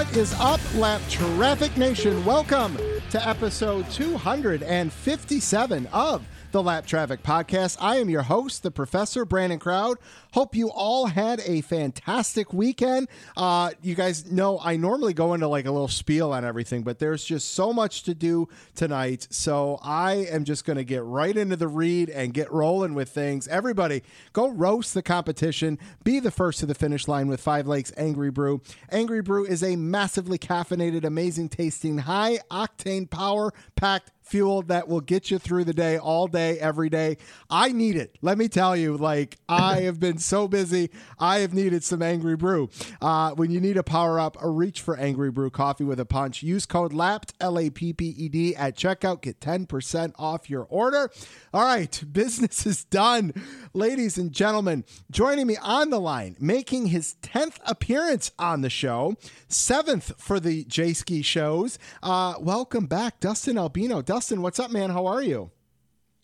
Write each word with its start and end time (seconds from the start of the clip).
What 0.00 0.16
is 0.16 0.32
up, 0.40 0.60
Lapped 0.76 1.10
Traffic 1.10 1.76
Nation? 1.76 2.24
Welcome 2.24 2.78
to 3.10 3.28
episode 3.28 3.86
257 3.90 5.86
of 5.88 6.24
the 6.52 6.62
Lapped 6.62 6.88
Traffic 6.88 7.22
Podcast. 7.22 7.76
I 7.80 7.98
am 7.98 8.08
your 8.10 8.22
host, 8.22 8.62
the 8.62 8.70
Professor 8.70 9.24
Brandon 9.24 9.58
Crowd. 9.58 9.98
Hope 10.32 10.54
you 10.54 10.68
all 10.70 11.06
had 11.06 11.40
a 11.40 11.60
fantastic 11.60 12.52
weekend. 12.52 13.08
Uh, 13.36 13.70
you 13.82 13.94
guys 13.94 14.30
know 14.30 14.58
I 14.60 14.76
normally 14.76 15.12
go 15.12 15.34
into 15.34 15.46
like 15.46 15.66
a 15.66 15.70
little 15.70 15.88
spiel 15.88 16.32
on 16.32 16.44
everything, 16.44 16.82
but 16.82 16.98
there's 16.98 17.24
just 17.24 17.54
so 17.54 17.72
much 17.72 18.02
to 18.04 18.14
do 18.14 18.48
tonight. 18.74 19.28
So 19.30 19.78
I 19.82 20.26
am 20.30 20.44
just 20.44 20.64
going 20.64 20.76
to 20.76 20.84
get 20.84 21.04
right 21.04 21.36
into 21.36 21.56
the 21.56 21.68
read 21.68 22.10
and 22.10 22.34
get 22.34 22.52
rolling 22.52 22.94
with 22.94 23.10
things. 23.10 23.46
Everybody, 23.46 24.02
go 24.32 24.48
roast 24.48 24.94
the 24.94 25.02
competition. 25.02 25.78
Be 26.02 26.18
the 26.18 26.30
first 26.30 26.60
to 26.60 26.66
the 26.66 26.74
finish 26.74 27.06
line 27.06 27.28
with 27.28 27.40
Five 27.40 27.66
Lakes 27.68 27.92
Angry 27.96 28.30
Brew. 28.30 28.60
Angry 28.90 29.22
Brew 29.22 29.44
is 29.46 29.62
a 29.62 29.76
massively 29.76 30.38
caffeinated, 30.38 31.04
amazing 31.04 31.48
tasting, 31.48 31.98
high 31.98 32.38
octane, 32.50 33.08
power 33.08 33.52
packed 33.76 34.10
fuel 34.30 34.62
that 34.62 34.86
will 34.86 35.00
get 35.00 35.30
you 35.30 35.38
through 35.38 35.64
the 35.64 35.74
day 35.74 35.98
all 35.98 36.28
day 36.28 36.58
every 36.60 36.88
day. 36.88 37.16
I 37.50 37.72
need 37.72 37.96
it. 37.96 38.16
Let 38.22 38.38
me 38.38 38.48
tell 38.48 38.76
you 38.76 38.96
like 38.96 39.38
i 39.48 39.80
have 39.80 39.98
been 39.98 40.18
so 40.18 40.46
busy. 40.46 40.90
I 41.18 41.40
have 41.40 41.52
needed 41.52 41.82
some 41.82 42.00
angry 42.00 42.36
brew. 42.36 42.70
Uh, 43.02 43.32
when 43.32 43.50
you 43.50 43.60
need 43.60 43.76
a 43.76 43.82
power 43.82 44.20
up 44.20 44.36
a 44.40 44.48
reach 44.48 44.80
for 44.80 44.96
angry 44.96 45.32
brew 45.32 45.50
coffee 45.50 45.84
with 45.84 45.98
a 45.98 46.04
punch. 46.04 46.42
Use 46.42 46.64
code 46.64 46.92
lapped 46.92 47.34
l-a-p-p-e-d 47.40 48.54
at 48.54 48.76
checkout. 48.76 49.22
Get 49.22 49.40
10% 49.40 50.12
off 50.16 50.48
your 50.48 50.62
order. 50.70 51.10
All 51.52 51.64
right 51.64 52.00
business 52.12 52.64
is 52.66 52.84
done. 52.84 53.34
Ladies 53.74 54.16
and 54.16 54.30
gentlemen 54.30 54.84
joining 55.10 55.48
me 55.48 55.56
on 55.60 55.90
the 55.90 56.00
line 56.00 56.36
making 56.38 56.86
his 56.86 57.16
10th 57.22 57.58
appearance 57.66 58.30
on 58.38 58.60
the 58.60 58.70
show 58.70 59.16
seventh 59.48 60.12
for 60.18 60.38
the 60.38 60.64
Jayski 60.64 61.24
shows. 61.24 61.78
Uh, 62.02 62.34
welcome 62.38 62.86
back 62.86 63.18
dustin 63.18 63.58
albino. 63.58 64.02
Dustin 64.02 64.19
what's 64.28 64.60
up 64.60 64.70
man 64.70 64.90
how 64.90 65.06
are 65.06 65.22
you 65.22 65.50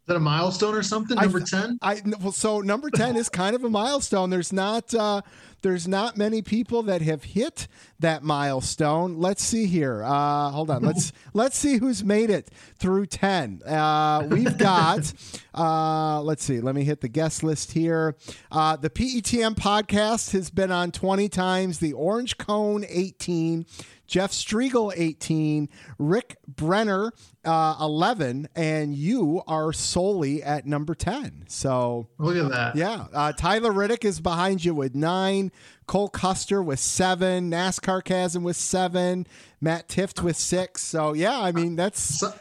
is 0.06 0.14
that 0.14 0.16
a 0.19 0.20
milestone 0.20 0.77
or 0.77 0.84
something? 0.84 1.16
Number 1.16 1.41
ten. 1.41 1.78
I 1.83 2.00
well, 2.20 2.30
so 2.30 2.61
number 2.61 2.91
ten 2.91 3.16
is 3.16 3.28
kind 3.28 3.56
of 3.56 3.64
a 3.64 3.69
milestone. 3.69 4.30
There's 4.30 4.53
not 4.53 4.94
uh, 4.94 5.22
there's 5.62 5.88
not 5.88 6.16
many 6.16 6.42
people 6.42 6.84
that 6.84 7.03
have 7.03 7.25
hit 7.25 7.66
that 7.98 8.22
milestone. 8.22 9.19
Let's 9.19 9.42
see 9.42 9.66
here. 9.66 10.05
Uh, 10.05 10.50
hold 10.50 10.70
on. 10.70 10.84
Let's 10.84 11.12
let's 11.34 11.58
see 11.58 11.78
who's 11.78 12.05
made 12.05 12.30
it 12.30 12.53
through 12.78 13.06
ten. 13.06 13.62
Uh, 13.66 14.28
we've 14.31 14.56
got. 14.56 15.12
Uh, 15.53 16.20
let's 16.22 16.44
see. 16.44 16.60
Let 16.60 16.77
me 16.77 16.84
hit 16.84 17.00
the 17.00 17.08
guest 17.08 17.42
list 17.42 17.72
here. 17.72 18.14
Uh, 18.53 18.77
the 18.77 18.91
PETM 18.91 19.56
podcast 19.56 20.33
has 20.33 20.50
been 20.50 20.70
on 20.70 20.92
20 20.92 21.31
times. 21.31 21.78
The 21.78 21.94
Orange 21.94 22.36
Cone 22.36 22.84
18. 22.86 23.64
Jeff 24.06 24.30
Striegle, 24.32 24.92
18, 24.94 25.68
Rick 25.98 26.36
Brenner, 26.46 27.12
uh, 27.44 27.76
11, 27.80 28.48
and 28.54 28.94
you 28.94 29.42
are 29.46 29.72
solely 29.72 30.42
at 30.42 30.66
number 30.66 30.94
10. 30.94 31.44
So 31.48 32.08
look 32.18 32.36
at 32.36 32.50
that. 32.50 32.76
Yeah. 32.76 33.06
Uh, 33.12 33.32
Tyler 33.32 33.72
Reddick 33.72 34.04
is 34.04 34.20
behind 34.20 34.64
you 34.64 34.74
with 34.74 34.94
nine, 34.94 35.52
Cole 35.86 36.08
Custer 36.08 36.62
with 36.62 36.78
seven, 36.78 37.50
NASCAR 37.50 38.03
Chasm 38.04 38.42
with 38.42 38.56
seven, 38.56 39.26
Matt 39.60 39.88
Tifft 39.88 40.22
with 40.22 40.36
six. 40.36 40.82
So, 40.82 41.12
yeah, 41.12 41.41
I 41.41 41.52
mean, 41.52 41.76
that's. 41.76 42.00
So, 42.00 42.32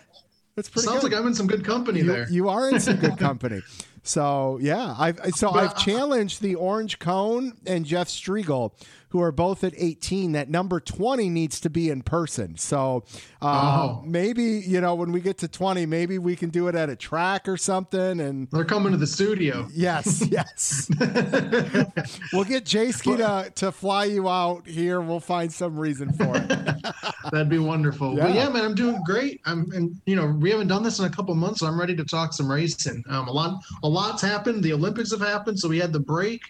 that's 0.56 0.70
pretty 0.70 0.88
sounds 0.88 1.02
good. 1.02 1.12
like 1.12 1.20
I'm 1.20 1.28
in 1.28 1.34
some 1.34 1.48
good 1.48 1.66
company 1.66 2.00
you, 2.00 2.06
there. 2.06 2.30
You 2.30 2.50
are 2.50 2.70
in 2.70 2.80
some 2.80 2.96
good 2.96 3.18
company. 3.20 3.62
So 4.08 4.60
yeah, 4.62 4.96
I've 4.98 5.20
so 5.36 5.52
But, 5.52 5.64
I've 5.64 5.78
challenged 5.78 6.42
the 6.42 6.56
Orange 6.56 7.00
Cone 7.00 7.54
and 7.66 7.86
Jeff 7.86 8.08
Striegle, 8.08 8.72
who 9.10 9.20
are 9.20 9.32
both 9.32 9.64
at 9.64 9.74
18. 9.76 10.34
That 10.34 10.48
number 10.50 10.80
20 10.80 11.28
needs 11.30 11.60
to 11.62 11.70
be 11.72 11.90
in 11.90 12.04
person. 12.04 12.56
So 12.58 13.04
uh, 13.42 13.46
Oh. 13.46 14.04
maybe 14.06 14.44
you 14.44 14.80
know 14.80 14.94
when 14.94 15.12
we 15.12 15.22
get 15.22 15.40
to 15.40 15.48
20, 15.48 15.88
maybe 15.88 16.20
we 16.20 16.36
can 16.36 16.50
do 16.52 16.68
it 16.68 16.76
at 16.76 16.88
a 16.90 16.96
track 16.96 17.48
or 17.50 17.58
something. 17.58 18.20
And 18.20 18.48
They're 18.52 18.64
coming 18.64 18.92
to 18.92 18.98
the 18.98 19.08
studio. 19.08 19.68
yes, 19.74 20.24
yes, 20.32 20.88
we'll 22.32 22.44
get 22.44 22.66
Jayski 22.66 23.18
to 23.18 23.50
to 23.56 23.72
fly 23.72 24.06
you 24.06 24.30
out 24.30 24.68
here. 24.68 25.02
We'll 25.02 25.20
find 25.20 25.52
some 25.52 25.80
reason 25.80 26.14
for 26.14 26.36
it. 26.38 26.48
That'd 27.32 27.50
be 27.50 27.58
wonderful. 27.60 28.16
Yeah. 28.16 28.28
But 28.28 28.36
yeah, 28.36 28.50
man, 28.50 28.64
I'm 28.66 28.76
doing 28.76 29.02
great. 29.04 29.42
I'm, 29.46 29.72
and 29.72 30.00
you 30.06 30.16
know, 30.16 30.28
we 30.28 30.52
haven't 30.52 30.68
done 30.68 30.84
this 30.84 31.00
in 31.00 31.06
a 31.06 31.10
couple 31.10 31.34
months, 31.34 31.62
so 31.62 31.68
I'm 31.68 31.80
ready 31.80 31.96
to 31.96 32.04
talk 32.06 32.34
some 32.34 32.52
racing. 32.52 33.04
Um, 33.10 33.28
a 33.28 33.32
lot, 33.32 33.64
a 33.84 33.88
lot's 33.96 34.22
happened. 34.22 34.64
The 34.64 34.74
Olympics 34.74 35.12
have 35.12 35.22
happened, 35.22 35.58
so 35.60 35.68
we 35.68 35.80
had 35.80 35.92
the 35.94 36.00
break. 36.00 36.42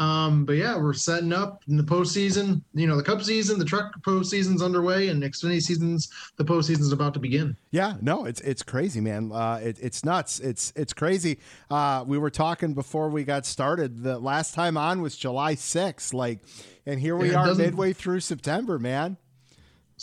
Um, 0.00 0.44
but 0.44 0.54
yeah, 0.54 0.76
we're 0.76 0.92
setting 0.92 1.32
up 1.32 1.62
in 1.68 1.76
the 1.76 1.82
postseason. 1.84 2.62
You 2.74 2.86
know, 2.86 2.96
the 2.96 3.02
Cup 3.02 3.22
season, 3.22 3.58
the 3.58 3.64
truck 3.64 3.92
postseason's 4.02 4.62
underway, 4.62 5.08
and 5.08 5.20
next 5.20 5.42
Xfinity 5.44 5.62
season's 5.62 6.08
the 6.36 6.44
postseason's 6.44 6.92
about 6.92 7.14
to 7.14 7.20
begin. 7.20 7.56
Yeah, 7.70 7.94
no, 8.00 8.24
it's 8.24 8.40
it's 8.40 8.62
crazy, 8.62 9.00
man. 9.00 9.30
Uh, 9.32 9.60
it, 9.62 9.78
it's 9.80 10.04
nuts. 10.04 10.40
It's 10.40 10.72
it's 10.74 10.92
crazy. 10.92 11.38
Uh, 11.70 12.04
we 12.06 12.18
were 12.18 12.30
talking 12.30 12.74
before 12.74 13.08
we 13.08 13.24
got 13.24 13.46
started. 13.46 14.02
The 14.02 14.18
last 14.18 14.54
time 14.54 14.76
on 14.76 15.00
was 15.00 15.16
July 15.16 15.54
6th, 15.54 16.12
like, 16.14 16.40
and 16.86 16.98
here 16.98 17.16
we 17.16 17.30
Yeah, 17.30 17.48
are 17.50 17.54
midway 17.54 17.92
through 17.92 18.20
September, 18.20 18.78
man. 18.78 19.16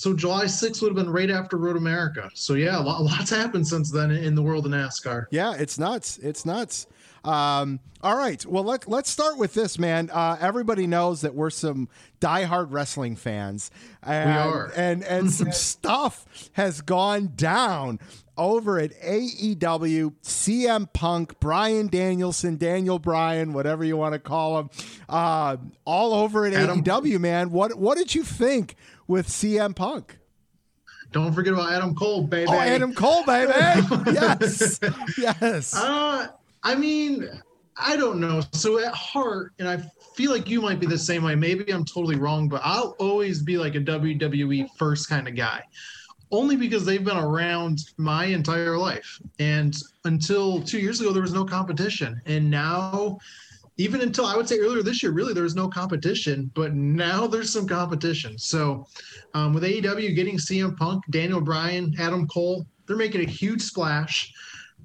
So 0.02 0.16
July 0.16 0.46
6th 0.46 0.82
would 0.82 0.88
have 0.88 0.96
been 0.96 1.14
right 1.14 1.30
after 1.30 1.58
Road 1.58 1.78
America. 1.78 2.32
So 2.34 2.56
yeah, 2.56 2.80
a 2.80 2.82
lot, 2.82 3.04
lots 3.04 3.30
happened 3.30 3.68
since 3.68 3.92
then 3.92 4.10
in 4.10 4.34
the 4.34 4.42
world 4.42 4.66
of 4.66 4.72
NASCAR. 4.72 5.28
Yeah, 5.30 5.54
it's 5.54 5.78
nuts. 5.78 6.18
It's 6.18 6.44
nuts. 6.44 6.88
Um, 7.24 7.80
all 8.02 8.18
right. 8.18 8.44
Well, 8.48 8.64
let, 8.64 8.90
let's 8.90 9.12
start 9.12 9.38
with 9.38 9.54
this, 9.54 9.78
man. 9.78 10.10
Uh, 10.12 10.38
everybody 10.42 10.88
knows 10.88 11.22
that 11.22 11.36
we're 11.36 11.52
some 11.52 11.88
diehard 12.20 12.70
wrestling 12.72 13.16
fans. 13.16 13.70
And, 14.02 14.32
are. 14.32 14.72
And, 14.76 15.04
and 15.04 15.30
some 15.32 15.52
stuff 15.52 16.50
has 16.54 16.82
gone 16.82 17.34
down 17.36 18.00
over 18.40 18.80
at 18.80 19.00
AEW, 19.02 20.16
CM 20.24 20.92
Punk, 20.94 21.40
Bryan 21.40 21.90
Danielson, 21.90 22.58
Daniel 22.58 22.98
Bryan, 22.98 23.54
whatever 23.54 23.84
you 23.84 23.98
want 23.98 24.14
to 24.14 24.20
call 24.20 24.62
him, 24.62 24.70
uh, 25.08 25.58
all 25.86 26.16
over 26.16 26.48
at 26.48 26.54
Adam- 26.54 26.84
AEW, 26.84 27.20
man. 27.20 27.52
What, 27.52 27.76
what 27.78 28.00
did 28.00 28.16
you 28.16 28.24
think 28.24 28.78
with 29.12 29.28
CM 29.28 29.76
Punk? 29.76 30.18
Don't 31.12 31.34
forget 31.34 31.54
about 31.54 31.74
Adam 31.74 31.94
Cole, 31.94 32.24
baby. 32.24 32.50
Oh, 32.50 32.58
Adam 32.58 32.94
Cole, 32.94 33.24
baby. 33.26 33.52
yes. 34.14 34.80
Yes. 35.18 35.76
Uh, 35.76 36.28
I 36.64 36.76
mean, 36.76 37.30
I 37.76 37.98
don't 37.98 38.22
know. 38.22 38.42
So 38.54 38.80
at 38.80 38.94
heart, 38.94 39.52
and 39.60 39.68
I 39.68 39.84
feel 40.16 40.32
like 40.32 40.50
you 40.50 40.62
might 40.62 40.80
be 40.80 40.88
the 40.88 40.98
same 40.98 41.24
way. 41.24 41.36
Maybe 41.36 41.70
I'm 41.74 41.84
totally 41.84 42.16
wrong, 42.16 42.48
but 42.48 42.62
I'll 42.64 42.96
always 42.98 43.44
be 43.44 43.58
like 43.58 43.76
a 43.76 43.82
WWE 43.82 44.70
first 44.78 45.10
kind 45.10 45.28
of 45.28 45.36
guy. 45.36 45.62
Only 46.32 46.56
because 46.56 46.86
they've 46.86 47.04
been 47.04 47.18
around 47.18 47.80
my 47.98 48.26
entire 48.26 48.78
life. 48.78 49.20
And 49.40 49.76
until 50.06 50.62
two 50.62 50.80
years 50.80 51.02
ago, 51.02 51.12
there 51.12 51.22
was 51.22 51.34
no 51.34 51.44
competition. 51.44 52.22
And 52.26 52.50
now, 52.50 53.20
even 53.78 54.02
until 54.02 54.26
I 54.26 54.36
would 54.36 54.48
say 54.48 54.60
earlier 54.60 54.84
this 54.84 55.02
year, 55.02 55.12
really, 55.12 55.34
there 55.34 55.44
was 55.44 55.56
no 55.56 55.68
competition. 55.68 56.52
But 56.54 56.74
now 56.74 57.28
there's 57.28 57.52
some 57.52 57.68
competition. 57.68 58.38
So 58.38 58.88
um, 59.34 59.54
with 59.54 59.64
AEW 59.64 60.16
getting 60.16 60.38
CM 60.38 60.78
Punk, 60.78 61.04
Daniel 61.10 61.42
Bryan, 61.42 61.94
Adam 62.00 62.28
Cole, 62.28 62.66
they're 62.86 62.98
making 62.98 63.22
a 63.22 63.30
huge 63.30 63.62
splash. 63.62 64.34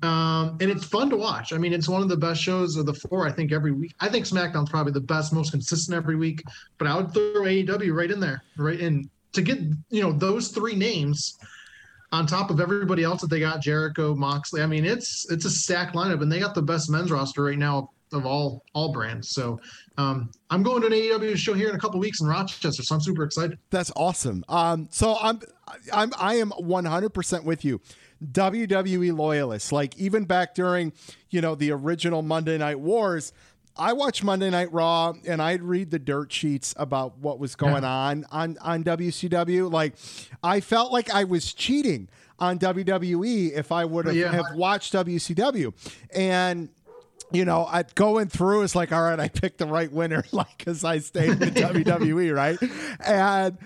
Um, 0.02 0.58
and 0.60 0.70
it's 0.70 0.84
fun 0.84 1.08
to 1.10 1.16
watch. 1.16 1.52
I 1.52 1.58
mean, 1.58 1.72
it's 1.72 1.88
one 1.88 2.02
of 2.02 2.08
the 2.08 2.16
best 2.16 2.40
shows 2.40 2.76
of 2.76 2.86
the 2.86 2.94
four, 2.94 3.26
I 3.26 3.32
think, 3.32 3.50
every 3.50 3.72
week. 3.72 3.94
I 3.98 4.08
think 4.08 4.26
SmackDown's 4.26 4.70
probably 4.70 4.92
the 4.92 5.00
best, 5.00 5.32
most 5.32 5.50
consistent 5.50 5.96
every 5.96 6.16
week, 6.16 6.42
but 6.78 6.86
I 6.86 6.96
would 6.96 7.12
throw 7.14 7.42
AEW 7.42 7.94
right 7.94 8.10
in 8.10 8.20
there, 8.20 8.42
right? 8.58 8.78
And 8.78 9.08
to 9.32 9.42
get, 9.42 9.58
you 9.90 10.02
know, 10.02 10.12
those 10.12 10.48
three 10.48 10.74
names 10.74 11.38
on 12.12 12.26
top 12.26 12.50
of 12.50 12.60
everybody 12.60 13.02
else 13.04 13.20
that 13.22 13.30
they 13.30 13.40
got, 13.40 13.60
Jericho, 13.60 14.14
Moxley. 14.14 14.62
I 14.62 14.66
mean, 14.66 14.84
it's 14.84 15.30
it's 15.30 15.44
a 15.44 15.50
stacked 15.50 15.94
lineup, 15.94 16.22
and 16.22 16.30
they 16.30 16.40
got 16.40 16.54
the 16.54 16.62
best 16.62 16.90
men's 16.90 17.10
roster 17.10 17.42
right 17.42 17.58
now 17.58 17.90
of 18.12 18.24
all 18.26 18.62
all 18.72 18.92
brands. 18.92 19.30
So 19.30 19.60
um, 19.98 20.30
I'm 20.50 20.62
going 20.62 20.80
to 20.82 20.86
an 20.86 20.92
AEW 20.92 21.36
show 21.36 21.54
here 21.54 21.68
in 21.68 21.74
a 21.74 21.78
couple 21.78 21.98
weeks 22.00 22.20
in 22.20 22.26
Rochester, 22.26 22.70
so 22.82 22.94
I'm 22.94 23.00
super 23.00 23.24
excited. 23.24 23.58
That's 23.70 23.90
awesome. 23.96 24.44
Um, 24.48 24.88
so 24.90 25.16
I'm, 25.20 25.40
I'm, 25.92 26.12
I 26.18 26.36
am 26.36 26.50
100% 26.50 27.44
with 27.44 27.64
you. 27.64 27.80
WWE 28.32 29.16
loyalists, 29.16 29.72
like 29.72 29.96
even 29.98 30.24
back 30.24 30.54
during, 30.54 30.92
you 31.30 31.40
know, 31.40 31.54
the 31.54 31.70
original 31.72 32.22
Monday 32.22 32.56
Night 32.58 32.80
Wars, 32.80 33.32
I 33.76 33.92
watched 33.92 34.24
Monday 34.24 34.48
Night 34.48 34.72
Raw 34.72 35.12
and 35.26 35.42
I'd 35.42 35.62
read 35.62 35.90
the 35.90 35.98
dirt 35.98 36.32
sheets 36.32 36.72
about 36.78 37.18
what 37.18 37.38
was 37.38 37.56
going 37.56 37.84
on 37.84 38.24
on 38.30 38.56
on 38.62 38.82
WCW. 38.84 39.70
Like, 39.70 39.94
I 40.42 40.60
felt 40.60 40.92
like 40.92 41.12
I 41.12 41.24
was 41.24 41.52
cheating 41.52 42.08
on 42.38 42.58
WWE 42.58 43.52
if 43.52 43.72
I 43.72 43.84
would 43.84 44.06
have, 44.06 44.16
Yeah. 44.16 44.32
have 44.32 44.46
watched 44.54 44.94
WCW, 44.94 45.74
and 46.14 46.70
you 47.32 47.44
know, 47.44 47.66
I 47.66 47.82
going 47.94 48.28
through 48.28 48.62
is 48.62 48.74
like, 48.74 48.92
all 48.92 49.02
right, 49.02 49.18
I 49.18 49.28
picked 49.28 49.58
the 49.58 49.66
right 49.66 49.90
winner, 49.90 50.24
like 50.32 50.58
because 50.58 50.84
I 50.84 50.98
stayed 50.98 51.40
with 51.40 51.54
WWE, 51.56 52.34
right? 52.34 52.58
And 53.04 53.58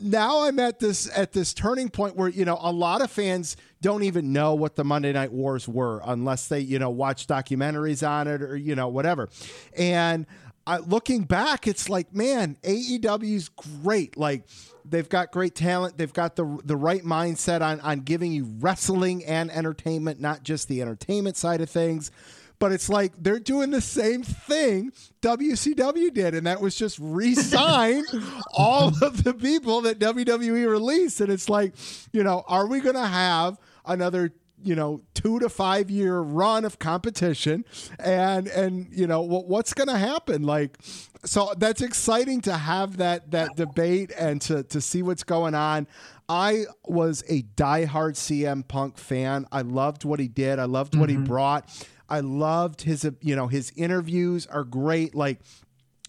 now 0.00 0.44
I'm 0.44 0.58
at 0.58 0.78
this 0.78 1.10
at 1.16 1.32
this 1.32 1.52
turning 1.54 1.88
point 1.88 2.16
where 2.16 2.28
you 2.28 2.44
know 2.44 2.58
a 2.60 2.72
lot 2.72 3.02
of 3.02 3.10
fans 3.10 3.56
don't 3.80 4.02
even 4.02 4.32
know 4.32 4.54
what 4.54 4.76
the 4.76 4.84
Monday 4.84 5.12
Night 5.12 5.32
Wars 5.32 5.68
were 5.68 6.00
unless 6.04 6.48
they 6.48 6.60
you 6.60 6.78
know 6.78 6.90
watch 6.90 7.26
documentaries 7.26 8.08
on 8.08 8.28
it 8.28 8.42
or 8.42 8.56
you 8.56 8.74
know 8.74 8.88
whatever. 8.88 9.28
And 9.76 10.26
I, 10.66 10.78
looking 10.78 11.22
back, 11.22 11.66
it's 11.66 11.88
like 11.88 12.14
man, 12.14 12.56
AEW's 12.62 13.48
great. 13.82 14.16
Like 14.16 14.44
they've 14.84 15.08
got 15.08 15.32
great 15.32 15.54
talent. 15.54 15.96
They've 15.98 16.12
got 16.12 16.36
the 16.36 16.58
the 16.64 16.76
right 16.76 17.02
mindset 17.02 17.60
on 17.60 17.80
on 17.80 18.00
giving 18.00 18.32
you 18.32 18.44
wrestling 18.60 19.24
and 19.24 19.50
entertainment, 19.50 20.20
not 20.20 20.42
just 20.42 20.68
the 20.68 20.82
entertainment 20.82 21.36
side 21.36 21.60
of 21.60 21.70
things 21.70 22.10
but 22.58 22.72
it's 22.72 22.88
like 22.88 23.12
they're 23.18 23.38
doing 23.38 23.70
the 23.70 23.80
same 23.80 24.22
thing 24.22 24.92
WCW 25.22 26.12
did, 26.12 26.34
and 26.34 26.46
that 26.46 26.60
was 26.60 26.74
just 26.74 26.98
re-sign 27.00 28.04
all 28.54 28.88
of 29.02 29.24
the 29.24 29.34
people 29.34 29.82
that 29.82 29.98
WWE 29.98 30.68
released. 30.68 31.20
And 31.20 31.30
it's 31.30 31.48
like, 31.48 31.74
you 32.12 32.22
know, 32.22 32.44
are 32.46 32.66
we 32.66 32.80
going 32.80 32.96
to 32.96 33.06
have 33.06 33.58
another 33.84 34.32
you 34.60 34.74
know 34.74 35.00
two 35.14 35.38
to 35.38 35.48
five 35.48 35.88
year 35.88 36.18
run 36.18 36.64
of 36.64 36.80
competition 36.80 37.64
and 38.00 38.48
and 38.48 38.88
you 38.90 39.06
know 39.06 39.22
what, 39.22 39.46
what's 39.46 39.72
going 39.72 39.86
to 39.86 39.96
happen 39.96 40.42
like 40.42 40.76
so 41.24 41.54
that's 41.58 41.80
exciting 41.80 42.40
to 42.40 42.52
have 42.52 42.96
that 42.96 43.30
that 43.30 43.54
debate 43.54 44.10
and 44.18 44.40
to 44.40 44.64
to 44.64 44.80
see 44.80 45.00
what's 45.00 45.22
going 45.22 45.54
on 45.54 45.86
I 46.28 46.66
was 46.84 47.24
a 47.28 47.42
diehard 47.42 48.14
CM 48.14 48.66
Punk 48.66 48.98
fan. 48.98 49.46
I 49.50 49.62
loved 49.62 50.04
what 50.04 50.20
he 50.20 50.28
did. 50.28 50.58
I 50.58 50.66
loved 50.66 50.94
what 50.94 51.08
mm-hmm. 51.08 51.22
he 51.22 51.26
brought. 51.26 51.88
I 52.08 52.20
loved 52.20 52.82
his, 52.82 53.08
you 53.20 53.36
know, 53.36 53.48
his 53.48 53.72
interviews 53.76 54.46
are 54.46 54.64
great. 54.64 55.14
Like, 55.14 55.40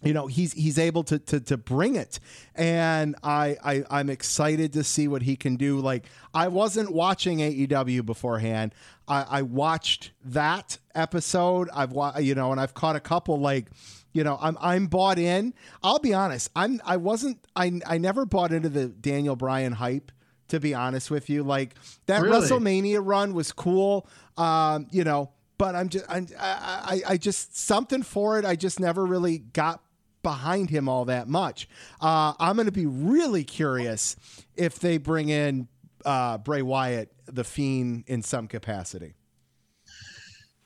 you 0.01 0.13
know 0.13 0.27
he's 0.27 0.53
he's 0.53 0.77
able 0.79 1.03
to 1.03 1.19
to 1.19 1.39
to 1.41 1.57
bring 1.57 1.95
it. 1.95 2.19
And 2.55 3.15
I, 3.23 3.57
I 3.63 3.83
i'm 3.89 4.09
excited 4.09 4.73
to 4.73 4.83
see 4.83 5.07
what 5.07 5.21
he 5.21 5.35
can 5.35 5.55
do. 5.55 5.79
Like 5.79 6.05
i 6.33 6.47
wasn't 6.47 6.91
watching 6.91 7.39
aew 7.39 8.05
beforehand. 8.05 8.73
I 9.07 9.25
i 9.29 9.41
watched 9.41 10.11
that 10.25 10.77
episode. 10.95 11.69
I've 11.73 11.93
you 12.21 12.35
know 12.35 12.51
and 12.51 12.61
i've 12.61 12.73
caught 12.73 12.95
a 12.95 13.01
couple 13.01 13.39
like 13.39 13.67
you 14.13 14.23
know 14.23 14.37
i'm 14.41 14.57
i'm 14.61 14.87
bought 14.87 15.19
in. 15.19 15.53
I'll 15.83 15.99
be 15.99 16.13
honest. 16.13 16.49
I'm 16.55 16.79
i 16.85 16.97
wasn't 16.97 17.45
i 17.55 17.79
i 17.85 17.97
never 17.97 18.25
bought 18.25 18.51
into 18.51 18.69
the 18.69 18.87
daniel 18.87 19.35
bryan 19.35 19.73
hype 19.73 20.11
to 20.47 20.59
be 20.59 20.73
honest 20.73 21.11
with 21.11 21.29
you. 21.29 21.43
Like 21.43 21.75
that 22.05 22.21
really? 22.21 22.39
wrestlemania 22.39 23.01
run 23.03 23.33
was 23.33 23.51
cool. 23.51 24.07
Um 24.37 24.87
you 24.91 25.03
know 25.03 25.31
but 25.59 25.75
I'm 25.75 25.89
just 25.89 26.05
I, 26.09 26.25
I 26.39 27.01
I 27.09 27.17
just 27.17 27.55
something 27.55 28.01
for 28.01 28.39
it. 28.39 28.45
I 28.45 28.55
just 28.55 28.79
never 28.79 29.05
really 29.05 29.37
got 29.37 29.83
behind 30.23 30.71
him 30.71 30.89
all 30.89 31.05
that 31.05 31.27
much. 31.27 31.69
Uh, 32.01 32.33
I'm 32.39 32.55
going 32.55 32.65
to 32.65 32.71
be 32.71 32.87
really 32.87 33.43
curious 33.43 34.15
if 34.55 34.79
they 34.79 34.97
bring 34.97 35.29
in 35.29 35.67
uh, 36.03 36.39
Bray 36.39 36.63
Wyatt, 36.63 37.11
the 37.25 37.43
Fiend, 37.43 38.05
in 38.07 38.23
some 38.23 38.47
capacity. 38.47 39.13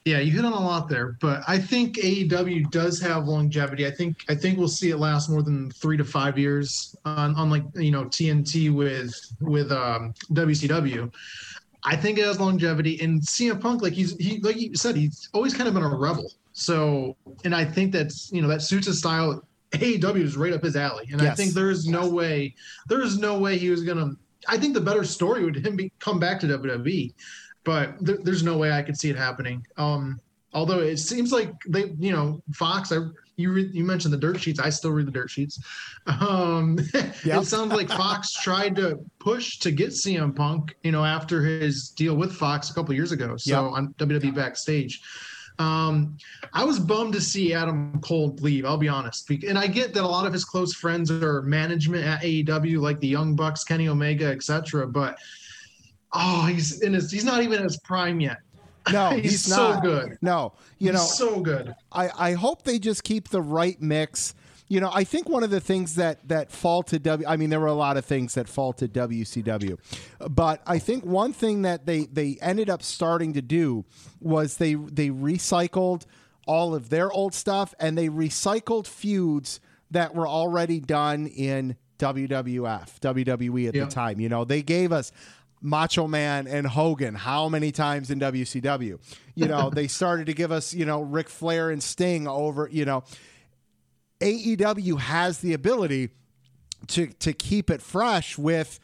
Yeah, 0.06 0.20
you 0.20 0.32
hit 0.32 0.44
on 0.44 0.52
a 0.52 0.60
lot 0.60 0.90
there, 0.90 1.16
but 1.22 1.44
I 1.48 1.58
think 1.58 1.96
AEW 1.96 2.70
does 2.72 3.00
have 3.00 3.26
longevity. 3.26 3.88
I 3.88 3.92
think 3.92 4.26
I 4.28 4.36
think 4.36 4.58
we'll 4.58 4.68
see 4.68 4.90
it 4.90 4.98
last 4.98 5.30
more 5.30 5.42
than 5.42 5.72
three 5.72 5.96
to 5.96 6.04
five 6.04 6.38
years 6.38 6.94
on, 7.06 7.34
on 7.36 7.50
like 7.50 7.64
you 7.76 7.92
know 7.92 8.06
TNT 8.06 8.72
with 8.74 9.14
with 9.40 9.72
um, 9.72 10.14
WCW. 10.34 11.10
I 11.86 11.96
think 11.96 12.18
it 12.18 12.26
has 12.26 12.40
longevity. 12.40 13.00
And 13.02 13.22
CM 13.22 13.60
Punk, 13.60 13.82
like 13.82 13.94
he's 13.94 14.16
he 14.18 14.40
like 14.40 14.58
you 14.58 14.76
said, 14.76 14.96
he's 14.96 15.30
always 15.34 15.54
kind 15.54 15.68
of 15.68 15.74
been 15.74 15.84
a 15.84 15.90
rebel. 15.90 16.32
So, 16.54 17.18
and 17.44 17.54
I 17.54 17.66
think 17.66 17.92
that's 17.92 18.32
you 18.32 18.42
know 18.42 18.48
that 18.48 18.62
suits 18.62 18.88
his 18.88 19.00
style. 19.00 19.44
AEW 19.72 20.22
is 20.22 20.38
right 20.38 20.54
up 20.54 20.62
his 20.62 20.76
alley, 20.76 21.10
and 21.12 21.20
yes. 21.20 21.32
I 21.32 21.36
think 21.36 21.54
there 21.54 21.72
is 21.72 21.88
no 21.88 22.08
way, 22.08 22.54
there 22.88 23.02
is 23.02 23.18
no 23.18 23.40
way 23.40 23.58
he 23.58 23.72
was 23.72 23.84
gonna. 23.84 24.12
I 24.48 24.58
think 24.58 24.76
the 24.76 24.82
better 24.82 25.04
story 25.04 25.44
would 25.44 25.56
him 25.56 25.76
be, 25.76 25.92
come 26.00 26.20
back 26.20 26.40
to 26.42 26.48
WWE, 26.48 27.12
but 27.64 27.96
there, 28.00 28.18
there's 28.22 28.44
no 28.44 28.58
way 28.58 28.72
I 28.72 28.84
could 28.84 28.98
see 28.98 29.10
it 29.10 29.16
happening. 29.16 29.66
Um, 29.78 30.20
although 30.54 30.80
it 30.80 30.98
seems 30.98 31.32
like 31.32 31.54
they, 31.68 31.86
you 31.98 32.12
know, 32.12 32.44
Fox. 32.54 32.92
I 32.92 33.00
you 33.36 33.52
re, 33.52 33.70
you 33.74 33.84
mentioned 33.84 34.14
the 34.14 34.18
dirt 34.18 34.40
sheets. 34.40 34.60
I 34.60 34.70
still 34.70 34.92
read 34.92 35.08
the 35.08 35.12
dirt 35.12 35.30
sheets. 35.30 35.60
Um, 36.08 36.78
yep. 36.94 37.42
it 37.42 37.46
sounds 37.46 37.74
like 37.74 37.90
Fox 37.90 38.32
tried 38.32 38.76
to 38.78 39.00
push 39.20 39.60
to 39.60 39.72
get 39.72 39.90
CM 39.90 40.36
Punk, 40.36 40.76
you 40.84 40.92
know, 40.92 41.04
after 41.04 41.44
his 41.44 41.90
deal 41.90 42.16
with 42.16 42.34
Fox 42.34 42.70
a 42.70 42.74
couple 42.74 42.94
years 42.94 43.12
ago. 43.12 43.38
So 43.38 43.66
yep. 43.66 43.74
on 43.74 43.94
WWE 43.98 44.36
backstage. 44.36 45.02
Um, 45.60 46.18
I 46.54 46.64
was 46.64 46.80
bummed 46.80 47.14
to 47.14 47.22
see 47.22 47.54
Adam 47.54 48.00
Cole 48.02 48.36
leave. 48.42 48.66
I'll 48.66 48.78
be 48.78 48.90
honest, 48.90 49.30
and 49.30 49.58
I 49.58 49.68
get 49.68 49.94
that 49.94 50.04
a 50.04 50.08
lot 50.08 50.26
of 50.26 50.34
his 50.34 50.46
close 50.46 50.74
friends 50.74 51.12
are 51.12 51.44
management 51.44 52.06
at 52.06 52.22
AEW, 52.22 52.80
like 52.80 53.00
the 53.00 53.08
Young 53.08 53.36
Bucks, 53.36 53.64
Kenny 53.64 53.88
Omega, 53.88 54.26
etc. 54.26 54.88
But 54.88 55.18
oh, 56.12 56.46
he's 56.46 56.82
in 56.82 56.94
his 56.94 57.12
he's 57.12 57.26
not 57.26 57.44
even 57.44 57.60
in 57.60 57.64
his 57.64 57.78
prime 57.82 58.20
yet. 58.20 58.38
No, 58.92 59.10
he's, 59.16 59.32
he's 59.32 59.46
so 59.46 59.80
good. 59.82 60.18
No, 60.22 60.54
you 60.80 60.92
he's 60.92 61.00
know, 61.00 61.06
so 61.06 61.40
good. 61.40 61.76
I 61.92 62.10
I 62.18 62.34
hope 62.34 62.64
they 62.64 62.80
just 62.80 63.04
keep 63.04 63.30
the 63.30 63.42
right 63.42 63.82
mix. 63.82 64.36
You 64.70 64.80
know, 64.80 64.90
I 64.92 65.04
think 65.04 65.30
one 65.30 65.44
of 65.44 65.50
the 65.50 65.60
things 65.60 65.96
that 65.96 66.28
that 66.30 66.52
faulted 66.52 67.04
W. 67.04 67.28
I 67.28 67.38
mean, 67.38 67.50
there 67.50 67.60
were 67.60 67.68
a 67.68 67.74
lot 67.74 67.98
of 67.98 68.06
things 68.06 68.34
that 68.36 68.48
faulted 68.48 68.94
WCW, 68.94 69.78
but 70.30 70.62
I 70.66 70.80
think 70.80 71.06
one 71.06 71.34
thing 71.34 71.62
that 71.64 71.86
they 71.86 72.06
they 72.06 72.38
ended 72.42 72.70
up 72.70 72.82
starting 72.82 73.34
to 73.34 73.42
do 73.42 73.86
was 74.20 74.58
they 74.58 74.74
they 74.76 75.10
recycled 75.10 76.06
all 76.46 76.76
of 76.76 76.90
their 76.90 77.12
old 77.12 77.34
stuff 77.34 77.74
and 77.80 77.98
they 77.98 78.10
recycled 78.10 78.88
feuds 78.88 79.60
that 79.92 80.16
were 80.16 80.28
already 80.28 80.80
done 80.80 81.28
in 81.28 81.76
WWF, 82.00 83.00
WWE 83.00 83.68
at 83.68 83.74
the 83.74 83.86
time. 83.86 84.20
You 84.20 84.30
know, 84.30 84.44
they 84.44 84.62
gave 84.62 84.92
us 84.92 85.12
Macho 85.64 86.08
Man 86.08 86.46
and 86.46 86.68
Hogan 86.68 87.16
how 87.16 87.50
many 87.50 87.72
times 87.72 88.12
in 88.12 88.20
WCW. 88.20 89.00
You 89.34 89.48
know, 89.48 89.70
they 89.70 89.88
started 89.88 90.28
to 90.28 90.34
give 90.34 90.52
us, 90.52 90.74
you 90.74 90.86
know, 90.86 91.02
Ric 91.02 91.30
Flair 91.30 91.72
and 91.72 91.82
Sting 91.82 92.28
over, 92.28 92.70
you 92.72 92.86
know. 92.86 93.04
AEW 94.20 95.00
has 95.00 95.40
the 95.40 95.54
ability 95.54 96.10
to 96.88 97.08
to 97.08 97.34
keep 97.34 97.70
it 97.70 97.82
fresh 97.82 98.38
with 98.38 98.80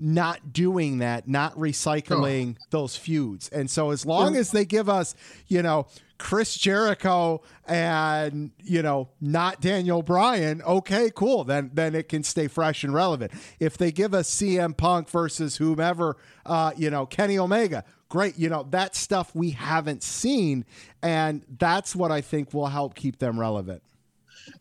not 0.00 0.52
doing 0.52 0.98
that, 0.98 1.28
not 1.28 1.54
recycling 1.56 2.56
oh. 2.58 2.64
those 2.70 2.96
feuds. 2.96 3.48
And 3.48 3.70
so 3.70 3.90
as 3.90 4.06
long 4.06 4.36
as 4.36 4.50
they 4.50 4.64
give 4.64 4.88
us, 4.88 5.14
you 5.48 5.62
know, 5.62 5.86
Chris 6.18 6.56
Jericho 6.56 7.42
and 7.66 8.50
you 8.62 8.82
know 8.82 9.08
not 9.20 9.60
Daniel 9.60 10.02
Bryan, 10.02 10.62
okay, 10.62 11.10
cool. 11.14 11.44
Then 11.44 11.70
then 11.72 11.94
it 11.94 12.08
can 12.08 12.22
stay 12.22 12.48
fresh 12.48 12.84
and 12.84 12.92
relevant. 12.92 13.32
If 13.60 13.78
they 13.78 13.92
give 13.92 14.14
us 14.14 14.28
CM 14.30 14.76
Punk 14.76 15.08
versus 15.08 15.56
whomever, 15.56 16.16
uh, 16.44 16.72
you 16.76 16.90
know 16.90 17.06
Kenny 17.06 17.38
Omega, 17.38 17.84
great. 18.08 18.36
You 18.38 18.48
know 18.48 18.66
that 18.70 18.96
stuff 18.96 19.34
we 19.34 19.50
haven't 19.50 20.02
seen, 20.02 20.64
and 21.02 21.44
that's 21.58 21.94
what 21.94 22.10
I 22.10 22.20
think 22.20 22.52
will 22.52 22.66
help 22.66 22.94
keep 22.94 23.18
them 23.18 23.38
relevant. 23.38 23.82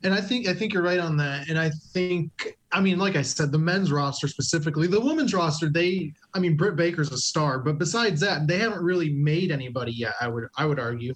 And 0.03 0.13
I 0.13 0.21
think 0.21 0.47
I 0.47 0.53
think 0.53 0.73
you're 0.73 0.83
right 0.83 0.99
on 0.99 1.17
that. 1.17 1.49
And 1.49 1.57
I 1.57 1.69
think 1.93 2.57
I 2.71 2.81
mean, 2.81 2.99
like 2.99 3.15
I 3.15 3.21
said, 3.21 3.51
the 3.51 3.57
men's 3.57 3.91
roster 3.91 4.27
specifically, 4.27 4.87
the 4.87 4.99
women's 4.99 5.33
roster, 5.33 5.69
they 5.69 6.13
I 6.33 6.39
mean, 6.39 6.57
Britt 6.57 6.75
Baker's 6.75 7.11
a 7.11 7.17
star, 7.17 7.59
but 7.59 7.77
besides 7.77 8.19
that, 8.21 8.47
they 8.47 8.57
haven't 8.57 8.83
really 8.83 9.09
made 9.13 9.51
anybody 9.51 9.91
yet. 9.91 10.13
I 10.19 10.27
would 10.27 10.47
I 10.57 10.65
would 10.65 10.79
argue 10.79 11.13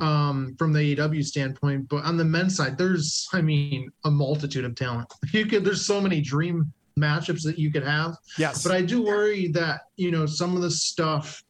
um, 0.00 0.54
from 0.58 0.72
the 0.72 0.96
AEW 0.96 1.24
standpoint. 1.24 1.88
But 1.88 2.04
on 2.04 2.16
the 2.16 2.24
men's 2.24 2.56
side, 2.56 2.78
there's, 2.78 3.28
I 3.32 3.40
mean, 3.40 3.90
a 4.04 4.10
multitude 4.10 4.64
of 4.64 4.74
talent. 4.74 5.12
You 5.32 5.46
could, 5.46 5.64
there's 5.64 5.86
so 5.86 6.00
many 6.00 6.20
dream 6.20 6.72
matchups 6.98 7.42
that 7.44 7.58
you 7.58 7.70
could 7.70 7.84
have. 7.84 8.16
Yes. 8.38 8.62
But 8.62 8.72
I 8.72 8.82
do 8.82 9.02
worry 9.02 9.48
that, 9.48 9.82
you 9.96 10.10
know, 10.10 10.26
some 10.26 10.56
of 10.56 10.62
the 10.62 10.70
stuff, 10.70 11.42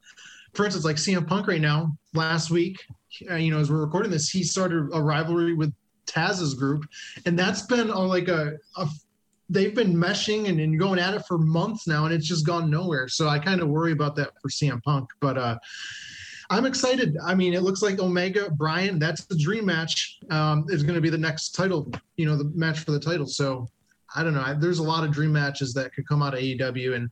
for 0.54 0.64
instance, 0.64 0.84
like 0.84 0.96
CM 0.96 1.26
Punk 1.26 1.46
right 1.46 1.60
now, 1.60 1.96
last 2.14 2.50
week, 2.50 2.82
uh, 3.30 3.36
you 3.36 3.50
know, 3.50 3.58
as 3.58 3.70
we're 3.70 3.84
recording 3.84 4.10
this, 4.10 4.28
he 4.28 4.42
started 4.42 4.88
a 4.92 5.02
rivalry 5.02 5.54
with 5.54 5.72
Taz's 6.06 6.54
group. 6.54 6.84
And 7.26 7.38
that's 7.38 7.62
been 7.62 7.90
a, 7.90 7.98
like 7.98 8.28
a, 8.28 8.54
a 8.76 8.88
they've 9.48 9.74
been 9.74 9.94
meshing 9.94 10.48
and, 10.48 10.60
and 10.60 10.78
going 10.78 10.98
at 10.98 11.14
it 11.14 11.24
for 11.26 11.38
months 11.38 11.86
now, 11.86 12.04
and 12.04 12.14
it's 12.14 12.26
just 12.26 12.46
gone 12.46 12.70
nowhere. 12.70 13.08
So 13.08 13.28
I 13.28 13.38
kind 13.38 13.60
of 13.60 13.68
worry 13.68 13.92
about 13.92 14.16
that 14.16 14.32
for 14.42 14.48
CM 14.48 14.82
Punk. 14.82 15.08
But, 15.20 15.38
uh, 15.38 15.58
I'm 16.50 16.64
excited. 16.64 17.16
I 17.24 17.34
mean, 17.34 17.52
it 17.52 17.62
looks 17.62 17.82
like 17.82 17.98
Omega 17.98 18.50
Bryan. 18.50 18.98
That's 18.98 19.24
the 19.24 19.36
dream 19.36 19.66
match. 19.66 20.18
Um, 20.30 20.64
is 20.68 20.82
going 20.82 20.94
to 20.94 21.00
be 21.00 21.10
the 21.10 21.18
next 21.18 21.50
title. 21.50 21.92
You 22.16 22.26
know, 22.26 22.36
the 22.36 22.44
match 22.54 22.80
for 22.80 22.92
the 22.92 23.00
title. 23.00 23.26
So 23.26 23.68
I 24.14 24.22
don't 24.22 24.34
know. 24.34 24.42
I, 24.42 24.54
there's 24.54 24.78
a 24.78 24.82
lot 24.82 25.04
of 25.04 25.12
dream 25.12 25.32
matches 25.32 25.74
that 25.74 25.92
could 25.92 26.08
come 26.08 26.22
out 26.22 26.34
of 26.34 26.40
AEW, 26.40 26.94
and 26.94 27.10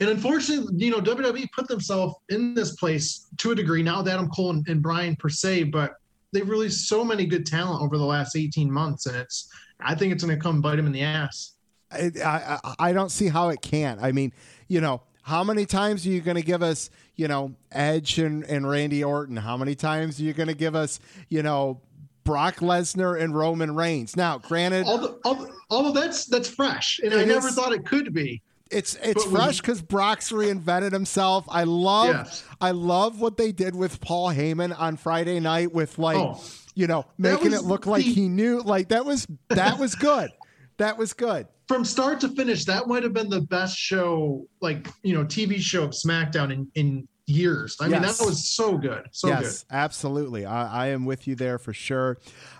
and 0.00 0.08
unfortunately, 0.08 0.72
you 0.82 0.90
know, 0.90 1.00
WWE 1.00 1.48
put 1.52 1.68
themselves 1.68 2.14
in 2.30 2.54
this 2.54 2.74
place 2.76 3.26
to 3.36 3.50
a 3.50 3.54
degree. 3.54 3.82
Now 3.82 4.00
that 4.02 4.14
Adam 4.14 4.30
Cole 4.30 4.50
and, 4.50 4.66
and 4.66 4.80
Bryan 4.80 5.14
per 5.16 5.28
se, 5.28 5.64
but 5.64 5.96
they've 6.32 6.48
released 6.48 6.88
so 6.88 7.04
many 7.04 7.26
good 7.26 7.44
talent 7.44 7.82
over 7.82 7.98
the 7.98 8.04
last 8.04 8.36
18 8.36 8.70
months, 8.70 9.06
and 9.06 9.16
it's. 9.16 9.50
I 9.82 9.94
think 9.94 10.12
it's 10.12 10.22
going 10.22 10.36
to 10.36 10.42
come 10.42 10.60
bite 10.60 10.76
them 10.76 10.84
in 10.84 10.92
the 10.92 11.00
ass. 11.00 11.54
I, 11.90 12.10
I, 12.22 12.74
I 12.78 12.92
don't 12.92 13.08
see 13.08 13.28
how 13.28 13.48
it 13.48 13.62
can't. 13.62 13.98
I 14.02 14.12
mean, 14.12 14.34
you 14.68 14.82
know, 14.82 15.00
how 15.30 15.44
many 15.44 15.64
times 15.64 16.04
are 16.06 16.10
you 16.10 16.20
going 16.20 16.36
to 16.36 16.42
give 16.42 16.62
us, 16.62 16.90
you 17.16 17.28
know, 17.28 17.54
Edge 17.70 18.18
and, 18.18 18.42
and 18.44 18.68
Randy 18.68 19.04
Orton? 19.04 19.36
How 19.36 19.56
many 19.56 19.74
times 19.76 20.18
are 20.20 20.24
you 20.24 20.32
going 20.32 20.48
to 20.48 20.54
give 20.54 20.74
us, 20.74 20.98
you 21.28 21.42
know, 21.42 21.80
Brock 22.24 22.56
Lesnar 22.56 23.20
and 23.20 23.34
Roman 23.34 23.74
Reigns. 23.74 24.16
Now, 24.16 24.38
granted, 24.38 24.86
although, 24.86 25.18
although, 25.24 25.50
although 25.70 26.00
that's 26.00 26.26
that's 26.26 26.48
fresh, 26.48 27.00
and 27.02 27.14
I 27.14 27.24
never 27.24 27.48
thought 27.50 27.72
it 27.72 27.86
could 27.86 28.12
be. 28.12 28.42
it's 28.70 28.94
it's 29.02 29.24
but 29.24 29.30
fresh 29.30 29.60
because 29.60 29.80
Brock's 29.82 30.30
reinvented 30.30 30.92
himself. 30.92 31.44
I 31.48 31.64
love 31.64 32.08
Yes. 32.14 32.44
I 32.60 32.72
love 32.72 33.20
what 33.20 33.36
they 33.36 33.52
did 33.52 33.74
with 33.74 34.00
Paul 34.00 34.28
Heyman 34.30 34.78
on 34.78 34.96
Friday 34.96 35.40
night 35.40 35.72
with 35.72 35.98
like 35.98 36.18
Oh. 36.18 36.40
you 36.74 36.86
know 36.86 37.06
making 37.18 37.52
it 37.52 37.62
look 37.64 37.86
like 37.86 38.04
the- 38.04 38.12
he 38.12 38.28
knew. 38.28 38.60
Like 38.60 38.88
that 38.88 39.04
was 39.04 39.26
that 39.48 39.78
was 39.78 39.94
good. 39.94 40.30
That 40.80 40.96
was 40.96 41.12
good. 41.12 41.46
From 41.68 41.84
start 41.84 42.20
to 42.20 42.28
finish, 42.30 42.64
that 42.64 42.88
might 42.88 43.02
have 43.02 43.12
been 43.12 43.28
the 43.28 43.42
best 43.42 43.76
show, 43.76 44.46
like 44.62 44.88
you 45.02 45.12
know, 45.12 45.26
TV 45.26 45.58
show 45.58 45.84
of 45.84 45.90
SmackDown 45.90 46.50
in 46.50 46.70
in 46.74 47.06
years. 47.26 47.76
I 47.82 47.88
mean, 47.88 48.00
that 48.00 48.16
was 48.18 48.48
so 48.48 48.78
good, 48.78 49.06
so 49.12 49.28
yes, 49.28 49.66
absolutely. 49.70 50.46
I, 50.46 50.84
I 50.84 50.86
am 50.88 51.04
with 51.04 51.28
you 51.28 51.34
there 51.34 51.58
for 51.58 51.74
sure. 51.74 52.16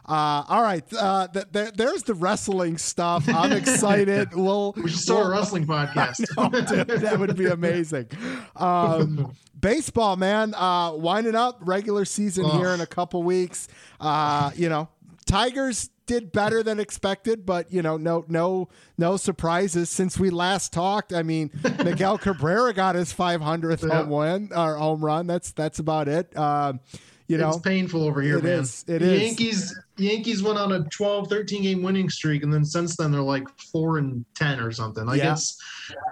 Uh, 0.07 0.45
all 0.47 0.63
right, 0.63 0.85
uh, 0.93 1.29
th- 1.29 1.47
th- 1.51 1.73
there's 1.73 2.03
the 2.03 2.13
wrestling 2.13 2.77
stuff. 2.77 3.27
I'm 3.27 3.53
excited. 3.53 4.29
We'll. 4.35 4.75
We 4.77 4.91
should 4.91 5.01
start 5.01 5.21
we'll- 5.21 5.29
a 5.29 5.37
wrestling 5.39 5.67
podcast. 5.77 6.23
Oh, 6.37 6.51
dude, 6.85 7.01
that 7.01 7.19
would 7.19 7.37
be 7.39 7.47
amazing. 7.47 8.07
Um, 8.55 9.33
baseball, 9.59 10.17
man, 10.17 10.55
uh, 10.55 10.93
winding 10.93 11.37
up 11.37 11.57
regular 11.63 12.05
season 12.05 12.45
Ugh. 12.45 12.53
here 12.53 12.69
in 12.69 12.83
a 12.83 12.87
couple 12.87 13.23
weeks. 13.23 13.67
Uh, 13.99 14.51
you 14.55 14.69
know, 14.69 14.91
Tigers 15.25 15.89
did 16.11 16.33
better 16.33 16.61
than 16.65 16.81
expected, 16.81 17.47
but 17.47 17.73
you 17.73 17.83
know, 17.83 17.97
no, 17.97 18.25
no, 18.27 18.69
no 18.99 19.17
surprises 19.17 19.89
since 19.89 20.19
we 20.19 20.29
last 20.29 20.73
talked. 20.73 21.13
I 21.13 21.23
mean, 21.23 21.53
Miguel 21.85 22.19
Cabrera 22.19 22.75
got 22.75 22.97
his 22.97 23.13
500th 23.15 23.87
Yeah. 23.89 24.01
home 24.03 24.11
win 24.11 24.51
or 24.55 24.75
home 24.75 25.05
run. 25.05 25.29
That's 25.29 25.53
that's 25.53 25.79
about 25.79 26.09
it. 26.09 26.37
Um, 26.37 26.81
you 27.29 27.39
know, 27.39 27.51
it's 27.51 27.59
painful 27.59 28.03
over 28.03 28.21
here, 28.21 28.39
It 28.39 28.45
man. 28.45 28.59
is, 28.59 28.85
it 28.89 28.99
the 28.99 29.13
is. 29.13 29.23
Yankees 29.23 29.79
Yankees 29.99 30.43
went 30.43 30.59
on 30.59 30.73
a 30.73 30.83
12, 30.89 31.29
13 31.29 31.63
game 31.63 31.81
winning 31.81 32.09
streak, 32.11 32.43
and 32.43 32.53
then 32.53 32.65
since 32.65 32.97
then 32.97 33.13
they're 33.13 33.21
like 33.23 33.47
four 33.71 33.99
and 33.99 34.25
ten 34.35 34.59
or 34.59 34.73
something. 34.73 35.07
Like 35.07 35.19
Yeah. 35.19 35.35
it's 35.35 35.57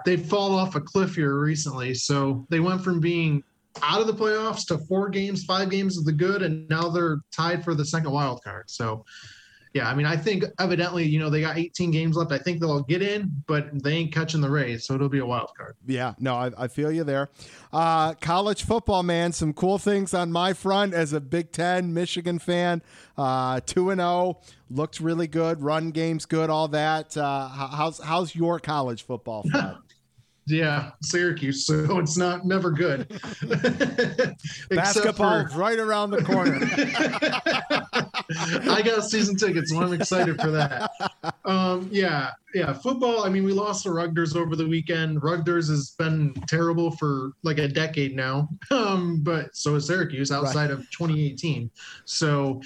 they 0.05 0.15
fall 0.15 0.55
off 0.55 0.75
a 0.75 0.81
cliff 0.81 1.15
here 1.15 1.37
recently. 1.37 1.93
So 1.93 2.47
they 2.49 2.61
went 2.61 2.81
from 2.81 3.01
being 3.01 3.43
out 3.83 3.99
of 3.99 4.07
the 4.07 4.13
playoffs 4.13 4.65
to 4.67 4.77
four 4.77 5.09
games, 5.09 5.43
five 5.43 5.69
games 5.69 5.97
of 5.97 6.05
the 6.05 6.13
good, 6.13 6.41
and 6.41 6.67
now 6.69 6.87
they're 6.87 7.17
tied 7.33 7.65
for 7.65 7.75
the 7.75 7.83
second 7.85 8.11
wild 8.11 8.41
card. 8.41 8.69
So 8.69 9.03
yeah, 9.73 9.87
I 9.87 9.93
mean, 9.93 10.07
I 10.07 10.17
think 10.17 10.45
evidently, 10.59 11.05
you 11.05 11.19
know, 11.19 11.29
they 11.29 11.41
got 11.41 11.57
18 11.57 11.91
games 11.91 12.15
left. 12.15 12.31
I 12.31 12.39
think 12.39 12.59
they'll 12.59 12.81
get 12.81 13.03
in, 13.03 13.31
but 13.45 13.83
they 13.83 13.93
ain't 13.93 14.11
catching 14.11 14.41
the 14.41 14.49
Rays, 14.49 14.85
so 14.85 14.95
it'll 14.95 15.09
be 15.09 15.19
a 15.19 15.25
wild 15.25 15.51
card. 15.55 15.75
Yeah, 15.85 16.15
no, 16.19 16.35
I, 16.35 16.51
I 16.57 16.67
feel 16.67 16.91
you 16.91 17.03
there. 17.03 17.29
Uh, 17.71 18.15
college 18.15 18.63
football, 18.63 19.03
man, 19.03 19.31
some 19.31 19.53
cool 19.53 19.77
things 19.77 20.13
on 20.15 20.31
my 20.31 20.53
front 20.53 20.95
as 20.95 21.13
a 21.13 21.19
Big 21.19 21.51
Ten 21.51 21.93
Michigan 21.93 22.39
fan. 22.39 22.81
Uh, 23.15 23.59
Two 23.63 23.91
and 23.91 24.01
zero, 24.01 24.39
looked 24.71 24.99
really 24.99 25.27
good. 25.27 25.61
Run 25.61 25.91
game's 25.91 26.25
good, 26.25 26.49
all 26.49 26.67
that. 26.69 27.15
Uh, 27.15 27.47
how's 27.47 27.99
how's 27.99 28.33
your 28.35 28.59
college 28.59 29.03
football? 29.03 29.45
Yeah, 30.49 30.91
Syracuse, 31.01 31.65
so 31.65 31.99
it's 32.03 32.17
not 32.17 32.45
never 32.45 32.71
good. 32.71 33.07
Basketball 34.69 35.47
for- 35.47 35.57
right 35.57 35.79
around 35.79 36.11
the 36.11 36.23
corner. 36.23 36.59
I 38.71 38.81
got 38.81 39.03
season 39.03 39.35
tickets, 39.35 39.71
so 39.71 39.81
I'm 39.81 39.93
excited 39.93 40.39
for 40.39 40.51
that. 40.51 40.91
Um, 41.45 41.89
yeah, 41.91 42.31
yeah. 42.53 42.73
Football. 42.73 43.23
I 43.23 43.29
mean, 43.29 43.43
we 43.43 43.53
lost 43.53 43.83
to 43.83 43.91
Rutgers 43.91 44.35
over 44.35 44.55
the 44.55 44.67
weekend. 44.67 45.23
Rutgers 45.23 45.69
has 45.69 45.91
been 45.97 46.33
terrible 46.47 46.91
for 46.91 47.31
like 47.43 47.57
a 47.57 47.67
decade 47.67 48.15
now. 48.15 48.49
Um, 48.71 49.21
but 49.23 49.55
so 49.55 49.75
is 49.75 49.87
Syracuse 49.87 50.31
outside 50.31 50.71
of 50.71 50.79
2018. 50.91 51.69
So, 52.05 52.61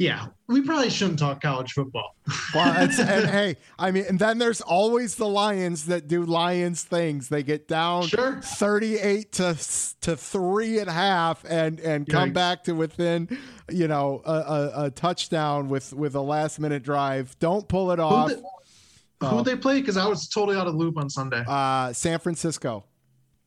yeah, 0.00 0.28
we 0.48 0.62
probably 0.62 0.88
shouldn't 0.88 1.18
talk 1.18 1.42
college 1.42 1.72
football. 1.72 2.16
well, 2.54 2.74
it's, 2.82 2.98
and 2.98 3.26
hey, 3.28 3.56
I 3.78 3.90
mean, 3.90 4.06
and 4.08 4.18
then 4.18 4.38
there's 4.38 4.62
always 4.62 5.16
the 5.16 5.26
Lions 5.28 5.84
that 5.86 6.08
do 6.08 6.24
Lions 6.24 6.82
things. 6.82 7.28
They 7.28 7.42
get 7.42 7.68
down 7.68 8.06
Sure. 8.06 8.40
38 8.42 9.30
to 9.32 9.58
to 10.00 10.16
three 10.16 10.78
and 10.78 10.88
a 10.88 10.92
half, 10.92 11.44
and 11.46 11.78
and 11.80 12.08
come 12.08 12.30
Yikes. 12.30 12.34
back 12.34 12.64
to 12.64 12.72
within, 12.72 13.28
you 13.68 13.88
know, 13.88 14.22
a, 14.24 14.32
a, 14.32 14.84
a 14.86 14.90
touchdown 14.90 15.68
with 15.68 15.92
with 15.92 16.14
a 16.14 16.22
last 16.22 16.58
minute 16.58 16.82
drive. 16.82 17.38
Don't 17.38 17.68
pull 17.68 17.90
it 17.92 17.98
Who 17.98 18.04
off. 18.06 18.30
they, 18.30 19.26
who 19.28 19.42
they 19.44 19.56
play? 19.56 19.80
Because 19.80 19.98
I 19.98 20.06
was 20.06 20.28
totally 20.28 20.56
out 20.56 20.66
of 20.66 20.72
the 20.72 20.78
loop 20.78 20.96
on 20.96 21.10
Sunday. 21.10 21.44
Uh, 21.46 21.92
San 21.92 22.18
Francisco. 22.20 22.84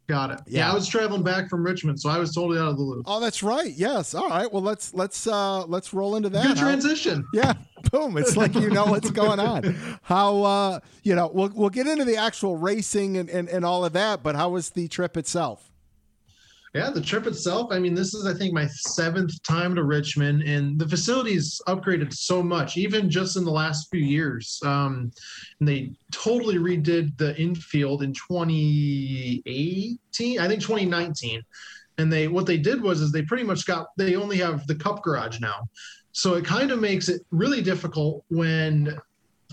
Got 0.08 0.32
it. 0.32 0.40
yeah. 0.48 0.60
Yeah. 0.66 0.72
I 0.72 0.74
was 0.76 0.88
traveling 0.88 1.24
back 1.24 1.50
from 1.50 1.64
Richmond, 1.64 2.00
so 2.00 2.10
I 2.10 2.18
was 2.18 2.34
totally 2.34 2.60
out 2.60 2.68
of 2.68 2.76
the 2.78 2.84
loop. 2.84 3.06
Oh, 3.08 3.20
that's 3.20 3.42
right. 3.42 3.74
Yes. 3.74 4.14
All 4.14 4.28
right. 4.30 4.52
Well, 4.52 4.62
let's 4.62 4.94
let's 4.94 5.26
uh 5.28 5.66
let's 5.66 5.94
roll 5.94 6.16
into 6.18 6.30
that. 6.30 6.46
Good 6.46 6.58
transition. 6.58 7.26
Yeah, 7.34 7.54
boom. 7.92 8.18
It's 8.18 8.36
like 8.36 8.54
you 8.56 8.70
know 8.70 8.86
what's 8.86 9.12
going 9.12 9.40
on. 9.40 10.00
How 10.02 10.44
uh 10.44 10.80
you 11.04 11.16
know, 11.16 11.32
we'll 11.34 11.52
we'll 11.56 11.70
get 11.70 11.88
into 11.88 12.04
the 12.06 12.18
actual 12.18 12.58
racing 12.58 13.16
and, 13.18 13.30
and, 13.30 13.48
and 13.48 13.64
all 13.64 13.86
of 13.86 13.94
that, 13.94 14.24
but 14.24 14.36
how 14.36 14.50
was 14.50 14.72
the 14.72 14.88
trip 14.90 15.16
itself? 15.18 15.72
Yeah, 16.74 16.90
the 16.90 17.02
trip 17.02 17.28
itself. 17.28 17.72
I 17.72 17.78
mean, 17.78 17.94
this 17.94 18.16
is 18.16 18.26
I 18.26 18.34
think 18.34 18.52
my 18.52 18.66
seventh 18.66 19.44
time 19.44 19.76
to 19.76 19.84
Richmond, 19.84 20.42
and 20.42 20.80
the 20.80 20.88
facilities 20.88 21.62
upgraded 21.68 22.12
so 22.12 22.42
much, 22.42 22.78
even 22.78 23.12
just 23.12 23.38
in 23.38 23.46
the 23.46 23.52
last 23.52 23.92
few 23.92 24.02
years. 24.02 24.60
Um, 24.66 25.12
and 25.60 25.70
they 25.70 25.92
totally 26.12 26.56
redid 26.56 27.16
the 27.18 27.40
infield 27.40 28.02
in 28.02 28.12
2018, 28.14 30.40
I 30.40 30.48
think 30.48 30.62
2019. 30.62 31.44
And 32.00 32.12
they 32.12 32.28
what 32.28 32.48
they 32.48 32.58
did 32.58 32.82
was 32.82 33.02
is 33.02 33.12
they 33.12 33.22
pretty 33.22 33.44
much 33.44 33.68
got 33.68 33.90
they 33.96 34.16
only 34.16 34.38
have 34.38 34.66
the 34.66 34.74
cup 34.74 35.04
garage 35.04 35.40
now, 35.40 35.70
so 36.12 36.34
it 36.34 36.44
kind 36.44 36.72
of 36.72 36.80
makes 36.80 37.08
it 37.08 37.22
really 37.30 37.62
difficult 37.62 38.26
when 38.30 38.98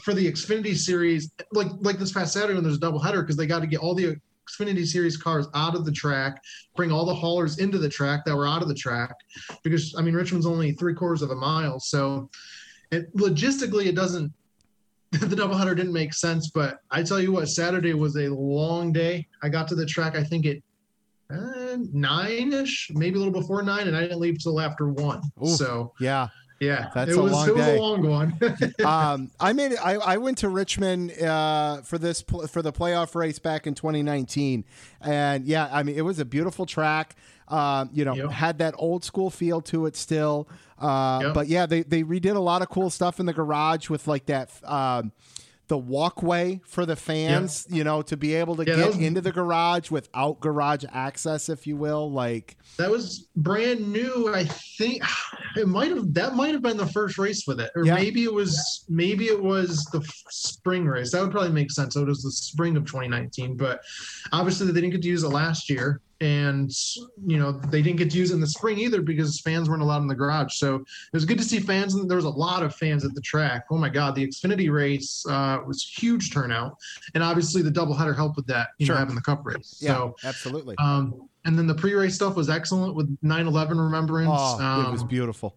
for 0.03 0.15
the 0.15 0.27
Xfinity 0.27 0.75
series, 0.75 1.31
like 1.53 1.69
like 1.81 1.99
this 1.99 2.13
past 2.13 2.33
Saturday 2.33 2.55
when 2.55 2.65
there's 2.65 2.79
a 2.79 2.81
doubleheader 2.81 3.21
because 3.21 3.37
they 3.37 3.47
got 3.47 3.61
to 3.61 3.67
get 3.67 3.81
all 3.81 3.95
the 3.95 4.17
Xfinity 4.51 4.87
series 4.87 5.17
cars 5.17 5.47
out 5.55 5.75
of 5.75 5.85
the 5.85 5.93
track, 5.93 6.41
bring 6.77 6.91
all 6.91 7.05
the 7.05 7.15
haulers 7.15 7.59
into 7.59 7.79
the 7.79 7.89
track 7.89 8.25
that 8.25 8.37
were 8.37 8.47
out 8.47 8.63
of 8.63 8.69
the 8.69 8.75
track, 8.75 9.15
because 9.63 9.95
I 9.97 10.03
mean 10.03 10.15
Richmond's 10.15 10.47
only 10.47 10.73
three 10.73 10.95
quarters 10.95 11.23
of 11.23 11.31
a 11.31 11.37
mile, 11.37 11.81
so 11.81 12.31
it, 12.91 13.15
logistically 13.17 13.87
it 13.87 13.95
doesn't. 13.95 14.33
The 15.13 15.35
doubleheader 15.35 15.75
didn't 15.77 15.93
make 15.93 16.15
sense, 16.15 16.51
but 16.55 16.79
I 16.93 17.03
tell 17.03 17.19
you 17.19 17.33
what, 17.33 17.49
Saturday 17.49 17.95
was 17.95 18.15
a 18.15 18.29
long 18.29 18.93
day. 18.93 19.27
I 19.43 19.49
got 19.49 19.67
to 19.69 19.75
the 19.75 19.85
track, 19.85 20.15
I 20.15 20.23
think 20.23 20.47
it 20.47 20.63
uh, 21.33 21.77
nine 21.93 22.53
ish, 22.53 22.91
maybe 22.93 23.17
a 23.17 23.19
little 23.19 23.33
before 23.33 23.63
nine, 23.63 23.89
and 23.89 23.97
I 23.97 24.03
didn't 24.03 24.21
leave 24.21 24.43
till 24.43 24.61
after 24.61 24.89
one. 24.89 25.23
Oof. 25.43 25.51
So 25.51 25.93
Yeah. 26.01 26.29
Yeah, 26.61 26.91
That's 26.95 27.11
it 27.13 27.19
a 27.19 27.23
was 27.23 27.33
long 27.33 27.49
it 27.49 27.55
was 27.57 27.65
day. 27.67 27.77
a 27.77 27.81
long 27.81 28.07
one. 28.09 28.39
um, 28.85 29.31
I 29.41 29.53
made 29.53 29.73
it. 29.73 29.79
I, 29.85 29.95
I 29.95 30.17
went 30.19 30.39
to 30.39 30.49
Richmond 30.49 31.11
uh, 31.21 31.81
for 31.83 31.99
this 31.99 32.23
pl- 32.23 32.47
for 32.47 32.63
the 32.63 32.73
playoff 32.73 33.15
race 33.15 33.39
back 33.39 33.67
in 33.67 33.75
2019, 33.75 34.65
and 35.01 35.47
yeah, 35.47 35.69
I 35.73 35.83
mean 35.83 35.97
it 35.97 36.03
was 36.03 36.19
a 36.19 36.25
beautiful 36.25 36.67
track. 36.67 37.17
Um, 37.49 37.91
you 37.93 38.05
know, 38.05 38.15
Yep. 38.15 38.31
had 38.31 38.59
that 38.59 38.75
old 38.79 39.03
school 39.05 39.29
feel 39.31 39.61
to 39.63 39.87
it 39.87 39.97
still. 39.97 40.49
Uh, 40.79 41.21
Yep. 41.25 41.35
But 41.35 41.49
yeah, 41.49 41.67
they 41.67 41.83
they 41.83 42.03
redid 42.05 42.37
a 42.37 42.41
lot 42.41 42.63
of 42.63 42.69
cool 42.69 42.91
stuff 42.91 43.19
in 43.19 43.27
the 43.27 43.33
garage 43.33 43.89
with 43.91 44.07
like 44.07 44.27
that. 44.27 44.51
Um, 44.65 45.13
the 45.71 45.79
walkway 45.79 46.61
for 46.67 46.85
the 46.85 46.97
fans, 46.97 47.65
you 47.71 47.85
know, 47.85 48.03
to 48.03 48.17
be 48.17 48.35
able 48.35 48.57
to 48.57 48.65
Yeah, 48.67 48.75
get 48.75 48.87
was- 48.89 48.97
into 48.99 49.21
the 49.21 49.31
garage 49.31 49.89
without 49.89 50.41
garage 50.41 50.85
access, 50.93 51.49
if 51.49 51.65
you 51.65 51.77
will. 51.77 52.11
Like, 52.11 52.57
That 52.77 52.91
was 52.91 53.29
brand 53.37 53.91
new. 53.93 54.33
I 54.35 54.45
think 54.79 55.01
it 55.57 55.69
might 55.69 55.91
have 55.93 56.13
that 56.15 56.35
might 56.35 56.53
have 56.55 56.63
been 56.63 56.77
the 56.77 56.87
first 56.89 57.19
race 57.19 57.45
with 57.47 57.61
it, 57.61 57.71
or 57.77 57.85
Yeah. 57.87 57.95
maybe 57.95 58.25
it 58.25 58.35
was 58.35 58.85
maybe 58.89 59.27
it 59.27 59.41
was 59.41 59.85
the 59.93 60.03
spring 60.29 60.87
race. 60.87 61.13
That 61.13 61.23
would 61.23 61.31
probably 61.31 61.53
make 61.53 61.71
sense. 61.71 61.95
So 61.95 62.03
it 62.03 62.09
was 62.09 62.23
the 62.25 62.33
spring 62.33 62.77
of 62.77 62.85
2019, 62.85 63.57
but 63.57 63.81
obviously 64.33 64.67
they 64.67 64.73
didn't 64.73 64.91
get 64.91 65.03
to 65.03 65.09
use 65.09 65.23
it 65.23 65.29
last 65.29 65.71
year, 65.71 66.01
and 66.21 66.71
you 67.27 67.39
know 67.39 67.53
they 67.53 67.81
didn't 67.83 67.99
get 67.99 68.11
to 68.11 68.19
use 68.19 68.31
it 68.31 68.35
in 68.35 68.41
the 68.41 68.47
spring 68.47 68.79
either 68.79 69.01
because 69.01 69.41
fans 69.41 69.69
weren't 69.69 69.83
allowed 69.83 70.03
in 70.03 70.07
the 70.07 70.15
garage. 70.15 70.55
So 70.57 70.77
it 70.77 70.85
was 71.13 71.25
good 71.25 71.39
to 71.39 71.45
see 71.45 71.61
fans, 71.61 71.95
and 71.95 72.09
there 72.11 72.17
was 72.17 72.27
a 72.27 72.31
lot 72.31 72.63
of 72.63 72.75
fans 72.75 73.05
at 73.05 73.15
the 73.15 73.21
track. 73.23 73.65
Oh 73.71 73.79
my 73.79 73.89
God, 73.89 74.15
the 74.15 74.27
Xfinity 74.27 74.71
race 74.71 75.25
uh, 75.29 75.59
was 75.67 75.83
huge 75.83 76.33
turnout, 76.33 76.77
and 77.15 77.23
obviously 77.25 77.63
the 77.63 77.71
doubleheader 77.71 78.15
helped 78.15 78.37
with 78.37 78.47
that. 78.47 78.69
You 78.79 78.87
Sure. 78.87 78.95
know, 78.97 79.01
having 79.01 79.15
the 79.15 79.23
Cup 79.23 79.45
race. 79.45 79.79
yeah, 79.81 79.95
So. 79.95 80.17
absolutely. 80.25 80.77
Um, 80.79 81.29
and 81.47 81.59
then 81.59 81.67
the 81.67 81.75
pre-race 81.75 82.15
stuff 82.15 82.37
was 82.37 82.51
excellent 82.51 82.95
with 82.95 83.17
9/11 83.23 83.79
remembrance. 83.83 84.29
oh, 84.31 84.61
um, 84.63 84.87
it 84.87 84.91
was 84.93 85.03
beautiful. 85.05 85.57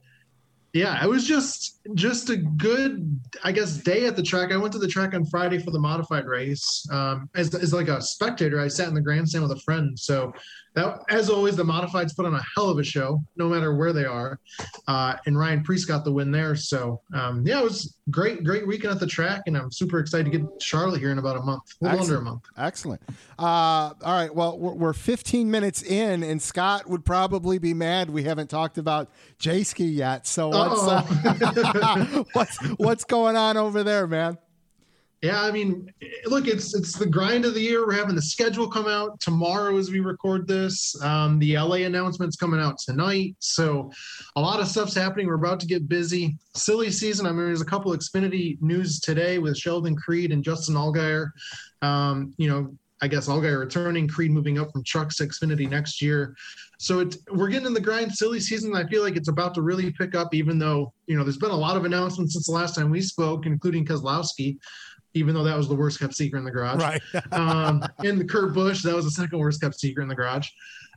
Yeah, 0.74 1.04
it 1.04 1.08
was 1.08 1.28
just 1.28 1.80
just 1.94 2.32
a 2.32 2.36
good, 2.36 3.20
I 3.44 3.52
guess, 3.52 3.78
day 3.78 4.08
at 4.08 4.16
the 4.16 4.24
track. 4.24 4.52
I 4.52 4.58
went 4.58 4.74
to 4.74 4.80
the 4.80 4.88
track 4.88 5.14
on 5.14 5.24
Friday 5.26 5.60
for 5.60 5.70
the 5.70 5.80
modified 5.80 6.26
race. 6.26 6.86
Um, 6.92 7.30
as 7.36 7.54
as 7.54 7.74
like 7.74 7.90
a 7.90 8.02
spectator, 8.02 8.60
I 8.60 8.68
sat 8.68 8.88
in 8.88 8.96
the 8.96 9.02
grandstand 9.02 9.48
with 9.48 9.56
a 9.56 9.62
friend, 9.62 9.98
so 9.98 10.34
that, 10.76 11.04
as 11.10 11.30
always, 11.30 11.56
the 11.56 11.64
modifieds 11.64 12.16
put 12.16 12.26
on 12.26 12.34
a 12.34 12.42
hell 12.56 12.70
of 12.70 12.80
a 12.80 12.84
show, 12.84 13.22
no 13.36 13.48
matter 13.48 13.76
where 13.76 13.94
they 13.94 14.06
are. 14.06 14.40
Uh, 14.88 15.16
and 15.26 15.38
Ryan 15.38 15.64
Preece 15.64 15.86
got 15.86 16.04
the 16.04 16.12
win 16.12 16.32
there. 16.32 16.56
So 16.56 17.02
um, 17.14 17.46
yeah, 17.46 17.60
it 17.60 17.64
was 17.64 17.98
great, 18.10 18.44
great 18.44 18.68
weekend 18.68 18.94
at 18.94 19.00
the 19.00 19.08
track, 19.08 19.44
and 19.46 19.56
I'm 19.56 19.72
super 19.72 20.00
excited 20.00 20.32
to 20.32 20.38
get 20.38 20.62
Charlotte 20.62 21.00
here 21.00 21.12
in 21.12 21.20
about 21.20 21.38
a 21.38 21.42
month, 21.42 21.64
a 21.82 21.86
little 21.86 22.02
under 22.02 22.18
a 22.18 22.22
month. 22.22 22.44
Excellent. 22.58 23.02
Uh, 23.38 23.44
all 23.44 23.96
right. 24.04 24.34
Well, 24.34 24.58
we're, 24.58 24.74
we're 24.74 24.94
15 24.94 25.50
minutes 25.50 25.84
in, 25.84 26.24
and 26.24 26.42
Scott 26.42 26.90
would 26.90 27.06
probably 27.06 27.60
be 27.60 27.74
mad 27.74 28.10
we 28.10 28.24
haven't 28.24 28.50
talked 28.50 28.78
about 28.78 29.10
Jayski 29.40 29.94
yet. 29.94 30.26
So 30.28 30.50
what's 30.50 30.88
uh, 30.88 32.24
what's 32.34 32.58
what's 32.78 33.04
going 33.04 33.36
on 33.36 33.58
over 33.58 33.84
there, 33.84 34.08
man? 34.08 34.38
Yeah, 35.24 35.42
I 35.42 35.52
mean, 35.52 35.90
look, 36.26 36.50
it's 36.50 36.76
it's 36.76 36.98
the 36.98 37.06
grind 37.06 37.46
of 37.46 37.54
the 37.54 37.62
year. 37.62 37.88
We're 37.88 37.94
having 37.94 38.14
the 38.14 38.22
schedule 38.22 38.68
come 38.68 38.90
out 38.90 39.22
tomorrow 39.22 39.78
as 39.78 39.90
we 39.90 40.02
record 40.02 40.50
this. 40.50 41.02
Um, 41.02 41.40
the 41.40 41.58
LA 41.58 41.78
announcement's 41.78 42.36
coming 42.36 42.60
out 42.60 42.78
tonight, 42.78 43.38
so 43.40 43.90
a 44.36 44.42
lot 44.42 44.60
of 44.60 44.68
stuff's 44.68 44.94
happening. 44.94 45.28
We're 45.28 45.36
about 45.36 45.62
to 45.62 45.66
get 45.66 45.88
busy. 45.88 46.36
Silly 46.58 46.92
season. 46.92 47.26
I 47.26 47.32
mean, 47.32 47.46
there's 47.46 47.62
a 47.62 47.66
couple 47.66 47.94
of 47.94 48.02
Xfinity 48.02 48.62
news 48.62 49.00
today 49.00 49.38
with 49.38 49.58
Sheldon 49.58 49.96
Creed 49.96 50.34
and 50.34 50.44
Justin 50.44 50.76
Allgaier. 50.76 51.32
Um, 51.82 52.34
you 52.38 52.50
know, 52.50 52.76
I 53.02 53.08
guess 53.08 53.30
Allgaier 53.30 53.62
returning, 53.62 54.10
Creed 54.10 54.32
moving 54.32 54.60
up 54.60 54.74
from 54.74 54.84
trucks 54.84 55.16
to 55.18 55.28
Xfinity 55.28 55.70
next 55.70 56.02
year. 56.02 56.36
So 56.80 57.00
it's 57.00 57.18
we're 57.32 57.48
getting 57.48 57.68
in 57.68 57.74
the 57.74 57.80
grind 57.80 58.12
silly 58.14 58.42
season. 58.42 58.76
I 58.76 58.86
feel 58.88 59.04
like 59.04 59.16
it's 59.16 59.30
about 59.30 59.54
to 59.54 59.62
really 59.62 59.90
pick 59.94 60.16
up, 60.16 60.34
even 60.34 60.60
though 60.60 60.92
you 61.08 61.18
know 61.18 61.24
there's 61.24 61.38
been 61.38 61.52
a 61.52 61.56
lot 61.56 61.78
of 61.78 61.86
announcements 61.86 62.34
since 62.34 62.48
the 62.48 62.52
last 62.52 62.76
time 62.76 62.90
we 62.90 63.00
spoke, 63.00 63.46
including 63.46 63.86
Keselowski 63.86 64.58
even 65.14 65.34
though 65.34 65.44
that 65.44 65.58
was 65.58 65.68
the 65.68 65.76
worst 65.76 66.00
kept 66.00 66.16
secret 66.16 66.40
in 66.40 66.46
the 66.46 66.52
garage. 66.52 66.82
Right. 66.82 67.02
um, 67.32 67.84
and 68.00 68.20
the 68.20 68.26
Kurt 68.26 68.54
Busch, 68.54 68.82
that 68.84 68.96
was 68.96 69.06
the 69.06 69.12
second 69.12 69.40
worst 69.40 69.62
kept 69.62 69.80
secret 69.80 70.04
in 70.04 70.10
the 70.10 70.16
garage. 70.16 70.50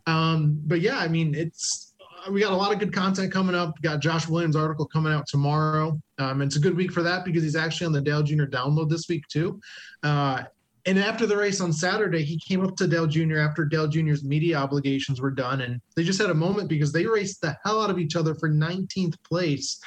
Um, 0.07 0.61
but 0.65 0.81
yeah, 0.81 0.99
I 0.99 1.09
mean, 1.09 1.35
it's 1.35 1.95
we 2.31 2.41
got 2.41 2.53
a 2.53 2.57
lot 2.57 2.73
of 2.73 2.79
good 2.79 2.93
content 2.93 3.33
coming 3.33 3.55
up. 3.55 3.75
We 3.77 3.89
got 3.89 4.01
Josh 4.01 4.29
Williams 4.29 4.57
article 4.57 4.87
coming 4.87 5.13
out 5.13 5.27
tomorrow. 5.27 6.01
Um, 6.19 6.43
it's 6.43 6.57
a 6.57 6.61
good 6.61 6.77
week 6.77 6.93
for 6.93 7.03
that 7.03 7.25
because 7.25 7.43
he's 7.43 7.57
actually 7.57 7.87
on 7.87 7.93
the 7.93 8.01
Dale 8.01 8.23
Jr. 8.23 8.45
download 8.45 8.89
this 8.89 9.09
week 9.09 9.27
too. 9.29 9.61
Uh, 10.03 10.45
and 10.87 11.01
after 11.01 11.27
the 11.27 11.37
race 11.37 11.61
on 11.61 11.73
Saturday, 11.73 12.23
he 12.23 12.39
came 12.39 12.65
up 12.65 12.77
to 12.77 12.87
Dale 12.87 13.09
Jr. 13.09 13.39
after 13.39 13.65
Dale 13.65 13.89
Jr.'s 13.89 14.23
media 14.23 14.57
obligations 14.57 15.21
were 15.21 15.33
done, 15.33 15.63
and 15.63 15.81
they 15.97 16.05
just 16.05 16.21
had 16.21 16.31
a 16.31 16.35
moment 16.35 16.69
because 16.69 16.93
they 16.93 17.05
raced 17.05 17.41
the 17.41 17.57
hell 17.65 17.83
out 17.83 17.91
of 17.91 17.99
each 17.99 18.15
other 18.15 18.37
for 18.37 18.49
19th 18.49 19.17
place 19.25 19.81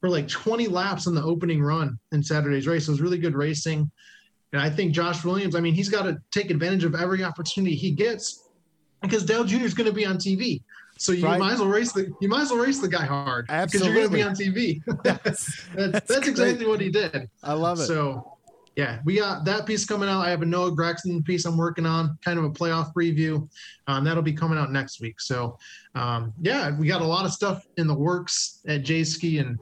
for 0.00 0.08
like 0.08 0.28
20 0.28 0.68
laps 0.68 1.08
on 1.08 1.14
the 1.16 1.22
opening 1.22 1.60
run 1.60 1.98
in 2.12 2.22
Saturday's 2.22 2.68
race. 2.68 2.86
It 2.86 2.92
was 2.92 3.00
really 3.00 3.18
good 3.18 3.34
racing, 3.34 3.90
and 4.52 4.62
I 4.62 4.70
think 4.70 4.92
Josh 4.92 5.24
Williams. 5.24 5.56
I 5.56 5.60
mean, 5.60 5.74
he's 5.74 5.88
got 5.88 6.02
to 6.02 6.18
take 6.30 6.50
advantage 6.50 6.84
of 6.84 6.94
every 6.94 7.24
opportunity 7.24 7.74
he 7.74 7.90
gets 7.90 8.48
because 9.02 9.24
Dale 9.24 9.44
Jr. 9.44 9.64
is 9.64 9.74
going 9.74 9.88
to 9.88 9.92
be 9.92 10.06
on 10.06 10.18
TV. 10.18 10.62
So 10.98 11.12
you 11.12 11.24
right. 11.24 11.38
might 11.38 11.52
as 11.52 11.60
well 11.60 11.68
race 11.68 11.92
the 11.92 12.12
you 12.20 12.28
might 12.28 12.42
as 12.42 12.50
well 12.50 12.60
race 12.60 12.78
the 12.80 12.88
guy 12.88 13.04
hard 13.04 13.46
because 13.46 13.84
you're 13.84 13.94
going 13.94 14.08
to 14.08 14.12
be 14.12 14.22
on 14.22 14.34
TV. 14.34 14.82
that's, 15.04 15.64
that's, 15.74 16.06
that's 16.06 16.28
exactly 16.28 16.66
what 16.66 16.80
he 16.80 16.90
did. 16.90 17.28
I 17.42 17.54
love 17.54 17.78
it. 17.78 17.86
So 17.86 18.37
yeah, 18.78 19.00
we 19.04 19.16
got 19.16 19.44
that 19.44 19.66
piece 19.66 19.84
coming 19.84 20.08
out. 20.08 20.20
I 20.20 20.30
have 20.30 20.40
a 20.40 20.46
Noah 20.46 20.70
Gragson 20.70 21.24
piece 21.24 21.44
I'm 21.46 21.56
working 21.56 21.84
on, 21.84 22.16
kind 22.24 22.38
of 22.38 22.44
a 22.44 22.50
playoff 22.50 22.94
preview. 22.94 23.48
Um, 23.88 24.04
that'll 24.04 24.22
be 24.22 24.32
coming 24.32 24.56
out 24.56 24.70
next 24.70 25.00
week. 25.00 25.20
So, 25.20 25.58
um, 25.96 26.32
yeah, 26.40 26.70
we 26.78 26.86
got 26.86 27.02
a 27.02 27.04
lot 27.04 27.26
of 27.26 27.32
stuff 27.32 27.66
in 27.76 27.88
the 27.88 27.94
works 27.94 28.60
at 28.68 28.84
Jayski, 28.84 29.40
and 29.40 29.58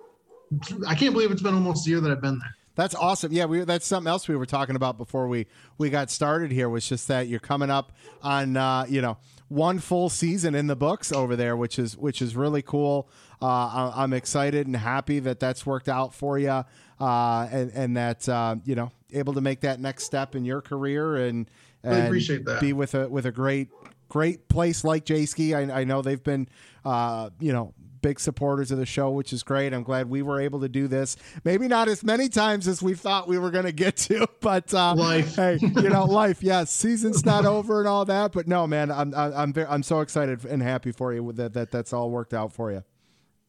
I 0.87 0.95
can't 0.95 1.15
believe 1.15 1.31
it's 1.31 1.41
been 1.41 1.55
almost 1.55 1.87
a 1.87 1.91
year 1.91 2.01
that 2.03 2.13
I've 2.13 2.21
been 2.21 2.39
there. 2.39 2.55
That's 2.75 2.95
awesome. 2.95 3.33
Yeah, 3.33 3.47
we, 3.47 3.65
that's 3.65 3.87
something 3.87 4.11
else 4.11 4.29
we 4.29 4.37
were 4.37 4.45
talking 4.45 4.77
about 4.77 4.99
before 4.99 5.29
we 5.29 5.47
we 5.79 5.89
got 5.89 6.11
started 6.11 6.53
here. 6.53 6.69
Was 6.69 6.87
just 6.87 7.09
that 7.09 7.27
you're 7.27 7.41
coming 7.41 7.71
up 7.71 7.93
on 8.23 8.59
uh, 8.59 8.85
you 8.87 9.01
know 9.01 9.17
one 9.49 9.79
full 9.79 10.11
season 10.11 10.55
in 10.55 10.67
the 10.67 10.77
books 10.77 11.11
over 11.11 11.37
there, 11.37 11.57
which 11.57 11.79
is 11.79 11.97
which 11.97 12.21
is 12.21 12.37
really 12.37 12.61
cool. 12.61 13.09
Uh, 13.41 13.93
I'm 13.95 14.13
excited 14.13 14.67
and 14.67 14.77
happy 14.77 15.21
that 15.21 15.41
that's 15.41 15.65
worked 15.65 15.89
out 15.89 16.15
for 16.15 16.39
you, 16.39 16.65
uh, 17.01 17.49
and 17.51 17.71
and 17.75 17.97
that 17.97 18.29
uh, 18.29 18.57
you 18.65 18.75
know 18.75 18.91
able 19.13 19.35
to 19.35 19.41
make 19.41 19.61
that 19.61 19.81
next 19.81 20.05
step 20.05 20.35
in 20.35 20.45
your 20.45 20.61
career 20.61 21.17
and, 21.17 21.49
and 21.83 21.95
really 21.95 22.07
appreciate 22.07 22.45
that. 22.45 22.61
be 22.61 22.73
with 22.73 22.95
a 22.95 23.09
with 23.09 23.27
a 23.27 23.33
great 23.33 23.69
great 24.09 24.49
place 24.49 24.85
like 24.85 25.05
Jayski. 25.05 25.55
I, 25.55 25.81
I 25.81 25.85
know 25.85 26.03
they've 26.03 26.23
been 26.23 26.49
uh, 26.85 27.31
you 27.41 27.53
know 27.53 27.75
big 28.07 28.21
supporters 28.21 28.71
of 28.71 28.79
the 28.79 28.87
show, 28.87 29.11
which 29.11 29.33
is 29.33 29.43
great. 29.43 29.73
I'm 29.73 29.83
glad 29.83 30.09
we 30.09 30.23
were 30.23 30.41
able 30.41 30.61
to 30.61 30.69
do 30.69 30.87
this. 30.87 31.17
Maybe 31.45 31.67
not 31.67 31.89
as 31.89 32.05
many 32.05 32.29
times 32.29 32.69
as 32.69 32.81
we 32.81 32.95
thought 32.95 33.27
we 33.27 33.37
were 33.37 33.51
going 33.51 33.65
to 33.65 33.73
get 33.73 33.97
to, 33.97 34.29
but 34.41 34.73
uh, 34.73 34.95
life. 34.95 35.35
hey, 35.35 35.59
you 35.61 35.89
know, 35.89 36.05
life. 36.23 36.43
Yes, 36.43 36.71
season's 36.71 37.25
not 37.25 37.45
over 37.45 37.81
and 37.81 37.89
all 37.89 38.05
that, 38.05 38.33
but 38.33 38.47
no, 38.47 38.67
man, 38.67 38.91
I'm 38.91 39.13
I'm 39.15 39.53
very, 39.53 39.67
I'm 39.67 39.83
so 39.83 40.01
excited 40.01 40.45
and 40.45 40.63
happy 40.63 40.93
for 40.93 41.13
you 41.13 41.33
that 41.33 41.55
that 41.55 41.71
that's 41.71 41.93
all 41.93 42.11
worked 42.11 42.35
out 42.35 42.53
for 42.53 42.71
you. 42.71 42.85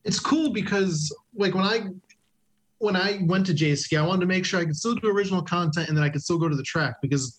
It's 0.03 0.19
cool 0.19 0.51
because 0.51 1.13
like 1.35 1.53
when 1.53 1.65
I 1.65 1.89
when 2.79 2.95
I 2.95 3.19
went 3.23 3.45
to 3.47 3.53
Jayski, 3.53 3.97
I 3.97 4.05
wanted 4.05 4.21
to 4.21 4.27
make 4.27 4.45
sure 4.45 4.59
I 4.59 4.65
could 4.65 4.75
still 4.75 4.95
do 4.95 5.09
original 5.09 5.41
content 5.41 5.89
and 5.89 5.97
that 5.97 6.03
I 6.03 6.09
could 6.09 6.21
still 6.21 6.37
go 6.37 6.47
to 6.47 6.55
the 6.55 6.63
track 6.63 6.95
because 7.01 7.37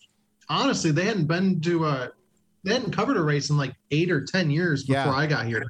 honestly, 0.49 0.91
they 0.91 1.05
hadn't 1.05 1.27
been 1.27 1.61
to 1.63 1.87
a 1.87 2.11
they 2.65 2.73
hadn't 2.73 2.93
covered 2.93 3.17
a 3.17 3.23
race 3.23 3.51
in 3.51 3.57
like 3.57 3.75
eight 3.91 4.11
or 4.11 4.25
ten 4.25 4.51
years 4.51 4.85
before 4.85 5.13
yeah. 5.13 5.13
I 5.13 5.27
got 5.27 5.47
here, 5.47 5.65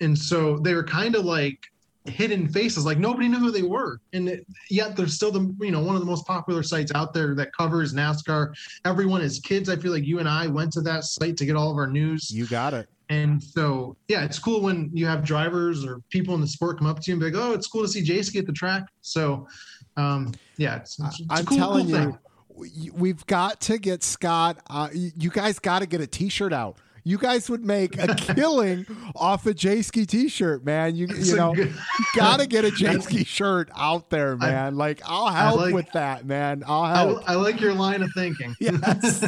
and 0.00 0.16
so 0.16 0.58
they 0.58 0.74
were 0.74 0.84
kind 0.84 1.14
of 1.14 1.24
like 1.24 1.58
hidden 2.04 2.48
faces, 2.48 2.84
like 2.84 2.98
nobody 2.98 3.28
knew 3.28 3.38
who 3.38 3.50
they 3.50 3.62
were, 3.62 4.00
and 4.12 4.28
it, 4.28 4.46
yet 4.68 4.96
they're 4.96 5.06
still 5.06 5.32
the 5.32 5.54
you 5.60 5.70
know 5.70 5.80
one 5.80 5.94
of 5.94 6.00
the 6.00 6.06
most 6.06 6.26
popular 6.26 6.62
sites 6.62 6.92
out 6.94 7.14
there 7.14 7.34
that 7.34 7.54
covers 7.56 7.94
NASCAR. 7.94 8.52
Everyone 8.84 9.22
is 9.22 9.40
kids. 9.40 9.68
I 9.68 9.76
feel 9.76 9.92
like 9.92 10.04
you 10.04 10.18
and 10.18 10.28
I 10.28 10.46
went 10.46 10.72
to 10.74 10.82
that 10.82 11.04
site 11.04 11.36
to 11.38 11.46
get 11.46 11.56
all 11.56 11.70
of 11.70 11.76
our 11.78 11.86
news. 11.86 12.30
You 12.30 12.46
got 12.46 12.74
it. 12.74 12.88
And 13.10 13.42
so, 13.42 13.96
yeah, 14.08 14.24
it's 14.24 14.38
cool 14.38 14.62
when 14.62 14.88
you 14.94 15.04
have 15.04 15.24
drivers 15.24 15.84
or 15.84 16.00
people 16.10 16.34
in 16.36 16.40
the 16.40 16.46
sport 16.46 16.78
come 16.78 16.86
up 16.86 17.00
to 17.00 17.10
you 17.10 17.14
and 17.14 17.20
be 17.20 17.30
like, 17.30 17.44
"Oh, 17.44 17.52
it's 17.52 17.66
cool 17.66 17.82
to 17.82 17.88
see 17.88 18.02
Jace 18.02 18.34
at 18.38 18.46
the 18.46 18.52
track." 18.52 18.84
So, 19.02 19.46
um, 19.96 20.32
yeah, 20.56 20.76
it's, 20.76 20.98
it's, 20.98 21.20
it's 21.20 21.28
I'm 21.28 21.44
cool, 21.44 21.58
telling 21.58 21.90
cool 21.90 22.18
you, 22.64 22.92
we've 22.94 23.24
got 23.26 23.60
to 23.62 23.78
get 23.78 24.02
Scott. 24.02 24.58
Uh, 24.68 24.88
you 24.92 25.30
guys 25.30 25.58
got 25.58 25.80
to 25.80 25.86
get 25.86 26.00
a 26.00 26.06
T-shirt 26.06 26.52
out 26.52 26.78
you 27.04 27.18
guys 27.18 27.48
would 27.48 27.64
make 27.64 27.98
a 27.98 28.14
killing 28.34 28.86
off 29.14 29.46
a 29.46 29.54
Jayski 29.54 30.06
t-shirt, 30.06 30.64
man. 30.64 30.96
You 30.96 31.08
you 31.08 31.36
know, 31.36 31.54
good, 31.54 31.68
you 31.68 32.04
gotta 32.14 32.46
get 32.46 32.64
a 32.64 32.68
Jayski 32.70 33.26
shirt 33.26 33.70
out 33.76 34.10
there, 34.10 34.36
man. 34.36 34.74
I, 34.74 34.76
like 34.76 35.00
I'll 35.04 35.28
help 35.28 35.60
like, 35.60 35.74
with 35.74 35.90
that, 35.92 36.24
man. 36.26 36.62
I'll 36.66 36.86
help. 36.86 37.28
I, 37.28 37.32
I, 37.32 37.36
like 37.36 37.60
your 37.60 37.74
line 37.74 38.02
of 38.02 38.10
thinking. 38.14 38.54
yes. 38.60 39.22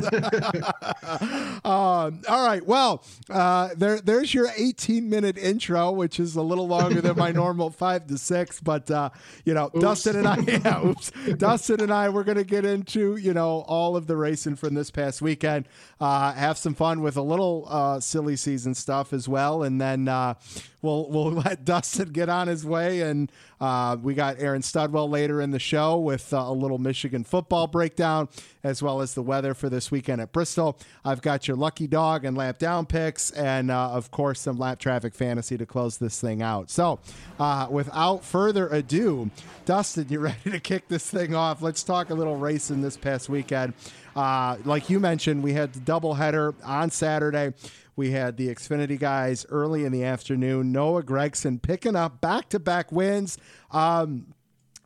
um, 1.65 2.21
all 2.29 2.47
right. 2.47 2.65
Well, 2.65 3.05
uh, 3.31 3.71
there 3.77 4.01
there's 4.01 4.33
your 4.35 4.49
18 4.57 5.09
minute 5.09 5.39
intro, 5.39 5.91
which 5.93 6.21
is 6.21 6.37
a 6.37 6.43
little 6.43 6.69
longer 6.69 7.01
than 7.01 7.17
my 7.17 7.33
normal 7.33 7.71
five 7.71 8.07
to 8.09 8.19
six. 8.19 8.61
But 8.61 8.91
uh, 8.91 9.11
you 9.45 9.55
know, 9.55 9.67
oops. 9.67 9.81
Dustin 9.81 10.17
and 10.17 10.29
I, 10.29 10.37
yeah, 10.39 10.85
oops, 10.85 11.11
Dustin 11.37 11.81
and 11.81 11.93
I, 11.93 12.09
we're 12.09 12.25
gonna 12.25 12.45
get 12.45 12.65
into 12.65 13.17
you 13.17 13.33
know 13.35 13.65
all 13.67 13.97
of 13.97 14.07
the 14.07 14.17
racing 14.17 14.57
from 14.57 14.75
this 14.75 14.91
past 14.91 15.23
weekend. 15.23 15.69
Uh, 16.01 16.33
have 16.33 16.59
some 16.59 16.75
fun 16.75 17.03
with 17.03 17.17
a 17.17 17.23
little 17.23 17.62
uh, 17.69 18.01
silly 18.01 18.37
season 18.37 18.75
stuff 18.75 19.13
as 19.13 19.29
well, 19.29 19.63
and 19.63 19.81
then 19.81 20.09
uh, 20.09 20.35
we'll 20.81 21.09
we'll 21.11 21.33
let 21.45 21.65
Dustin 21.65 22.11
get 22.11 22.29
on 22.29 22.49
his 22.49 22.65
way. 22.65 23.01
And 23.01 23.31
uh, 23.63 23.97
we 24.03 24.13
got 24.13 24.41
Aaron 24.41 24.61
Studwell 24.61 25.09
later 25.09 25.41
in 25.41 25.53
the 25.53 25.61
show 25.61 25.97
with 25.97 26.35
uh, 26.35 26.39
a 26.39 26.53
little 26.53 26.79
Michigan 26.79 27.23
football 27.23 27.69
breakdown, 27.69 28.29
as 28.65 28.83
well 28.83 29.01
as 29.01 29.15
the 29.15 29.23
weather 29.23 29.55
for 29.55 29.69
this 29.69 29.89
weekend 29.89 30.21
at 30.21 30.33
Bristol. 30.33 30.77
I've 31.05 31.23
got 31.23 31.47
your 31.47 31.57
lucky 31.57 31.87
dog 31.87 32.25
and 32.25 32.37
lap 32.37 32.59
down 32.59 32.87
picks, 32.87 33.31
and 33.31 33.71
uh, 33.71 33.91
of 33.91 34.11
course 34.11 34.41
some 34.41 34.59
lapped 34.59 34.83
traffic 34.83 35.15
fantasy 35.15 35.57
to 35.57 35.65
close 35.65 35.99
this 35.99 36.21
thing 36.21 36.43
out. 36.43 36.71
So, 36.71 36.99
uh, 37.39 37.69
without 37.71 38.25
further 38.25 38.67
ado, 38.67 39.31
Dustin, 39.65 40.09
you 40.09 40.19
ready 40.19 40.51
to 40.51 40.59
kick 40.59 40.89
this 40.89 41.09
thing 41.09 41.37
off? 41.37 41.63
Let's 41.63 41.85
talk 41.85 42.11
a 42.11 42.15
little 42.15 42.37
racing 42.37 42.83
this 42.83 42.97
past 42.97 43.29
weekend. 43.29 43.75
Uh, 44.17 44.57
like 44.65 44.91
you 44.91 44.99
mentioned, 44.99 45.41
we 45.41 45.53
had 45.53 45.73
the 45.73 45.79
doubleheader 45.79 46.53
on 46.65 46.91
Saturday. 46.91 47.55
We 47.95 48.11
had 48.11 48.37
the 48.37 48.49
Xfinity 48.49 48.99
guys 48.99 49.45
early 49.49 49.85
in 49.85 49.93
the 49.93 50.05
afternoon. 50.05 50.73
Noah 50.73 51.03
Gragson 51.03 51.61
picking 51.61 51.97
up 51.97 52.21
back 52.21 52.49
to 52.51 52.59
back 52.59 52.91
wins. 52.91 53.39
Um, 53.71 54.35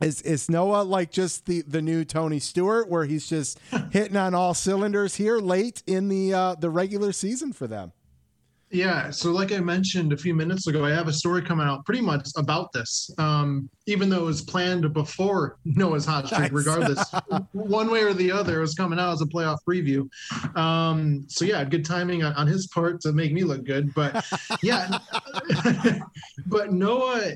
is 0.01 0.21
is 0.23 0.51
Noah 0.51 0.83
like 0.83 1.11
just 1.11 1.47
the 1.47 1.63
the 1.63 1.81
new 1.81 2.05
Tony 2.05 2.39
Stewart, 2.39 2.89
where 2.89 3.05
he's 3.05 3.27
just 3.29 3.59
hitting 3.91 4.17
on 4.17 4.35
all 4.35 4.53
cylinders 4.53 5.15
here 5.15 5.39
late 5.39 5.83
in 5.87 6.09
the 6.09 6.35
uh, 6.35 6.55
the 6.57 6.69
regular 6.69 7.13
season 7.13 7.53
for 7.53 7.67
them? 7.67 7.93
Yeah. 8.71 9.11
So, 9.11 9.31
like 9.31 9.53
I 9.53 9.61
mentioned 9.61 10.13
a 10.13 10.17
few 10.17 10.35
minutes 10.35 10.67
ago, 10.67 10.85
I 10.85 10.91
have 10.91 11.07
a 11.07 11.13
story 11.13 11.43
coming 11.43 11.67
out 11.67 11.85
pretty 11.87 12.01
much 12.01 12.29
about 12.37 12.73
this. 12.73 13.11
Um, 13.17 13.71
even 13.87 14.09
though 14.09 14.23
it 14.23 14.25
was 14.25 14.43
planned 14.43 14.93
before 14.93 15.59
Noah's 15.65 16.05
hot 16.05 16.27
streak, 16.27 16.41
nice. 16.41 16.53
regardless, 16.53 17.13
one 17.53 17.91
way 17.91 18.03
or 18.03 18.13
the 18.13 18.33
other, 18.33 18.59
it 18.59 18.61
was 18.61 18.75
coming 18.75 18.99
out 18.99 19.13
as 19.13 19.23
a 19.23 19.27
playoff 19.27 19.59
preview. 19.69 20.09
Um, 20.57 21.25
so, 21.29 21.45
yeah, 21.45 21.63
good 21.65 21.85
timing 21.85 22.25
on, 22.25 22.33
on 22.35 22.47
his 22.47 22.67
part 22.67 23.01
to 23.03 23.13
make 23.13 23.33
me 23.33 23.45
look 23.45 23.65
good. 23.65 23.95
But 23.95 24.25
yeah, 24.63 24.99
but 26.47 26.73
Noah, 26.73 27.33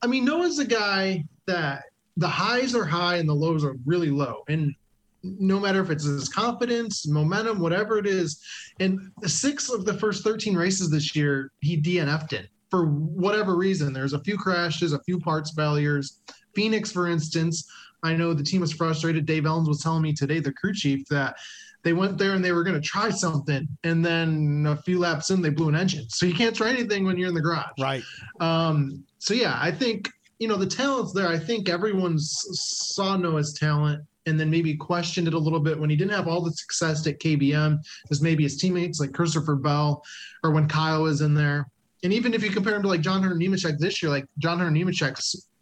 I 0.00 0.06
mean, 0.06 0.24
Noah's 0.24 0.58
a 0.58 0.64
guy 0.64 1.24
that 1.46 1.84
the 2.16 2.28
highs 2.28 2.74
are 2.74 2.84
high 2.84 3.16
and 3.16 3.28
the 3.28 3.34
lows 3.34 3.64
are 3.64 3.76
really 3.84 4.10
low. 4.10 4.42
And 4.48 4.74
no 5.22 5.60
matter 5.60 5.80
if 5.80 5.90
it's 5.90 6.04
his 6.04 6.28
confidence, 6.28 7.06
momentum, 7.06 7.60
whatever 7.60 7.98
it 7.98 8.06
is. 8.06 8.40
And 8.80 9.00
six 9.24 9.70
of 9.70 9.84
the 9.84 9.94
first 9.94 10.24
13 10.24 10.56
races 10.56 10.90
this 10.90 11.14
year, 11.14 11.52
he 11.60 11.80
DNF'd 11.80 12.32
in 12.32 12.46
for 12.70 12.86
whatever 12.86 13.56
reason. 13.56 13.92
There's 13.92 14.14
a 14.14 14.24
few 14.24 14.38
crashes, 14.38 14.92
a 14.92 15.02
few 15.02 15.20
parts 15.20 15.52
failures. 15.54 16.20
Phoenix, 16.54 16.90
for 16.90 17.06
instance, 17.06 17.70
I 18.02 18.14
know 18.14 18.34
the 18.34 18.42
team 18.42 18.60
was 18.60 18.72
frustrated. 18.72 19.26
Dave 19.26 19.44
Elenz 19.44 19.68
was 19.68 19.82
telling 19.82 20.02
me 20.02 20.12
today, 20.12 20.40
the 20.40 20.52
crew 20.52 20.72
chief, 20.72 21.06
that 21.08 21.36
they 21.84 21.92
went 21.92 22.18
there 22.18 22.32
and 22.32 22.44
they 22.44 22.52
were 22.52 22.64
going 22.64 22.80
to 22.80 22.86
try 22.86 23.10
something, 23.10 23.66
and 23.84 24.04
then 24.04 24.64
a 24.68 24.76
few 24.76 24.98
laps 24.98 25.30
in, 25.30 25.42
they 25.42 25.50
blew 25.50 25.68
an 25.68 25.74
engine. 25.74 26.08
So 26.08 26.26
you 26.26 26.34
can't 26.34 26.54
try 26.54 26.70
anything 26.70 27.04
when 27.04 27.18
you're 27.18 27.28
in 27.28 27.34
the 27.34 27.40
garage. 27.40 27.72
Right. 27.78 28.02
Um, 28.40 29.04
so 29.18 29.34
yeah, 29.34 29.58
I 29.60 29.70
think 29.70 30.08
you 30.38 30.48
know 30.48 30.56
the 30.56 30.66
talent's 30.66 31.12
there. 31.12 31.28
I 31.28 31.38
think 31.38 31.68
everyone 31.68 32.18
saw 32.18 33.16
Noah's 33.16 33.52
talent 33.52 34.02
and 34.26 34.38
then 34.38 34.50
maybe 34.50 34.74
questioned 34.74 35.28
it 35.28 35.34
a 35.34 35.38
little 35.38 35.60
bit 35.60 35.78
when 35.78 35.90
he 35.90 35.96
didn't 35.96 36.12
have 36.12 36.28
all 36.28 36.40
the 36.40 36.52
success 36.52 37.06
at 37.06 37.18
KBM 37.18 37.78
as 38.10 38.22
maybe 38.22 38.42
his 38.44 38.56
teammates 38.56 39.00
like 39.00 39.12
Christopher 39.12 39.56
Bell 39.56 40.02
or 40.44 40.50
when 40.50 40.68
Kyle 40.68 41.02
was 41.02 41.20
in 41.20 41.34
there. 41.34 41.68
And 42.04 42.12
even 42.12 42.34
if 42.34 42.42
you 42.42 42.50
compare 42.50 42.74
him 42.74 42.82
to 42.82 42.88
like 42.88 43.00
John 43.00 43.22
Hunter 43.22 43.36
Nemechek 43.36 43.78
this 43.78 44.02
year, 44.02 44.10
like 44.10 44.26
John 44.38 44.58
Hunter 44.58 44.72
Nemechek 44.72 45.20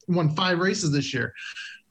won 0.08 0.34
five 0.34 0.58
races 0.58 0.92
this 0.92 1.12
year, 1.12 1.32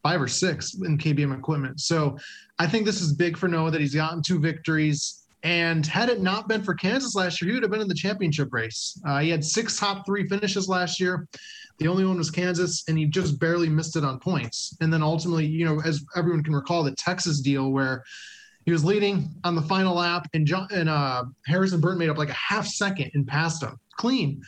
five 0.04 0.22
or 0.22 0.28
six 0.28 0.76
in 0.76 0.98
KBM 0.98 1.38
equipment. 1.38 1.80
So 1.80 2.18
I 2.58 2.68
think 2.68 2.86
this 2.86 3.02
is 3.02 3.14
big 3.14 3.38
for 3.38 3.48
Noah 3.48 3.72
that 3.72 3.82
he's 3.82 3.96
gotten 3.96 4.22
two 4.22 4.40
victories. 4.40 5.26
And 5.44 5.86
had 5.86 6.10
it 6.10 6.22
not 6.22 6.50
been 6.50 6.64
for 6.64 6.74
Kansas 6.74 7.16
last 7.16 7.42
year, 7.42 7.50
he 7.50 7.54
would 7.56 7.64
have 7.64 7.72
been 7.72 7.82
in 7.82 7.88
the 7.88 7.94
championship 7.94 8.50
race. 8.52 9.00
Uh, 9.08 9.20
he 9.20 9.30
had 9.30 9.44
six 9.44 9.80
top 9.80 10.06
three 10.06 10.28
finishes 10.28 10.68
last 10.68 11.00
year. 11.00 11.28
The 11.80 11.88
only 11.88 12.06
one 12.06 12.18
was 12.18 12.30
Kansas, 12.30 12.84
and 12.88 12.98
he 12.98 13.06
just 13.06 13.40
barely 13.40 13.70
missed 13.70 13.96
it 13.96 14.04
on 14.04 14.20
points. 14.20 14.76
And 14.82 14.92
then 14.92 15.02
ultimately, 15.02 15.46
you 15.46 15.66
know, 15.66 15.82
as 15.86 16.04
everyone 16.16 16.44
can 16.44 16.54
recall, 16.54 16.84
the 16.84 16.92
Texas 16.92 17.40
deal 17.40 17.72
where 17.72 18.04
he 18.66 18.72
was 18.72 18.84
leading 18.84 19.34
on 19.44 19.56
the 19.56 19.62
final 19.62 19.96
lap, 19.96 20.28
and 20.34 20.46
John 20.46 20.68
and 20.72 20.90
uh, 20.90 21.24
Harrison 21.48 21.80
Burton 21.80 21.98
made 21.98 22.10
up 22.10 22.18
like 22.18 22.30
a 22.30 22.34
half 22.34 22.68
second 22.68 23.12
and 23.14 23.26
passed 23.26 23.64
him 23.64 23.80
clean. 23.98 24.42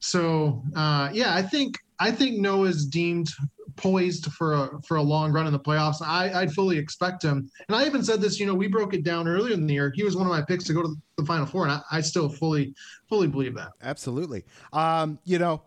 So 0.00 0.62
uh, 0.74 1.10
yeah, 1.12 1.34
I 1.34 1.42
think 1.42 1.76
I 1.98 2.10
think 2.10 2.38
Noah's 2.38 2.86
deemed 2.86 3.28
poised 3.76 4.26
for 4.32 4.54
a 4.54 4.82
for 4.82 4.96
a 4.96 5.02
long 5.02 5.32
run 5.32 5.46
in 5.46 5.52
the 5.52 5.60
playoffs. 5.60 6.02
I 6.02 6.32
I'd 6.32 6.52
fully 6.52 6.78
expect 6.78 7.22
him. 7.22 7.50
And 7.68 7.76
I 7.76 7.86
even 7.86 8.02
said 8.02 8.20
this, 8.20 8.40
you 8.40 8.46
know, 8.46 8.54
we 8.54 8.66
broke 8.66 8.94
it 8.94 9.04
down 9.04 9.28
earlier 9.28 9.54
in 9.54 9.66
the 9.66 9.74
year. 9.74 9.92
He 9.94 10.02
was 10.02 10.16
one 10.16 10.26
of 10.26 10.32
my 10.32 10.42
picks 10.42 10.64
to 10.64 10.72
go 10.72 10.82
to 10.82 10.94
the 11.16 11.24
final 11.24 11.46
four, 11.46 11.64
and 11.64 11.72
I, 11.72 11.82
I 11.92 12.00
still 12.00 12.28
fully 12.28 12.74
fully 13.08 13.28
believe 13.28 13.54
that. 13.56 13.72
Absolutely. 13.82 14.44
Um, 14.72 15.18
you 15.24 15.38
know, 15.38 15.62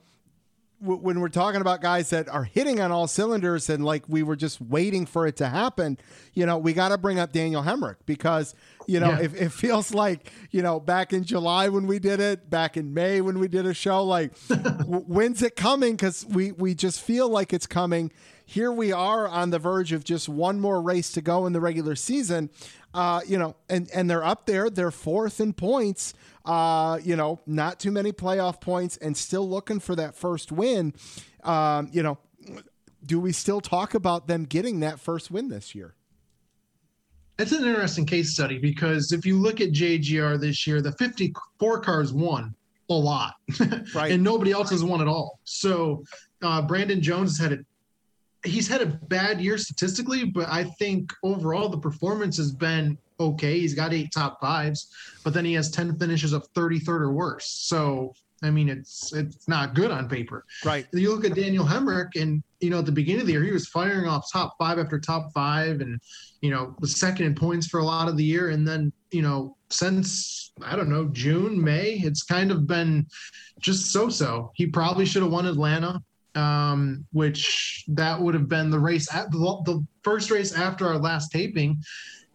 when 0.84 1.22
we're 1.22 1.30
talking 1.30 1.62
about 1.62 1.82
guys 1.82 2.10
that 2.10 2.28
are 2.28 2.44
hitting 2.44 2.82
on 2.82 2.92
all 2.92 3.08
cylinders 3.08 3.70
and 3.70 3.86
like 3.86 4.04
we 4.10 4.22
were 4.22 4.36
just 4.36 4.62
waiting 4.62 5.06
for 5.06 5.26
it 5.26 5.38
to 5.38 5.48
happen, 5.48 5.98
you 6.34 6.46
know, 6.46 6.58
we 6.58 6.74
got 6.74 6.90
to 6.90 6.98
bring 6.98 7.20
up 7.20 7.32
Daniel 7.32 7.64
Hemric 7.64 7.96
because, 8.06 8.54
you 8.86 9.00
know, 9.00 9.12
yeah. 9.12 9.22
it, 9.22 9.34
it, 9.36 9.52
feels 9.52 9.94
like, 9.94 10.32
you 10.52 10.62
know, 10.62 10.80
back 10.80 11.14
in 11.14 11.24
July 11.24 11.70
when 11.70 11.88
we 11.88 12.00
did 12.00 12.20
it, 12.20 12.50
back 12.50 12.76
in 12.76 12.94
May 12.94 13.22
when 13.22 13.40
we 13.40 13.48
did 13.48 13.66
a 13.66 13.74
show, 13.74 14.04
like, 14.04 14.34
w- 14.50 15.06
when's 15.08 15.42
it 15.42 15.56
coming? 15.56 15.94
Because 15.94 16.26
we, 16.26 16.52
we 16.52 16.76
just 16.76 17.02
feel 17.02 17.30
like 17.30 17.54
it's 17.54 17.68
coming. 17.68 18.12
Here 18.46 18.72
we 18.72 18.92
are 18.92 19.28
on 19.28 19.52
the 19.52 19.60
verge 19.60 19.94
of 19.94 20.04
just 20.04 20.28
one 20.28 20.60
more 20.60 20.82
race 20.82 21.14
to 21.14 21.22
go 21.22 21.46
in 21.46 21.54
the 21.54 21.62
regular 21.62 21.96
season. 21.96 22.50
Uh, 22.94 23.22
you 23.26 23.38
know, 23.38 23.56
and, 23.70 23.90
and 23.94 24.10
they're 24.10 24.24
up 24.24 24.46
there, 24.46 24.70
they're 24.70 24.92
fourth 24.92 25.40
in 25.40 25.54
points 25.54 26.14
uh, 26.46 27.00
you 27.04 27.16
know, 27.16 27.40
not 27.46 27.80
too 27.80 27.92
many 27.92 28.12
playoff 28.12 28.60
points 28.60 28.98
and 28.98 29.16
still 29.16 29.48
looking 29.50 29.80
for 29.80 29.96
that 29.96 30.16
first 30.16 30.52
win. 30.52 30.94
Um, 31.44 31.90
you 31.92 32.04
know, 32.04 32.18
do 33.06 33.20
we 33.20 33.32
still 33.32 33.62
talk 33.62 33.94
about 33.94 34.28
them 34.28 34.44
getting 34.46 34.80
that 34.82 35.00
first 35.00 35.32
win 35.32 35.50
this 35.50 35.74
year? 35.74 35.96
It's 37.40 37.52
an 37.52 37.66
interesting 37.66 38.06
case 38.06 38.32
study 38.34 38.60
because 38.60 39.12
if 39.12 39.26
you 39.26 39.40
look 39.40 39.60
at 39.60 39.70
JGR 39.72 40.40
this 40.40 40.68
year, 40.68 40.82
the 40.82 40.92
54 40.94 41.82
cars 41.82 42.14
won 42.14 42.54
a 42.90 42.94
lot, 42.94 43.36
right? 43.96 44.12
and 44.12 44.24
nobody 44.24 44.52
else 44.52 44.70
has 44.70 44.84
won 44.84 45.02
at 45.02 45.08
all. 45.08 45.40
So 45.44 46.04
uh, 46.42 46.62
Brandon 46.62 47.02
Jones 47.02 47.38
has 47.38 47.50
had 47.50 47.60
a 47.60 47.64
he's 48.48 48.68
had 48.68 48.82
a 48.82 48.86
bad 48.86 49.42
year 49.42 49.58
statistically, 49.58 50.26
but 50.26 50.48
I 50.50 50.66
think 50.66 51.12
overall 51.24 51.70
the 51.70 51.78
performance 51.78 52.38
has 52.38 52.52
been 52.52 52.98
okay. 53.20 53.60
He's 53.60 53.74
got 53.74 53.94
eight 53.94 54.12
top 54.12 54.40
fives, 54.42 54.88
but 55.24 55.34
then 55.34 55.46
he 55.46 55.54
has 55.54 55.72
10 55.72 55.98
finishes 55.98 56.34
of 56.34 56.52
33rd 56.54 56.88
or 56.88 57.12
worse. 57.12 57.48
So, 57.48 58.14
I 58.42 58.50
mean, 58.50 58.68
it's 58.68 59.14
it's 59.14 59.48
not 59.48 59.74
good 59.74 59.90
on 59.90 60.10
paper. 60.10 60.46
Right. 60.66 60.86
You 60.92 61.14
look 61.14 61.26
at 61.26 61.36
Daniel 61.36 61.66
Hemric, 61.66 62.22
and, 62.22 62.44
you 62.60 62.70
know, 62.70 62.80
at 62.80 62.86
the 62.86 62.92
beginning 62.92 63.22
of 63.22 63.28
the 63.28 63.34
year, 63.34 63.44
he 63.44 63.52
was 63.52 63.68
firing 63.68 64.08
off 64.08 64.30
top 64.32 64.56
five 64.60 64.80
after 64.80 65.00
top 65.00 65.32
five 65.34 65.80
and, 65.80 66.00
you 66.42 66.52
know, 66.52 66.76
was 66.80 66.96
second 66.96 67.26
in 67.26 67.36
points 67.36 67.68
for 67.68 67.80
a 67.80 67.86
lot 67.86 68.10
of 68.10 68.18
the 68.18 68.24
year. 68.24 68.50
And 68.50 68.68
then, 68.68 68.92
you 69.12 69.22
know, 69.22 69.56
since, 69.70 70.52
I 70.62 70.76
don't 70.76 70.90
know, 70.90 71.06
June, 71.06 71.62
May, 71.62 72.02
it's 72.04 72.24
kind 72.24 72.52
of 72.52 72.68
been 72.68 73.08
just 73.60 73.94
so 73.94 74.10
so. 74.10 74.52
He 74.56 74.68
probably 74.68 75.06
should 75.06 75.24
have 75.24 75.32
won 75.32 75.46
Atlanta 75.46 76.04
um, 76.36 77.06
which 77.12 77.86
that 77.90 78.20
would 78.20 78.34
have 78.34 78.50
been 78.50 78.70
the 78.70 78.80
race 78.80 79.14
at 79.14 79.32
the, 79.32 79.38
the, 79.66 79.86
first 80.04 80.32
race 80.32 80.52
after 80.52 80.86
our 80.86 80.98
last 80.98 81.32
taping 81.32 81.82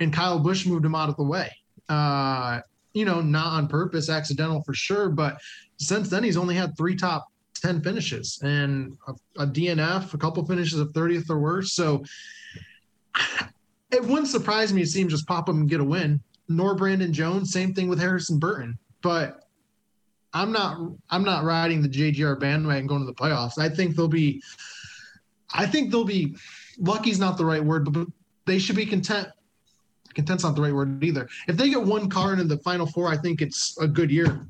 and 0.01 0.13
Kyle 0.13 0.39
Busch 0.39 0.67
moved 0.67 0.85
him 0.85 0.95
out 0.95 1.09
of 1.09 1.17
the 1.17 1.25
way. 1.25 1.51
Uh, 1.89 2.61
you 2.93 3.05
know, 3.05 3.21
not 3.21 3.53
on 3.53 3.69
purpose, 3.69 4.09
accidental 4.09 4.63
for 4.63 4.75
sure, 4.75 5.09
but 5.09 5.39
since 5.77 6.09
then 6.09 6.25
he's 6.25 6.37
only 6.37 6.55
had 6.55 6.77
three 6.77 6.97
top 6.97 7.29
10 7.55 7.83
finishes 7.83 8.41
and 8.43 8.97
a, 9.07 9.15
a 9.43 9.47
DNF, 9.47 10.15
a 10.15 10.19
couple 10.19 10.45
finishes 10.47 10.79
of 10.79 10.89
30th 10.93 11.31
or 11.31 11.39
worse. 11.39 11.73
So 11.73 12.05
it 13.91 14.05
wouldn't 14.05 14.29
surprise 14.29 14.73
me 14.73 14.83
to 14.83 14.87
see 14.87 15.01
him 15.01 15.09
just 15.09 15.27
pop 15.27 15.49
up 15.49 15.55
and 15.55 15.69
get 15.69 15.81
a 15.81 15.85
win. 15.85 16.21
Nor 16.49 16.75
Brandon 16.75 17.13
Jones, 17.13 17.53
same 17.53 17.75
thing 17.75 17.89
with 17.89 17.99
Harrison 17.99 18.39
Burton. 18.39 18.79
But 19.03 19.45
I'm 20.33 20.53
not 20.53 20.79
I'm 21.11 21.25
not 21.25 21.45
riding 21.45 21.83
the 21.83 21.89
JGR 21.89 22.39
bandwagon 22.39 22.87
going 22.87 23.01
to 23.01 23.07
the 23.07 23.15
playoffs. 23.15 23.59
I 23.59 23.69
think 23.69 23.97
they'll 23.97 24.09
be 24.09 24.43
I 25.53 25.67
think 25.67 25.91
they'll 25.91 26.05
be 26.05 26.37
lucky's 26.79 27.19
not 27.19 27.37
the 27.37 27.45
right 27.45 27.65
word, 27.65 27.91
but 27.93 28.07
they 28.47 28.59
should 28.59 28.77
be 28.77 28.87
content 28.87 29.29
content's 30.19 30.43
not 30.43 30.57
the 30.57 30.63
right 30.63 30.75
word 30.75 31.03
either. 31.03 31.29
If 31.47 31.57
they 31.57 31.71
get 31.71 31.83
one 31.83 32.09
car 32.09 32.33
into 32.33 32.45
the 32.45 32.59
final 32.59 32.87
four, 32.87 33.09
I 33.09 33.17
think 33.17 33.41
it's 33.41 33.79
a 33.79 33.87
good 33.87 34.11
year. 34.11 34.47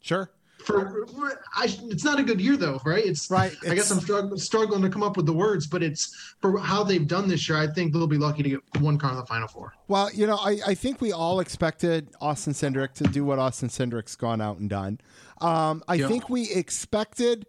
Sure. 0.00 0.30
For 0.64 1.06
I, 1.54 1.74
it's 1.84 2.04
not 2.04 2.20
a 2.20 2.22
good 2.22 2.38
year 2.38 2.56
though, 2.56 2.80
right? 2.84 3.04
It's 3.04 3.30
right. 3.30 3.54
I 3.66 3.74
guess 3.74 3.90
I'm 3.90 4.00
struggling, 4.00 4.38
struggling 4.38 4.82
to 4.82 4.90
come 4.90 5.02
up 5.02 5.16
with 5.16 5.24
the 5.24 5.32
words, 5.32 5.66
but 5.66 5.82
it's 5.82 6.34
for 6.40 6.58
how 6.58 6.82
they've 6.82 7.06
done 7.06 7.28
this 7.28 7.48
year. 7.48 7.56
I 7.56 7.66
think 7.66 7.92
they'll 7.92 8.06
be 8.06 8.18
lucky 8.18 8.42
to 8.42 8.48
get 8.50 8.60
one 8.80 8.98
car 8.98 9.12
in 9.12 9.16
the 9.16 9.24
final 9.24 9.48
four. 9.48 9.72
Well, 9.88 10.10
you 10.12 10.26
know, 10.26 10.36
I, 10.36 10.58
I 10.66 10.74
think 10.74 11.00
we 11.00 11.12
all 11.12 11.40
expected 11.40 12.10
Austin 12.20 12.52
Cindric 12.52 12.92
to 12.94 13.04
do 13.04 13.24
what 13.24 13.38
Austin 13.38 13.70
Cindric's 13.70 14.16
gone 14.16 14.42
out 14.42 14.58
and 14.58 14.68
done. 14.68 15.00
Um, 15.40 15.82
I 15.88 15.98
think 15.98 16.28
we 16.28 16.50
expected 16.50 17.46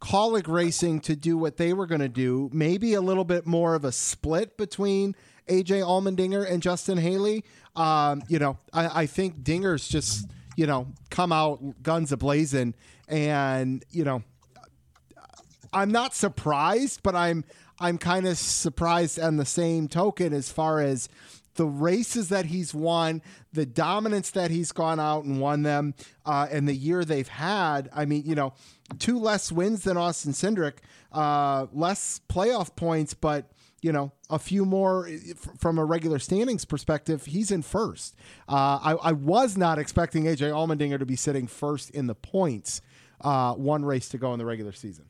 Kaulig 0.00 0.48
Racing 0.48 1.00
to 1.02 1.14
do 1.14 1.38
what 1.38 1.58
they 1.58 1.72
were 1.72 1.86
going 1.86 2.00
to 2.00 2.08
do, 2.08 2.50
maybe 2.52 2.94
a 2.94 3.00
little 3.00 3.24
bit 3.24 3.46
more 3.46 3.76
of 3.76 3.84
a 3.84 3.92
split 3.92 4.56
between 4.56 5.14
AJ 5.48 5.82
Allmendinger 5.82 6.50
and 6.50 6.62
Justin 6.62 6.98
Haley. 6.98 7.44
Um, 7.74 8.22
you 8.28 8.38
know, 8.38 8.58
I, 8.72 9.02
I 9.02 9.06
think 9.06 9.42
Dinger's 9.42 9.88
just 9.88 10.28
you 10.56 10.66
know 10.66 10.88
come 11.10 11.32
out 11.32 11.82
guns 11.82 12.12
a 12.12 12.16
blazing, 12.16 12.74
and 13.08 13.84
you 13.90 14.04
know, 14.04 14.22
I'm 15.72 15.90
not 15.90 16.14
surprised, 16.14 17.02
but 17.02 17.14
I'm 17.14 17.44
I'm 17.78 17.98
kind 17.98 18.26
of 18.26 18.38
surprised 18.38 19.20
on 19.20 19.36
the 19.36 19.44
same 19.44 19.88
token 19.88 20.32
as 20.32 20.50
far 20.50 20.80
as 20.80 21.08
the 21.56 21.66
races 21.66 22.28
that 22.28 22.46
he's 22.46 22.74
won, 22.74 23.22
the 23.52 23.66
dominance 23.66 24.30
that 24.30 24.50
he's 24.50 24.72
gone 24.72 25.00
out 25.00 25.24
and 25.24 25.40
won 25.40 25.62
them, 25.62 25.94
uh, 26.24 26.46
and 26.50 26.68
the 26.68 26.74
year 26.74 27.04
they've 27.04 27.28
had. 27.28 27.88
I 27.92 28.04
mean, 28.04 28.22
you 28.26 28.34
know, 28.34 28.52
two 28.98 29.18
less 29.18 29.50
wins 29.50 29.82
than 29.84 29.96
Austin 29.96 30.32
Cindric, 30.32 30.74
uh, 31.12 31.66
less 31.72 32.20
playoff 32.28 32.76
points, 32.76 33.14
but 33.14 33.50
you 33.82 33.92
know, 33.92 34.12
a 34.30 34.38
few 34.38 34.64
more 34.64 35.06
eh, 35.06 35.34
from 35.58 35.78
a 35.78 35.84
regular 35.84 36.18
standings 36.18 36.64
perspective, 36.64 37.26
he's 37.26 37.50
in 37.50 37.62
first. 37.62 38.14
Uh, 38.48 38.78
I, 38.82 38.92
I, 39.02 39.12
was 39.12 39.56
not 39.56 39.78
expecting 39.78 40.24
AJ 40.24 40.50
Allmendinger 40.50 40.98
to 40.98 41.06
be 41.06 41.16
sitting 41.16 41.46
first 41.46 41.90
in 41.90 42.06
the 42.06 42.14
points, 42.14 42.80
uh, 43.20 43.54
one 43.54 43.84
race 43.84 44.08
to 44.10 44.18
go 44.18 44.32
in 44.32 44.38
the 44.38 44.46
regular 44.46 44.72
season. 44.72 45.04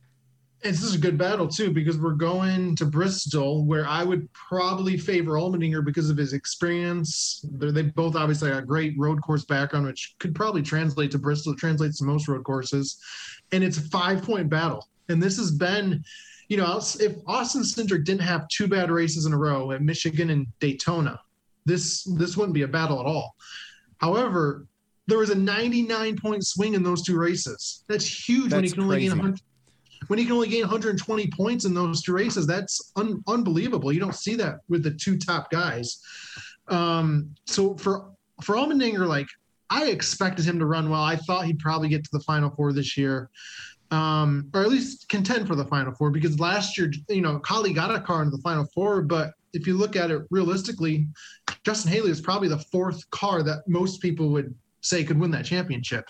And 0.65 0.75
this 0.75 0.83
is 0.83 0.95
a 0.95 0.99
good 0.99 1.19
battle 1.19 1.47
too 1.47 1.71
because 1.71 1.99
we're 1.99 2.13
going 2.13 2.75
to 2.77 2.87
Bristol, 2.87 3.65
where 3.67 3.87
I 3.87 4.03
would 4.03 4.33
probably 4.33 4.97
favor 4.97 5.33
Allmendinger 5.33 5.85
because 5.85 6.11
of 6.11 6.17
his 6.17 6.33
experience. 6.33 7.45
They're, 7.53 7.73
they 7.73 7.83
both 7.83 8.17
obviously 8.17 8.51
a 8.51 8.63
great 8.63 8.95
road 8.99 9.23
course 9.23 9.45
background, 9.45 9.87
which 9.87 10.17
could 10.19 10.35
probably 10.35 10.63
translate 10.63 11.11
to 11.13 11.19
Bristol. 11.19 11.55
Translates 11.55 11.99
to 11.99 12.05
most 12.05 12.27
road 12.27 12.43
courses, 12.43 12.99
and 13.53 13.63
it's 13.63 13.77
a 13.77 13.83
five 13.83 14.23
point 14.23 14.49
battle. 14.49 14.89
And 15.09 15.23
this 15.23 15.37
has 15.37 15.53
been 15.53 16.03
you 16.49 16.57
know, 16.57 16.77
if 17.01 17.17
Austin 17.27 17.63
Cindric 17.63 18.05
didn't 18.05 18.23
have 18.23 18.49
two 18.49 18.69
bad 18.69 18.91
races 18.91 19.27
in 19.27 19.33
a 19.33 19.39
row 19.39 19.73
at 19.73 19.83
Michigan 19.83 20.31
and 20.31 20.47
Daytona, 20.61 21.21
this 21.65 22.05
this 22.05 22.37
wouldn't 22.37 22.55
be 22.55 22.63
a 22.63 22.69
battle 22.69 23.01
at 23.01 23.07
all. 23.07 23.35
However, 23.99 24.67
there 25.07 25.19
was 25.19 25.31
a 25.31 25.35
99 25.35 26.17
point 26.19 26.45
swing 26.45 26.75
in 26.75 26.83
those 26.83 27.03
two 27.03 27.19
races. 27.19 27.85
That's 27.89 28.07
huge 28.07 28.51
That's 28.51 28.55
when 28.55 28.65
you 28.65 28.71
can 28.73 28.83
only 28.83 28.97
crazy. 28.97 29.21
gain 29.21 29.37
when 30.09 30.19
he 30.19 30.25
can 30.25 30.35
only 30.35 30.49
gain 30.49 30.61
120 30.61 31.27
points 31.29 31.65
in 31.65 31.75
those 31.75 32.03
two 32.03 32.13
races, 32.13 32.47
that's 32.47 32.93
un- 32.97 33.23
unbelievable. 33.27 33.93
You 33.93 34.01
don't 34.01 34.15
see 34.15 34.35
that 34.37 34.61
with 34.69 34.83
the 34.83 34.93
two 34.93 35.19
top 35.19 35.51
guys. 35.51 36.01
Um, 36.69 37.35
so 37.47 37.77
for 37.77 38.11
for 38.43 38.57
Allmendinger, 38.57 39.07
like 39.07 39.27
I 39.71 39.87
expected 39.87 40.45
him 40.45 40.59
to 40.59 40.67
run 40.67 40.91
well. 40.91 41.03
I 41.03 41.17
thought 41.17 41.47
he'd 41.47 41.59
probably 41.59 41.89
get 41.89 42.05
to 42.05 42.11
the 42.13 42.21
final 42.21 42.51
four 42.51 42.73
this 42.73 42.97
year, 42.97 43.31
um, 43.91 44.51
or 44.55 44.63
at 44.63 44.69
least 44.69 45.09
contend 45.09 45.47
for 45.47 45.55
the 45.55 45.65
final 45.65 45.95
four. 45.95 46.11
Because 46.11 46.39
last 46.41 46.77
year, 46.77 46.93
you 47.09 47.21
know, 47.21 47.39
Kaulig 47.41 47.75
got 47.75 47.95
a 47.95 48.01
car 48.01 48.23
into 48.23 48.37
the 48.37 48.43
final 48.43 48.67
four, 48.75 49.03
but 49.03 49.33
if 49.53 49.67
you 49.67 49.77
look 49.77 49.97
at 49.97 50.11
it 50.11 50.23
realistically, 50.31 51.07
Justin 51.65 51.93
Haley 51.93 52.11
is 52.11 52.21
probably 52.21 52.49
the 52.49 52.59
fourth 52.59 53.09
car 53.11 53.43
that 53.43 53.63
most 53.67 54.01
people 54.01 54.29
would 54.31 54.55
say 54.83 55.03
could 55.05 55.19
win 55.19 55.31
that 55.31 55.45
championship. 55.45 56.05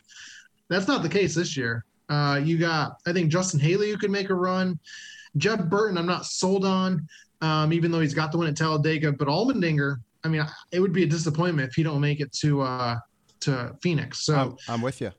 That's 0.68 0.88
not 0.88 1.02
the 1.02 1.08
case 1.08 1.34
this 1.34 1.56
year. 1.56 1.84
Uh, 2.08 2.40
you 2.42 2.58
got, 2.58 2.96
I 3.06 3.12
think, 3.12 3.30
Justin 3.30 3.60
Haley 3.60 3.90
who 3.90 3.98
could 3.98 4.10
make 4.10 4.30
a 4.30 4.34
run. 4.34 4.78
Jeb 5.36 5.68
Burton, 5.68 5.98
I'm 5.98 6.06
not 6.06 6.24
sold 6.24 6.64
on, 6.64 7.06
um, 7.40 7.72
even 7.72 7.90
though 7.90 8.00
he's 8.00 8.14
got 8.14 8.32
the 8.32 8.38
win 8.38 8.48
at 8.48 8.56
Talladega. 8.56 9.12
But 9.12 9.28
Allmendinger, 9.28 9.96
I 10.24 10.28
mean, 10.28 10.44
it 10.72 10.80
would 10.80 10.92
be 10.92 11.04
a 11.04 11.06
disappointment 11.06 11.68
if 11.68 11.74
he 11.74 11.82
don't 11.82 12.00
make 12.00 12.20
it 12.20 12.32
to 12.40 12.62
uh, 12.62 12.96
to 13.40 13.76
Phoenix. 13.82 14.24
So 14.24 14.36
I'm, 14.36 14.56
I'm 14.68 14.82
with 14.82 15.00
you. 15.00 15.12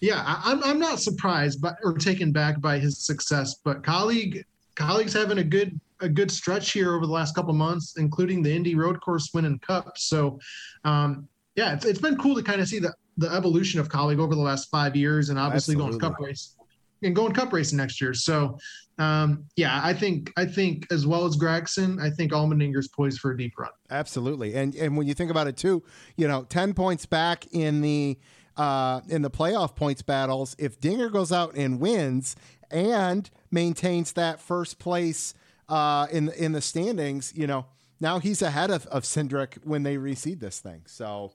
Yeah, 0.00 0.22
I, 0.24 0.52
am 0.52 0.62
I'm 0.64 0.78
not 0.78 1.00
surprised, 1.00 1.60
but 1.60 1.76
or 1.82 1.94
taken 1.94 2.32
back 2.32 2.60
by 2.60 2.78
his 2.78 3.04
success. 3.04 3.56
But 3.64 3.82
Kaulig 3.82 4.44
Kaulig's 4.76 5.12
having 5.12 5.38
a 5.38 5.44
good 5.44 5.78
a 6.00 6.08
good 6.08 6.30
stretch 6.30 6.72
here 6.72 6.94
over 6.94 7.06
the 7.06 7.12
last 7.12 7.34
couple 7.34 7.52
months, 7.52 7.96
including 7.96 8.42
the 8.42 8.54
Indy 8.54 8.74
Road 8.74 9.00
Course 9.00 9.30
win 9.34 9.44
and 9.44 9.60
Cup. 9.60 9.98
So, 9.98 10.38
um, 10.84 11.26
yeah, 11.56 11.72
it's, 11.74 11.84
it's 11.84 12.00
been 12.00 12.16
cool 12.16 12.36
to 12.36 12.42
kind 12.42 12.60
of 12.60 12.68
see 12.68 12.78
the 12.78 12.94
the 13.16 13.28
evolution 13.32 13.80
of 13.80 13.88
Kaulig 13.88 14.20
over 14.20 14.34
the 14.34 14.40
last 14.40 14.70
five 14.70 14.94
years, 14.94 15.30
and 15.30 15.38
obviously 15.38 15.74
Absolutely. 15.74 15.98
going 15.98 16.14
cup 16.14 16.20
race 16.20 16.54
and 17.02 17.14
going 17.14 17.32
cup 17.32 17.52
racing 17.52 17.76
next 17.76 18.00
year. 18.00 18.14
So, 18.14 18.58
um, 18.98 19.44
yeah, 19.56 19.80
I 19.82 19.92
think 19.92 20.32
I 20.36 20.44
think 20.44 20.86
as 20.92 21.06
well 21.06 21.24
as 21.24 21.36
Gragson, 21.36 22.00
I 22.00 22.10
think 22.10 22.32
Allmendinger's 22.32 22.88
poised 22.88 23.20
for 23.20 23.32
a 23.32 23.36
deep 23.36 23.54
run. 23.58 23.70
Absolutely, 23.90 24.54
and 24.54 24.74
and 24.74 24.96
when 24.96 25.06
you 25.06 25.14
think 25.14 25.30
about 25.30 25.46
it 25.46 25.56
too, 25.56 25.82
you 26.16 26.28
know, 26.28 26.44
ten 26.44 26.74
points 26.74 27.06
back 27.06 27.46
in 27.52 27.80
the 27.80 28.18
uh, 28.58 29.00
in 29.08 29.22
the 29.22 29.30
playoff 29.30 29.74
points 29.76 30.02
battles. 30.02 30.54
If 30.58 30.80
Dinger 30.80 31.08
goes 31.08 31.32
out 31.32 31.54
and 31.54 31.80
wins 31.80 32.36
and 32.70 33.30
maintains 33.50 34.12
that 34.12 34.40
first 34.40 34.78
place 34.78 35.32
uh, 35.68 36.06
in 36.10 36.28
in 36.30 36.52
the 36.52 36.60
standings, 36.60 37.32
you 37.34 37.46
know, 37.46 37.66
now 38.00 38.18
he's 38.18 38.42
ahead 38.42 38.70
of 38.70 38.86
of 38.88 39.04
Cindric 39.04 39.64
when 39.64 39.82
they 39.84 39.96
reseed 39.96 40.40
this 40.40 40.60
thing. 40.60 40.82
So 40.86 41.32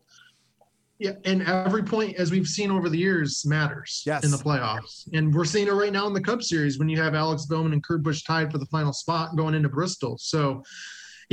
Yeah, 0.99 1.13
and 1.25 1.41
every 1.41 1.83
point, 1.83 2.15
as 2.17 2.29
we've 2.31 2.47
seen 2.47 2.69
over 2.71 2.87
the 2.87 2.97
years, 2.97 3.45
matters 3.45 4.03
Yes. 4.05 4.23
in 4.23 4.31
the 4.31 4.37
playoffs. 4.37 5.07
And 5.13 5.33
we're 5.33 5.43
seeing 5.45 5.67
it 5.67 5.73
right 5.73 5.91
now 5.91 6.05
in 6.07 6.13
the 6.13 6.21
Cup 6.21 6.41
Series 6.43 6.77
when 6.77 6.87
you 6.87 7.01
have 7.01 7.15
Alex 7.15 7.45
Bowman 7.45 7.73
and 7.73 7.83
Kurt 7.83 8.03
Busch 8.03 8.23
tied 8.23 8.51
for 8.51 8.57
the 8.59 8.67
final 8.67 8.93
spot 8.93 9.35
going 9.35 9.53
into 9.55 9.69
Bristol. 9.69 10.17
So, 10.19 10.63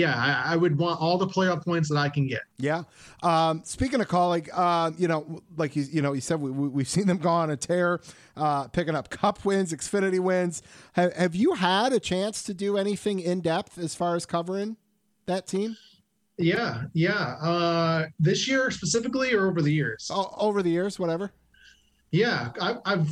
yeah, 0.00 0.14
I, 0.16 0.54
I 0.54 0.56
would 0.56 0.78
want 0.78 1.00
all 1.00 1.18
the 1.18 1.26
playoff 1.26 1.64
points 1.64 1.88
that 1.90 1.98
I 1.98 2.08
can 2.08 2.26
get. 2.26 2.42
Yeah. 2.58 2.82
Um, 3.22 3.62
speaking 3.64 4.00
of 4.00 4.08
Kaulig, 4.08 4.48
uh, 4.52 4.90
you 4.96 5.06
know, 5.08 5.40
like 5.56 5.76
you, 5.76 5.82
you 5.90 6.02
know, 6.02 6.12
you 6.12 6.20
said 6.20 6.40
we, 6.40 6.50
we, 6.50 6.68
we've 6.68 6.88
seen 6.88 7.06
them 7.06 7.18
go 7.18 7.28
on 7.28 7.50
a 7.50 7.56
tear, 7.56 8.00
uh, 8.36 8.66
picking 8.68 8.94
up 8.94 9.10
Cup 9.10 9.44
wins, 9.44 9.72
Xfinity 9.72 10.18
wins. 10.20 10.62
Have, 10.94 11.12
have 11.14 11.34
you 11.34 11.54
had 11.54 11.92
a 11.92 12.00
chance 12.00 12.42
to 12.44 12.54
do 12.54 12.76
anything 12.78 13.20
in 13.20 13.40
depth 13.40 13.78
as 13.78 13.94
far 13.94 14.16
as 14.16 14.24
covering 14.26 14.76
that 15.26 15.46
team 15.46 15.76
Yeah, 16.38 16.84
yeah. 16.94 17.36
Uh, 17.42 18.06
this 18.18 18.48
year 18.48 18.70
specifically, 18.70 19.32
or 19.34 19.46
over 19.48 19.60
the 19.62 19.72
years? 19.72 20.10
o- 20.12 20.34
over 20.38 20.62
the 20.62 20.70
years? 20.70 20.98
Whatever. 20.98 21.30
Yeah, 22.10 22.50
I, 22.60 22.76
I've 22.86 23.08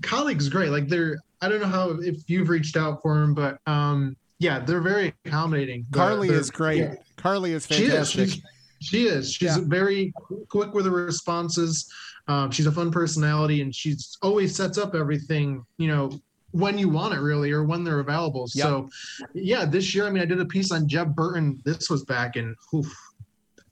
Kaulig's 0.00 0.48
great. 0.48 0.70
Like 0.70 0.88
they're, 0.88 1.16
I 1.40 1.48
don't 1.48 1.60
know 1.60 1.68
how 1.68 1.90
if 2.00 2.28
you've 2.28 2.48
reached 2.48 2.76
out 2.76 3.00
for 3.02 3.14
them, 3.20 3.32
but 3.34 3.58
um, 3.66 4.16
yeah, 4.38 4.58
they're 4.60 4.80
very 4.80 5.14
accommodating. 5.24 5.86
They're- 5.90 6.02
Carly 6.02 6.28
they're- 6.28 6.38
is 6.38 6.50
great. 6.50 6.78
yeah. 6.80 6.94
Carly 7.16 7.52
is 7.52 7.66
She 7.66 7.84
is. 7.84 7.90
fantastic. 8.12 8.28
She's, 8.30 8.42
she 8.80 9.06
is. 9.06 9.32
She's 9.32 9.56
Yeah. 9.56 9.64
very 9.64 10.12
quick 10.48 10.74
with 10.74 10.84
her 10.86 10.90
responses. 10.90 11.86
Um, 12.28 12.50
she's 12.50 12.66
a 12.66 12.72
fun 12.72 12.90
personality, 12.90 13.60
and 13.62 13.74
she's 13.74 14.16
always 14.22 14.54
sets 14.54 14.78
up 14.78 14.94
everything. 14.94 15.64
You 15.78 15.88
know, 15.88 16.20
when 16.52 16.78
you 16.78 16.88
want 16.88 17.14
it, 17.14 17.18
really, 17.20 17.50
or 17.52 17.64
when 17.64 17.84
they're 17.84 18.00
available. 18.00 18.48
Yep. 18.54 18.62
So, 18.64 18.88
yeah, 19.34 19.64
this 19.64 19.94
year, 19.94 20.06
I 20.06 20.10
mean, 20.10 20.22
I 20.22 20.26
did 20.26 20.40
a 20.40 20.44
piece 20.46 20.70
on 20.72 20.88
Jeb 20.88 21.14
Burton. 21.14 21.60
This 21.64 21.90
was 21.90 22.04
back 22.04 22.36
in 22.36 22.54
oof, 22.74 22.86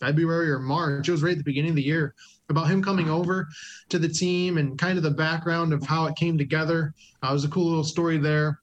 February 0.01 0.51
or 0.51 0.59
March. 0.59 1.09
It 1.09 1.13
was 1.13 1.23
right 1.23 1.33
at 1.33 1.39
the 1.39 1.45
beginning 1.45 1.71
of 1.71 1.77
the 1.77 1.85
year 1.85 2.15
about 2.49 2.69
him 2.69 2.83
coming 2.83 3.09
over 3.09 3.49
to 3.89 3.99
the 3.99 4.09
team 4.09 4.59
and 4.59 4.77
kind 4.79 4.99
of 4.99 5.05
the 5.05 5.11
background 5.11 5.73
of 5.73 5.83
how 5.85 6.07
it 6.07 6.17
came 6.17 6.37
together. 6.37 6.93
Uh, 7.23 7.29
it 7.31 7.33
was 7.33 7.45
a 7.45 7.49
cool 7.49 7.67
little 7.67 7.85
story 7.85 8.19
there. 8.19 8.61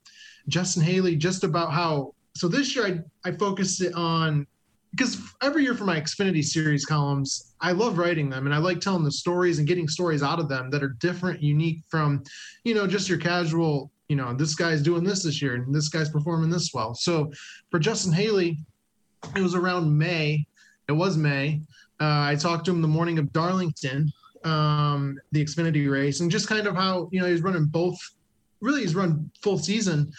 Justin 0.50 0.84
Haley, 0.84 1.16
just 1.16 1.44
about 1.44 1.72
how. 1.72 2.14
So 2.36 2.48
this 2.48 2.76
year, 2.76 2.86
I 2.86 3.30
I 3.30 3.32
focused 3.34 3.82
it 3.82 3.94
on 3.94 4.46
because 4.92 5.22
every 5.42 5.64
year 5.64 5.76
for 5.76 5.86
my 5.86 6.00
Xfinity 6.00 6.44
series 6.44 6.86
columns, 6.86 7.54
I 7.62 7.74
love 7.74 7.98
writing 7.98 8.30
them 8.30 8.46
and 8.46 8.56
I 8.56 8.58
like 8.58 8.80
telling 8.80 9.04
the 9.04 9.12
stories 9.12 9.60
and 9.60 9.68
getting 9.68 9.88
stories 9.88 10.24
out 10.24 10.40
of 10.40 10.50
them 10.50 10.70
that 10.72 10.84
are 10.84 10.96
different, 11.00 11.44
unique 11.44 11.84
from, 11.88 12.24
you 12.64 12.74
know, 12.74 12.88
just 12.88 13.08
your 13.08 13.20
casual, 13.20 13.92
you 14.08 14.16
know, 14.16 14.34
this 14.34 14.56
guy's 14.56 14.82
doing 14.82 15.04
this 15.04 15.24
this 15.24 15.42
year 15.42 15.56
and 15.56 15.74
this 15.74 15.90
guy's 15.90 16.10
performing 16.10 16.50
this 16.50 16.72
well. 16.74 16.96
So 16.96 17.32
for 17.70 17.80
Justin 17.80 18.14
Haley, 18.14 18.58
it 19.36 19.42
was 19.42 19.54
around 19.54 19.96
May. 19.96 20.46
It 20.88 20.94
was 20.94 21.18
May. 21.18 21.62
Uh, 22.02 22.26
I 22.32 22.36
talked 22.36 22.66
to 22.66 22.72
him 22.72 22.82
the 22.82 22.88
morning 22.88 23.20
of 23.20 23.32
Darlington, 23.32 24.12
um, 24.44 25.20
the 25.32 25.44
Xfinity 25.44 25.92
race, 25.92 26.22
and 26.22 26.32
just 26.32 26.48
kind 26.48 26.66
of 26.66 26.76
how, 26.76 27.10
you 27.12 27.20
know, 27.20 27.28
he's 27.28 27.42
running 27.42 27.66
both. 27.66 28.00
Really, 28.62 28.82
he's 28.82 28.96
run 28.96 29.32
full 29.42 29.58
season 29.58 30.12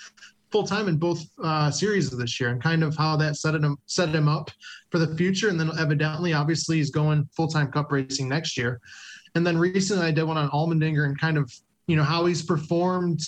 full 0.50 0.66
time 0.66 0.88
in 0.88 0.96
both 0.96 1.24
uh, 1.42 1.70
series 1.70 2.12
of 2.12 2.18
this 2.18 2.40
year, 2.40 2.50
and 2.50 2.62
kind 2.62 2.82
of 2.82 2.96
how 2.96 3.16
that 3.16 3.36
set 3.36 3.54
him 3.54 3.76
set 3.86 4.08
him 4.08 4.28
up 4.28 4.50
for 4.90 4.98
the 4.98 5.16
future. 5.16 5.48
And 5.48 5.58
then 5.58 5.70
evidently, 5.78 6.32
obviously, 6.32 6.78
he's 6.78 6.90
going 6.90 7.28
full 7.34 7.48
time 7.48 7.70
Cup 7.70 7.92
racing 7.92 8.28
next 8.28 8.56
year. 8.56 8.80
And 9.34 9.46
then 9.46 9.56
recently, 9.56 10.06
I 10.06 10.10
did 10.10 10.24
one 10.24 10.36
on 10.36 10.50
Allmendinger 10.50 11.04
and 11.04 11.18
kind 11.20 11.38
of 11.38 11.52
you 11.86 11.96
know 11.96 12.02
how 12.02 12.26
he's 12.26 12.42
performed 12.42 13.20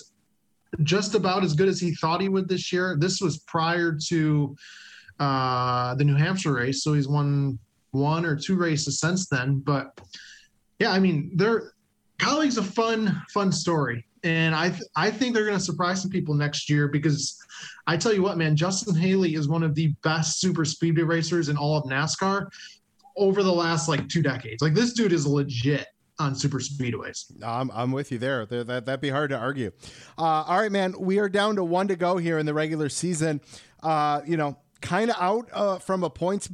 just 0.83 1.15
about 1.15 1.45
as 1.45 1.55
good 1.55 1.69
as 1.69 1.81
he 1.81 1.95
thought 1.97 2.21
he 2.21 2.29
would 2.29 2.49
this 2.49 2.73
year. 2.73 2.97
This 2.99 3.21
was 3.21 3.39
prior 3.41 3.97
to 4.09 4.57
uh, 5.21 5.95
the 5.95 6.05
New 6.05 6.17
Hampshire 6.17 6.55
race, 6.55 6.83
so 6.83 6.95
he's 6.95 7.09
won 7.09 7.59
one 7.91 8.25
or 8.25 8.37
two 8.37 8.57
races 8.57 8.99
since 8.99 9.29
then. 9.29 9.61
But 9.61 10.01
yeah, 10.79 10.93
I 10.93 10.99
mean, 10.99 11.33
they're 11.37 11.73
Kaulig's 12.19 12.59
a 12.59 12.63
fun 12.63 13.23
fun 13.33 13.53
story 13.53 14.05
and 14.25 14.55
i 14.55 14.69
th- 14.69 14.83
i 14.97 15.11
think 15.11 15.35
they're 15.35 15.45
going 15.45 15.57
to 15.57 15.65
surprise 15.65 16.01
some 16.01 16.11
people 16.11 16.35
next 16.35 16.69
year 16.69 16.89
because 16.89 17.39
i 17.87 17.97
tell 17.97 18.13
you 18.13 18.23
what 18.23 18.39
man 18.39 18.57
justin 18.57 18.95
haley 18.95 19.35
is 19.35 19.49
one 19.49 19.63
of 19.63 19.75
the 19.75 19.89
best 20.03 20.41
super 20.41 20.65
speedway 20.65 21.03
racers 21.03 21.49
in 21.49 21.57
all 21.57 21.77
of 21.77 21.85
nascar 21.85 22.47
over 23.17 23.43
the 23.43 23.53
last 23.53 23.89
like 23.89 24.09
two 24.09 24.23
decades 24.23 24.63
like 24.63 24.75
this 24.75 24.93
dude 24.93 25.13
is 25.13 25.27
legit 25.27 25.87
on 26.19 26.35
super 26.35 26.59
speedways 26.59 27.25
I'm, 27.43 27.71
I'm 27.73 27.91
with 27.91 28.13
you 28.13 28.19
there. 28.19 28.47
there 28.47 28.65
that, 28.65 28.87
that'd 28.87 29.01
be 29.01 29.09
hard 29.09 29.31
to 29.31 29.39
argue. 29.39 29.73
Uh, 30.17 30.45
all 30.47 30.61
right, 30.61 30.71
man. 30.71 30.95
We 30.99 31.19
are 31.19 31.29
down 31.29 31.57
to 31.57 31.65
one 31.65 31.89
to 31.89 31.97
go 31.97 32.19
here 32.19 32.39
in 32.39 32.47
the 32.47 32.55
regular 32.55 32.91
season. 32.91 33.41
Uh, 33.83 34.21
you 34.27 34.37
know, 34.37 34.59
kind 34.83 35.11
of 35.11 35.17
out 35.19 35.49
uh, 35.53 35.79
from 35.79 36.05
a 36.05 36.11
points 36.11 36.49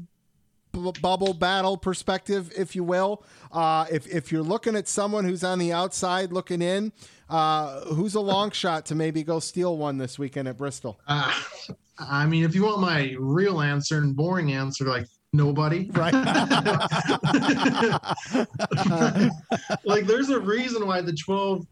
bu- 0.73 0.93
bubble 1.01 1.35
battle 1.35 1.77
perspective, 1.77 2.53
if 2.57 2.77
you 2.77 2.85
will. 2.85 3.25
Uh, 3.51 3.87
if, 3.91 4.07
if 4.07 4.31
you're 4.31 4.43
looking 4.43 4.77
at 4.77 4.87
someone 4.87 5.25
who's 5.25 5.43
on 5.43 5.59
the 5.59 5.73
outside 5.73 6.33
looking 6.33 6.63
in, 6.63 6.93
uh, 7.31 7.81
who's 7.87 8.15
a 8.15 8.21
long 8.21 8.51
shot 8.51 8.87
to 8.87 8.95
maybe 8.95 9.23
go 9.23 9.39
steal 9.41 9.77
one 9.77 9.99
this 9.99 10.19
weekend 10.19 10.49
at 10.49 10.57
Bristol? 10.57 10.99
uh, 11.09 11.33
i 11.99 12.25
mean 12.27 12.45
if 12.45 12.55
you 12.55 12.65
want 12.65 12.81
my 12.81 13.15
real 13.19 13.61
answer 13.61 13.99
and 13.99 14.15
boring 14.15 14.53
answer 14.53 14.85
like 14.85 15.07
nobody 15.33 15.91
Right. 15.95 16.15
like 19.85 20.07
there's 20.07 20.31
a 20.31 20.39
reason 20.41 20.87
why 20.87 21.01
the 21.01 21.13
12 21.13 21.67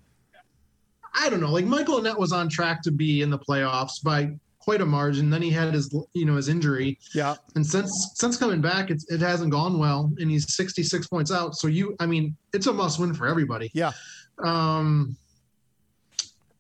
i 1.15 1.31
don't 1.31 1.41
know 1.41 1.51
like 1.53 1.65
michael 1.65 2.01
annett 2.01 2.19
was 2.19 2.33
on 2.33 2.49
track 2.49 2.83
to 2.83 2.91
be 2.91 3.23
in 3.23 3.31
the 3.31 3.39
playoffs 3.39 4.03
by 4.03 4.37
quite 4.59 4.81
a 4.81 4.87
margin 4.87 5.31
then 5.31 5.43
he 5.43 5.51
had 5.51 5.73
his 5.73 5.95
you 6.13 6.25
know 6.27 6.35
his 6.37 6.49
injury 6.49 6.99
yeah. 7.15 7.37
and 7.55 7.65
since 7.65 8.11
since 8.15 8.37
coming 8.37 8.61
back 8.61 8.91
it's, 8.91 9.09
it 9.13 9.21
hasn't 9.21 9.51
gone 9.53 9.79
well 9.79 10.13
and 10.19 10.29
he's 10.31 10.55
66 10.57 11.07
points 11.07 11.31
out 11.31 11.55
so 11.55 11.69
you 11.69 11.95
i 12.01 12.07
mean 12.07 12.37
it's 12.53 12.67
a 12.67 12.73
must 12.73 12.99
win 12.99 13.15
for 13.15 13.27
everybody 13.29 13.71
Yeah. 13.75 13.93
um 14.43 15.17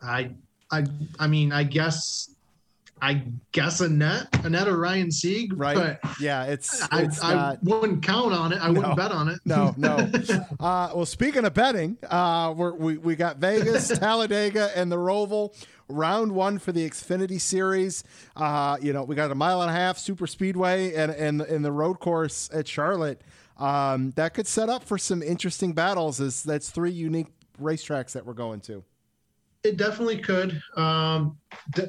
i 0.07 0.31
i 0.71 0.85
i 1.19 1.27
mean 1.27 1.53
i 1.53 1.62
guess 1.62 2.31
i 3.03 3.23
guess 3.53 3.81
annett 3.83 4.31
annett 4.31 4.66
or 4.66 4.79
ryan 4.79 5.11
sieg 5.11 5.53
Right. 5.55 5.77
but 5.77 6.01
Yeah. 6.21 6.45
It's, 6.45 6.83
I, 6.90 7.03
it's 7.03 7.23
I 7.23 7.35
not. 7.35 7.59
wouldn't 7.62 8.03
count 8.03 8.33
on 8.33 8.53
it 8.55 8.59
i 8.62 8.69
No. 8.69 8.73
wouldn't 8.81 8.97
bet 8.97 9.12
on 9.12 9.29
it 9.29 9.40
No, 9.45 9.75
no. 9.77 9.97
Uh, 10.61 10.90
well, 10.95 11.05
speaking 11.07 11.45
of 11.45 11.53
betting, 11.53 11.99
uh, 12.09 12.55
we're, 12.57 12.73
we 12.73 12.97
we 12.97 13.14
got 13.16 13.37
Vegas, 13.37 13.88
Talladega, 13.99 14.71
and 14.75 14.90
the 14.90 14.97
Roval. 14.97 15.53
Round 15.88 16.33
one 16.33 16.59
for 16.59 16.73
the 16.73 16.88
Xfinity 16.88 17.40
Series. 17.40 18.03
Uh, 18.35 18.77
you 18.83 18.92
know, 18.92 19.05
we 19.05 19.14
got 19.14 19.31
a 19.31 19.35
mile 19.37 19.61
and 19.62 19.71
a 19.71 19.75
half 19.75 19.99
super 19.99 20.27
speedway 20.27 20.95
and 20.95 21.12
and 21.12 21.42
in 21.42 21.62
the 21.62 21.71
road 21.71 22.01
course 22.01 22.49
at 22.53 22.66
Charlotte. 22.66 23.21
Um, 23.59 24.11
that 24.16 24.35
could 24.35 24.47
set 24.49 24.69
up 24.69 24.83
for 24.83 24.99
some 24.99 25.23
interesting 25.23 25.75
battles. 25.75 26.21
As 26.21 26.42
that's 26.42 26.71
three 26.71 26.90
unique 26.90 27.29
racetracks 27.62 28.12
that 28.12 28.25
we're 28.27 28.33
going 28.33 28.61
to. 28.62 28.83
It 29.66 29.76
definitely 29.76 30.18
could. 30.18 30.61
Um, 30.76 31.37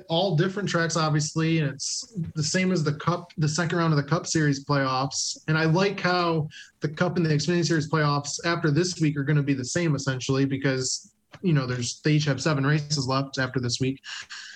all 0.10 0.36
different 0.36 0.68
tracks, 0.68 0.98
obviously, 0.98 1.60
and 1.60 1.70
it's 1.70 2.14
the 2.36 2.44
same 2.44 2.72
as 2.72 2.84
the 2.84 2.94
Cup, 2.94 3.32
the 3.38 3.48
second 3.48 3.78
round 3.78 3.94
of 3.94 3.98
the 3.98 4.10
Cup 4.10 4.28
Series 4.28 4.66
playoffs. 4.66 5.38
And 5.48 5.58
I 5.58 5.66
like 5.66 6.00
how 6.00 6.50
the 6.82 6.90
Cup 6.90 7.18
and 7.18 7.26
the 7.26 7.30
Xfinity 7.30 7.66
Series 7.66 7.90
playoffs 7.90 8.40
after 8.46 8.72
this 8.72 9.00
week 9.00 9.16
are 9.18 9.24
going 9.24 9.38
to 9.38 9.44
be 9.44 9.54
the 9.54 9.66
same 9.66 9.96
essentially 9.96 10.46
because 10.46 11.14
you 11.42 11.54
know 11.54 11.68
there's 11.68 12.00
they 12.02 12.14
each 12.14 12.26
have 12.26 12.42
seven 12.42 12.66
races 12.66 13.08
left 13.08 13.38
after 13.38 13.60
this 13.60 13.80
week. 13.80 14.02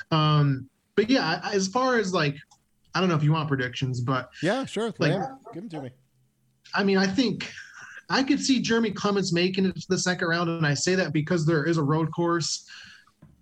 Um, 0.10 0.69
but 0.95 1.10
yeah, 1.10 1.39
as 1.53 1.67
far 1.67 1.97
as 1.97 2.13
like, 2.13 2.36
I 2.93 2.99
don't 2.99 3.07
know 3.07 3.15
if 3.15 3.23
you 3.23 3.31
want 3.31 3.47
predictions, 3.47 4.01
but 4.01 4.29
Yeah, 4.41 4.65
sure. 4.65 4.93
Like- 4.97 5.21
give 5.53 5.63
them 5.63 5.69
to 5.69 5.81
me. 5.84 5.89
I 6.73 6.84
mean, 6.84 6.97
I 6.97 7.05
think 7.05 7.51
I 8.10 8.23
could 8.23 8.41
see 8.41 8.62
Jeremy 8.62 8.91
Clements 8.91 9.31
making 9.31 9.65
it 9.65 9.75
to 9.75 9.88
the 9.88 9.97
second 9.97 10.27
round, 10.27 10.49
and 10.49 10.65
I 10.65 10.73
say 10.73 10.95
that 10.95 11.13
because 11.13 11.45
there 11.45 11.65
is 11.65 11.77
a 11.77 11.84
road 11.84 12.12
course, 12.12 12.67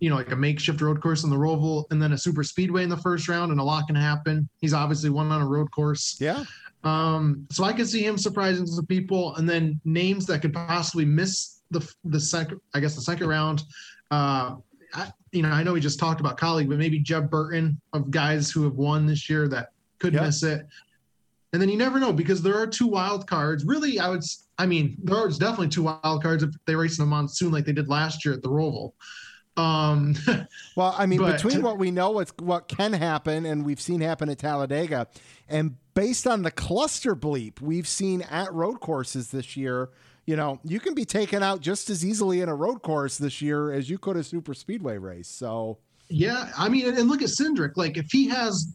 you 0.00 0.08
know, 0.10 0.16
like 0.16 0.32
a 0.32 0.36
makeshift 0.36 0.80
road 0.80 1.00
course 1.00 1.24
in 1.24 1.30
the 1.30 1.36
Roval, 1.36 1.84
and 1.90 2.02
then 2.02 2.12
a 2.12 2.18
super 2.18 2.42
speedway 2.42 2.82
in 2.82 2.88
the 2.88 2.96
first 2.96 3.28
round, 3.28 3.52
and 3.52 3.60
a 3.60 3.64
lot 3.64 3.86
can 3.86 3.94
happen. 3.96 4.48
He's 4.60 4.72
obviously 4.74 5.10
won 5.10 5.30
on 5.30 5.42
a 5.42 5.46
road 5.46 5.70
course, 5.70 6.16
Yeah. 6.20 6.44
um, 6.84 7.46
so 7.50 7.64
I 7.64 7.72
could 7.74 7.88
see 7.88 8.04
him 8.04 8.16
surprising 8.18 8.66
some 8.66 8.86
people, 8.86 9.36
and 9.36 9.48
then 9.48 9.80
names 9.84 10.26
that 10.26 10.40
could 10.40 10.54
possibly 10.54 11.04
miss 11.04 11.60
the 11.70 11.86
the 12.04 12.18
second, 12.18 12.60
I 12.74 12.80
guess, 12.80 12.96
the 12.96 13.02
second 13.02 13.28
round. 13.28 13.62
Uh, 14.10 14.56
I, 14.92 15.12
you 15.30 15.42
know, 15.42 15.50
I 15.50 15.62
know 15.62 15.74
we 15.74 15.80
just 15.80 16.00
talked 16.00 16.18
about 16.18 16.36
Kaulig, 16.36 16.68
but 16.68 16.78
maybe 16.78 16.98
Jeb 16.98 17.30
Burton 17.30 17.80
of 17.92 18.10
guys 18.10 18.50
who 18.50 18.64
have 18.64 18.74
won 18.74 19.06
this 19.06 19.30
year 19.30 19.46
that 19.48 19.70
could 20.00 20.14
Yeah. 20.14 20.22
miss 20.22 20.42
it. 20.42 20.66
And 21.52 21.60
then 21.62 21.68
you 21.68 21.76
never 21.76 22.00
know 22.00 22.12
because 22.12 22.42
there 22.42 22.56
are 22.56 22.66
two 22.66 22.86
wild 22.88 23.28
cards. 23.28 23.64
Really, 23.64 24.00
I 24.00 24.08
would. 24.08 24.22
I 24.58 24.66
mean, 24.66 24.96
there 25.04 25.16
are 25.16 25.28
definitely 25.28 25.68
two 25.68 25.84
wild 25.84 26.22
cards 26.22 26.42
if 26.42 26.50
they 26.66 26.74
race 26.74 26.98
in 26.98 27.04
a 27.04 27.06
monsoon 27.06 27.52
like 27.52 27.64
they 27.66 27.72
did 27.72 27.88
last 27.88 28.24
year 28.24 28.34
at 28.34 28.42
the 28.42 28.48
Roval. 28.48 28.92
Um, 29.60 30.14
Well, 30.76 30.94
I 30.96 31.06
mean, 31.06 31.18
But- 31.20 31.32
between 31.42 31.62
what 31.62 31.78
we 31.78 31.90
know, 31.90 32.10
what's 32.12 32.32
what 32.38 32.68
can 32.68 32.92
happen, 32.92 33.44
and 33.46 33.64
we've 33.64 33.80
seen 33.80 34.00
happen 34.00 34.28
at 34.28 34.38
Talladega, 34.38 35.08
and 35.48 35.76
based 35.94 36.26
on 36.26 36.42
the 36.42 36.50
cluster 36.50 37.14
bleep 37.16 37.60
we've 37.60 37.88
seen 37.88 38.22
at 38.22 38.52
road 38.52 38.80
courses 38.80 39.30
this 39.30 39.56
year, 39.56 39.90
you 40.26 40.36
know, 40.36 40.60
you 40.64 40.80
can 40.80 40.94
be 40.94 41.04
taken 41.04 41.42
out 41.42 41.60
just 41.60 41.90
as 41.90 42.04
easily 42.04 42.40
in 42.40 42.48
a 42.48 42.54
road 42.54 42.82
course 42.82 43.18
this 43.18 43.42
year 43.42 43.72
as 43.72 43.90
you 43.90 43.98
could 43.98 44.16
a 44.16 44.22
super 44.24 44.54
speedway 44.54 44.96
race. 44.98 45.28
So, 45.28 45.78
Yeah, 46.08 46.50
I 46.56 46.68
mean, 46.68 46.86
and- 46.96 47.08
look 47.08 47.22
at 47.22 47.28
Cindric. 47.28 47.76
Like, 47.76 47.96
if 47.96 48.10
he 48.12 48.28
has 48.28 48.74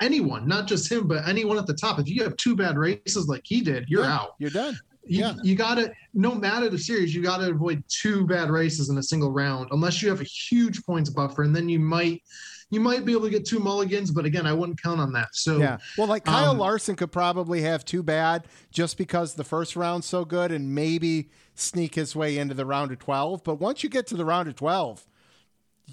anyone, 0.00 0.48
not 0.48 0.66
just 0.66 0.90
him, 0.90 1.06
but 1.06 1.26
anyone 1.28 1.56
at 1.58 1.66
the 1.66 1.74
top, 1.74 2.00
if 2.00 2.08
you 2.08 2.22
have 2.24 2.36
two 2.36 2.56
bad 2.56 2.76
races 2.76 3.28
like 3.28 3.42
he 3.44 3.60
did, 3.60 3.88
you're 3.88 4.02
yeah, 4.02 4.14
out. 4.14 4.34
You're 4.38 4.50
done. 4.50 4.76
You, 5.04 5.20
Yeah. 5.20 5.34
you 5.42 5.54
got 5.56 5.76
to, 5.76 5.92
no 6.14 6.34
matter 6.34 6.68
the 6.68 6.78
series, 6.78 7.14
you 7.14 7.22
got 7.22 7.38
to 7.38 7.50
avoid 7.50 7.82
two 7.88 8.26
bad 8.26 8.50
races 8.50 8.88
in 8.88 8.98
a 8.98 9.02
single 9.02 9.30
round, 9.30 9.68
unless 9.72 10.00
you 10.02 10.08
have 10.08 10.20
a 10.20 10.24
huge 10.24 10.84
points 10.84 11.10
buffer, 11.10 11.42
and 11.42 11.54
then 11.54 11.68
you 11.68 11.80
might, 11.80 12.22
you 12.70 12.80
might 12.80 13.04
be 13.04 13.12
able 13.12 13.24
to 13.24 13.30
get 13.30 13.44
two 13.44 13.58
mulligans. 13.58 14.10
But 14.10 14.24
again, 14.24 14.46
I 14.46 14.52
wouldn't 14.52 14.80
count 14.82 15.00
on 15.00 15.12
that. 15.12 15.28
So 15.32 15.58
Yeah. 15.58 15.78
Well, 15.98 16.06
like 16.06 16.24
Kyle 16.24 16.52
Um, 16.52 16.58
Larson 16.58 16.96
could 16.96 17.12
probably 17.12 17.62
have 17.62 17.84
two 17.84 18.02
bad 18.02 18.46
just 18.70 18.96
because 18.96 19.34
the 19.34 19.44
first 19.44 19.76
round's 19.76 20.06
so 20.06 20.24
good 20.24 20.52
and 20.52 20.74
maybe 20.74 21.30
sneak 21.54 21.96
his 21.96 22.14
way 22.16 22.38
into 22.38 22.54
the 22.54 22.64
round 22.64 22.92
of 22.92 22.98
12. 22.98 23.44
But 23.44 23.56
once 23.56 23.82
you 23.82 23.88
get 23.90 24.06
to 24.08 24.16
the 24.16 24.24
round 24.24 24.48
of 24.48 24.54
12, 24.54 25.04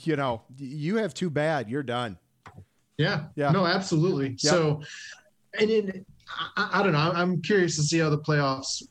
you 0.04 0.16
know, 0.16 0.44
you 0.58 0.98
have 0.98 1.14
two 1.14 1.30
bad. 1.30 1.70
You're 1.70 1.84
done. 1.84 2.18
Yeah. 2.98 3.26
Yeah. 3.36 3.52
No, 3.52 3.66
absolutely. 3.66 4.38
So, 4.38 4.82
and 5.60 5.70
then 5.70 6.06
I, 6.56 6.70
I 6.80 6.84
don't 6.84 6.94
know. 6.94 7.12
I'm 7.14 7.42
curious 7.42 7.76
to 7.78 7.82
see 7.82 7.98
how 8.00 8.10
the 8.10 8.20
playoffs 8.20 8.84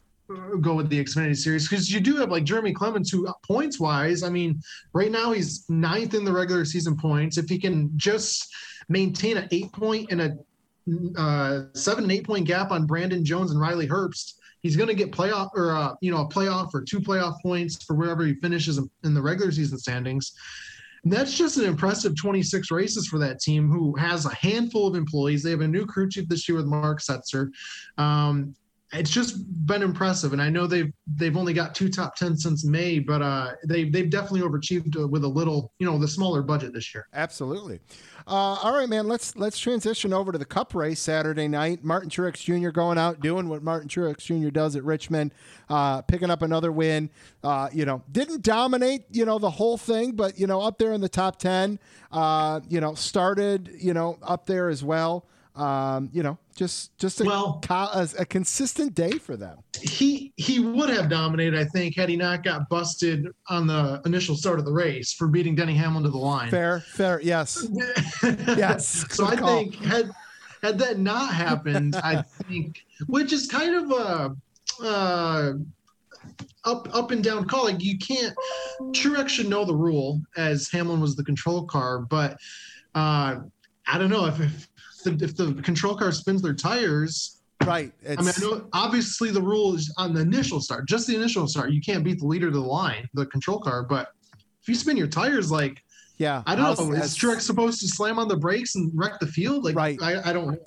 go 0.61 0.75
with 0.75 0.89
the 0.89 1.03
Xfinity 1.03 1.37
Series 1.37 1.69
because 1.69 1.91
you 1.91 2.01
do 2.01 2.17
have 2.17 2.31
like 2.31 2.45
Jeremy 2.45 2.73
Clements, 2.73 3.11
who 3.11 3.29
points 3.47 3.81
wise, 3.81 4.23
I 4.23 4.29
mean, 4.29 4.61
right 4.93 5.11
now 5.11 5.33
he's 5.33 5.69
ninth 5.69 6.15
in 6.15 6.25
the 6.25 6.33
regular 6.33 6.65
season 6.65 6.97
points. 6.97 7.39
If 7.39 7.49
he 7.49 7.59
can 7.59 7.91
just 7.97 8.55
maintain 8.89 9.37
an 9.37 9.49
eight 9.51 9.73
point 9.73 10.11
and 10.11 10.21
a 10.21 10.37
uh, 11.17 11.65
seven 11.75 12.05
and 12.05 12.13
eight 12.13 12.27
point 12.27 12.47
gap 12.47 12.71
on 12.71 12.87
Brandon 12.87 13.25
Jones 13.25 13.51
and 13.51 13.61
Riley 13.61 13.87
Herbst. 13.87 14.35
He's 14.61 14.77
going 14.77 14.89
to 14.89 14.95
get 14.95 15.13
playoff 15.13 15.51
or 15.55 15.73
uh, 15.73 15.95
you 16.01 16.11
know 16.11 16.23
a 16.23 16.29
playoff 16.29 16.75
or 16.75 16.83
two 16.83 17.01
playoff 17.01 17.41
points 17.43 17.83
for 17.85 17.95
wherever 17.95 18.25
he 18.25 18.35
finishes 18.35 18.79
in, 19.05 19.15
the 19.15 19.23
regular 19.23 19.53
season 19.53 19.79
standings. 19.79 20.33
And 21.05 21.13
that's 21.13 21.37
just 21.37 21.59
an 21.59 21.65
impressive 21.65 22.17
26 22.17 22.71
races 22.73 23.07
for 23.07 23.19
that 23.19 23.39
team 23.41 23.71
who 23.71 23.95
has 23.97 24.27
a 24.27 24.35
handful 24.35 24.89
of 24.89 24.97
employees. 24.97 25.43
They 25.43 25.51
have 25.51 25.61
a 25.61 25.69
new 25.69 25.87
crew 25.87 26.09
chief 26.09 26.29
this 26.29 26.49
year 26.49 26.57
with 26.57 26.67
Mark 26.67 27.01
Setzer. 27.01 27.51
Um, 27.99 28.55
it's 28.93 29.11
just 29.11 29.67
been 29.67 29.83
impressive, 29.83 30.33
and 30.33 30.41
I 30.41 30.49
know 30.49 30.67
they've 30.67 30.91
they've 31.15 31.37
only 31.37 31.53
got 31.53 31.75
two 31.75 31.91
top 31.91 32.17
ten 32.17 32.37
since 32.37 32.65
May, 32.65 32.99
but 32.99 33.21
uh, 33.21 33.53
they 33.67 33.85
they've 33.85 34.09
definitely 34.09 34.41
overachieved 34.41 34.99
uh, 34.99 35.07
with 35.07 35.25
a 35.25 35.29
little, 35.29 35.73
you 35.79 35.85
know, 35.85 35.99
the 35.99 36.09
smaller 36.09 36.41
budget 36.41 36.73
this 36.73 36.95
year. 36.95 37.07
Absolutely. 37.13 37.81
Uh, 38.27 38.57
all 38.63 38.75
right, 38.75 38.89
man. 38.89 39.07
Let's 39.07 39.37
let's 39.37 39.59
transition 39.59 40.15
over 40.15 40.33
to 40.33 40.39
the 40.39 40.45
Cup 40.47 40.75
race 40.75 41.01
Saturday 41.01 41.49
night. 41.49 41.85
Martin 41.85 42.09
Truex 42.09 42.43
Jr. 42.43 42.71
going 42.71 42.97
out 42.97 43.21
doing 43.21 43.49
what 43.49 43.63
Martin 43.63 43.89
Truex 43.89 44.21
Jr. 44.21 44.49
does 44.49 44.75
at 44.75 44.85
Richmond, 44.85 45.35
uh, 45.69 46.01
picking 46.03 46.31
up 46.31 46.41
another 46.41 46.73
win. 46.73 47.11
Uh, 47.45 47.69
you 47.73 47.85
know, 47.85 48.03
didn't 48.11 48.43
dominate 48.43 49.05
you 49.11 49.27
know 49.27 49.39
the 49.39 49.51
whole 49.51 49.77
thing, 49.77 50.13
but 50.13 50.39
you 50.39 50.47
know 50.47 50.63
up 50.63 50.79
there 50.79 50.95
in 50.95 51.03
the 51.03 51.09
top 51.11 51.39
ten. 51.39 51.79
Uh, 52.11 52.61
you 52.71 52.81
know, 52.81 52.95
started 52.95 53.71
you 53.79 53.93
know 53.93 54.19
up 54.23 54.47
there 54.47 54.71
as 54.71 54.83
well. 54.83 55.27
Um, 55.59 56.09
you 56.13 56.23
know, 56.23 56.39
just 56.55 56.97
just 56.99 57.21
a, 57.21 57.25
Well- 57.25 57.61
co- 57.63 57.75
a, 57.93 58.09
a 58.21 58.25
consistent 58.25 58.95
day 58.95 59.13
for 59.13 59.37
them. 59.37 59.59
He 59.81 60.33
he 60.37 60.61
would 60.61 60.89
have 60.91 61.09
dominated, 61.11 61.59
I 61.59 61.65
think, 61.65 61.97
had 61.97 62.09
he 62.09 62.17
not 62.17 62.45
got 62.45 62.69
busted 62.69 63.27
on 63.49 63.67
the 63.67 64.01
initial 64.07 64.37
start 64.37 64.59
of 64.59 64.65
the 64.65 64.73
race 64.73 65.13
for 65.13 65.27
beating 65.27 65.55
Denny 65.57 65.75
Hamlin 65.75 66.05
to 66.05 66.11
the 66.11 66.17
line. 66.19 66.49
Fair, 66.51 66.81
fair, 66.81 67.21
yes, 67.21 67.67
yes. 68.23 69.07
so 69.11 69.25
good 69.27 69.33
I 69.35 69.41
call. 69.41 69.49
think 69.59 69.75
had 69.77 70.11
had 70.63 70.79
that 70.79 70.99
not 70.99 71.33
happened, 71.35 71.97
I 71.97 72.23
think, 72.23 72.85
which 73.07 73.33
is 73.33 73.47
kind 73.49 73.75
of 73.75 73.91
a 73.91 74.37
uh, 74.85 75.53
up 76.65 76.89
up 76.95 77.11
and 77.11 77.23
down 77.23 77.47
call. 77.47 77.65
Like 77.65 77.83
you 77.83 77.99
can't. 77.99 78.35
Truex 78.93 79.29
should 79.31 79.49
know 79.49 79.65
the 79.65 79.75
rule 79.75 80.21
as 80.37 80.69
Hamlin 80.71 81.01
was 81.01 81.17
the 81.17 81.25
control 81.25 81.65
car, 81.65 82.01
but 82.01 82.33
uh, 82.95 83.37
I 83.87 83.99
don't 83.99 84.11
know 84.11 84.27
if 84.27 84.41
if 84.41 84.68
the, 85.03 85.13
if 85.25 85.37
the 85.37 85.55
control 85.63 85.97
car 85.97 86.13
spins 86.13 86.43
their 86.43 86.55
tires. 86.55 87.41
right. 87.65 87.93
I 88.07 88.21
mean, 88.21 88.33
I 88.37 88.41
know 88.41 88.69
obviously 88.73 89.31
the 89.31 89.43
rule 89.43 89.75
is 89.75 89.93
on 89.97 90.15
the 90.15 90.21
initial 90.21 90.61
start, 90.61 90.87
just 90.89 91.07
the 91.07 91.17
initial 91.17 91.47
start. 91.49 91.73
You 91.73 91.81
can't 91.81 92.05
beat 92.05 92.21
the 92.21 92.27
leader 92.27 92.51
to 92.51 92.57
the 92.57 92.61
line, 92.65 93.09
the 93.15 93.27
control 93.27 93.59
car, 93.59 93.83
but 93.83 94.13
if 94.63 94.69
you 94.69 94.75
spin 94.75 94.97
your 94.97 95.09
tires 95.09 95.51
like 95.51 95.83
yeah. 96.19 96.43
I 96.47 96.57
don't 96.57 96.77
know. 96.91 96.97
Is 96.97 97.17
Truex 97.17 97.43
supposed 97.43 97.81
to 97.81 97.87
slam 97.89 98.19
on 98.19 98.27
the 98.27 98.37
brakes 98.37 98.75
and 98.75 98.91
wreck 98.93 99.21
the 99.21 99.27
field? 99.29 99.65
Like, 99.65 99.77
Right. 99.77 99.97
I, 100.03 100.31
I 100.31 100.33
don't. 100.33 100.61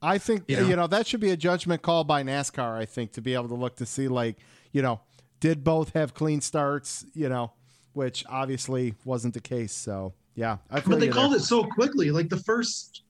I 0.00 0.18
think 0.18 0.44
You 0.46 0.56
know? 0.58 0.68
you 0.68 0.76
know 0.76 0.86
that 0.86 1.06
should 1.06 1.20
be 1.20 1.30
a 1.30 1.36
judgment 1.36 1.82
call 1.82 2.04
by 2.04 2.22
NASCAR. 2.22 2.76
I 2.76 2.84
think 2.84 3.12
to 3.12 3.20
be 3.20 3.34
able 3.34 3.48
to 3.48 3.54
look 3.54 3.76
to 3.76 3.86
see 3.86 4.06
like 4.06 4.36
you 4.72 4.82
know 4.82 5.00
did 5.40 5.64
both 5.64 5.92
have 5.94 6.14
clean 6.14 6.40
starts, 6.40 7.04
you 7.14 7.28
know, 7.28 7.52
which 7.92 8.24
obviously 8.28 8.94
wasn't 9.04 9.34
the 9.34 9.40
case. 9.40 9.72
So 9.72 10.12
yeah, 10.34 10.58
I 10.70 10.80
But 10.80 11.00
they 11.00 11.08
called 11.08 11.32
there. 11.32 11.38
it 11.38 11.42
so 11.42 11.64
quickly. 11.64 12.10
Like 12.10 12.28
the 12.28 12.36
first, 12.38 13.02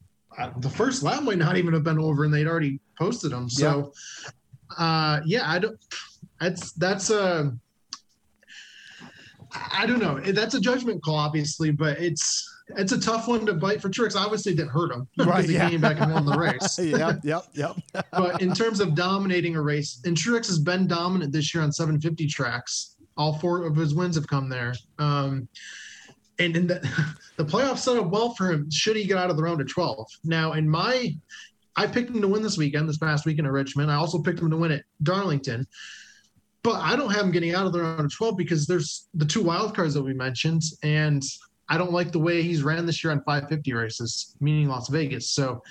the 0.59 0.71
first 0.71 1.03
lap 1.03 1.23
might 1.23 1.39
not 1.39 1.57
even 1.57 1.73
have 1.73 1.85
been 1.85 1.99
over, 1.99 2.25
and 2.25 2.33
they'd 2.33 2.47
already 2.47 2.81
posted 2.99 3.33
them. 3.33 3.49
So, 3.49 3.93
uh, 4.79 5.21
yeah, 5.25 5.51
I 5.51 5.59
don't. 5.59 5.79
That's 6.41 6.73
that's 6.73 7.11
a. 7.11 7.57
I 9.73 9.87
don't 9.87 10.01
know. 10.01 10.19
That's 10.19 10.55
a 10.55 10.61
judgment 10.61 11.03
call, 11.03 11.15
obviously, 11.17 11.71
but 11.71 11.99
it's 11.99 12.51
it's 12.77 12.93
a 12.93 13.01
tough 13.01 13.29
one 13.29 13.47
to 13.47 13.55
bite 13.55 13.81
for 13.81 13.89
Truex. 13.89 14.17
Obviously, 14.17 14.53
it 14.53 14.57
didn't 14.57 14.71
hurt 14.71 14.91
him 14.91 15.07
because 15.17 15.33
Right, 15.33 15.45
he 15.45 15.55
yeah. 15.55 15.71
came 15.71 15.81
back 15.81 16.01
and 16.01 16.13
won 16.13 16.25
the 16.25 16.37
race. 16.37 16.79
yep, 16.83 17.21
yep, 17.23 17.45
yep. 17.53 17.77
but 18.13 18.41
in 18.41 18.55
terms 18.55 18.81
of 18.81 18.95
dominating 18.95 19.55
a 19.57 19.63
race, 19.63 20.01
and 20.05 20.17
Truex 20.17 20.47
has 20.47 20.59
been 20.59 20.87
dominant 20.87 21.33
this 21.33 21.55
year 21.55 21.63
on 21.63 21.73
750 21.73 22.27
tracks. 22.27 22.97
All 23.17 23.39
four 23.39 23.65
of 23.65 23.77
his 23.77 23.95
wins 23.95 24.17
have 24.17 24.27
come 24.27 24.49
there. 24.49 24.75
Um, 24.99 25.47
and 26.39 26.57
in 26.57 26.67
the, 26.67 26.81
the 27.37 27.45
playoffs 27.45 27.79
set 27.79 27.97
up 27.97 28.11
well 28.11 28.35
for 28.35 28.51
him 28.51 28.71
should 28.71 28.97
he 28.97 29.05
get 29.05 29.19
out 29.19 29.31
of 29.31 29.37
the 29.37 29.43
round 29.43 29.61
of 29.61 29.69
12. 29.69 30.07
Now, 30.25 30.53
in 30.53 30.69
my, 30.69 31.15
I 31.77 31.87
picked 31.87 32.11
him 32.11 32.21
to 32.23 32.29
win 32.29 32.43
this 32.43 32.59
weekend, 32.59 32.89
this 32.89 32.99
past 32.99 33.27
weekend 33.27 33.47
at 33.47 33.53
Richmond. 33.53 33.91
I 33.91 33.97
also 33.97 34.21
picked 34.21 34.41
him 34.41 34.51
to 34.51 34.57
win 34.57 34.73
at 34.73 34.85
Darlington. 35.03 35.67
But 36.63 36.81
I 36.81 36.97
don't 36.97 37.13
have 37.13 37.27
him 37.27 37.31
getting 37.31 37.55
out 37.55 37.67
of 37.67 37.73
the 37.73 37.83
round 37.83 38.01
of 38.01 38.15
12 38.15 38.39
because 38.39 38.67
there's 38.67 39.09
the 39.13 39.27
two 39.27 39.43
wild 39.43 39.77
cards 39.77 39.93
that 39.95 40.03
we 40.03 40.15
mentioned. 40.15 40.63
And 40.83 41.23
I 41.69 41.77
don't 41.77 41.93
like 41.93 42.11
the 42.11 42.19
way 42.19 42.43
he's 42.43 42.63
ran 42.63 42.87
this 42.87 43.05
year 43.05 43.13
on 43.13 43.19
550 43.25 43.75
races, 43.75 44.35
meaning 44.41 44.69
Las 44.69 44.89
Vegas. 44.89 45.31
So 45.31 45.63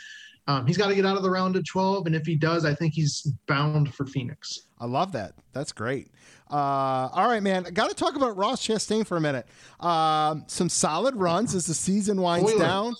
um, 0.47 0.67
he's 0.67 0.78
got 0.78 0.89
to 0.89 0.95
get 0.95 1.06
out 1.06 1.17
of 1.17 1.23
the 1.23 1.32
round 1.32 1.56
of 1.56 1.65
12. 1.65 2.06
And 2.06 2.15
if 2.15 2.28
he 2.28 2.36
does, 2.36 2.63
I 2.63 2.76
think 2.76 2.93
he's 2.93 3.28
bound 3.48 3.94
for 3.96 4.06
Phoenix. 4.06 4.67
I 4.79 4.85
love 4.85 5.13
that. 5.13 5.33
That's 5.52 5.71
great. 5.71 6.10
Uh, 6.50 7.10
all 7.13 7.27
right, 7.27 7.41
man. 7.41 7.63
Got 7.73 7.89
to 7.89 7.96
talk 7.96 8.15
about 8.15 8.37
Ross 8.37 8.65
Chastain 8.65 9.06
for 9.06 9.17
a 9.17 9.21
minute. 9.21 9.48
Um, 9.79 10.44
some 10.48 10.69
solid 10.69 11.15
runs 11.15 11.56
as 11.56 11.65
the 11.65 11.73
season 11.73 12.21
winds 12.21 12.52
Spoiler. 12.52 12.65
down. 12.65 12.96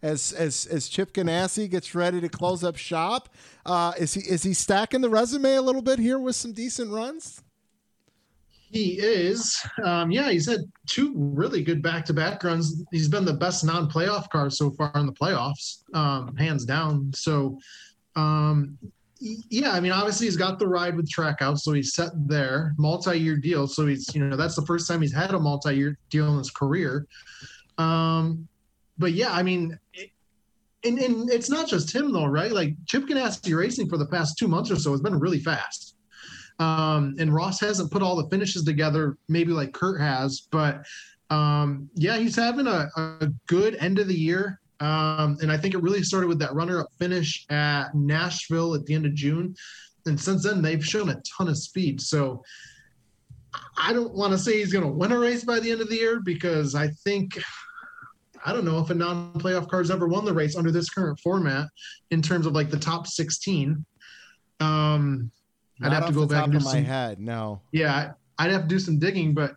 As 0.00 0.32
as 0.32 0.66
as 0.66 0.88
Chip 0.88 1.12
Ganassi 1.12 1.68
gets 1.68 1.92
ready 1.92 2.20
to 2.20 2.28
close 2.28 2.62
up 2.62 2.76
shop, 2.76 3.30
uh, 3.66 3.92
is 3.98 4.14
he 4.14 4.20
is 4.20 4.44
he 4.44 4.54
stacking 4.54 5.00
the 5.00 5.10
resume 5.10 5.54
a 5.54 5.62
little 5.62 5.82
bit 5.82 5.98
here 5.98 6.20
with 6.20 6.36
some 6.36 6.52
decent 6.52 6.92
runs? 6.92 7.42
He 8.70 8.98
is. 9.00 9.60
Um, 9.82 10.10
yeah, 10.10 10.30
he's 10.30 10.46
had 10.46 10.60
two 10.86 11.12
really 11.16 11.62
good 11.62 11.82
back 11.82 12.04
to 12.06 12.12
back 12.12 12.44
runs. 12.44 12.82
He's 12.92 13.08
been 13.08 13.24
the 13.24 13.32
best 13.32 13.64
non 13.64 13.88
playoff 13.88 14.28
car 14.28 14.50
so 14.50 14.70
far 14.70 14.92
in 14.96 15.06
the 15.06 15.12
playoffs, 15.12 15.82
um, 15.94 16.36
hands 16.36 16.64
down. 16.64 17.10
So, 17.14 17.58
um, 18.14 18.76
yeah, 19.20 19.72
I 19.72 19.80
mean, 19.80 19.92
obviously 19.92 20.26
he's 20.26 20.36
got 20.36 20.58
the 20.58 20.66
ride 20.66 20.96
with 20.96 21.10
Trackhouse, 21.10 21.60
so 21.60 21.72
he's 21.72 21.94
set 21.94 22.10
there, 22.28 22.74
multi 22.78 23.18
year 23.18 23.36
deal. 23.36 23.66
So 23.66 23.86
he's, 23.86 24.14
you 24.14 24.24
know, 24.24 24.36
that's 24.36 24.54
the 24.54 24.64
first 24.66 24.86
time 24.86 25.02
he's 25.02 25.14
had 25.14 25.34
a 25.34 25.38
multi 25.38 25.74
year 25.74 25.98
deal 26.10 26.30
in 26.32 26.38
his 26.38 26.50
career. 26.50 27.06
Um, 27.78 28.48
but 28.98 29.12
yeah, 29.12 29.32
I 29.32 29.42
mean, 29.42 29.78
it, 29.94 30.10
and, 30.84 30.98
and 30.98 31.30
it's 31.30 31.50
not 31.50 31.68
just 31.68 31.94
him 31.94 32.12
though, 32.12 32.26
right? 32.26 32.52
Like 32.52 32.74
Chip 32.86 33.06
Ganassi 33.06 33.56
Racing 33.56 33.88
for 33.88 33.98
the 33.98 34.06
past 34.06 34.38
two 34.38 34.48
months 34.48 34.70
or 34.70 34.76
so 34.76 34.92
has 34.92 35.00
been 35.00 35.18
really 35.18 35.40
fast. 35.40 35.96
Um, 36.60 37.14
and 37.18 37.32
Ross 37.32 37.60
hasn't 37.60 37.90
put 37.90 38.02
all 38.02 38.16
the 38.16 38.28
finishes 38.30 38.64
together, 38.64 39.16
maybe 39.28 39.52
like 39.52 39.72
Kurt 39.72 40.00
has, 40.00 40.48
but 40.50 40.84
um, 41.30 41.88
yeah, 41.94 42.16
he's 42.16 42.36
having 42.36 42.66
a, 42.66 42.88
a 42.96 43.28
good 43.46 43.76
end 43.76 43.98
of 43.98 44.08
the 44.08 44.14
year. 44.14 44.60
Um, 44.80 45.38
and 45.42 45.50
I 45.50 45.56
think 45.56 45.74
it 45.74 45.82
really 45.82 46.02
started 46.02 46.28
with 46.28 46.38
that 46.38 46.54
runner 46.54 46.80
up 46.80 46.88
finish 46.98 47.44
at 47.50 47.94
Nashville 47.94 48.74
at 48.74 48.86
the 48.86 48.94
end 48.94 49.06
of 49.06 49.14
June. 49.14 49.54
And 50.06 50.20
since 50.20 50.44
then, 50.44 50.62
they've 50.62 50.84
shown 50.84 51.10
a 51.10 51.20
ton 51.36 51.48
of 51.48 51.58
speed. 51.58 52.00
So 52.00 52.42
I 53.76 53.92
don't 53.92 54.14
want 54.14 54.32
to 54.32 54.38
say 54.38 54.58
he's 54.58 54.72
going 54.72 54.84
to 54.84 54.90
win 54.90 55.12
a 55.12 55.18
race 55.18 55.44
by 55.44 55.60
the 55.60 55.70
end 55.70 55.80
of 55.80 55.88
the 55.88 55.96
year 55.96 56.20
because 56.20 56.74
I 56.74 56.88
think, 56.88 57.38
I 58.44 58.52
don't 58.52 58.64
know 58.64 58.78
if 58.78 58.90
a 58.90 58.94
non 58.94 59.32
playoff 59.34 59.68
car's 59.68 59.90
ever 59.90 60.06
won 60.06 60.24
the 60.24 60.32
race 60.32 60.56
under 60.56 60.70
this 60.70 60.88
current 60.90 61.18
format 61.20 61.66
in 62.10 62.22
terms 62.22 62.46
of 62.46 62.52
like 62.54 62.70
the 62.70 62.78
top 62.78 63.06
16. 63.06 63.84
Um, 64.60 65.30
I'd 65.82 65.92
have 65.92 66.06
to 66.06 66.12
go 66.12 66.26
back 66.26 66.46
do 66.46 66.52
my 66.52 66.58
some, 66.58 66.84
head. 66.84 67.20
No. 67.20 67.60
Yeah, 67.72 68.12
I'd 68.38 68.50
have 68.50 68.62
to 68.62 68.68
do 68.68 68.78
some 68.78 68.98
digging, 68.98 69.34
but 69.34 69.54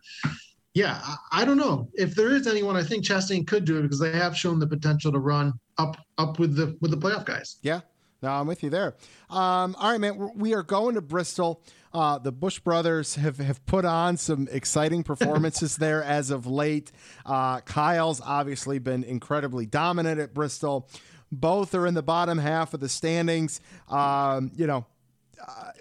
yeah, 0.74 1.00
I, 1.02 1.42
I, 1.42 1.44
don't 1.44 1.58
know 1.58 1.88
if 1.94 2.14
there 2.14 2.30
is 2.30 2.46
anyone. 2.46 2.76
I 2.76 2.82
think 2.82 3.04
Chastain 3.04 3.46
could 3.46 3.64
do 3.64 3.78
it 3.78 3.82
because 3.82 4.00
they 4.00 4.12
have 4.12 4.36
shown 4.36 4.58
the 4.58 4.66
potential 4.66 5.12
to 5.12 5.18
run 5.18 5.52
up 5.78 5.96
up 6.18 6.38
with 6.38 6.56
the 6.56 6.76
with 6.80 6.90
the 6.90 6.96
playoff 6.96 7.24
guys. 7.24 7.56
Yeah, 7.62 7.80
no, 8.22 8.30
I'm 8.30 8.46
with 8.46 8.62
you 8.62 8.70
there. 8.70 8.94
Um, 9.28 9.74
all 9.78 9.90
right, 9.90 10.00
man, 10.00 10.30
we 10.36 10.54
are 10.54 10.62
going 10.62 10.94
to 10.94 11.02
Bristol. 11.02 11.62
Uh, 11.92 12.18
the 12.18 12.32
Busch 12.32 12.58
brothers 12.60 13.16
have, 13.16 13.36
have 13.38 13.64
put 13.66 13.84
on 13.84 14.16
some 14.16 14.48
exciting 14.50 15.02
performances 15.02 15.76
there 15.78 16.02
as 16.02 16.30
of 16.30 16.46
late. 16.46 16.90
Uh, 17.26 17.60
Kyle's 17.60 18.20
obviously 18.24 18.78
been 18.78 19.04
incredibly 19.04 19.66
dominant 19.66 20.18
at 20.18 20.32
Bristol. 20.32 20.88
Both 21.30 21.74
are 21.74 21.86
in 21.86 21.94
the 21.94 22.02
bottom 22.02 22.38
half 22.38 22.72
of 22.72 22.80
the 22.80 22.88
standings. 22.88 23.60
Um, 23.88 24.52
you 24.54 24.66
know, 24.66 24.86
uh, 25.46 25.72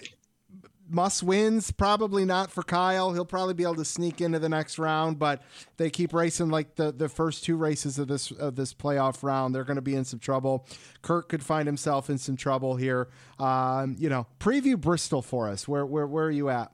must 0.92 1.24
wins. 1.24 1.72
Probably 1.72 2.26
not 2.26 2.52
for 2.52 2.64
Kyle. 2.64 3.14
He'll 3.14 3.26
probably 3.26 3.54
be 3.54 3.64
able 3.64 3.76
to 3.76 3.86
sneak 3.86 4.22
into 4.22 4.40
the 4.40 4.50
next 4.50 4.78
round, 4.78 5.20
but 5.20 5.42
they 5.78 5.90
keep 5.90 6.14
racing 6.14 6.50
like 6.50 6.76
the, 6.76 6.92
the 6.92 7.10
first 7.10 7.44
two 7.44 7.56
races 7.56 7.98
of 8.00 8.08
this 8.08 8.32
of 8.32 8.56
this 8.56 8.74
playoff 8.74 9.24
round. 9.24 9.56
They're 9.56 9.64
going 9.64 9.76
to 9.76 9.82
be 9.82 9.96
in 9.96 10.06
some 10.06 10.20
trouble. 10.20 10.68
Kurt 11.02 11.30
could 11.30 11.44
find 11.44 11.68
himself 11.68 12.10
in 12.10 12.18
some 12.18 12.36
trouble 12.36 12.76
here. 12.76 13.10
Um, 13.40 13.96
you 13.98 14.10
know, 14.10 14.28
preview 14.40 14.80
Bristol 14.80 15.22
for 15.22 15.48
us. 15.48 15.68
Where 15.68 15.86
where 15.86 16.08
where 16.08 16.26
are 16.26 16.32
you 16.32 16.50
at? 16.50 16.72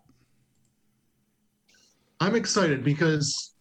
I'm 2.20 2.36
excited 2.36 2.84
because 2.84 3.54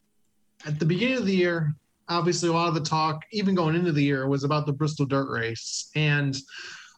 at 0.67 0.79
the 0.79 0.87
beginning 0.87 1.19
of 1.19 1.27
the 1.27 1.37
year, 1.37 1.75
obviously 2.09 2.49
a 2.49 2.53
lot 2.53 2.69
of 2.69 2.75
the 2.75 2.81
talk, 2.81 3.23
even 3.33 3.55
going 3.55 3.75
into 3.75 3.93
the 3.93 4.03
year, 4.03 4.29
was 4.29 4.45
about 4.45 4.67
the 4.67 4.73
Bristol 4.73 5.07
Dirt 5.07 5.29
Race 5.31 5.91
and 5.95 6.37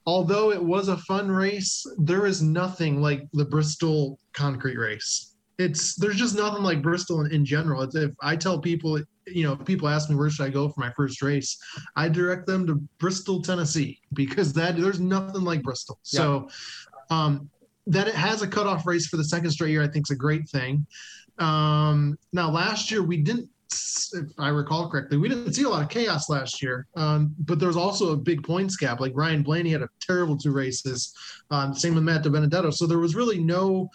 although 0.09 0.51
it 0.51 0.65
was 0.65 0.89
a 0.89 0.97
fun 0.97 1.31
race, 1.31 1.85
there 1.99 2.25
is 2.25 2.41
nothing 2.41 3.03
like 3.03 3.29
the 3.35 3.45
Bristol 3.45 4.19
concrete 4.33 4.79
race. 4.79 5.35
It's 5.59 5.97
there's 5.97 6.17
just 6.17 6.35
nothing 6.35 6.63
like 6.63 6.81
Bristol 6.81 7.21
in, 7.21 7.31
in 7.31 7.45
general. 7.45 7.83
It's, 7.83 7.95
if 7.95 8.13
I 8.23 8.35
tell 8.35 8.59
people, 8.59 8.99
you 9.27 9.43
know, 9.43 9.55
people 9.55 9.87
ask 9.87 10.09
me 10.09 10.17
where 10.17 10.31
should 10.31 10.47
I 10.47 10.49
go 10.49 10.67
for 10.71 10.81
my 10.81 10.91
first 10.97 11.21
race, 11.21 11.59
I 11.95 12.09
direct 12.09 12.47
them 12.47 12.67
to 12.69 12.77
Bristol, 12.99 13.43
Tennessee, 13.43 14.01
because 14.15 14.55
that 14.55 14.79
there's 14.79 14.99
nothing 14.99 15.43
like 15.43 15.63
Bristol. 15.63 15.99
Yeah. 16.11 16.21
So, 16.21 16.49
um, 17.11 17.51
that 17.87 18.09
it 18.09 18.15
has 18.15 18.41
a 18.41 18.49
cutoff 18.49 18.87
race 18.87 19.09
for 19.09 19.19
the 19.19 19.25
second 19.25 19.51
straight 19.51 19.73
year, 19.73 19.83
I 19.83 19.89
think 19.89 20.07
is 20.07 20.11
a 20.11 20.17
great 20.17 20.49
thing. 20.49 20.87
Um, 21.39 22.19
now, 22.33 22.51
last 22.51 22.91
year 22.91 23.03
we 23.03 23.19
didn't 23.19 23.51
if 23.71 24.27
I 24.39 24.49
recall 24.49 24.91
correctly, 24.91 25.19
we 25.19 25.29
didn't 25.29 25.53
see 25.53 25.65
a 25.65 25.69
lot 25.69 25.83
of 25.83 25.89
chaos 25.89 26.29
last 26.29 26.63
year. 26.63 26.87
Um, 26.97 27.35
but 27.41 27.59
there 27.59 27.69
was 27.69 27.77
also 27.77 28.13
a 28.13 28.17
big 28.17 28.43
points 28.43 28.77
gap. 28.77 29.01
Like 29.01 29.13
Ryan 29.15 29.43
Blaney 29.43 29.71
had 29.71 29.83
a 29.83 29.89
terrible 30.01 30.37
two 30.37 30.53
races. 30.53 31.15
Um, 31.51 31.75
same 31.75 31.95
with 31.95 32.05
Matt 32.05 32.25
DiBenedetto. 32.25 32.73
So 32.73 32.87
there 32.87 32.99
was 32.99 33.15
really 33.15 33.39
no. 33.39 33.91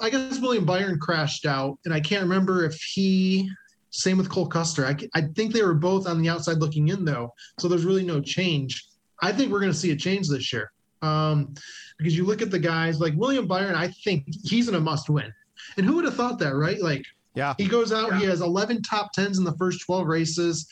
I 0.00 0.08
guess 0.08 0.38
William 0.38 0.64
Byron 0.64 1.00
crashed 1.00 1.46
out, 1.46 1.78
and 1.84 1.92
I 1.92 2.00
can't 2.00 2.22
remember 2.22 2.64
if 2.64 2.80
he. 2.80 3.50
Same 3.92 4.18
with 4.18 4.30
Cole 4.30 4.46
Custer. 4.46 4.86
I, 4.86 4.96
I 5.14 5.22
think 5.34 5.52
they 5.52 5.64
were 5.64 5.74
both 5.74 6.06
on 6.06 6.22
the 6.22 6.28
outside 6.28 6.58
looking 6.58 6.88
in 6.88 7.04
though, 7.04 7.34
so 7.58 7.66
there's 7.66 7.84
really 7.84 8.04
no 8.04 8.20
change. 8.20 8.86
I 9.20 9.32
think 9.32 9.50
we're 9.50 9.58
going 9.58 9.72
to 9.72 9.78
see 9.78 9.90
a 9.90 9.96
change 9.96 10.28
this 10.28 10.52
year 10.52 10.70
um, 11.02 11.52
because 11.98 12.16
you 12.16 12.24
look 12.24 12.40
at 12.40 12.52
the 12.52 12.58
guys 12.58 13.00
like 13.00 13.14
William 13.16 13.48
Byron. 13.48 13.74
I 13.74 13.88
think 13.88 14.26
he's 14.44 14.68
in 14.68 14.76
a 14.76 14.80
must 14.80 15.10
win, 15.10 15.32
and 15.76 15.84
who 15.84 15.96
would 15.96 16.04
have 16.04 16.14
thought 16.14 16.38
that, 16.38 16.54
right? 16.54 16.80
Like 16.80 17.04
yeah. 17.34 17.54
He 17.58 17.66
goes 17.66 17.92
out, 17.92 18.12
yeah. 18.12 18.18
he 18.18 18.24
has 18.26 18.40
11 18.40 18.82
top 18.82 19.10
10s 19.16 19.38
in 19.38 19.44
the 19.44 19.54
first 19.54 19.80
12 19.84 20.06
races. 20.06 20.68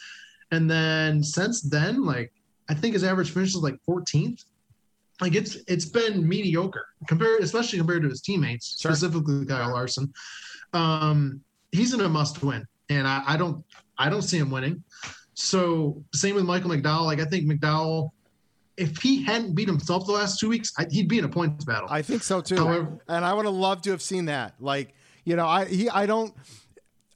And 0.51 0.71
then 0.71 1.23
since 1.23 1.63
then, 1.63 2.05
like, 2.05 2.33
I 2.69 2.75
think 2.75 2.95
his 2.95 3.05
average 3.05 3.31
finish 3.31 3.51
is 3.51 3.57
like 3.57 3.77
14th. 3.89 4.45
Like 5.21 5.35
it's 5.35 5.57
it's 5.67 5.85
been 5.85 6.29
mediocre 6.29 6.87
compared, 7.09 7.43
especially 7.43 7.79
compared 7.79 8.03
to 8.03 8.09
his 8.09 8.21
teammates, 8.21 8.81
sure. 8.81 8.93
specifically 8.93 9.45
Kyle 9.47 9.73
Larson. 9.73 10.13
Um, 10.73 11.41
he's 11.73 11.93
in 11.93 12.01
a 12.01 12.09
must 12.09 12.43
win, 12.43 12.65
and 12.89 13.07
I, 13.07 13.23
I 13.27 13.37
don't 13.37 13.65
I 13.99 14.11
don't 14.11 14.23
see 14.23 14.39
him 14.39 14.51
winning. 14.51 14.83
So 15.35 16.05
same 16.15 16.37
with 16.37 16.45
Michael 16.45 16.71
McDowell. 16.71 17.05
Like 17.07 17.21
I 17.21 17.25
think 17.25 17.51
McDowell, 17.51 18.11
if 18.77 18.99
he 18.99 19.25
hadn't 19.25 19.55
beat 19.55 19.67
himself 19.67 20.07
the 20.07 20.13
last 20.13 20.39
two 20.39 20.49
weeks, 20.49 20.73
I, 20.79 20.87
he'd 20.89 21.09
be 21.09 21.19
in 21.19 21.25
a 21.25 21.29
points 21.29 21.65
battle. 21.65 21.89
I 21.91 22.03
think 22.03 22.23
so 22.23 22.41
too. 22.41 22.57
However, 22.57 23.01
and 23.09 23.25
I 23.25 23.33
would 23.33 23.45
have 23.45 23.55
loved 23.55 23.85
to 23.85 23.91
have 23.91 24.03
seen 24.03 24.27
that. 24.27 24.55
Like 24.61 24.95
you 25.29 25.37
know, 25.37 25.47
I 25.47 25.67
he 25.67 25.91
I 25.91 26.07
don't 26.07 26.35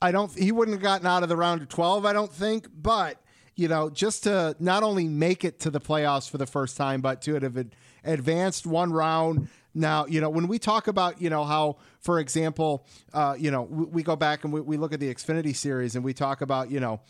I 0.02 0.12
don't 0.12 0.30
he 0.36 0.52
wouldn't 0.52 0.74
have 0.74 0.82
gotten 0.82 1.06
out 1.06 1.22
of 1.22 1.30
the 1.30 1.36
round 1.36 1.62
of 1.62 1.68
12, 1.70 2.04
I 2.04 2.12
don't 2.12 2.30
think, 2.30 2.68
but 2.70 3.16
you 3.56 3.68
know, 3.68 3.88
just 3.88 4.24
to 4.24 4.54
not 4.58 4.82
only 4.82 5.08
make 5.08 5.44
it 5.44 5.60
to 5.60 5.70
the 5.70 5.80
playoffs 5.80 6.28
for 6.28 6.36
the 6.36 6.46
first 6.46 6.76
time, 6.76 7.00
but 7.00 7.22
to 7.22 7.34
have 7.34 7.66
advanced 8.04 8.66
one 8.66 8.92
round. 8.92 9.48
Now, 9.74 10.04
you 10.04 10.20
know, 10.20 10.28
when 10.28 10.46
we 10.46 10.58
talk 10.58 10.88
about, 10.88 11.22
you 11.22 11.30
know, 11.30 11.44
how, 11.44 11.78
for 12.00 12.18
example, 12.18 12.86
uh, 13.14 13.34
you 13.38 13.50
know, 13.50 13.62
we, 13.62 13.84
we, 13.84 14.02
go 14.02 14.16
back 14.16 14.44
and 14.44 14.52
we, 14.52 14.60
we 14.60 14.76
look 14.76 14.92
at 14.92 15.00
the 15.00 15.12
Xfinity 15.14 15.56
series 15.56 15.96
and 15.96 16.04
we 16.04 16.12
talk 16.12 16.42
about, 16.42 16.70
you 16.70 16.80
know, 16.80 17.00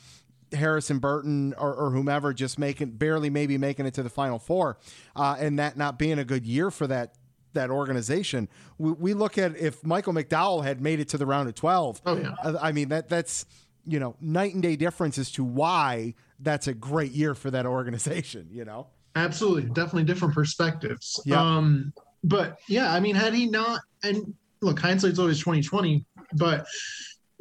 Harrison 0.53 0.99
Burton 0.99 1.55
or, 1.59 1.75
or, 1.75 1.91
whomever 1.91 2.33
just 2.33 2.59
making 2.59 2.91
barely 2.91 3.31
maybe 3.31 3.59
making 3.59 3.87
it 3.87 3.95
to 3.95 4.03
the 4.03 4.11
final 4.11 4.39
four, 4.39 4.79
uh, 5.17 5.37
and 5.39 5.59
that 5.59 5.77
not 5.77 5.99
being 5.99 6.19
a 6.19 6.25
good 6.25 6.47
year 6.47 6.71
for 6.71 6.87
that 6.87 7.15
that 7.55 7.71
organization. 7.71 8.49
We, 8.79 8.93
we 8.93 9.15
look 9.15 9.39
at 9.39 9.57
if 9.57 9.85
Michael 9.85 10.13
McDowell 10.13 10.65
had 10.65 10.81
made 10.81 11.01
it 11.01 11.09
to 11.11 11.19
the 11.19 11.27
round 11.27 11.49
of 11.49 11.55
12. 11.55 12.03
Oh, 12.07 12.17
yeah. 12.17 12.57
I 12.61 12.73
mean, 12.73 12.89
that 12.89 13.09
that's, 13.09 13.47
you 13.87 13.99
know, 13.99 14.17
night 14.21 14.55
and 14.55 14.63
day 14.63 14.77
difference 14.77 15.19
as 15.19 15.31
to 15.33 15.45
why 15.45 16.15
that's 16.41 16.67
a 16.67 16.75
great 16.75 17.13
year 17.13 17.35
for 17.35 17.51
that 17.51 17.67
organization, 17.67 18.49
you 18.51 18.65
know? 18.65 18.89
Absolutely. 19.15 19.71
Definitely 19.71 20.05
different 20.05 20.35
perspectives. 20.35 21.21
Yeah. 21.25 21.41
Um, 21.41 21.93
but 22.25 22.59
yeah, 22.69 22.93
I 22.93 23.01
mean, 23.01 23.15
had 23.15 23.35
he 23.35 23.47
not, 23.47 23.81
and 24.03 24.35
look, 24.61 24.79
hindsight's 24.79 25.19
always 25.19 25.39
2020, 25.39 26.05
but 26.35 26.67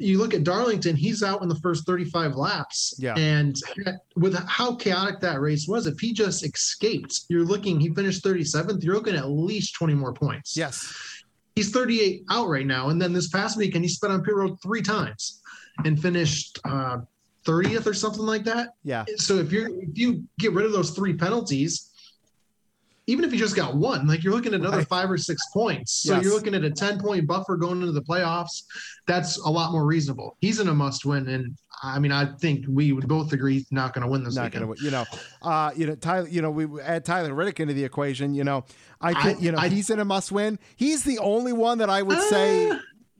you 0.02 0.18
look 0.18 0.34
at 0.34 0.44
Darlington, 0.44 0.96
he's 0.96 1.22
out 1.22 1.42
in 1.42 1.48
the 1.48 1.56
first 1.56 1.86
35 1.86 2.34
laps. 2.34 2.94
Yeah. 2.98 3.14
And 3.16 3.56
with 4.16 4.34
how 4.46 4.74
chaotic 4.74 5.20
that 5.20 5.40
race 5.40 5.66
was, 5.68 5.86
if 5.86 5.98
he 5.98 6.12
just 6.12 6.44
escaped, 6.44 7.22
you're 7.28 7.44
looking, 7.44 7.80
he 7.80 7.90
finished 7.90 8.24
37th, 8.24 8.82
you're 8.82 8.94
looking 8.94 9.16
at 9.16 9.28
least 9.28 9.74
20 9.74 9.94
more 9.94 10.12
points. 10.12 10.56
Yes. 10.56 10.94
He's 11.54 11.70
38 11.70 12.24
out 12.30 12.48
right 12.48 12.66
now. 12.66 12.88
And 12.88 13.00
then 13.00 13.12
this 13.12 13.28
past 13.28 13.56
weekend, 13.56 13.84
he 13.84 13.88
spent 13.88 14.12
on 14.12 14.22
pit 14.22 14.34
road 14.34 14.56
three 14.62 14.82
times 14.82 15.40
and 15.84 16.00
finished 16.00 16.58
uh, 16.64 16.98
30th 17.46 17.86
or 17.86 17.94
something 17.94 18.22
like 18.22 18.44
that. 18.44 18.70
Yeah. 18.84 19.04
So 19.16 19.36
if 19.36 19.52
you're, 19.52 19.68
if 19.68 19.96
you 19.96 20.24
get 20.38 20.52
rid 20.52 20.66
of 20.66 20.72
those 20.72 20.90
three 20.90 21.14
penalties, 21.14 21.91
even 23.06 23.24
if 23.24 23.32
you 23.32 23.38
just 23.38 23.56
got 23.56 23.74
one, 23.74 24.06
like 24.06 24.22
you're 24.22 24.32
looking 24.32 24.54
at 24.54 24.60
another 24.60 24.78
right. 24.78 24.88
five 24.88 25.10
or 25.10 25.18
six 25.18 25.42
points. 25.52 25.92
So 25.92 26.14
yes. 26.14 26.24
you're 26.24 26.32
looking 26.32 26.54
at 26.54 26.64
a 26.64 26.70
10 26.70 27.00
point 27.00 27.26
buffer 27.26 27.56
going 27.56 27.80
into 27.80 27.92
the 27.92 28.02
playoffs. 28.02 28.62
That's 29.06 29.38
a 29.38 29.48
lot 29.48 29.72
more 29.72 29.84
reasonable. 29.84 30.36
He's 30.40 30.60
in 30.60 30.68
a 30.68 30.74
must 30.74 31.04
win. 31.04 31.28
And 31.28 31.56
I 31.82 31.98
mean, 31.98 32.12
I 32.12 32.26
think 32.26 32.64
we 32.68 32.92
would 32.92 33.08
both 33.08 33.32
agree 33.32 33.54
he's 33.54 33.72
not 33.72 33.92
going 33.92 34.02
to 34.02 34.08
win 34.08 34.22
this 34.22 34.36
not 34.36 34.44
weekend. 34.44 34.66
Gonna, 34.66 34.80
you 34.80 34.90
know, 34.92 35.04
uh, 35.42 35.72
you 35.74 35.86
know, 35.86 35.96
Tyler, 35.96 36.28
you 36.28 36.42
know, 36.42 36.50
we 36.50 36.80
add 36.80 37.04
Tyler 37.04 37.34
Reddick 37.34 37.58
into 37.58 37.74
the 37.74 37.84
equation, 37.84 38.34
you 38.34 38.44
know, 38.44 38.64
I 39.00 39.20
think, 39.20 39.38
I, 39.40 39.42
you 39.42 39.50
know, 39.50 39.58
I, 39.58 39.68
he's 39.68 39.90
in 39.90 39.98
a 39.98 40.04
must 40.04 40.30
win. 40.30 40.60
He's 40.76 41.02
the 41.02 41.18
only 41.18 41.52
one 41.52 41.78
that 41.78 41.90
I 41.90 42.02
would 42.02 42.18
uh, 42.18 42.30
say 42.30 42.72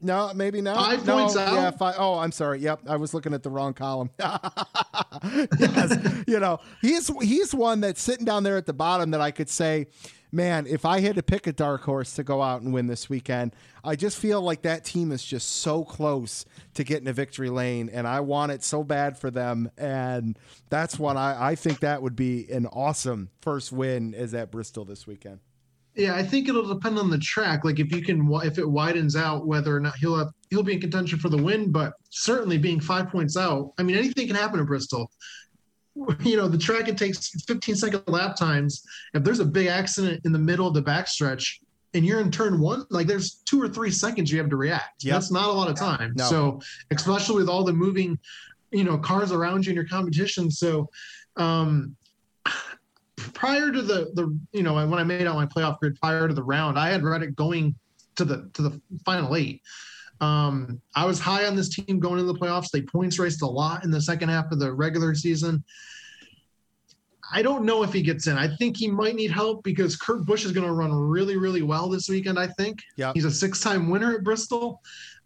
no, 0.03 0.33
maybe 0.35 0.61
not. 0.61 0.77
Five 0.77 1.07
no, 1.07 1.19
points 1.19 1.37
out. 1.37 1.55
Yeah, 1.55 1.71
five, 1.71 1.95
oh, 1.99 2.19
I'm 2.19 2.33
sorry. 2.33 2.61
Yep, 2.61 2.81
I 2.89 2.97
was 2.97 3.15
looking 3.15 3.35
at 3.35 3.43
the 3.43 3.51
wrong 3.51 3.75
column. 3.75 4.11
yes, 4.19 5.99
you 6.27 6.41
know, 6.41 6.59
he's 6.81 7.09
he's 7.23 7.55
one 7.55 7.81
that's 7.81 8.03
sitting 8.03 8.25
down 8.25 8.43
there 8.43 8.57
at 8.57 8.67
the 8.67 8.73
bottom 8.73 9.13
that 9.13 9.21
I 9.21 9.31
could 9.31 9.49
say 9.49 9.87
man, 10.33 10.67
if 10.67 10.85
I 10.85 11.01
had 11.01 11.17
to 11.17 11.23
pick 11.23 11.47
a 11.47 11.53
dark 11.53 11.83
horse 11.83 12.15
to 12.15 12.25
go 12.25 12.41
out 12.41 12.63
and 12.63 12.73
win 12.73 12.87
this 12.87 13.09
weekend, 13.09 13.55
I 13.85 13.97
just 13.97 14.19
feel 14.19 14.41
like 14.41 14.63
that 14.63 14.85
team 14.85 15.13
is 15.13 15.23
just 15.23 15.57
so 15.57 15.85
close 15.85 16.47
to 16.75 16.83
getting 16.83 17.07
a 17.07 17.13
victory 17.13 17.51
lane, 17.51 17.91
and 17.93 18.09
I 18.09 18.21
want 18.21 18.51
it 18.51 18.65
so 18.65 18.83
bad 18.83 19.19
for 19.19 19.31
them. 19.31 19.71
And 19.77 20.39
that's 20.71 20.99
what 20.99 21.17
I, 21.17 21.51
I 21.51 21.55
think 21.55 21.81
that 21.81 22.03
would 22.03 22.17
be 22.17 22.51
an 22.51 22.67
awesome 22.67 23.29
first 23.43 23.71
win 23.71 24.15
is 24.15 24.33
at 24.33 24.51
Bristol 24.51 24.85
this 24.85 25.07
weekend. 25.07 25.41
Yeah, 25.95 26.15
I 26.15 26.23
think 26.23 26.49
it'll 26.49 26.67
depend 26.67 26.99
on 26.99 27.11
the 27.11 27.19
track. 27.19 27.65
Like 27.65 27.79
if 27.79 27.95
you 27.95 28.03
can, 28.03 28.31
if 28.45 28.59
it 28.59 28.69
widens 28.69 29.15
out, 29.15 29.47
whether 29.47 29.77
or 29.77 29.81
not 29.81 29.97
he'll 29.97 30.17
have 30.17 30.29
he'll 30.49 30.63
be 30.63 30.75
in 30.75 30.81
contention 30.81 31.19
for 31.19 31.29
the 31.29 31.43
win. 31.43 31.71
But 31.71 31.95
certainly 32.09 32.59
being 32.59 32.81
five 32.81 33.11
points 33.11 33.37
out, 33.37 33.73
I 33.79 33.83
mean, 33.83 33.97
anything 33.97 34.27
can 34.27 34.37
happen 34.37 34.61
in 34.61 34.67
Bristol. 34.67 35.11
You 36.21 36.39
know, 36.39 36.49
the 36.49 36.57
track 36.57 36.89
it 36.89 36.97
takes 36.97 37.29
15 37.47 37.75
second 37.75 38.03
lap 38.07 38.35
times. 38.35 38.83
If 39.13 39.25
there's 39.25 39.41
a 39.41 39.45
big 39.45 39.67
accident 39.67 40.23
in 40.25 40.33
the 40.33 40.39
middle 40.39 40.67
of 40.67 40.73
the 40.73 40.81
backstretch 40.81 41.59
and 41.93 42.07
you're 42.07 42.21
in 42.21 42.31
turn 42.31 42.59
one, 42.61 42.87
like 42.89 43.07
there's 43.07 43.43
two 43.45 43.61
or 43.61 43.69
three 43.69 43.91
seconds 43.91 44.33
you 44.33 44.39
have 44.39 44.49
to 44.49 44.57
react. 44.57 45.05
Yep. 45.05 45.13
That's 45.13 45.31
not 45.31 45.51
a 45.51 45.53
lot 45.53 45.69
of 45.69 45.77
time. 45.77 46.15
No. 46.17 46.25
So 46.25 46.61
especially 46.91 47.37
with 47.37 47.51
all 47.51 47.63
the 47.63 47.75
moving, 47.75 48.19
you 48.71 48.85
know, 48.85 48.97
cars 48.97 49.33
around 49.33 49.67
you 49.67 49.71
in 49.73 49.77
your 49.77 49.87
competition. 49.87 50.51
So 50.51 50.89
um 51.37 51.95
prior 53.43 53.73
to 53.73 53.83
the 53.83 54.13
the 54.15 54.39
you 54.53 54.63
know 54.63 54.75
when 54.75 55.01
I 55.01 55.03
made 55.03 55.27
out 55.27 55.35
my 55.35 55.47
playoff 55.47 55.81
grid 55.81 55.97
prior 56.01 56.29
to 56.29 56.35
the 56.35 56.45
round, 56.45 56.79
I 56.79 56.91
had 56.91 57.03
Reddick 57.03 57.35
going 57.35 57.75
to 58.15 58.25
the 58.25 58.49
to 58.53 58.63
the 58.63 58.81
final 59.05 59.35
eight. 59.35 59.63
Um, 60.21 60.81
I 60.95 61.05
was 61.05 61.19
high 61.19 61.47
on 61.47 61.57
this 61.57 61.69
team 61.69 61.99
going 61.99 62.21
into 62.21 62.33
the 62.33 62.39
playoffs. 62.39 62.71
They 62.71 62.83
points 62.83 63.19
raced 63.19 63.43
a 63.43 63.47
lot 63.47 63.83
in 63.83 63.91
the 63.91 64.01
second 64.01 64.29
half 64.29 64.53
of 64.53 64.61
the 64.61 64.73
regular 64.73 65.17
season. 65.17 65.65
I 67.35 67.43
don't 67.43 67.65
know 67.65 67.83
if 67.83 67.93
he 67.93 68.03
gets 68.03 68.29
in. 68.29 68.39
I 68.39 68.55
think 68.59 68.77
he 68.77 68.89
might 68.89 69.17
need 69.17 69.33
help 69.33 69.65
because 69.65 69.97
Kurt 69.97 70.25
Busch 70.25 70.45
is 70.45 70.53
going 70.53 70.67
to 70.67 70.73
run 70.73 70.93
really, 70.95 71.37
really 71.37 71.63
well 71.63 71.89
this 71.89 72.09
weekend. 72.09 72.39
I 72.39 72.47
think. 72.47 72.79
Yeah. 72.97 73.11
He's 73.13 73.25
a 73.25 73.31
six-time 73.31 73.91
winner 73.91 74.15
at 74.15 74.23
Bristol. 74.23 74.81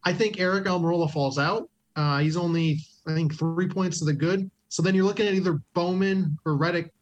I 0.04 0.14
think 0.14 0.36
Aric 0.36 0.64
Almirola 0.64 1.10
falls 1.10 1.38
out. 1.38 1.68
Uh, 1.96 2.20
he's 2.20 2.38
only, 2.38 2.78
I 3.06 3.12
think, 3.12 3.34
three 3.34 3.68
points 3.68 3.98
to 3.98 4.06
the 4.06 4.14
good. 4.14 4.50
So 4.70 4.82
then 4.82 4.94
you're 4.94 5.04
looking 5.04 5.26
at 5.26 5.34
either 5.34 5.60
Bowman 5.74 6.38
or 6.46 6.56
Reddick 6.56 6.92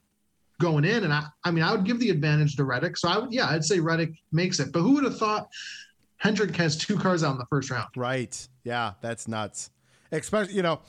going 0.64 0.84
in. 0.84 1.04
And 1.04 1.12
I, 1.12 1.24
I 1.44 1.50
mean, 1.50 1.62
I 1.62 1.70
would 1.72 1.84
give 1.84 1.98
the 2.00 2.08
advantage 2.10 2.56
to 2.56 2.64
Reddick. 2.64 2.96
So 2.96 3.08
I 3.08 3.18
would, 3.18 3.32
yeah, 3.32 3.48
I'd 3.48 3.64
say 3.64 3.80
Reddick 3.80 4.12
makes 4.32 4.58
it. 4.60 4.72
But 4.72 4.80
who 4.80 4.94
would 4.94 5.04
have 5.04 5.18
thought 5.18 5.48
Hendrick 6.16 6.56
has 6.56 6.76
two 6.76 6.96
cars 6.96 7.22
out 7.22 7.32
in 7.32 7.38
the 7.38 7.46
first 7.50 7.70
round? 7.70 7.88
Right. 7.96 8.34
Yeah, 8.64 8.92
that's 9.02 9.28
nuts. 9.28 9.70
Especially, 10.10 10.54
you 10.54 10.62
know, 10.62 10.80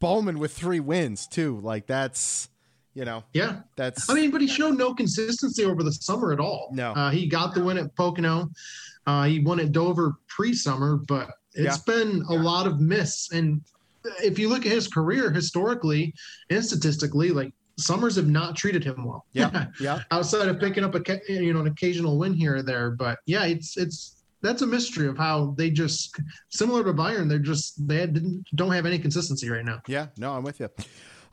Bowman 0.00 0.38
with 0.38 0.52
three 0.52 0.80
wins 0.80 1.26
too. 1.28 1.60
Like 1.62 1.86
that's, 1.86 2.48
you 2.94 3.04
know, 3.04 3.22
Yeah. 3.32 3.60
that's. 3.76 4.10
I 4.10 4.14
mean, 4.14 4.30
but 4.32 4.40
he 4.40 4.48
showed 4.48 4.76
no 4.76 4.94
consistency 4.94 5.64
over 5.64 5.82
the 5.84 5.92
summer 5.92 6.32
at 6.32 6.40
all. 6.40 6.70
No. 6.72 6.92
Uh, 6.92 7.10
he 7.10 7.26
got 7.28 7.54
the 7.54 7.62
win 7.62 7.78
at 7.78 7.94
Pocono. 7.94 8.50
Uh, 9.06 9.24
he 9.24 9.38
won 9.40 9.60
at 9.60 9.70
Dover 9.72 10.16
pre-summer, 10.26 10.96
but 10.96 11.30
it's 11.54 11.78
been 11.78 12.22
a 12.28 12.34
lot 12.34 12.66
of 12.66 12.80
miss. 12.80 13.30
And 13.32 13.62
if 14.22 14.38
you 14.38 14.48
look 14.48 14.66
at 14.66 14.72
his 14.72 14.86
career 14.88 15.30
historically 15.30 16.14
and 16.50 16.64
statistically, 16.64 17.30
like 17.30 17.52
summers 17.78 18.16
have 18.16 18.28
not 18.28 18.56
treated 18.56 18.84
him 18.84 19.04
well. 19.04 19.24
yeah, 19.32 19.66
yeah. 19.80 20.02
Outside 20.10 20.48
of 20.48 20.60
picking 20.60 20.84
up 20.84 20.94
a 20.94 21.20
you 21.28 21.52
know 21.52 21.60
an 21.60 21.66
occasional 21.68 22.18
win 22.18 22.34
here 22.34 22.56
or 22.56 22.62
there, 22.62 22.90
but 22.90 23.18
yeah, 23.26 23.44
it's 23.44 23.76
it's 23.76 24.22
that's 24.42 24.62
a 24.62 24.66
mystery 24.66 25.08
of 25.08 25.16
how 25.16 25.54
they 25.56 25.70
just 25.70 26.20
similar 26.50 26.84
to 26.84 26.92
Byron, 26.92 27.28
they're 27.28 27.38
just 27.38 27.86
they 27.88 28.06
didn't 28.06 28.44
don't 28.54 28.72
have 28.72 28.86
any 28.86 28.98
consistency 28.98 29.48
right 29.50 29.64
now. 29.64 29.80
Yeah, 29.86 30.08
no, 30.16 30.32
I'm 30.32 30.42
with 30.42 30.60
you. 30.60 30.68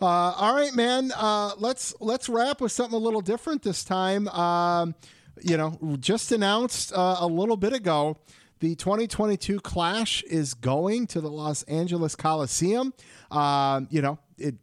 Uh, 0.01 0.05
all 0.05 0.55
right, 0.55 0.73
man. 0.73 1.11
Uh, 1.15 1.51
let's 1.57 1.93
let's 1.99 2.27
wrap 2.29 2.61
with 2.61 2.71
something 2.71 2.95
a 2.95 3.01
little 3.01 3.21
different 3.21 3.61
this 3.61 3.83
time. 3.83 4.27
Um, 4.29 4.95
you 5.41 5.57
know, 5.57 5.97
just 5.99 6.31
announced 6.31 6.93
uh, 6.93 7.17
a 7.19 7.27
little 7.27 7.57
bit 7.57 7.73
ago, 7.73 8.17
the 8.59 8.75
2022 8.75 9.59
Clash 9.59 10.23
is 10.23 10.53
going 10.53 11.07
to 11.07 11.21
the 11.21 11.29
Los 11.29 11.63
Angeles 11.63 12.15
Coliseum. 12.15 12.93
Um, 13.31 13.87
you 13.91 14.01
know, 14.01 14.17
it 14.37 14.55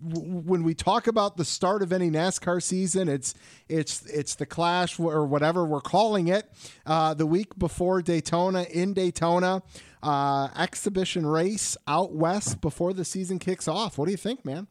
when 0.00 0.62
we 0.62 0.74
talk 0.74 1.06
about 1.06 1.36
the 1.36 1.44
start 1.44 1.82
of 1.82 1.92
any 1.92 2.10
NASCAR 2.10 2.62
season, 2.62 3.08
it's 3.08 3.34
it's 3.68 4.06
it's 4.06 4.34
the 4.34 4.46
Clash 4.46 4.98
or 4.98 5.24
whatever 5.26 5.64
we're 5.64 5.80
calling 5.80 6.28
it. 6.28 6.50
Uh, 6.86 7.14
the 7.14 7.26
week 7.26 7.58
before 7.58 8.02
Daytona 8.02 8.62
in 8.62 8.94
Daytona, 8.94 9.62
uh, 10.02 10.48
exhibition 10.56 11.26
race 11.26 11.76
out 11.86 12.12
west 12.12 12.60
before 12.60 12.92
the 12.92 13.04
season 13.04 13.38
kicks 13.38 13.68
off. 13.68 13.98
What 13.98 14.06
do 14.06 14.10
you 14.10 14.16
think, 14.16 14.44
man? 14.44 14.66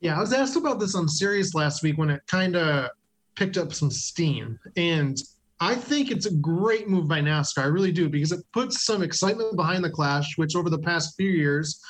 Yeah, 0.00 0.16
I 0.16 0.20
was 0.20 0.32
asked 0.32 0.56
about 0.56 0.80
this 0.80 0.94
on 0.94 1.08
Sirius 1.08 1.54
last 1.54 1.82
week 1.82 1.96
when 1.96 2.10
it 2.10 2.22
kind 2.26 2.56
of 2.56 2.90
picked 3.36 3.56
up 3.56 3.72
some 3.72 3.90
steam. 3.90 4.58
And 4.76 5.18
I 5.60 5.74
think 5.74 6.10
it's 6.10 6.26
a 6.26 6.34
great 6.34 6.88
move 6.88 7.08
by 7.08 7.20
NASCAR. 7.20 7.62
I 7.62 7.66
really 7.66 7.92
do, 7.92 8.08
because 8.08 8.32
it 8.32 8.44
puts 8.52 8.84
some 8.84 9.02
excitement 9.02 9.56
behind 9.56 9.82
the 9.82 9.90
Clash, 9.90 10.36
which 10.36 10.56
over 10.56 10.68
the 10.68 10.78
past 10.78 11.16
few 11.16 11.30
years, 11.30 11.80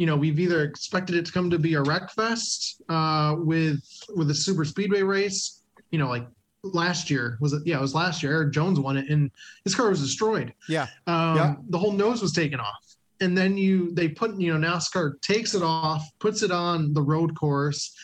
you 0.00 0.06
know, 0.06 0.16
we've 0.16 0.40
either 0.40 0.64
expected 0.64 1.14
it 1.14 1.26
to 1.26 1.32
come 1.32 1.50
to 1.50 1.58
be 1.58 1.74
a 1.74 1.82
wreck 1.82 2.10
fest 2.10 2.80
uh, 2.88 3.36
with 3.36 3.82
with 4.16 4.30
a 4.30 4.34
super 4.34 4.64
speedway 4.64 5.02
race, 5.02 5.62
you 5.90 5.98
know, 5.98 6.08
like 6.08 6.26
last 6.62 7.10
year 7.10 7.36
was 7.42 7.52
it? 7.52 7.60
Yeah, 7.66 7.76
it 7.76 7.82
was 7.82 7.94
last 7.94 8.22
year. 8.22 8.32
Erik 8.32 8.54
Jones 8.54 8.80
won 8.80 8.96
it, 8.96 9.10
and 9.10 9.30
his 9.64 9.74
car 9.74 9.90
was 9.90 10.00
destroyed. 10.00 10.54
Yeah, 10.70 10.86
Um, 11.06 11.36
Yeah. 11.36 11.54
The 11.68 11.78
whole 11.78 11.92
nose 11.92 12.22
was 12.22 12.32
taken 12.32 12.58
off, 12.60 12.82
and 13.20 13.36
then 13.36 13.58
you 13.58 13.92
they 13.92 14.08
put 14.08 14.40
you 14.40 14.58
know 14.58 14.68
NASCAR 14.68 15.20
takes 15.20 15.54
it 15.54 15.62
off, 15.62 16.02
puts 16.18 16.42
it 16.42 16.50
on 16.50 16.94
the 16.94 17.02
road 17.02 17.36
course. 17.38 17.94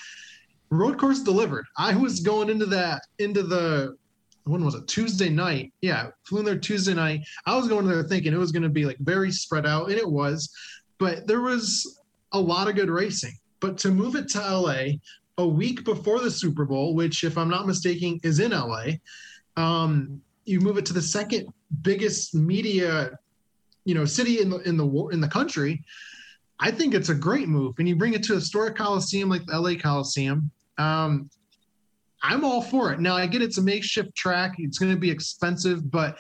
Road 0.69 0.99
course 0.99 1.21
delivered. 1.21 1.65
I 1.79 1.97
was 1.97 2.21
going 2.21 2.51
into 2.51 2.67
that 2.67 3.01
into 3.19 3.43
the 3.43 3.97
when 4.47 4.65
was 4.65 4.75
it 4.75 4.87
Tuesday 4.87 5.29
night? 5.29 5.73
Yeah, 5.81 6.09
flew 6.25 6.41
in 6.41 6.45
there 6.45 6.59
Tuesday 6.59 6.95
night. 6.95 7.21
I 7.47 7.57
was 7.57 7.69
going 7.69 7.87
there 7.87 8.03
thinking 8.05 8.33
it 8.33 8.39
was 8.39 8.53
going 8.53 8.63
to 8.63 8.69
be 8.69 8.85
like 8.85 8.99
very 9.01 9.33
spread 9.33 9.67
out, 9.67 9.89
and 9.89 9.99
it 9.99 10.09
was, 10.09 10.51
but 10.99 11.27
there 11.27 11.41
was 11.41 12.01
a 12.33 12.41
lot 12.41 12.69
of 12.69 12.75
good 12.75 12.91
racing. 12.91 13.35
But 13.61 13.79
to 13.79 13.91
move 13.91 14.17
it 14.17 14.29
to 14.31 14.39
LA 14.39 14.99
a 15.39 15.47
week 15.47 15.85
before 15.85 16.21
the 16.21 16.31
Super 16.31 16.65
Bowl, 16.65 16.95
which 16.95 17.25
if 17.25 17.37
I'm 17.37 17.49
not 17.49 17.67
mistaken 17.67 18.21
is 18.23 18.41
in 18.41 18.53
LA, 18.53 18.93
um, 19.57 20.21
you 20.45 20.61
move 20.61 20.79
it 20.79 20.87
to 20.87 20.93
the 20.93 21.03
second 21.03 21.49
biggest 21.83 22.35
media, 22.35 23.11
you 23.85 23.95
know, 23.95 24.05
city 24.05 24.41
in 24.41 24.51
the 24.51 24.59
in 24.61 24.77
the 24.77 24.87
in 25.09 25.21
the 25.21 25.29
country. 25.29 25.83
I 26.59 26.71
think 26.71 26.95
it's 26.95 27.11
a 27.11 27.15
great 27.15 27.49
move, 27.49 27.75
and 27.79 27.89
you 27.89 27.97
bring 27.97 28.15
it 28.15 28.23
to 28.25 28.33
a 28.33 28.37
historic 28.37 28.77
coliseum 28.77 29.29
like 29.29 29.45
the 29.47 29.59
LA 29.59 29.75
Coliseum. 29.75 30.51
Um, 30.79 31.29
I'm 32.23 32.45
all 32.45 32.63
for 32.63 32.93
it. 32.93 33.01
Now 33.01 33.15
I 33.15 33.27
get 33.27 33.43
it's 33.43 33.59
a 33.59 33.63
makeshift 33.63 34.15
track; 34.15 34.55
it's 34.59 34.79
going 34.79 34.93
to 34.93 34.99
be 34.99 35.11
expensive, 35.11 35.91
but 35.91 36.19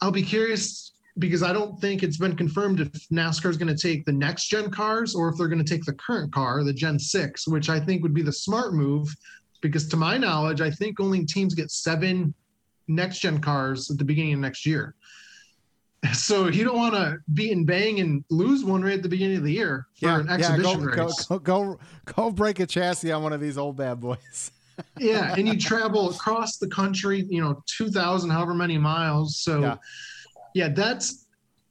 I'll 0.00 0.10
be 0.10 0.22
curious 0.22 0.92
because 1.18 1.42
I 1.42 1.52
don't 1.52 1.80
think 1.80 2.02
it's 2.02 2.16
been 2.16 2.36
confirmed 2.36 2.80
if 2.80 3.08
NASCAR 3.08 3.50
is 3.50 3.56
going 3.56 3.74
to 3.74 3.80
take 3.80 4.04
the 4.04 4.12
next 4.12 4.48
gen 4.48 4.70
cars 4.70 5.14
or 5.14 5.28
if 5.28 5.36
they're 5.36 5.48
going 5.48 5.64
to 5.64 5.68
take 5.68 5.84
the 5.84 5.94
current 5.94 6.32
car, 6.32 6.62
the 6.62 6.72
Gen 6.72 6.98
Six, 6.98 7.48
which 7.48 7.68
I 7.68 7.80
think 7.80 8.02
would 8.02 8.14
be 8.14 8.22
the 8.22 8.32
smart 8.32 8.74
move. 8.74 9.14
Because 9.60 9.88
to 9.88 9.96
my 9.96 10.16
knowledge, 10.16 10.60
I 10.60 10.70
think 10.70 11.00
only 11.00 11.24
teams 11.24 11.54
get 11.54 11.70
seven 11.70 12.32
next 12.86 13.18
gen 13.18 13.40
cars 13.40 13.90
at 13.90 13.98
the 13.98 14.04
beginning 14.04 14.34
of 14.34 14.40
next 14.40 14.64
year. 14.66 14.94
So 16.12 16.46
you 16.46 16.62
don't 16.62 16.76
want 16.76 16.94
to 16.94 17.18
beat 17.34 17.50
and 17.50 17.66
bang 17.66 17.98
and 17.98 18.24
lose 18.30 18.64
one 18.64 18.82
right 18.82 18.94
at 18.94 19.02
the 19.02 19.08
beginning 19.08 19.38
of 19.38 19.42
the 19.42 19.52
year 19.52 19.88
for 19.98 20.20
an 20.20 20.28
exhibition 20.28 20.84
go, 20.84 20.86
race. 20.86 21.26
Go, 21.26 21.38
go, 21.40 21.64
go, 21.64 21.78
go 22.14 22.30
break 22.30 22.60
a 22.60 22.66
chassis 22.66 23.10
on 23.10 23.24
one 23.24 23.32
of 23.32 23.40
these 23.40 23.58
old 23.58 23.76
bad 23.76 23.98
boys. 23.98 24.52
yeah, 24.98 25.34
and 25.36 25.48
you 25.48 25.58
travel 25.58 26.08
across 26.10 26.58
the 26.58 26.68
country, 26.68 27.26
you 27.28 27.42
know, 27.42 27.60
two 27.66 27.90
thousand 27.90 28.30
however 28.30 28.54
many 28.54 28.78
miles. 28.78 29.40
So, 29.40 29.60
Yeah. 29.60 29.76
Yeah. 30.58 30.68
that's 30.68 31.26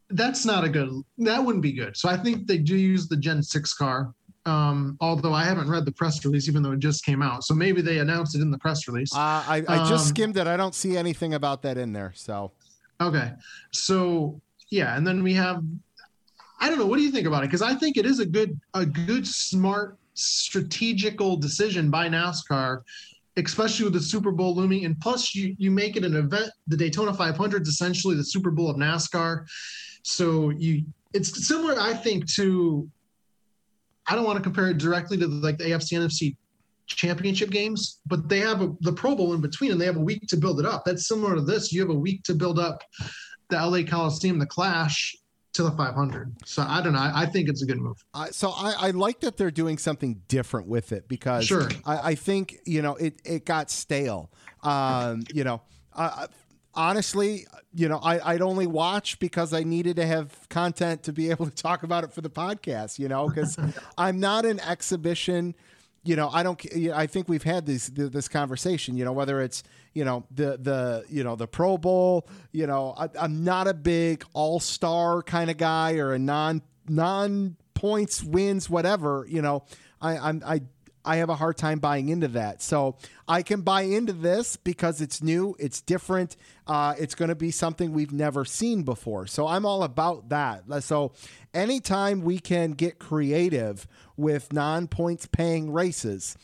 that's 0.09 0.45
not 0.45 0.63
a 0.63 0.69
good. 0.69 0.89
That 1.17 1.43
wouldn't 1.43 1.63
be 1.63 1.73
good. 1.73 1.97
So 1.97 2.07
I 2.09 2.17
think 2.17 2.47
they 2.47 2.57
do 2.57 2.75
use 2.75 3.07
the 3.07 3.17
Gen 3.17 3.43
Six 3.43 3.73
car. 3.73 4.13
Um, 4.45 4.97
although 5.01 5.33
I 5.33 5.43
haven't 5.43 5.69
read 5.69 5.83
the 5.83 5.91
press 5.91 6.23
release, 6.23 6.47
even 6.47 6.63
though 6.63 6.71
it 6.71 6.79
just 6.79 7.03
came 7.03 7.21
out. 7.21 7.43
So 7.43 7.53
maybe 7.53 7.81
they 7.81 7.99
announced 7.99 8.33
it 8.33 8.41
in 8.41 8.49
the 8.49 8.57
press 8.57 8.87
release. 8.87 9.13
Uh, 9.13 9.43
I, 9.45 9.63
I 9.67 9.77
just 9.89 9.91
Um, 9.91 10.13
skimmed 10.15 10.37
it. 10.37 10.47
I 10.47 10.55
don't 10.55 10.73
see 10.73 10.95
anything 10.95 11.33
about 11.33 11.61
that 11.63 11.77
in 11.77 11.91
there. 11.91 12.13
So 12.15 12.53
Okay. 13.01 13.33
So 13.71 14.39
yeah, 14.69 14.95
and 14.95 15.05
then 15.05 15.21
we 15.21 15.33
have 15.33 15.63
I 16.59 16.69
don't 16.69 16.79
know, 16.79 16.87
what 16.87 16.97
do 16.97 17.03
you 17.03 17.11
think 17.11 17.27
about 17.27 17.43
it? 17.43 17.47
Because 17.47 17.61
I 17.61 17.75
think 17.75 17.97
it 17.97 18.05
is 18.05 18.19
a 18.19 18.25
good 18.25 18.59
a 18.73 18.85
good 18.85 19.27
smart 19.27 19.97
strategical 20.13 21.37
decision 21.37 21.91
by 21.91 22.09
NASCAR, 22.09 22.81
especially 23.37 23.85
with 23.85 23.93
the 23.93 24.01
Super 24.01 24.31
Bowl 24.31 24.55
looming. 24.55 24.85
And 24.85 24.99
plus 24.99 25.33
you 25.35 25.55
you 25.57 25.71
make 25.71 25.95
it 25.95 26.03
an 26.03 26.15
event, 26.15 26.49
the 26.67 26.77
Daytona 26.77 27.13
500 27.13 27.61
is 27.61 27.67
essentially 27.69 28.15
the 28.15 28.23
Super 28.23 28.51
Bowl 28.51 28.69
of 28.69 28.77
NASCAR. 28.77 29.45
So 30.03 30.49
you 30.49 30.83
it's 31.13 31.47
similar, 31.47 31.79
I 31.79 31.93
think, 31.93 32.31
to 32.33 32.89
I 34.07 34.15
don't 34.15 34.25
want 34.25 34.37
to 34.37 34.43
compare 34.43 34.69
it 34.69 34.77
directly 34.77 35.17
to 35.17 35.27
like 35.27 35.57
the 35.57 35.65
AFC 35.65 35.97
NFC 35.97 36.35
championship 36.87 37.49
games, 37.49 37.99
but 38.05 38.29
they 38.29 38.39
have 38.39 38.61
a, 38.61 38.73
the 38.81 38.93
Pro 38.93 39.15
Bowl 39.15 39.33
in 39.33 39.41
between 39.41 39.71
and 39.71 39.79
they 39.79 39.85
have 39.85 39.97
a 39.97 40.01
week 40.01 40.25
to 40.27 40.37
build 40.37 40.59
it 40.59 40.65
up. 40.65 40.85
That's 40.85 41.07
similar 41.07 41.35
to 41.35 41.41
this. 41.41 41.73
You 41.73 41.81
have 41.81 41.89
a 41.89 41.99
week 41.99 42.23
to 42.23 42.33
build 42.33 42.59
up 42.59 42.81
the 43.49 43.57
LA 43.57 43.83
Coliseum, 43.83 44.39
the 44.39 44.45
Clash, 44.45 45.15
to 45.57 45.63
the 45.63 45.71
500. 45.71 46.33
So 46.45 46.63
I 46.67 46.81
don't 46.81 46.93
know. 46.93 46.99
I, 46.99 47.23
I 47.23 47.25
think 47.27 47.49
it's 47.49 47.61
a 47.61 47.65
good 47.65 47.77
move. 47.79 47.97
I, 48.13 48.29
so 48.31 48.49
I, 48.49 48.73
I 48.79 48.91
like 48.91 49.19
that 49.19 49.37
they're 49.37 49.51
doing 49.51 49.77
something 49.77 50.21
different 50.27 50.67
with 50.67 50.91
it 50.91 51.07
because 51.07 51.45
Sure. 51.45 51.69
I, 51.85 52.11
I 52.11 52.15
think 52.15 52.57
you 52.65 52.81
know 52.81 52.95
it 52.95 53.21
it 53.25 53.45
got 53.45 53.69
stale. 53.69 54.31
Um, 54.63 55.23
you 55.33 55.43
know, 55.43 55.61
I- 55.95 56.27
honestly, 56.73 57.47
you 57.73 57.89
know, 57.89 57.97
I, 57.97 58.33
I'd 58.33 58.41
only 58.41 58.67
watch 58.67 59.19
because 59.19 59.53
I 59.53 59.63
needed 59.63 59.95
to 59.97 60.05
have 60.05 60.47
content 60.49 61.03
to 61.03 61.13
be 61.13 61.29
able 61.31 61.45
to 61.47 61.55
talk 61.55 61.83
about 61.83 62.03
it 62.03 62.13
for 62.13 62.21
the 62.21 62.29
podcast. 62.29 62.99
You 62.99 63.07
know, 63.07 63.27
because 63.27 63.57
I'm 63.97 64.19
not 64.19 64.45
an 64.45 64.59
exhibition. 64.59 65.55
You 66.07 66.15
know, 66.15 66.29
I 66.31 66.41
don't. 66.41 66.61
I 66.93 67.05
think 67.05 67.27
we've 67.27 67.43
had 67.43 67.65
this 67.65 67.91
this 67.93 68.29
conversation. 68.29 68.95
You 68.95 69.03
know, 69.03 69.11
whether 69.11 69.41
it's 69.41 69.63
you 69.93 70.05
know 70.05 70.25
the 70.33 70.57
the 70.57 71.03
you 71.09 71.23
know 71.23 71.35
the 71.35 71.47
Pro 71.47 71.77
Bowl. 71.77 72.27
You 72.53 72.65
know, 72.65 72.95
I, 72.97 73.09
I'm 73.19 73.43
not 73.43 73.67
a 73.67 73.73
big 73.73 74.23
All 74.33 74.61
Star 74.61 75.21
kind 75.21 75.51
of 75.51 75.57
guy 75.57 75.97
or 75.97 76.13
a 76.13 76.19
non 76.19 76.61
non 76.87 77.57
points 77.73 78.23
wins 78.23 78.69
whatever. 78.69 79.25
You 79.29 79.41
know, 79.41 79.65
I 80.01 80.17
I'm 80.17 80.41
I 80.45 80.61
I 81.07 81.17
have 81.17 81.29
a 81.29 81.35
hard 81.35 81.57
time 81.57 81.79
buying 81.79 82.09
into 82.09 82.27
that. 82.29 82.61
So 82.61 82.97
I 83.27 83.41
can 83.41 83.61
buy 83.61 83.83
into 83.83 84.11
this 84.11 84.57
because 84.57 84.99
it's 84.99 85.23
new, 85.23 85.55
it's 85.57 85.79
different, 85.79 86.35
uh, 86.67 86.95
it's 86.99 87.15
going 87.15 87.29
to 87.29 87.35
be 87.35 87.49
something 87.49 87.93
we've 87.93 88.11
never 88.11 88.43
seen 88.43 88.83
before. 88.83 89.25
So 89.25 89.47
I'm 89.47 89.65
all 89.65 89.83
about 89.83 90.27
that. 90.29 90.63
So 90.83 91.13
anytime 91.53 92.21
we 92.21 92.39
can 92.39 92.71
get 92.71 92.99
creative 92.99 93.87
with 94.17 94.51
non 94.51 94.87
points 94.87 95.27
paying 95.27 95.71
races, 95.71 96.37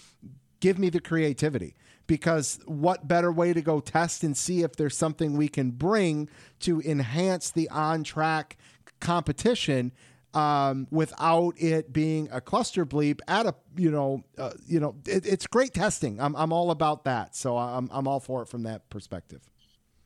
give 0.62 0.80
me 0.80 0.90
the 0.90 1.02
creativity. 1.02 1.76
Because 2.08 2.60
what 2.66 3.08
better 3.08 3.32
way 3.32 3.54
to 3.54 3.62
go 3.62 3.80
test 3.80 4.24
and 4.24 4.36
see 4.36 4.62
if 4.64 4.76
there's 4.76 4.98
something 4.98 5.36
we 5.36 5.48
can 5.48 5.72
bring 5.72 6.30
to 6.60 6.82
enhance 6.82 7.50
the 7.50 7.70
on 7.70 8.04
track 8.04 8.58
competition 9.00 9.92
um, 10.34 10.88
without 10.92 11.54
it 11.58 11.94
being 11.94 12.30
a 12.32 12.42
cluster 12.42 12.86
bleep 12.86 13.20
at 13.28 13.46
a 13.46 13.56
you 13.78 13.92
know 13.92 14.24
uh, 14.38 14.52
you 14.66 14.80
know 14.80 14.96
it, 15.06 15.26
it's 15.26 15.48
great 15.48 15.74
testing. 15.74 16.20
I'm 16.20 16.36
I'm 16.36 16.52
all 16.52 16.72
about 16.72 17.04
that, 17.06 17.36
so 17.36 17.58
I'm 17.58 17.90
I'm 17.92 18.08
all 18.08 18.20
for 18.20 18.42
it 18.42 18.48
from 18.48 18.64
that 18.64 18.90
perspective. 18.90 19.42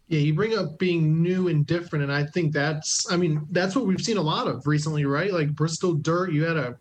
Yeah, 0.08 0.20
you 0.20 0.34
bring 0.34 0.58
up 0.58 0.80
being 0.80 1.22
new 1.22 1.50
and 1.50 1.66
different, 1.66 2.04
and 2.04 2.14
I 2.14 2.24
think 2.24 2.54
that's, 2.54 3.12
I 3.12 3.18
mean, 3.18 3.46
that's 3.52 3.76
what 3.76 3.86
we've 3.86 4.00
seen 4.00 4.16
a 4.16 4.22
lot 4.22 4.48
of 4.48 4.66
recently, 4.66 5.04
right? 5.04 5.34
Like 5.34 5.54
Bristol 5.54 5.96
Dirt, 5.96 6.32
you 6.32 6.46
had 6.46 6.56
a, 6.56 6.78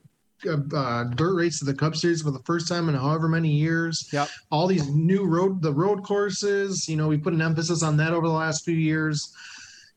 uh, 0.49 1.05
dirt 1.15 1.35
race 1.35 1.59
to 1.59 1.65
the 1.65 1.75
Cup 1.75 1.97
Series 1.97 2.23
for 2.23 2.31
the 2.31 2.43
first 2.45 2.69
time 2.69 2.89
in 2.89 2.95
however 2.95 3.27
many 3.27 3.49
years. 3.49 4.09
Yep. 4.13 4.29
All 4.53 4.69
these 4.69 4.89
new 4.91 5.25
road, 5.25 5.61
the 5.61 5.73
road 5.73 6.05
courses, 6.05 6.89
you 6.89 6.97
know, 6.97 7.09
we 7.09 7.19
put 7.19 7.33
an 7.33 7.43
emphasis 7.43 7.83
on 7.83 7.97
that 7.97 8.13
over 8.13 8.29
the 8.29 8.33
last 8.33 8.65
few 8.65 8.77
years. 8.77 9.35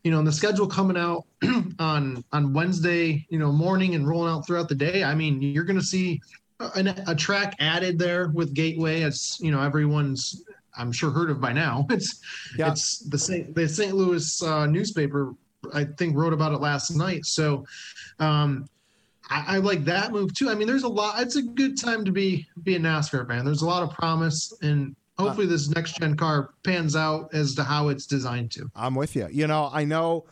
You 0.04 0.12
know, 0.12 0.20
and 0.20 0.28
the 0.28 0.32
schedule 0.32 0.68
coming 0.68 0.97
out 0.97 1.26
on 1.80 2.24
on 2.32 2.54
Wednesday, 2.54 3.26
you 3.30 3.39
know, 3.39 3.52
morning 3.52 3.95
and 3.95 4.08
rolling 4.08 4.32
out 4.32 4.47
throughout 4.47 4.70
the 4.70 4.76
day. 4.76 5.04
I 5.04 5.14
mean, 5.14 5.41
you're 5.41 5.66
going 5.66 5.80
to 5.80 5.86
see 5.86 6.22
a, 6.60 7.04
a 7.08 7.16
track 7.16 7.56
added 7.60 8.00
there 8.00 8.30
with 8.30 8.54
Gateway. 8.54 9.02
It's 9.02 9.39
you 9.39 9.52
know 9.52 9.62
everyone's 9.62 10.43
I'm 10.78 10.91
sure 10.91 11.12
heard 11.12 11.30
of 11.30 11.41
by 11.41 11.54
now. 11.54 11.86
It's 11.91 12.22
Yeah. 12.58 12.72
it's 12.72 13.00
the 13.00 13.18
St. 13.18 13.54
the 13.56 13.68
St. 13.68 13.93
Louis 13.93 14.41
uh, 14.41 14.66
newspaper 14.66 15.34
I 15.74 15.84
think 15.86 16.16
wrote 16.16 16.34
about 16.34 16.54
it 16.54 16.62
last 16.62 16.91
night. 16.91 17.26
So 17.26 17.66
um, 18.20 18.68
I, 19.30 19.56
I 19.56 19.58
like 19.58 19.84
that 19.86 20.12
move 20.12 20.34
too. 20.34 20.50
I 20.50 20.56
mean, 20.56 20.68
there's 20.68 20.84
a 20.84 20.89
lot. 20.89 21.22
It's 21.22 21.36
a 21.36 21.41
good 21.41 21.80
time 21.80 22.06
to 22.06 22.12
be 22.12 22.47
be 22.64 22.76
a 22.76 22.80
NASCAR 22.80 23.28
fan. 23.28 23.45
There's 23.45 23.62
a 23.62 23.68
lot 23.68 23.84
of 23.84 23.91
promise, 23.91 24.54
and 24.62 24.95
hopefully 25.20 25.47
this 25.47 25.70
next 25.70 25.97
gen 25.97 26.15
car 26.15 26.53
pans 26.63 26.95
out 26.95 27.34
as 27.34 27.53
to 27.55 27.63
how 27.63 27.89
it's 27.89 28.05
designed 28.05 28.51
to. 28.51 28.70
I'm 28.76 28.95
with 28.95 29.15
you. 29.15 29.28
You 29.32 29.47
know, 29.47 29.70
I 29.72 29.84
know 29.84 30.26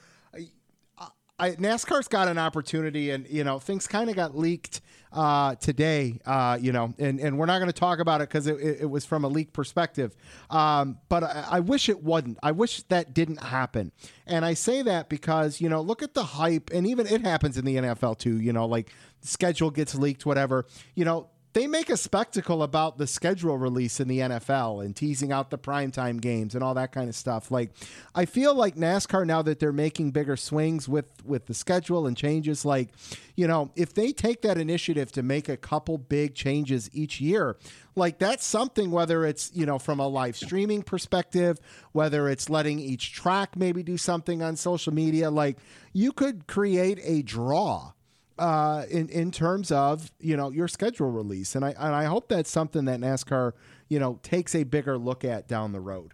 I, 0.97 1.07
I, 1.39 1.51
NASCAR's 1.51 2.07
got 2.07 2.27
an 2.27 2.37
opportunity, 2.37 3.11
and 3.11 3.27
you 3.27 3.43
know, 3.43 3.59
things 3.59 3.85
kind 3.87 4.09
of 4.09 4.15
got 4.15 4.35
leaked 4.35 4.81
uh, 5.11 5.55
today. 5.55 6.19
Uh, 6.25 6.57
you 6.59 6.71
know, 6.71 6.93
and 6.97 7.19
and 7.19 7.37
we're 7.37 7.45
not 7.45 7.59
going 7.59 7.71
to 7.71 7.79
talk 7.79 7.99
about 7.99 8.21
it 8.21 8.29
because 8.29 8.47
it, 8.47 8.59
it, 8.59 8.81
it 8.81 8.89
was 8.89 9.05
from 9.05 9.23
a 9.23 9.27
leak 9.27 9.53
perspective. 9.53 10.15
Um, 10.49 10.97
but 11.09 11.23
I, 11.23 11.45
I 11.51 11.59
wish 11.59 11.89
it 11.89 12.01
wasn't. 12.03 12.39
I 12.41 12.51
wish 12.51 12.81
that 12.83 13.13
didn't 13.13 13.41
happen. 13.43 13.91
And 14.25 14.45
I 14.45 14.53
say 14.53 14.81
that 14.83 15.09
because 15.09 15.61
you 15.61 15.69
know, 15.69 15.81
look 15.81 16.01
at 16.01 16.13
the 16.13 16.23
hype, 16.23 16.71
and 16.73 16.87
even 16.87 17.05
it 17.07 17.21
happens 17.21 17.57
in 17.57 17.65
the 17.65 17.75
NFL 17.75 18.17
too. 18.17 18.39
You 18.39 18.53
know, 18.53 18.65
like 18.65 18.91
schedule 19.21 19.69
gets 19.69 19.95
leaked, 19.95 20.25
whatever. 20.25 20.65
You 20.95 21.05
know, 21.05 21.29
they 21.57 21.65
make 21.65 21.89
a 21.89 21.97
spectacle 21.97 22.61
about 22.61 22.99
the 22.99 23.07
schedule 23.07 23.57
release 23.57 23.99
in 23.99 24.07
the 24.07 24.19
NFL 24.19 24.85
and 24.85 24.95
teasing 24.95 25.31
out 25.31 25.49
the 25.49 25.57
primetime 25.57 26.21
games 26.21 26.53
and 26.53 26.63
all 26.63 26.75
that 26.75 26.91
kind 26.91 27.09
of 27.09 27.15
stuff. 27.15 27.49
Like 27.49 27.71
I 28.13 28.25
feel 28.25 28.53
like 28.53 28.75
NASCAR 28.75 29.25
now 29.25 29.41
that 29.41 29.59
they're 29.59 29.73
making 29.73 30.11
bigger 30.11 30.37
swings 30.37 30.87
with 30.87 31.07
with 31.25 31.47
the 31.47 31.55
schedule 31.55 32.05
and 32.05 32.15
changes 32.15 32.63
like, 32.63 32.89
you 33.35 33.47
know, 33.47 33.71
if 33.75 33.91
they 33.91 34.11
take 34.11 34.43
that 34.43 34.59
initiative 34.59 35.11
to 35.13 35.23
make 35.23 35.49
a 35.49 35.57
couple 35.57 35.97
big 35.97 36.35
changes 36.35 36.91
each 36.93 37.19
year, 37.19 37.57
like 37.95 38.19
that's 38.19 38.45
something 38.45 38.91
whether 38.91 39.25
it's, 39.25 39.49
you 39.55 39.65
know, 39.65 39.79
from 39.79 39.99
a 39.99 40.07
live 40.07 40.37
streaming 40.37 40.83
perspective, 40.83 41.59
whether 41.91 42.29
it's 42.29 42.51
letting 42.51 42.77
each 42.77 43.13
track 43.13 43.55
maybe 43.55 43.81
do 43.81 43.97
something 43.97 44.43
on 44.43 44.57
social 44.57 44.93
media, 44.93 45.31
like 45.31 45.57
you 45.91 46.11
could 46.11 46.45
create 46.45 46.99
a 47.01 47.23
draw 47.23 47.93
uh, 48.39 48.83
in 48.89 49.09
in 49.09 49.31
terms 49.31 49.71
of 49.71 50.11
you 50.19 50.37
know 50.37 50.51
your 50.51 50.67
schedule 50.67 51.09
release, 51.11 51.55
and 51.55 51.63
I 51.65 51.69
and 51.71 51.95
I 51.95 52.05
hope 52.05 52.29
that's 52.29 52.49
something 52.49 52.85
that 52.85 52.99
NASCAR 52.99 53.53
you 53.89 53.99
know 53.99 54.19
takes 54.23 54.55
a 54.55 54.63
bigger 54.63 54.97
look 54.97 55.23
at 55.23 55.47
down 55.47 55.71
the 55.71 55.79
road. 55.81 56.13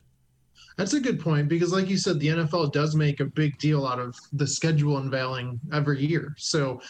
That's 0.78 0.94
a 0.94 1.00
good 1.00 1.20
point 1.20 1.50
because, 1.50 1.72
like 1.72 1.88
you 1.88 1.98
said, 1.98 2.20
the 2.20 2.30
NFL 2.30 2.72
does 2.72 2.96
make 2.96 3.20
a 3.20 3.26
big 3.26 3.58
deal 3.60 3.86
out 3.86 4.00
of 4.00 4.16
the 4.34 4.48
schedule 4.48 4.98
unveiling 4.98 5.60
every 5.72 6.04
year. 6.04 6.34
So, 6.38 6.82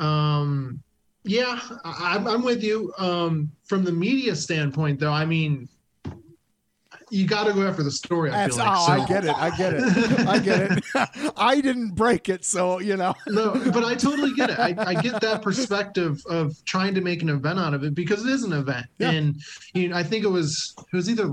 um, 0.00 0.82
yeah, 1.24 1.60
I, 1.84 2.12
I'm- 2.14 2.26
I'm 2.26 2.42
with 2.42 2.62
you. 2.62 2.94
Um, 2.98 3.50
from 3.64 3.84
the 3.84 3.92
media 3.92 4.34
standpoint, 4.34 5.00
though, 5.00 5.12
I 5.12 5.26
mean, 5.26 5.68
you 7.10 7.26
got 7.26 7.44
to 7.44 7.52
go 7.52 7.66
after 7.66 7.82
the 7.82 7.90
story. 7.90 8.32
I 8.32 8.48
feel 8.48 8.56
like. 8.56 8.68
oh, 8.76 8.86
So- 8.86 8.92
I 8.92 9.06
get 9.06 9.24
it. 9.24 9.34
I 9.36 9.56
get 9.56 9.74
it. 9.74 10.26
I 10.26 10.38
get 10.38 10.72
it. 10.72 11.32
I 11.36 11.60
didn't 11.60 11.94
break 11.94 12.28
it, 12.28 12.44
so 12.44 12.80
you 12.80 12.96
know. 12.96 13.14
no, 13.28 13.52
but 13.72 13.84
I 13.84 13.94
totally 13.94 14.32
get 14.34 14.50
it. 14.50 14.58
I, 14.58 14.74
I 14.78 14.94
get 15.00 15.20
that 15.20 15.42
perspective 15.42 16.20
of 16.28 16.56
trying 16.64 16.94
to 16.94 17.00
make 17.00 17.22
an 17.22 17.28
event 17.28 17.58
out 17.58 17.74
of 17.74 17.84
it 17.84 17.94
because 17.94 18.24
it 18.24 18.30
is 18.30 18.42
an 18.44 18.52
event, 18.52 18.86
Yeah. 18.98 19.10
and 19.10 19.36
you 19.74 19.88
know, 19.88 19.96
I 19.96 20.02
think 20.02 20.24
it 20.24 20.28
was 20.30 20.74
it 20.92 20.96
was 20.96 21.08
either 21.08 21.32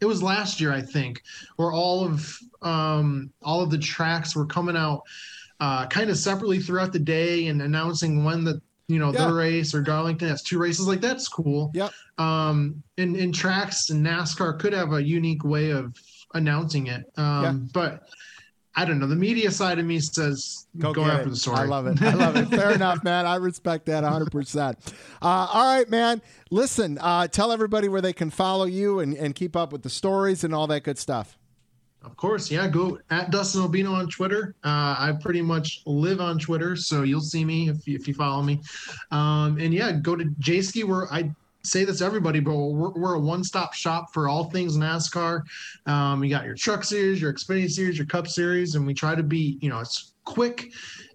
it 0.00 0.06
was 0.06 0.22
last 0.22 0.60
year 0.60 0.72
I 0.72 0.80
think 0.82 1.22
where 1.56 1.72
all 1.72 2.04
of 2.04 2.38
um, 2.62 3.30
all 3.42 3.62
of 3.62 3.70
the 3.70 3.78
tracks 3.78 4.36
were 4.36 4.46
coming 4.46 4.76
out 4.76 5.02
uh, 5.60 5.86
kind 5.86 6.08
of 6.10 6.16
separately 6.16 6.60
throughout 6.60 6.92
the 6.92 6.98
day 7.00 7.46
and 7.48 7.60
announcing 7.62 8.24
when 8.24 8.44
the 8.44 8.60
you 8.88 8.98
know 8.98 9.12
Yeah. 9.12 9.28
the 9.28 9.34
race 9.34 9.74
or 9.74 9.82
Darlington 9.82 10.28
has 10.28 10.42
two 10.42 10.58
races 10.58 10.86
like 10.88 11.00
that's 11.00 11.28
cool. 11.28 11.70
Yep. 11.74 11.92
Um, 12.18 12.82
and 12.96 13.16
in 13.16 13.32
tracks 13.32 13.90
and 13.90 14.04
NASCAR 14.04 14.58
could 14.58 14.72
have 14.72 14.92
a 14.92 15.02
unique 15.02 15.44
way 15.44 15.70
of 15.70 15.94
announcing 16.34 16.88
it. 16.88 17.04
Um, 17.16 17.42
Yeah. 17.44 17.52
but. 17.72 18.08
I 18.76 18.84
don't 18.84 19.00
know. 19.00 19.08
The 19.08 19.16
media 19.16 19.50
side 19.50 19.80
of 19.80 19.86
me 19.86 19.98
says 19.98 20.68
go, 20.78 20.92
get 20.94 21.04
after 21.08 21.22
it. 21.26 21.30
the 21.30 21.36
story. 21.36 21.58
I 21.58 21.64
love 21.64 21.88
it. 21.88 22.00
I 22.00 22.12
love 22.14 22.36
it. 22.36 22.48
Fair 22.48 22.70
enough, 22.74 23.02
man. 23.02 23.26
I 23.26 23.34
respect 23.34 23.86
that 23.86 24.04
100%. 24.04 24.76
Uh, 25.20 25.26
all 25.26 25.64
right, 25.76 25.88
man. 25.90 26.22
Listen, 26.52 26.96
uh, 27.00 27.26
tell 27.26 27.50
everybody 27.50 27.88
where 27.88 28.00
they 28.02 28.12
can 28.12 28.30
follow 28.30 28.66
you 28.66 29.00
and, 29.00 29.16
and 29.16 29.34
keep 29.34 29.56
up 29.56 29.72
with 29.72 29.82
the 29.82 29.90
stories 29.90 30.44
and 30.44 30.54
all 30.54 30.68
that 30.68 30.84
good 30.84 30.98
stuff. 30.98 31.37
Of 32.08 32.16
course, 32.16 32.50
yeah. 32.50 32.66
Go 32.68 32.98
at 33.10 33.30
Dustin 33.30 33.60
Albino 33.60 33.92
on 33.92 34.08
Twitter. 34.08 34.54
Uh, 34.64 34.96
I 34.98 35.12
pretty 35.20 35.42
much 35.42 35.82
live 35.84 36.22
on 36.22 36.38
Twitter, 36.38 36.74
so 36.74 37.02
you'll 37.02 37.20
see 37.20 37.44
me 37.44 37.68
if 37.68 37.86
you, 37.86 37.96
if 37.96 38.08
you 38.08 38.14
follow 38.14 38.42
me. 38.42 38.62
Um, 39.10 39.58
and 39.60 39.74
yeah, 39.74 39.92
go 39.92 40.16
to 40.16 40.24
Jayski 40.40 40.84
where 40.84 41.12
I 41.12 41.30
say 41.68 41.84
this 41.84 41.98
to 41.98 42.04
everybody, 42.04 42.40
but 42.40 42.54
we're, 42.54 42.90
we're 42.90 43.14
a 43.14 43.20
one-stop 43.20 43.74
shop 43.74 44.12
for 44.12 44.28
all 44.28 44.44
things 44.50 44.76
NASCAR. 44.76 45.42
Um, 45.86 46.24
you 46.24 46.30
got 46.30 46.44
your 46.44 46.54
Truck 46.54 46.84
Series, 46.84 47.20
your 47.20 47.32
Xfinity 47.32 47.70
Series, 47.70 47.98
your 47.98 48.06
Cup 48.06 48.26
Series, 48.26 48.74
and 48.74 48.86
we 48.86 48.94
try 48.94 49.14
to 49.14 49.22
be, 49.22 49.58
you 49.60 49.68
know, 49.68 49.80
it's 49.80 50.12
quick 50.24 50.70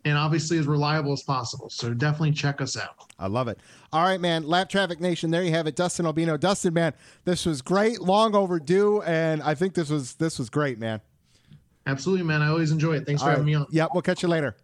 and 0.05 0.17
obviously 0.17 0.57
as 0.57 0.65
reliable 0.65 1.13
as 1.13 1.21
possible. 1.21 1.69
So 1.69 1.93
definitely 1.93 2.31
check 2.31 2.61
us 2.61 2.75
out. 2.75 2.95
I 3.19 3.27
love 3.27 3.47
it. 3.47 3.59
All 3.91 4.03
right, 4.03 4.19
man. 4.19 4.47
Lapped 4.47 4.71
Traffic 4.71 4.99
Nation. 4.99 5.29
There 5.29 5.43
you 5.43 5.51
have 5.51 5.67
it. 5.67 5.75
Dustin 5.75 6.05
Albino. 6.05 6.35
Dustin, 6.35 6.73
man, 6.73 6.93
this 7.25 7.45
was 7.45 7.61
great, 7.61 8.01
long 8.01 8.35
overdue, 8.35 9.01
and 9.03 9.41
I 9.43 9.53
think 9.53 9.75
this 9.75 9.89
was 9.89 10.15
this 10.15 10.39
was 10.39 10.49
great, 10.49 10.79
man. 10.79 10.99
Absolutely, 11.85 12.25
man. 12.25 12.41
I 12.41 12.47
always 12.47 12.71
enjoy 12.71 12.93
it. 12.93 13.05
Thanks 13.05 13.21
for 13.21 13.29
All 13.29 13.31
having 13.31 13.45
me 13.45 13.53
on. 13.55 13.67
Yep, 13.69 13.89
we'll 13.93 14.01
catch 14.01 14.23
you 14.23 14.29
later. 14.29 14.55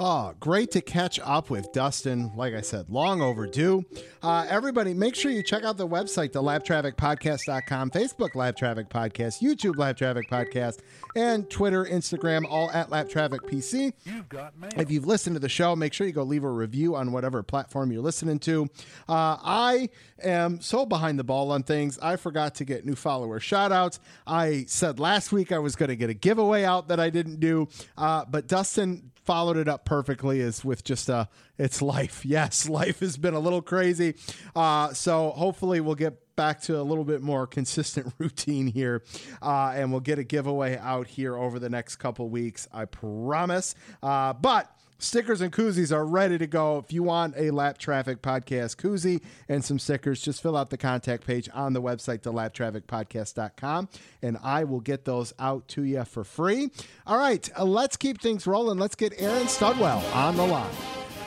Oh, 0.00 0.32
great 0.38 0.70
to 0.70 0.80
catch 0.80 1.18
up 1.18 1.50
with 1.50 1.72
Dustin. 1.72 2.30
Like 2.36 2.54
I 2.54 2.60
said, 2.60 2.88
long 2.88 3.20
overdue. 3.20 3.84
Uh, 4.22 4.46
everybody, 4.48 4.94
make 4.94 5.16
sure 5.16 5.32
you 5.32 5.42
check 5.42 5.64
out 5.64 5.76
the 5.76 5.88
website, 5.88 6.30
the 6.30 6.40
lappedtrafficpodcast.com, 6.40 7.90
Facebook 7.90 8.36
Lapped 8.36 8.58
Traffic 8.58 8.88
Podcast, 8.90 9.42
YouTube 9.42 9.76
Lapped 9.76 9.98
Traffic 9.98 10.30
Podcast, 10.30 10.82
and 11.16 11.50
Twitter, 11.50 11.84
Instagram, 11.84 12.44
all 12.48 12.70
at 12.70 12.90
Lapped 12.90 13.10
Traffic 13.10 13.40
PC. 13.42 13.92
You've 14.04 14.28
got 14.28 14.56
mail. 14.56 14.70
If 14.76 14.88
you've 14.92 15.04
listened 15.04 15.34
to 15.34 15.40
the 15.40 15.48
show, 15.48 15.74
make 15.74 15.92
sure 15.92 16.06
you 16.06 16.12
go 16.12 16.22
leave 16.22 16.44
a 16.44 16.48
review 16.48 16.94
on 16.94 17.10
whatever 17.10 17.42
platform 17.42 17.90
you're 17.90 18.00
listening 18.00 18.38
to. 18.40 18.68
Uh, 19.08 19.36
I 19.42 19.88
am 20.22 20.60
so 20.60 20.86
behind 20.86 21.18
the 21.18 21.24
ball 21.24 21.50
on 21.50 21.64
things. 21.64 21.98
I 21.98 22.14
forgot 22.14 22.54
to 22.56 22.64
get 22.64 22.86
new 22.86 22.94
follower 22.94 23.40
shout 23.40 23.72
outs. 23.72 23.98
I 24.28 24.64
said 24.68 25.00
last 25.00 25.32
week 25.32 25.50
I 25.50 25.58
was 25.58 25.74
going 25.74 25.88
to 25.88 25.96
get 25.96 26.08
a 26.08 26.14
giveaway 26.14 26.62
out 26.62 26.86
that 26.86 27.00
I 27.00 27.10
didn't 27.10 27.40
do, 27.40 27.66
uh, 27.96 28.26
but 28.30 28.46
Dustin 28.46 29.10
followed 29.28 29.58
it 29.58 29.68
up 29.68 29.84
perfectly 29.84 30.40
is 30.40 30.64
with 30.64 30.82
just 30.82 31.10
uh 31.10 31.26
it's 31.58 31.82
life. 31.82 32.24
Yes, 32.28 32.66
life 32.66 33.00
has 33.00 33.18
been 33.18 33.34
a 33.34 33.38
little 33.38 33.60
crazy. 33.60 34.14
Uh, 34.56 34.94
so 34.94 35.30
hopefully 35.30 35.82
we'll 35.82 35.94
get 35.96 36.34
back 36.34 36.62
to 36.62 36.80
a 36.80 36.82
little 36.82 37.04
bit 37.04 37.20
more 37.20 37.46
consistent 37.46 38.14
routine 38.18 38.68
here, 38.68 39.02
uh, 39.42 39.72
and 39.74 39.90
we'll 39.90 40.00
get 40.00 40.18
a 40.18 40.24
giveaway 40.24 40.78
out 40.78 41.06
here 41.08 41.36
over 41.36 41.58
the 41.58 41.68
next 41.68 41.96
couple 41.96 42.30
weeks. 42.30 42.66
I 42.72 42.86
promise. 42.86 43.74
Uh, 44.02 44.32
but 44.32 44.70
Stickers 45.00 45.40
and 45.40 45.52
koozies 45.52 45.92
are 45.94 46.04
ready 46.04 46.38
to 46.38 46.46
go. 46.48 46.78
If 46.78 46.92
you 46.92 47.04
want 47.04 47.34
a 47.36 47.52
Lapped 47.52 47.80
Traffic 47.80 48.20
Podcast 48.20 48.74
koozie 48.76 49.22
and 49.48 49.64
some 49.64 49.78
stickers, 49.78 50.20
just 50.20 50.42
fill 50.42 50.56
out 50.56 50.70
the 50.70 50.76
contact 50.76 51.24
page 51.24 51.48
on 51.54 51.72
the 51.72 51.80
website, 51.80 52.22
thelappedtrafficpodcast.com, 52.22 53.88
and 54.22 54.38
I 54.42 54.64
will 54.64 54.80
get 54.80 55.04
those 55.04 55.32
out 55.38 55.68
to 55.68 55.84
you 55.84 56.04
for 56.04 56.24
free. 56.24 56.70
All 57.06 57.16
right, 57.16 57.48
uh, 57.56 57.64
let's 57.64 57.96
keep 57.96 58.20
things 58.20 58.44
rolling. 58.44 58.80
Let's 58.80 58.96
get 58.96 59.12
Aaron 59.18 59.46
Studwell 59.46 60.02
on 60.16 60.36
the 60.36 60.44
line. 60.44 60.74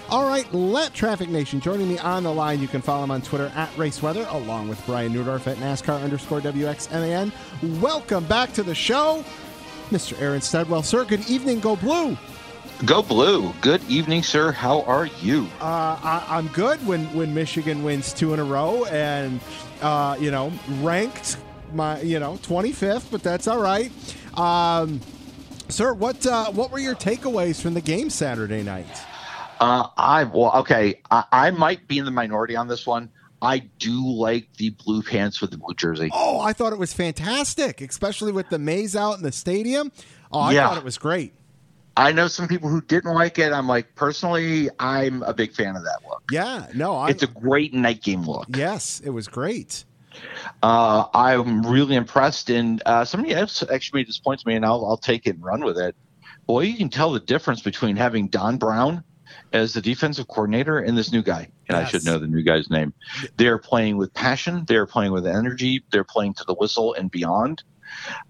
All 0.09 0.27
right, 0.27 0.53
Lapped 0.53 0.93
Traffic 0.93 1.29
Nation 1.29 1.61
joining 1.61 1.87
me 1.87 1.97
on 1.99 2.23
the 2.23 2.33
line. 2.33 2.59
You 2.59 2.67
can 2.67 2.81
follow 2.81 3.05
him 3.05 3.11
on 3.11 3.21
Twitter 3.21 3.53
at 3.55 3.69
RaceWeather, 3.75 4.29
along 4.33 4.67
with 4.67 4.85
Brian 4.85 5.13
Neudorff 5.13 5.47
at 5.47 5.55
NASCAR 5.55 6.03
underscore 6.03 6.41
WXMAN. 6.41 7.31
Welcome 7.79 8.25
back 8.25 8.51
to 8.51 8.63
the 8.63 8.75
show, 8.75 9.23
Mr. 9.91 10.21
Aaron 10.21 10.41
Studwell. 10.41 10.83
Sir, 10.83 11.05
good 11.05 11.29
evening. 11.29 11.61
Go 11.61 11.77
blue. 11.77 12.17
Go 12.85 13.03
blue. 13.03 13.53
Good 13.61 13.83
evening, 13.87 14.23
sir. 14.23 14.51
How 14.51 14.81
are 14.83 15.05
you? 15.05 15.47
Uh, 15.59 15.65
I, 16.01 16.25
I'm 16.27 16.47
good 16.47 16.85
when 16.87 17.05
when 17.15 17.31
Michigan 17.31 17.83
wins 17.83 18.11
two 18.11 18.33
in 18.33 18.39
a 18.39 18.43
row 18.43 18.85
and 18.85 19.39
uh, 19.81 20.17
you 20.19 20.31
know 20.31 20.51
ranked 20.79 21.37
my 21.73 22.01
you 22.01 22.19
know 22.19 22.33
25th, 22.37 23.11
but 23.11 23.21
that's 23.21 23.47
all 23.47 23.59
right. 23.61 23.91
Um, 24.35 24.99
sir, 25.69 25.93
what 25.93 26.25
uh, 26.25 26.51
what 26.51 26.71
were 26.71 26.79
your 26.79 26.95
takeaways 26.95 27.61
from 27.61 27.75
the 27.75 27.81
game 27.81 28.09
Saturday 28.09 28.63
night? 28.63 28.87
Uh, 29.59 29.87
I 29.95 30.23
well, 30.23 30.51
okay. 30.61 31.01
I, 31.11 31.25
I 31.31 31.51
might 31.51 31.87
be 31.87 31.99
in 31.99 32.05
the 32.05 32.11
minority 32.11 32.55
on 32.55 32.67
this 32.67 32.87
one. 32.87 33.11
I 33.43 33.59
do 33.77 34.07
like 34.07 34.47
the 34.57 34.71
blue 34.71 35.03
pants 35.03 35.39
with 35.39 35.51
the 35.51 35.57
blue 35.57 35.75
jersey. 35.75 36.09
Oh, 36.13 36.39
I 36.39 36.53
thought 36.53 36.73
it 36.73 36.79
was 36.79 36.93
fantastic, 36.93 37.79
especially 37.81 38.31
with 38.31 38.49
the 38.49 38.57
maize 38.59 38.95
out 38.95 39.17
in 39.17 39.23
the 39.23 39.31
stadium. 39.31 39.91
Oh, 40.31 40.39
I 40.39 40.53
Yeah. 40.53 40.67
thought 40.67 40.77
it 40.77 40.83
was 40.83 40.97
great. 40.97 41.33
I 41.97 42.11
know 42.11 42.27
some 42.27 42.47
people 42.47 42.69
who 42.69 42.81
didn't 42.81 43.13
like 43.13 43.37
it. 43.37 43.51
I'm 43.51 43.67
like, 43.67 43.95
personally, 43.95 44.69
I'm 44.79 45.23
a 45.23 45.33
big 45.33 45.53
fan 45.53 45.75
of 45.75 45.83
that 45.83 45.99
look. 46.07 46.23
Yeah, 46.31 46.67
no, 46.73 46.95
I 46.95 47.09
It's 47.09 47.23
a 47.23 47.27
great 47.27 47.73
night 47.73 48.01
game 48.01 48.23
look. 48.23 48.47
yes, 48.55 49.01
it 49.03 49.09
was 49.09 49.27
great. 49.27 49.83
Uh, 50.63 51.05
I'm 51.13 51.65
really 51.65 51.95
impressed. 51.95 52.49
And 52.49 52.81
uh, 52.85 53.05
somebody 53.05 53.33
else 53.33 53.63
actually 53.71 54.01
made 54.01 54.07
this 54.07 54.19
point 54.19 54.39
to 54.41 54.47
me, 54.47 54.55
and 54.55 54.65
I'll, 54.65 54.85
I'll 54.85 54.97
take 54.97 55.25
it 55.27 55.35
and 55.35 55.43
run 55.43 55.63
with 55.63 55.77
it. 55.77 55.95
Boy, 56.47 56.61
you 56.61 56.77
can 56.77 56.89
tell 56.89 57.11
the 57.11 57.19
difference 57.19 57.61
between 57.61 57.95
having 57.95 58.27
Don 58.27 58.57
Brown 58.57 59.03
as 59.53 59.73
the 59.73 59.81
defensive 59.81 60.27
coordinator 60.27 60.79
and 60.79 60.97
this 60.97 61.11
new 61.11 61.21
guy. 61.21 61.49
And 61.67 61.77
I 61.77 61.85
should 61.85 62.05
know 62.05 62.17
the 62.17 62.27
new 62.27 62.41
guy's 62.41 62.69
name. 62.69 62.93
They're 63.37 63.57
playing 63.57 63.97
with 63.97 64.13
passion. 64.13 64.65
They're 64.67 64.85
playing 64.85 65.11
with 65.11 65.25
energy. 65.25 65.83
They're 65.91 66.03
playing 66.03 66.33
to 66.35 66.43
the 66.45 66.53
whistle 66.53 66.93
and 66.93 67.09
beyond. 67.09 67.63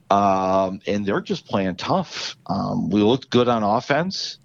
Um, 0.09 0.79
and 0.87 1.05
they're 1.05 1.21
just 1.21 1.45
playing 1.45 1.75
tough. 1.75 2.35
Um, 2.47 2.89
we 2.89 3.01
looked 3.01 3.29
good 3.29 3.47
on 3.47 3.63
offense. 3.63 4.37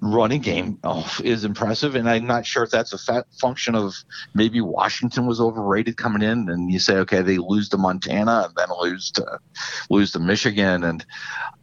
Running 0.00 0.40
game 0.40 0.78
oh, 0.84 1.18
is 1.24 1.44
impressive, 1.44 1.96
and 1.96 2.08
I'm 2.08 2.24
not 2.24 2.46
sure 2.46 2.62
if 2.62 2.70
that's 2.70 2.92
a 2.92 3.24
function 3.40 3.74
of 3.74 3.94
maybe 4.32 4.60
Washington 4.60 5.26
was 5.26 5.40
overrated 5.40 5.96
coming 5.96 6.22
in, 6.22 6.48
and 6.48 6.70
you 6.70 6.78
say, 6.78 6.98
okay, 6.98 7.20
they 7.20 7.38
lose 7.38 7.68
to 7.70 7.78
Montana 7.78 8.44
and 8.46 8.54
then 8.54 8.68
lose 8.80 9.10
to 9.10 9.40
lose 9.90 10.12
to 10.12 10.20
Michigan, 10.20 10.84
and 10.84 11.04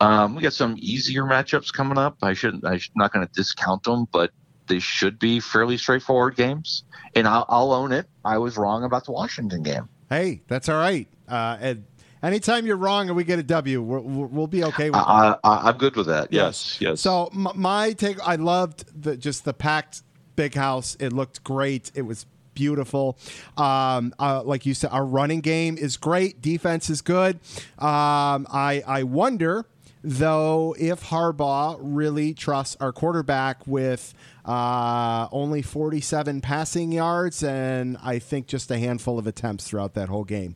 um, 0.01 0.35
we 0.35 0.41
got 0.41 0.51
some 0.51 0.75
easier 0.77 1.23
matchups 1.23 1.71
coming 1.71 1.97
up. 1.97 2.17
I 2.21 2.33
shouldn't, 2.33 2.65
I'm 2.65 2.81
not 2.97 3.13
going 3.13 3.25
to 3.25 3.31
discount 3.31 3.83
them, 3.83 4.05
but 4.11 4.31
they 4.67 4.79
should 4.79 5.17
be 5.17 5.39
fairly 5.39 5.77
straightforward 5.77 6.35
games. 6.35 6.83
And 7.15 7.29
I'll, 7.29 7.45
I'll 7.47 7.71
own 7.71 7.93
it. 7.93 8.05
I 8.25 8.37
was 8.37 8.57
wrong 8.57 8.83
about 8.83 9.05
the 9.05 9.13
Washington 9.13 9.63
game. 9.63 9.87
Hey, 10.09 10.41
that's 10.47 10.67
all 10.67 10.75
right. 10.75 11.07
Uh, 11.27 11.57
and 11.61 11.85
anytime 12.25 12.65
you're 12.65 12.77
wrong 12.77 13.07
and 13.07 13.15
we 13.15 13.23
get 13.23 13.39
a 13.39 13.43
W, 13.43 13.81
we're, 13.81 13.99
we'll 13.99 14.27
we'll 14.27 14.47
be 14.47 14.63
okay 14.65 14.89
with. 14.89 14.99
I, 14.99 15.37
I, 15.43 15.69
I'm 15.69 15.77
good 15.77 15.95
with 15.95 16.07
that. 16.07 16.31
Yes, 16.31 16.79
yes. 16.81 17.01
So 17.01 17.29
my 17.33 17.93
take, 17.93 18.19
I 18.25 18.35
loved 18.35 18.85
the 19.01 19.15
just 19.17 19.45
the 19.45 19.53
packed 19.53 20.01
big 20.35 20.55
house. 20.55 20.97
It 20.99 21.13
looked 21.13 21.43
great. 21.43 21.91
It 21.95 22.03
was 22.03 22.25
beautiful. 22.53 23.17
Um, 23.57 24.13
uh, 24.19 24.41
like 24.43 24.65
you 24.65 24.73
said, 24.73 24.89
our 24.91 25.05
running 25.05 25.41
game 25.41 25.77
is 25.77 25.97
great. 25.97 26.41
Defense 26.41 26.89
is 26.89 27.01
good. 27.01 27.35
Um, 27.77 28.47
I 28.51 28.83
I 28.87 29.03
wonder 29.03 29.65
though 30.03 30.75
if 30.77 31.03
Harbaugh 31.05 31.77
really 31.81 32.33
trusts 32.33 32.77
our 32.79 32.93
quarterback 32.93 33.65
with 33.65 34.13
uh, 34.45 35.27
only 35.31 35.63
47 35.63 36.41
passing 36.41 36.91
yards 36.91 37.43
and 37.43 37.97
I 38.03 38.19
think 38.19 38.45
just 38.45 38.69
a 38.69 38.77
handful 38.77 39.17
of 39.17 39.25
attempts 39.25 39.67
throughout 39.67 39.95
that 39.95 40.09
whole 40.09 40.23
game. 40.23 40.55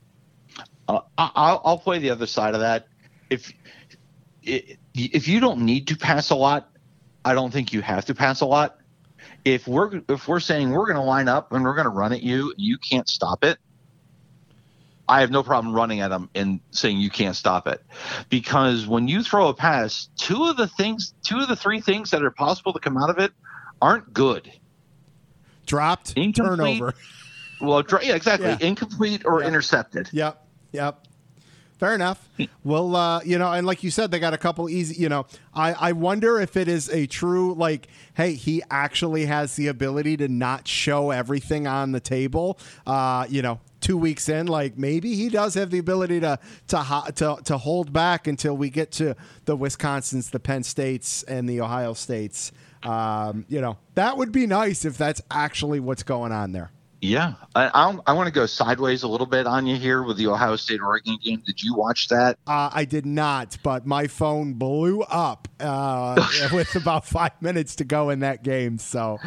Uh, 0.89 1.01
I- 1.17 1.31
I'll, 1.35 1.61
I'll 1.63 1.77
play 1.77 1.99
the 1.99 2.09
other 2.09 2.25
side 2.25 2.53
of 2.55 2.61
that. 2.61 2.87
If 3.29 3.53
if 4.43 5.27
you 5.27 5.39
don't 5.39 5.59
need 5.61 5.87
to 5.89 5.95
pass 5.95 6.31
a 6.31 6.35
lot, 6.35 6.71
I 7.23 7.33
don't 7.35 7.51
think 7.51 7.71
you 7.73 7.81
have 7.81 8.05
to 8.05 8.15
pass 8.15 8.41
a 8.41 8.45
lot. 8.45 8.77
If 9.45 9.67
we're 9.67 10.01
if 10.09 10.27
we're 10.27 10.39
saying 10.39 10.71
we're 10.71 10.85
going 10.85 10.95
to 10.97 11.03
line 11.03 11.27
up 11.27 11.51
and 11.53 11.63
we're 11.63 11.75
going 11.75 11.85
to 11.85 11.91
run 11.91 12.11
at 12.11 12.23
you, 12.23 12.53
you 12.57 12.77
can't 12.79 13.07
stop 13.07 13.43
it. 13.43 13.57
I 15.07 15.21
have 15.21 15.31
no 15.31 15.41
problem 15.43 15.73
running 15.73 16.01
at 16.01 16.09
them 16.09 16.29
and 16.35 16.59
saying 16.71 16.97
you 16.99 17.09
can't 17.09 17.35
stop 17.35 17.67
it, 17.67 17.83
because 18.29 18.85
when 18.87 19.07
you 19.07 19.23
throw 19.23 19.47
a 19.47 19.53
pass, 19.53 20.09
two 20.17 20.45
of 20.45 20.57
the 20.57 20.67
things, 20.67 21.13
two 21.23 21.39
of 21.39 21.47
the 21.47 21.55
three 21.55 21.81
things 21.81 22.11
that 22.11 22.23
are 22.23 22.29
possible 22.31 22.73
to 22.73 22.79
come 22.79 22.97
out 22.97 23.09
of 23.09 23.17
it, 23.17 23.31
aren't 23.81 24.11
good. 24.13 24.51
Dropped 25.65 26.13
Incomplete. 26.15 26.79
turnover. 26.79 26.93
Well, 27.59 27.83
yeah, 28.03 28.15
exactly, 28.15 28.49
Yeah. 28.49 28.57
incomplete 28.61 29.23
or 29.25 29.41
Yeah. 29.41 29.47
intercepted. 29.47 30.09
Yep. 30.11 30.45
Yep. 30.71 31.07
Fair 31.79 31.95
enough. 31.95 32.27
Well, 32.65 32.93
uh, 32.93 33.21
you 33.23 33.37
know, 33.37 33.53
and 33.53 33.65
like 33.65 33.83
you 33.83 33.89
said, 33.89 34.11
they 34.11 34.19
got 34.19 34.33
a 34.33 34.37
couple 34.37 34.69
easy. 34.69 35.01
You 35.01 35.07
know, 35.07 35.25
I 35.53 35.71
I 35.71 35.91
wonder 35.93 36.37
if 36.37 36.57
it 36.57 36.67
is 36.67 36.89
a 36.89 37.07
true 37.07 37.53
like, 37.53 37.87
hey, 38.15 38.33
he 38.33 38.61
actually 38.69 39.27
has 39.27 39.55
the 39.55 39.67
ability 39.67 40.17
to 40.17 40.27
not 40.27 40.67
show 40.67 41.11
everything 41.11 41.67
on 41.67 41.93
the 41.93 42.01
table. 42.01 42.59
Uh, 42.85 43.25
you 43.29 43.41
know, 43.41 43.61
two 43.79 43.97
weeks 43.97 44.27
in, 44.27 44.47
like 44.47 44.77
maybe 44.77 45.15
he 45.15 45.29
does 45.29 45.53
have 45.53 45.69
the 45.69 45.77
ability 45.77 46.19
to 46.19 46.37
to 46.67 47.03
to 47.15 47.37
to 47.45 47.57
hold 47.57 47.93
back 47.93 48.27
until 48.27 48.57
we 48.57 48.69
get 48.69 48.91
to 48.93 49.15
the 49.45 49.55
Wisconsins, 49.55 50.31
the 50.31 50.39
Penn 50.39 50.63
States, 50.63 51.23
and 51.23 51.47
the 51.47 51.61
Ohio 51.61 51.93
States. 51.93 52.51
Um, 52.83 53.45
you 53.47 53.61
know, 53.61 53.77
that 53.95 54.17
would 54.17 54.33
be 54.33 54.47
nice 54.47 54.83
if 54.83 54.97
that's 54.97 55.21
actually 55.31 55.79
what's 55.79 56.03
going 56.03 56.33
on 56.33 56.51
there. 56.51 56.71
Yeah, 57.01 57.35
I 57.55 57.71
I'm, 57.73 58.01
I 58.05 58.13
want 58.13 58.27
to 58.27 58.33
go 58.33 58.45
sideways 58.45 59.03
a 59.03 59.07
little 59.07 59.25
bit 59.25 59.47
on 59.47 59.65
you 59.65 59.77
here 59.77 60.03
with 60.03 60.17
the 60.17 60.27
Ohio 60.27 60.57
State 60.57 60.81
Oregon 60.81 61.17
game. 61.23 61.41
Did 61.45 61.63
you 61.63 61.73
watch 61.73 62.09
that? 62.09 62.37
Uh, 62.45 62.69
I 62.73 62.83
did 62.83 63.05
not, 63.05 63.57
but 63.63 63.85
my 63.85 64.07
phone 64.07 64.53
blew 64.53 65.01
up 65.03 65.47
uh, 65.61 66.21
with 66.53 66.75
about 66.75 67.05
five 67.05 67.41
minutes 67.41 67.77
to 67.77 67.85
go 67.85 68.09
in 68.09 68.19
that 68.19 68.43
game. 68.43 68.77
So, 68.77 69.17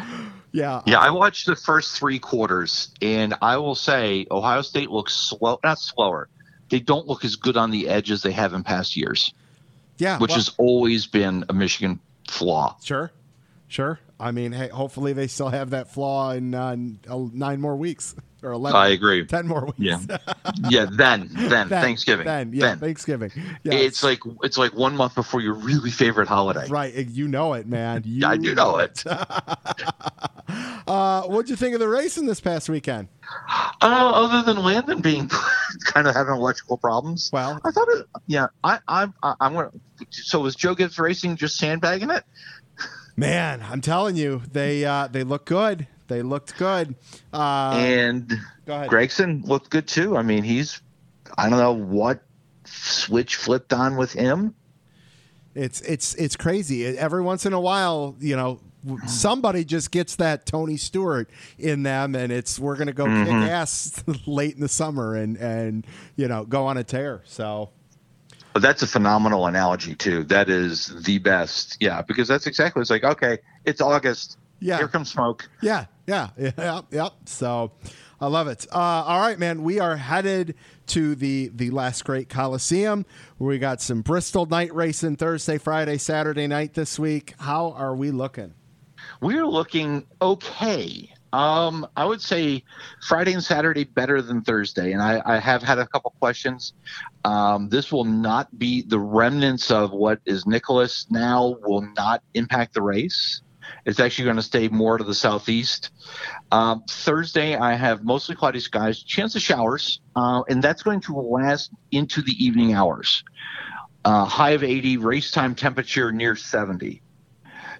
yeah, 0.51 0.81
Yeah, 0.85 0.99
I 0.99 1.09
watched 1.09 1.47
the 1.47 1.55
first 1.55 1.97
three 1.97 2.19
quarters, 2.19 2.89
and 3.01 3.33
I 3.41 3.57
will 3.57 3.75
say 3.75 4.27
Ohio 4.29 4.61
State 4.61 4.91
looks 4.91 5.15
slow. 5.15 5.59
Not 5.63 5.79
slower. 5.79 6.29
They 6.69 6.79
don't 6.79 7.07
look 7.07 7.25
as 7.25 7.35
good 7.35 7.57
on 7.57 7.71
the 7.71 7.89
edge 7.89 8.11
as 8.11 8.21
they 8.21 8.31
have 8.31 8.53
in 8.53 8.63
past 8.63 8.95
years, 8.95 9.33
yeah, 9.97 10.19
which 10.19 10.29
well, 10.29 10.37
has 10.37 10.51
always 10.59 11.07
been 11.07 11.43
a 11.49 11.53
Michigan 11.53 11.99
flaw. 12.27 12.77
sure, 12.83 13.11
sure. 13.73 13.99
I 14.19 14.31
mean, 14.31 14.51
hey, 14.53 14.69
hopefully 14.69 15.13
they 15.13 15.27
still 15.27 15.49
have 15.49 15.71
that 15.71 15.89
flaw 15.91 16.31
in 16.31 16.53
uh, 16.55 16.75
uh, 17.09 17.19
nine 17.33 17.59
more 17.59 17.75
weeks 17.75 18.15
or 18.41 18.51
eleven. 18.51 18.79
I 18.79 18.89
agree. 18.89 19.25
Ten 19.25 19.47
more 19.47 19.65
weeks. 19.65 19.77
Yeah, 19.79 19.99
yeah. 20.69 20.85
Then, 20.91 21.29
then, 21.33 21.49
Then- 21.49 21.67
Thanksgiving. 21.69 22.25
Then, 22.25 22.53
yeah, 22.53 22.67
Then. 22.67 22.79
Thanksgiving. 22.79 23.31
Yes. 23.63 23.73
It's 23.81 24.03
like 24.03 24.19
it's 24.43 24.57
like 24.57 24.73
one 24.73 24.95
month 24.95 25.15
before 25.15 25.41
your 25.41 25.55
really 25.55 25.91
favorite 25.91 26.27
holiday. 26.27 26.67
right. 26.69 26.93
You 26.93 27.27
know 27.27 27.53
it, 27.53 27.67
man. 27.67 28.03
You 28.05 28.25
I 28.27 28.37
do 28.37 28.55
know 28.55 28.77
it. 28.77 29.03
Uh, 30.85 31.23
what'd 31.23 31.49
you 31.49 31.55
think 31.55 31.73
of 31.73 31.79
the 31.79 31.87
racing 31.87 32.25
this 32.25 32.41
past 32.41 32.67
weekend? 32.67 33.07
Uh, 33.81 33.85
other 34.13 34.43
than 34.43 34.61
Landon 34.61 34.99
being 35.01 35.29
kind 35.85 36.07
of 36.07 36.13
having 36.13 36.33
electrical 36.35 36.77
problems. 36.77 37.29
Well, 37.31 37.59
I 37.63 37.71
thought 37.71 37.87
it. 37.89 38.05
Yeah, 38.27 38.47
I, 38.63 38.79
I, 38.87 39.07
I 39.23 39.33
I'm 39.39 39.53
gonna. 39.53 39.71
So 40.09 40.41
was 40.41 40.55
Joe 40.55 40.75
Gibbs 40.75 40.99
Racing 40.99 41.37
just 41.37 41.57
sandbagging 41.57 42.09
it? 42.11 42.23
Man, 43.15 43.63
I'm 43.69 43.81
telling 43.81 44.15
you, 44.15 44.41
they 44.51 44.85
uh, 44.85 45.07
they 45.07 45.23
look 45.23 45.45
good. 45.45 45.87
They 46.07 46.21
looked 46.21 46.57
good. 46.57 46.95
Uh, 47.31 47.73
and 47.75 48.27
go. 48.65 48.87
Gragson 48.87 49.45
looked 49.47 49.69
good 49.69 49.87
too. 49.87 50.17
I 50.17 50.21
mean, 50.23 50.43
he's. 50.43 50.81
I 51.37 51.49
don't 51.49 51.59
know 51.59 51.73
what 51.73 52.23
switch 52.65 53.35
flipped 53.35 53.73
on 53.73 53.97
with 53.97 54.13
him. 54.13 54.55
It's 55.55 55.81
it's 55.81 56.15
it's 56.15 56.35
crazy. 56.35 56.85
Every 56.85 57.21
once 57.21 57.45
in 57.45 57.53
a 57.53 57.59
while, 57.59 58.15
you 58.19 58.35
know, 58.35 58.59
somebody 59.05 59.63
just 59.63 59.91
gets 59.91 60.15
that 60.15 60.45
Tony 60.47 60.77
Stewart 60.77 61.29
in 61.59 61.83
them, 61.83 62.15
and 62.15 62.31
it's 62.31 62.59
we're 62.59 62.75
gonna 62.77 62.93
go 62.93 63.05
Mm-hmm. 63.05 63.25
kick 63.41 63.49
ass 63.51 64.03
late 64.25 64.55
in 64.55 64.61
the 64.61 64.67
summer 64.67 65.15
and 65.15 65.37
and 65.37 65.85
you 66.15 66.27
know 66.27 66.45
go 66.45 66.65
on 66.65 66.77
a 66.77 66.83
tear. 66.83 67.21
So 67.25 67.69
that's 68.61 68.83
a 68.83 68.87
phenomenal 68.87 69.47
analogy 69.47 69.95
too. 69.95 70.23
That 70.25 70.49
is 70.49 70.87
the 71.03 71.17
best. 71.17 71.77
Yeah, 71.79 72.01
because 72.01 72.27
that's 72.27 72.47
exactly 72.47 72.81
it's 72.81 72.91
like, 72.91 73.03
okay, 73.03 73.39
it's 73.65 73.81
August. 73.81 74.37
Yeah. 74.59 74.77
Here 74.77 74.87
comes 74.87 75.11
smoke. 75.11 75.49
Yeah, 75.61 75.85
yeah, 76.07 76.29
yeah, 76.37 76.81
yeah. 76.91 77.09
So 77.25 77.71
I 78.21 78.27
love 78.27 78.47
it. 78.47 78.65
Uh, 78.71 78.77
all 78.77 79.19
right, 79.19 79.37
man. 79.37 79.63
We 79.63 79.79
are 79.79 79.97
headed 79.97 80.55
to 80.87 81.15
the 81.15 81.49
the 81.53 81.71
last 81.71 82.05
great 82.05 82.29
Coliseum 82.29 83.05
we 83.39 83.59
got 83.59 83.81
some 83.81 84.01
Bristol 84.01 84.45
night 84.45 84.73
racing 84.73 85.17
Thursday, 85.17 85.57
Friday, 85.57 85.97
Saturday 85.97 86.47
night 86.47 86.73
this 86.73 86.97
week. 86.97 87.33
How 87.39 87.71
are 87.71 87.95
we 87.95 88.11
looking? 88.11 88.53
We're 89.19 89.45
looking 89.45 90.05
okay. 90.21 91.13
Um, 91.33 91.87
I 91.97 92.05
would 92.05 92.21
say 92.21 92.63
Friday 93.07 93.33
and 93.33 93.43
Saturday 93.43 93.85
better 93.85 94.21
than 94.21 94.43
Thursday, 94.43 94.93
and 94.93 95.01
I, 95.01 95.19
I 95.25 95.39
have 95.39 95.63
had 95.63 95.79
a 95.79 95.87
couple 95.87 96.13
questions. 96.19 96.73
Um, 97.25 97.69
this 97.69 97.91
will 97.91 98.05
not 98.05 98.57
be 98.59 98.83
the 98.83 98.99
remnants 98.99 99.71
of 99.71 99.91
what 99.91 100.19
is 100.27 100.45
Nicholas 100.45 101.07
now 101.09 101.57
will 101.63 101.81
not 101.97 102.21
impact 102.35 102.75
the 102.75 102.83
race. 102.83 103.41
It's 103.85 103.99
actually 103.99 104.25
going 104.25 104.35
to 104.35 104.43
stay 104.43 104.67
more 104.67 104.97
to 104.99 105.03
the 105.03 105.15
southeast. 105.15 105.89
Um, 106.51 106.83
Thursday, 106.87 107.55
I 107.55 107.73
have 107.73 108.03
mostly 108.03 108.35
cloudy 108.35 108.59
skies, 108.59 109.01
chance 109.01 109.35
of 109.35 109.41
showers, 109.41 110.01
uh, 110.15 110.43
and 110.47 110.61
that's 110.61 110.83
going 110.83 111.01
to 111.01 111.13
last 111.13 111.71
into 111.91 112.21
the 112.21 112.33
evening 112.33 112.73
hours. 112.73 113.23
Uh, 114.05 114.25
high 114.25 114.51
of 114.51 114.63
80, 114.63 114.97
race 114.97 115.31
time 115.31 115.55
temperature 115.55 116.11
near 116.11 116.35
70. 116.35 117.02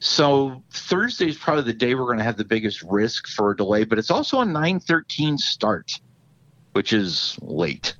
So 0.04 0.62
Thursday 0.70 1.30
is 1.30 1.38
probably 1.38 1.64
the 1.64 1.72
day 1.72 1.96
we're 1.96 2.08
going 2.08 2.18
to 2.18 2.26
have 2.26 2.36
the 2.36 2.44
biggest 2.44 2.84
risk 2.84 3.26
for 3.26 3.52
a 3.52 3.56
delay, 3.56 3.86
but 3.86 3.98
it's 3.98 4.12
also 4.12 4.42
a 4.42 4.46
9:13 4.46 5.38
start, 5.38 5.98
which 6.74 6.92
is 6.92 7.38
late. 7.42 7.96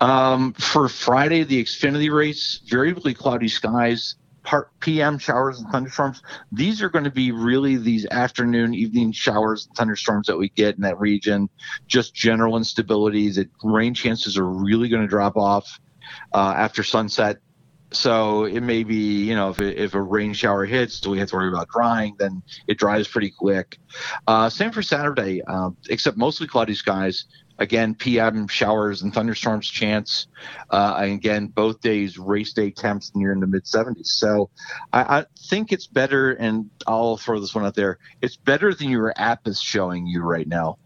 Um, 0.00 0.52
for 0.52 0.88
Friday, 0.88 1.42
the 1.42 1.60
Xfinity 1.60 2.14
race, 2.14 2.60
variably 2.64 3.12
cloudy 3.12 3.48
skies, 3.48 4.14
part 4.44 4.70
PM 4.78 5.18
showers 5.18 5.58
and 5.58 5.68
thunderstorms. 5.70 6.22
These 6.52 6.80
are 6.80 6.88
going 6.88 7.04
to 7.04 7.10
be 7.10 7.32
really 7.32 7.76
these 7.76 8.06
afternoon, 8.06 8.72
evening 8.72 9.10
showers 9.10 9.66
and 9.66 9.76
thunderstorms 9.76 10.28
that 10.28 10.38
we 10.38 10.50
get 10.50 10.76
in 10.76 10.82
that 10.82 11.00
region. 11.00 11.50
Just 11.88 12.14
general 12.14 12.56
instability. 12.56 13.28
The 13.30 13.50
rain 13.64 13.94
chances 13.94 14.38
are 14.38 14.46
really 14.46 14.88
going 14.88 15.02
to 15.02 15.08
drop 15.08 15.36
off 15.36 15.80
uh, 16.32 16.54
after 16.56 16.84
sunset. 16.84 17.38
So 17.92 18.44
it 18.44 18.60
may 18.60 18.84
be, 18.84 19.24
you 19.24 19.34
know, 19.34 19.50
if, 19.50 19.60
it, 19.60 19.76
if 19.76 19.94
a 19.94 20.00
rain 20.00 20.32
shower 20.32 20.64
hits, 20.64 21.00
do 21.00 21.10
we 21.10 21.18
have 21.18 21.28
to 21.30 21.36
worry 21.36 21.48
about 21.48 21.68
drying? 21.68 22.14
Then 22.18 22.42
it 22.68 22.78
dries 22.78 23.08
pretty 23.08 23.30
quick. 23.30 23.78
Uh, 24.26 24.48
same 24.48 24.70
for 24.70 24.82
Saturday, 24.82 25.42
uh, 25.46 25.70
except 25.88 26.16
mostly 26.16 26.46
cloudy 26.46 26.74
skies. 26.74 27.24
Again, 27.58 27.94
PM 27.94 28.48
showers 28.48 29.02
and 29.02 29.12
thunderstorms 29.12 29.68
chance. 29.68 30.28
Uh, 30.70 30.94
again, 30.98 31.48
both 31.48 31.80
days 31.82 32.16
race 32.16 32.54
day 32.54 32.70
temps 32.70 33.12
near 33.14 33.32
in 33.32 33.40
the 33.40 33.46
mid 33.46 33.64
70s. 33.64 34.06
So 34.06 34.48
I, 34.94 35.18
I 35.18 35.24
think 35.48 35.70
it's 35.70 35.86
better, 35.86 36.32
and 36.32 36.70
I'll 36.86 37.18
throw 37.18 37.38
this 37.38 37.54
one 37.54 37.66
out 37.66 37.74
there. 37.74 37.98
It's 38.22 38.36
better 38.36 38.72
than 38.72 38.88
your 38.88 39.12
app 39.16 39.46
is 39.46 39.60
showing 39.60 40.06
you 40.06 40.22
right 40.22 40.48
now. 40.48 40.78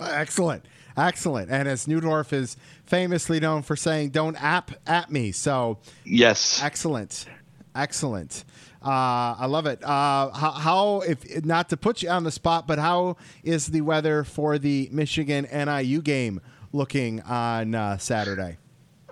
Excellent. 0.00 0.64
Excellent. 0.98 1.50
And 1.50 1.68
as 1.68 1.86
Neudorff 1.86 2.32
is 2.32 2.56
famously 2.84 3.40
known 3.40 3.62
for 3.62 3.76
saying, 3.76 4.10
don't 4.10 4.36
app 4.42 4.72
at 4.86 5.10
me. 5.10 5.32
So, 5.32 5.78
Yes. 6.04 6.60
excellent. 6.62 7.26
Excellent. 7.74 8.44
Uh, 8.84 9.34
I 9.38 9.46
love 9.46 9.66
it. 9.66 9.82
Uh, 9.82 10.30
how, 10.30 10.50
how, 10.52 11.00
if 11.00 11.44
not 11.44 11.68
to 11.70 11.76
put 11.76 12.02
you 12.02 12.10
on 12.10 12.24
the 12.24 12.30
spot, 12.30 12.66
but 12.66 12.78
how 12.78 13.16
is 13.42 13.68
the 13.68 13.80
weather 13.80 14.24
for 14.24 14.58
the 14.58 14.88
Michigan 14.92 15.46
NIU 15.52 16.00
game 16.02 16.40
looking 16.72 17.20
on 17.22 17.74
uh, 17.74 17.98
Saturday? 17.98 18.56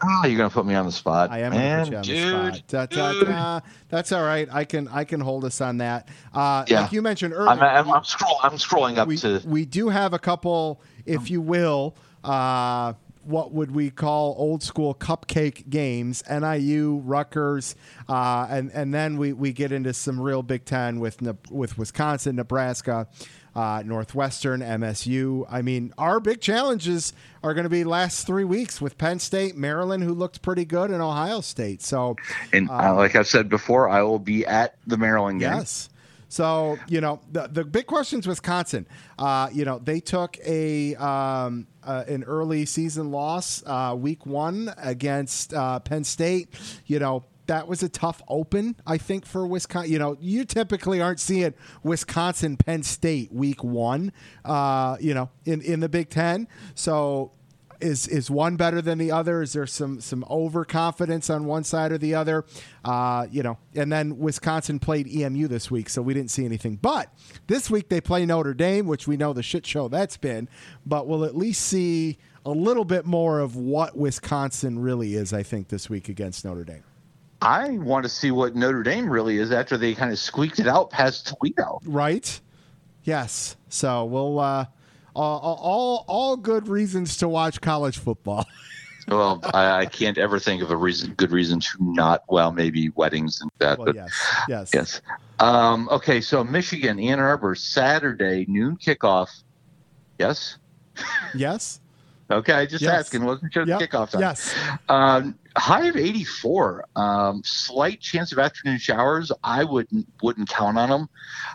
Oh, 0.02 0.26
you're 0.26 0.36
gonna 0.36 0.50
put 0.50 0.66
me 0.66 0.74
on 0.74 0.84
the 0.84 0.92
spot. 0.92 1.30
I 1.30 1.38
am 1.40 1.52
going 1.52 1.62
to 1.62 1.96
put 1.96 2.06
you 2.06 2.22
on 2.34 2.44
dude, 2.52 2.54
the 2.54 2.58
spot. 2.68 2.90
Da, 2.90 3.12
da, 3.12 3.24
da. 3.24 3.60
That's 3.88 4.12
all 4.12 4.22
right. 4.22 4.46
I 4.52 4.64
can 4.64 4.88
I 4.88 5.04
can 5.04 5.20
hold 5.20 5.44
us 5.46 5.62
on 5.62 5.78
that. 5.78 6.08
Uh, 6.34 6.64
Yeah. 6.68 6.82
Like 6.82 6.92
you 6.92 7.00
mentioned 7.00 7.32
earlier, 7.32 7.48
I'm, 7.48 7.88
I'm, 7.88 7.90
I'm, 7.90 8.04
scroll, 8.04 8.38
I'm 8.42 8.52
scrolling 8.52 8.98
up 8.98 9.08
we, 9.08 9.16
to. 9.18 9.40
we 9.46 9.64
do 9.64 9.88
have 9.88 10.12
a 10.12 10.18
couple, 10.18 10.82
if 11.06 11.30
you 11.30 11.40
will, 11.40 11.96
uh, 12.24 12.94
what 13.26 13.52
would 13.52 13.72
we 13.72 13.90
call 13.90 14.34
old 14.38 14.62
school 14.62 14.94
cupcake 14.94 15.68
games? 15.68 16.22
NIU, 16.30 17.02
Rutgers, 17.04 17.74
uh, 18.08 18.46
and 18.48 18.70
and 18.72 18.94
then 18.94 19.16
we, 19.16 19.32
we 19.32 19.52
get 19.52 19.72
into 19.72 19.92
some 19.92 20.20
real 20.20 20.42
Big 20.42 20.64
Ten 20.64 21.00
with 21.00 21.20
with 21.50 21.76
Wisconsin, 21.76 22.36
Nebraska, 22.36 23.08
uh, 23.54 23.82
Northwestern, 23.84 24.60
MSU. 24.60 25.44
I 25.50 25.62
mean, 25.62 25.92
our 25.98 26.20
big 26.20 26.40
challenges 26.40 27.12
are 27.42 27.52
going 27.54 27.64
to 27.64 27.70
be 27.70 27.84
last 27.84 28.26
three 28.26 28.44
weeks 28.44 28.80
with 28.80 28.96
Penn 28.96 29.18
State, 29.18 29.56
Maryland, 29.56 30.04
who 30.04 30.14
looked 30.14 30.42
pretty 30.42 30.64
good, 30.64 30.90
and 30.90 31.02
Ohio 31.02 31.40
State. 31.40 31.82
So 31.82 32.16
And 32.52 32.70
uh, 32.70 32.94
like 32.94 33.16
I've 33.16 33.26
said 33.26 33.48
before, 33.48 33.88
I 33.88 34.02
will 34.02 34.18
be 34.18 34.46
at 34.46 34.76
the 34.86 34.96
Maryland 34.96 35.40
game. 35.40 35.54
Yes. 35.54 35.88
So 36.28 36.78
you 36.88 37.00
know 37.00 37.20
the 37.30 37.48
the 37.48 37.64
big 37.64 37.86
question 37.86 38.18
is 38.20 38.26
Wisconsin. 38.26 38.86
Uh, 39.18 39.48
you 39.52 39.64
know 39.64 39.78
they 39.78 40.00
took 40.00 40.38
a 40.44 40.94
um, 40.96 41.66
uh, 41.84 42.04
an 42.08 42.24
early 42.24 42.66
season 42.66 43.10
loss 43.10 43.62
uh, 43.66 43.94
week 43.96 44.26
one 44.26 44.72
against 44.76 45.54
uh, 45.54 45.78
Penn 45.80 46.04
State. 46.04 46.48
You 46.86 46.98
know 46.98 47.24
that 47.46 47.68
was 47.68 47.84
a 47.84 47.88
tough 47.88 48.22
open, 48.28 48.74
I 48.86 48.98
think, 48.98 49.24
for 49.24 49.46
Wisconsin. 49.46 49.92
You 49.92 49.98
know 49.98 50.16
you 50.20 50.44
typically 50.44 51.00
aren't 51.00 51.20
seeing 51.20 51.54
Wisconsin 51.82 52.56
Penn 52.56 52.82
State 52.82 53.32
week 53.32 53.62
one. 53.62 54.12
Uh, 54.44 54.96
you 55.00 55.14
know 55.14 55.30
in 55.44 55.60
in 55.62 55.80
the 55.80 55.88
Big 55.88 56.10
Ten. 56.10 56.48
So 56.74 57.32
is 57.80 58.06
is 58.08 58.30
one 58.30 58.56
better 58.56 58.80
than 58.80 58.98
the 58.98 59.10
other? 59.10 59.42
Is 59.42 59.52
there 59.52 59.66
some 59.66 60.00
some 60.00 60.24
overconfidence 60.30 61.30
on 61.30 61.44
one 61.44 61.64
side 61.64 61.92
or 61.92 61.98
the 61.98 62.14
other? 62.14 62.44
Uh, 62.84 63.26
you 63.30 63.42
know, 63.42 63.58
and 63.74 63.92
then 63.92 64.18
Wisconsin 64.18 64.78
played 64.78 65.08
EMU 65.08 65.48
this 65.48 65.70
week, 65.70 65.88
so 65.88 66.02
we 66.02 66.14
didn't 66.14 66.30
see 66.30 66.44
anything. 66.44 66.76
But 66.76 67.12
this 67.46 67.70
week 67.70 67.88
they 67.88 68.00
play 68.00 68.26
Notre 68.26 68.54
Dame, 68.54 68.86
which 68.86 69.06
we 69.06 69.16
know 69.16 69.32
the 69.32 69.42
shit 69.42 69.66
show 69.66 69.88
that's 69.88 70.16
been. 70.16 70.48
But 70.84 71.06
we'll 71.06 71.24
at 71.24 71.36
least 71.36 71.62
see 71.62 72.18
a 72.44 72.50
little 72.50 72.84
bit 72.84 73.04
more 73.04 73.40
of 73.40 73.56
what 73.56 73.96
Wisconsin 73.96 74.78
really 74.78 75.14
is. 75.14 75.32
I 75.32 75.42
think 75.42 75.68
this 75.68 75.90
week 75.90 76.08
against 76.08 76.44
Notre 76.44 76.64
Dame. 76.64 76.84
I 77.42 77.70
want 77.78 78.04
to 78.04 78.08
see 78.08 78.30
what 78.30 78.56
Notre 78.56 78.82
Dame 78.82 79.10
really 79.10 79.38
is 79.38 79.52
after 79.52 79.76
they 79.76 79.94
kind 79.94 80.10
of 80.10 80.18
squeaked 80.18 80.58
it 80.58 80.66
out 80.66 80.90
past 80.90 81.26
Toledo. 81.26 81.80
Right? 81.84 82.40
Yes. 83.04 83.56
So 83.68 84.04
we'll. 84.04 84.38
Uh, 84.38 84.66
all, 85.16 85.58
all 85.62 86.04
all 86.06 86.36
good 86.36 86.68
reasons 86.68 87.16
to 87.18 87.28
watch 87.28 87.60
college 87.60 87.98
football. 87.98 88.46
Well, 89.08 89.40
I, 89.54 89.82
I 89.82 89.86
can't 89.86 90.18
ever 90.18 90.40
think 90.40 90.62
of 90.62 90.72
a 90.72 90.76
reason, 90.76 91.14
good 91.14 91.30
reason 91.30 91.60
to 91.60 91.68
not. 91.78 92.24
Well, 92.28 92.50
maybe 92.50 92.88
weddings 92.96 93.40
and 93.40 93.48
that. 93.58 93.78
well, 93.78 93.86
but 93.86 93.94
yes, 93.94 94.10
yes, 94.48 94.70
yes. 94.74 95.00
Um, 95.38 95.88
okay, 95.92 96.20
so 96.20 96.42
Michigan, 96.42 96.98
Ann 96.98 97.20
Arbor, 97.20 97.54
Saturday 97.54 98.46
noon 98.48 98.76
kickoff. 98.76 99.28
Yes. 100.18 100.58
yes, 101.36 101.80
Okay, 102.30 102.66
just 102.66 102.82
Yes. 102.82 102.92
asking. 103.06 103.24
Wasn't 103.24 103.52
sure 103.52 103.64
the 103.64 103.78
Yep. 103.78 103.90
kickoff 103.90 104.10
time. 104.10 104.20
yes. 104.20 104.54
Um, 104.88 105.36
high 105.56 105.86
of 105.86 105.96
84. 105.96 106.84
Um, 106.96 107.42
slight 107.44 108.00
chance 108.00 108.32
of 108.32 108.38
afternoon 108.38 108.78
showers. 108.78 109.30
I 109.44 109.62
wouldn't 109.64 110.06
wouldn't 110.22 110.48
count 110.48 110.76
on 110.76 110.88
them. 110.90 111.08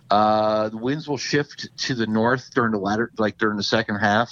Uh, 0.09 0.69
the 0.69 0.77
winds 0.77 1.07
will 1.09 1.17
shift 1.17 1.67
to 1.77 1.93
the 1.95 2.07
north 2.07 2.49
during 2.53 2.71
the 2.71 2.77
latter, 2.79 3.11
like 3.17 3.37
during 3.37 3.57
the 3.57 3.63
second 3.63 3.95
half, 3.97 4.31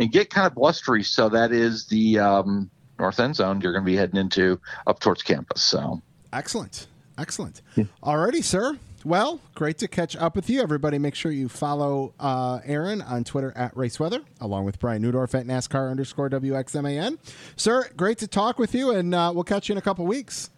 and 0.00 0.10
get 0.10 0.28
kind 0.30 0.46
of 0.46 0.54
blustery. 0.54 1.04
So 1.04 1.28
that 1.28 1.52
is 1.52 1.86
the 1.86 2.18
um, 2.18 2.68
north 2.98 3.20
end 3.20 3.36
zone 3.36 3.60
you're 3.60 3.72
going 3.72 3.84
to 3.84 3.90
be 3.90 3.96
heading 3.96 4.16
into 4.16 4.60
up 4.88 4.98
towards 4.98 5.22
campus. 5.22 5.62
So 5.62 6.02
Excellent. 6.32 6.88
Excellent. 7.16 7.62
Alrighty, 8.02 8.42
sir. 8.44 8.76
Well, 9.06 9.38
great 9.54 9.78
to 9.78 9.86
catch 9.86 10.16
up 10.16 10.34
with 10.34 10.50
you. 10.50 10.60
Everybody, 10.60 10.98
make 10.98 11.14
sure 11.14 11.30
you 11.30 11.48
follow 11.48 12.12
uh, 12.18 12.58
Aaron 12.64 13.00
on 13.02 13.22
Twitter 13.22 13.52
at 13.54 13.72
RaceWeather, 13.76 14.24
along 14.40 14.64
with 14.64 14.80
Brian 14.80 15.00
Neudorff 15.00 15.32
at 15.38 15.46
NASCAR 15.46 15.92
underscore 15.92 16.28
WXMAN. 16.28 17.16
Sir, 17.54 17.88
great 17.96 18.18
to 18.18 18.26
talk 18.26 18.58
with 18.58 18.74
you, 18.74 18.90
and 18.90 19.14
uh, 19.14 19.30
we'll 19.32 19.44
catch 19.44 19.68
you 19.68 19.74
in 19.74 19.78
a 19.78 19.80
couple 19.80 20.04
weeks. 20.06 20.50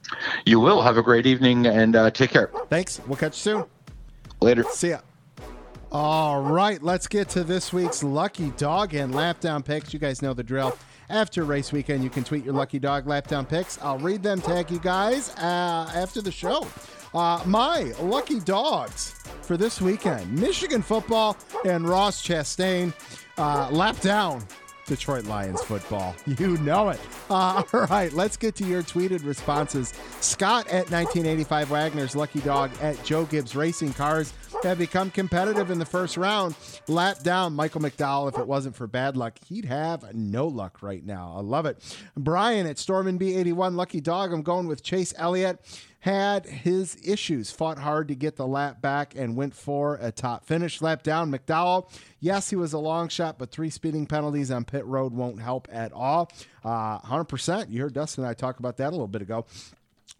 you 0.46 0.60
will 0.60 0.80
have 0.80 0.96
a 0.96 1.02
great 1.02 1.26
evening 1.26 1.66
and 1.66 1.94
uh, 1.94 2.10
take 2.10 2.30
care. 2.30 2.50
Thanks. 2.70 3.02
We'll 3.06 3.18
catch 3.18 3.36
you 3.36 3.52
soon. 3.52 3.64
Later. 4.40 4.64
See 4.70 4.88
ya. 4.88 5.00
All 5.92 6.40
right, 6.40 6.82
let's 6.82 7.06
get 7.06 7.28
to 7.30 7.44
this 7.44 7.70
week's 7.70 8.02
lucky 8.02 8.48
dog 8.52 8.94
and 8.94 9.14
lap 9.14 9.40
down 9.40 9.62
picks. 9.62 9.92
You 9.92 9.98
guys 9.98 10.22
know 10.22 10.32
the 10.32 10.42
drill. 10.42 10.74
After 11.10 11.44
race 11.44 11.70
weekend, 11.70 12.02
you 12.02 12.08
can 12.08 12.24
tweet 12.24 12.46
your 12.46 12.54
lucky 12.54 12.78
dog 12.78 13.06
lap 13.06 13.26
down 13.26 13.44
picks. 13.44 13.78
I'll 13.82 13.98
read 13.98 14.22
them, 14.22 14.40
tag 14.40 14.70
you 14.70 14.78
guys 14.78 15.34
uh, 15.36 15.92
after 15.94 16.22
the 16.22 16.32
show. 16.32 16.66
Uh, 17.14 17.42
my 17.46 17.92
lucky 18.00 18.40
dogs 18.40 19.14
for 19.42 19.56
this 19.56 19.80
weekend 19.80 20.30
Michigan 20.38 20.82
football 20.82 21.36
and 21.64 21.88
Ross 21.88 22.22
Chastain. 22.26 22.92
Uh, 23.36 23.68
lap 23.70 23.98
down 24.00 24.44
Detroit 24.86 25.24
Lions 25.26 25.62
football. 25.62 26.14
You 26.38 26.56
know 26.58 26.90
it. 26.90 27.00
Uh, 27.30 27.62
all 27.72 27.86
right, 27.86 28.12
let's 28.12 28.36
get 28.36 28.54
to 28.56 28.64
your 28.64 28.82
tweeted 28.82 29.24
responses. 29.24 29.92
Scott 30.20 30.66
at 30.68 30.90
1985 30.90 31.70
Wagner's 31.70 32.16
Lucky 32.16 32.40
Dog 32.40 32.70
at 32.80 33.02
Joe 33.04 33.24
Gibbs 33.24 33.54
Racing 33.56 33.92
Cars 33.94 34.32
have 34.62 34.78
become 34.78 35.10
competitive 35.10 35.70
in 35.70 35.78
the 35.78 35.84
first 35.84 36.16
round. 36.16 36.54
Lap 36.88 37.22
down 37.22 37.54
Michael 37.54 37.80
McDowell. 37.80 38.28
If 38.28 38.38
it 38.38 38.46
wasn't 38.46 38.74
for 38.74 38.86
bad 38.86 39.16
luck, 39.16 39.38
he'd 39.46 39.64
have 39.64 40.14
no 40.14 40.46
luck 40.46 40.82
right 40.82 41.04
now. 41.04 41.34
I 41.36 41.40
love 41.40 41.66
it. 41.66 41.78
Brian 42.16 42.66
at 42.66 42.78
Stormin 42.78 43.18
B81, 43.18 43.74
lucky 43.74 44.00
dog. 44.00 44.32
I'm 44.32 44.42
going 44.42 44.66
with 44.66 44.82
Chase 44.82 45.14
Elliott 45.16 45.60
had 46.00 46.46
his 46.46 46.96
issues, 47.04 47.50
fought 47.50 47.78
hard 47.78 48.08
to 48.08 48.14
get 48.14 48.36
the 48.36 48.46
lap 48.46 48.80
back, 48.80 49.14
and 49.16 49.36
went 49.36 49.54
for 49.54 49.98
a 50.00 50.12
top 50.12 50.44
finish. 50.44 50.80
Lap 50.80 51.02
down, 51.02 51.30
McDowell. 51.30 51.90
Yes, 52.20 52.50
he 52.50 52.56
was 52.56 52.72
a 52.72 52.78
long 52.78 53.08
shot, 53.08 53.38
but 53.38 53.50
three 53.50 53.70
speeding 53.70 54.06
penalties 54.06 54.50
on 54.50 54.64
pit 54.64 54.84
road 54.86 55.12
won't 55.12 55.40
help 55.40 55.68
at 55.72 55.92
all. 55.92 56.30
Uh, 56.64 57.00
100%. 57.00 57.70
You 57.70 57.82
heard 57.82 57.94
Dustin 57.94 58.24
and 58.24 58.30
I 58.30 58.34
talk 58.34 58.58
about 58.58 58.76
that 58.76 58.88
a 58.88 58.90
little 58.90 59.08
bit 59.08 59.22
ago. 59.22 59.46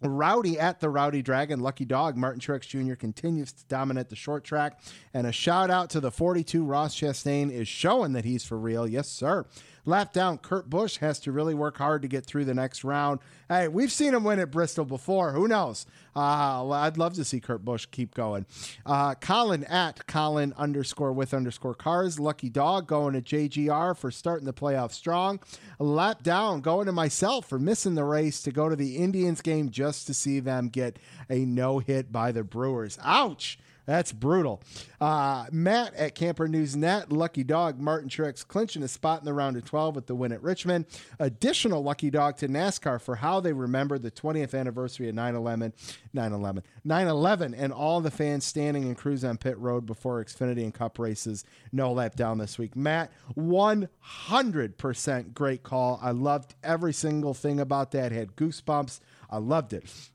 Rowdy 0.01 0.59
at 0.59 0.79
the 0.79 0.89
Rowdy 0.89 1.21
Dragon, 1.21 1.59
Lucky 1.59 1.85
Dog, 1.85 2.15
Martin 2.15 2.39
Truex 2.39 2.67
Jr. 2.67 2.95
continues 2.95 3.51
to 3.51 3.65
dominate 3.65 4.09
the 4.09 4.15
short 4.15 4.43
track. 4.43 4.79
And 5.13 5.27
a 5.27 5.31
shout 5.31 5.69
out 5.69 5.89
to 5.91 5.99
the 5.99 6.11
42 6.11 6.63
Ross 6.63 6.95
Chastain 6.95 7.51
is 7.51 7.67
showing 7.67 8.13
that 8.13 8.25
he's 8.25 8.45
for 8.45 8.57
real. 8.57 8.87
Yes, 8.87 9.09
sir. 9.09 9.45
Lap 9.85 10.13
down, 10.13 10.37
Kurt 10.37 10.69
Busch 10.69 10.97
has 10.97 11.19
to 11.21 11.31
really 11.31 11.53
work 11.53 11.77
hard 11.77 12.01
to 12.01 12.07
get 12.07 12.25
through 12.25 12.45
the 12.45 12.53
next 12.53 12.83
round. 12.83 13.19
Hey, 13.47 13.67
we've 13.67 13.91
seen 13.91 14.13
him 14.13 14.23
win 14.23 14.39
at 14.39 14.51
Bristol 14.51 14.85
before. 14.85 15.31
Who 15.31 15.47
knows? 15.47 15.85
Uh, 16.15 16.69
I'd 16.69 16.97
love 16.97 17.13
to 17.15 17.23
see 17.23 17.39
Kurt 17.39 17.63
Busch 17.63 17.85
keep 17.89 18.13
going. 18.13 18.45
Uh, 18.85 19.15
Colin 19.15 19.63
at 19.65 20.05
Colin 20.07 20.53
underscore 20.57 21.13
with 21.13 21.33
underscore 21.33 21.73
cars. 21.73 22.19
Lucky 22.19 22.49
dog 22.49 22.87
going 22.87 23.13
to 23.13 23.21
JGR 23.21 23.97
for 23.97 24.11
starting 24.11 24.45
the 24.45 24.53
playoff 24.53 24.91
strong. 24.91 25.39
Lap 25.79 26.23
down 26.23 26.61
going 26.61 26.85
to 26.87 26.91
myself 26.91 27.47
for 27.47 27.59
missing 27.59 27.95
the 27.95 28.03
race 28.03 28.41
to 28.43 28.51
go 28.51 28.69
to 28.69 28.75
the 28.75 28.97
Indians 28.97 29.41
game 29.41 29.69
just 29.69 30.07
to 30.07 30.13
see 30.13 30.39
them 30.39 30.69
get 30.69 30.99
a 31.29 31.45
no 31.45 31.79
hit 31.79 32.11
by 32.11 32.31
the 32.31 32.43
Brewers. 32.43 32.97
Ouch. 33.03 33.57
That's 33.89 34.11
brutal. 34.11 34.61
Uh, 35.01 35.47
Matt 35.51 35.95
at 35.95 36.13
Camper 36.13 36.47
News 36.47 36.75
Net, 36.75 37.11
Lucky 37.11 37.43
Dog, 37.43 37.79
Martin 37.79 38.07
Truex 38.07 38.47
clinching 38.47 38.83
a 38.83 38.87
spot 38.87 39.21
in 39.21 39.25
the 39.25 39.33
round 39.33 39.57
of 39.57 39.65
12 39.65 39.95
with 39.95 40.05
the 40.05 40.13
win 40.13 40.31
at 40.31 40.43
Richmond. 40.43 40.85
Additional 41.17 41.81
Lucky 41.81 42.11
Dog 42.11 42.37
to 42.37 42.47
NASCAR 42.47 43.01
for 43.01 43.15
how 43.15 43.39
they 43.39 43.51
remember 43.51 43.97
the 43.97 44.11
20th 44.11 44.53
anniversary 44.53 45.09
of 45.09 45.15
9 45.15 45.33
11, 45.33 45.73
9 46.13 46.33
11, 46.33 46.63
9 46.83 47.07
11, 47.07 47.55
and 47.55 47.73
all 47.73 47.99
the 47.99 48.11
fans 48.11 48.45
standing 48.45 48.83
and 48.83 48.95
crews 48.95 49.25
on 49.25 49.37
pit 49.37 49.57
road 49.57 49.87
before 49.87 50.23
Xfinity 50.23 50.61
and 50.61 50.73
Cup 50.75 50.99
races. 50.99 51.43
No 51.71 51.91
lap 51.91 52.15
down 52.15 52.37
this 52.37 52.59
week. 52.59 52.75
Matt, 52.75 53.11
100% 53.35 55.33
great 55.33 55.63
call. 55.63 55.99
I 55.99 56.11
loved 56.11 56.53
every 56.63 56.93
single 56.93 57.33
thing 57.33 57.59
about 57.59 57.89
that. 57.93 58.11
Had 58.11 58.35
goosebumps. 58.35 58.99
I 59.31 59.39
loved 59.39 59.73
it. 59.73 60.11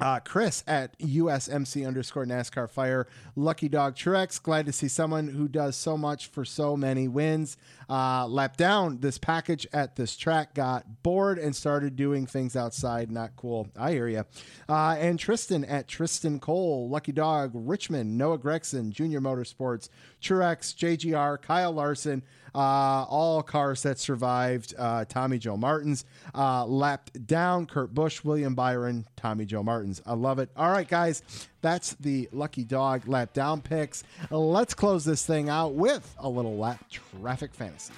Uh, 0.00 0.20
Chris 0.20 0.62
at 0.66 0.98
USMC 1.00 1.86
underscore 1.86 2.24
NASCAR 2.24 2.70
Fire. 2.70 3.06
Lucky 3.34 3.68
Dog 3.68 3.96
Truex. 3.96 4.40
Glad 4.42 4.66
to 4.66 4.72
see 4.72 4.88
someone 4.88 5.28
who 5.28 5.48
does 5.48 5.76
so 5.76 5.96
much 5.96 6.28
for 6.28 6.44
so 6.44 6.76
many 6.76 7.08
wins. 7.08 7.56
Uh, 7.90 8.26
lap 8.26 8.56
down. 8.56 9.00
This 9.00 9.18
package 9.18 9.66
at 9.72 9.96
this 9.96 10.16
track 10.16 10.54
got 10.54 11.02
bored 11.02 11.38
and 11.38 11.54
started 11.54 11.96
doing 11.96 12.26
things 12.26 12.54
outside. 12.54 13.10
Not 13.10 13.34
cool. 13.36 13.68
I 13.76 13.92
hear 13.92 14.08
you. 14.08 14.24
Uh, 14.68 14.96
and 14.98 15.18
Tristan 15.18 15.64
at 15.64 15.88
Tristan 15.88 16.38
Cole. 16.38 16.88
Lucky 16.88 17.12
Dog. 17.12 17.50
Richmond. 17.54 18.16
Noah 18.16 18.38
Gragson. 18.38 18.90
Junior 18.90 19.20
Motorsports. 19.20 19.88
Truex. 20.22 20.74
JGR. 20.74 21.40
Kyle 21.40 21.72
Larson. 21.72 22.22
Uh, 22.54 23.04
all 23.08 23.42
cars 23.42 23.82
that 23.82 23.98
survived. 23.98 24.74
Uh, 24.76 25.04
Tommy 25.04 25.38
Joe 25.38 25.56
Martins. 25.56 26.04
Uh, 26.34 26.64
lapped 26.66 27.26
down. 27.26 27.66
Kurt 27.66 27.94
Busch. 27.94 28.24
William 28.24 28.54
Byron. 28.54 29.06
Tommy 29.16 29.44
Joe 29.44 29.62
Martins. 29.62 30.02
I 30.06 30.14
love 30.14 30.38
it. 30.38 30.50
All 30.56 30.70
right, 30.70 30.88
guys. 30.88 31.22
That's 31.60 31.94
the 31.94 32.28
Lucky 32.32 32.64
Dog 32.64 33.08
lap 33.08 33.32
down 33.32 33.60
picks. 33.60 34.04
Let's 34.30 34.74
close 34.74 35.04
this 35.04 35.24
thing 35.26 35.48
out 35.48 35.74
with 35.74 36.14
a 36.18 36.28
little 36.28 36.56
lapped 36.56 36.98
traffic 37.20 37.54
fantasy. 37.54 37.92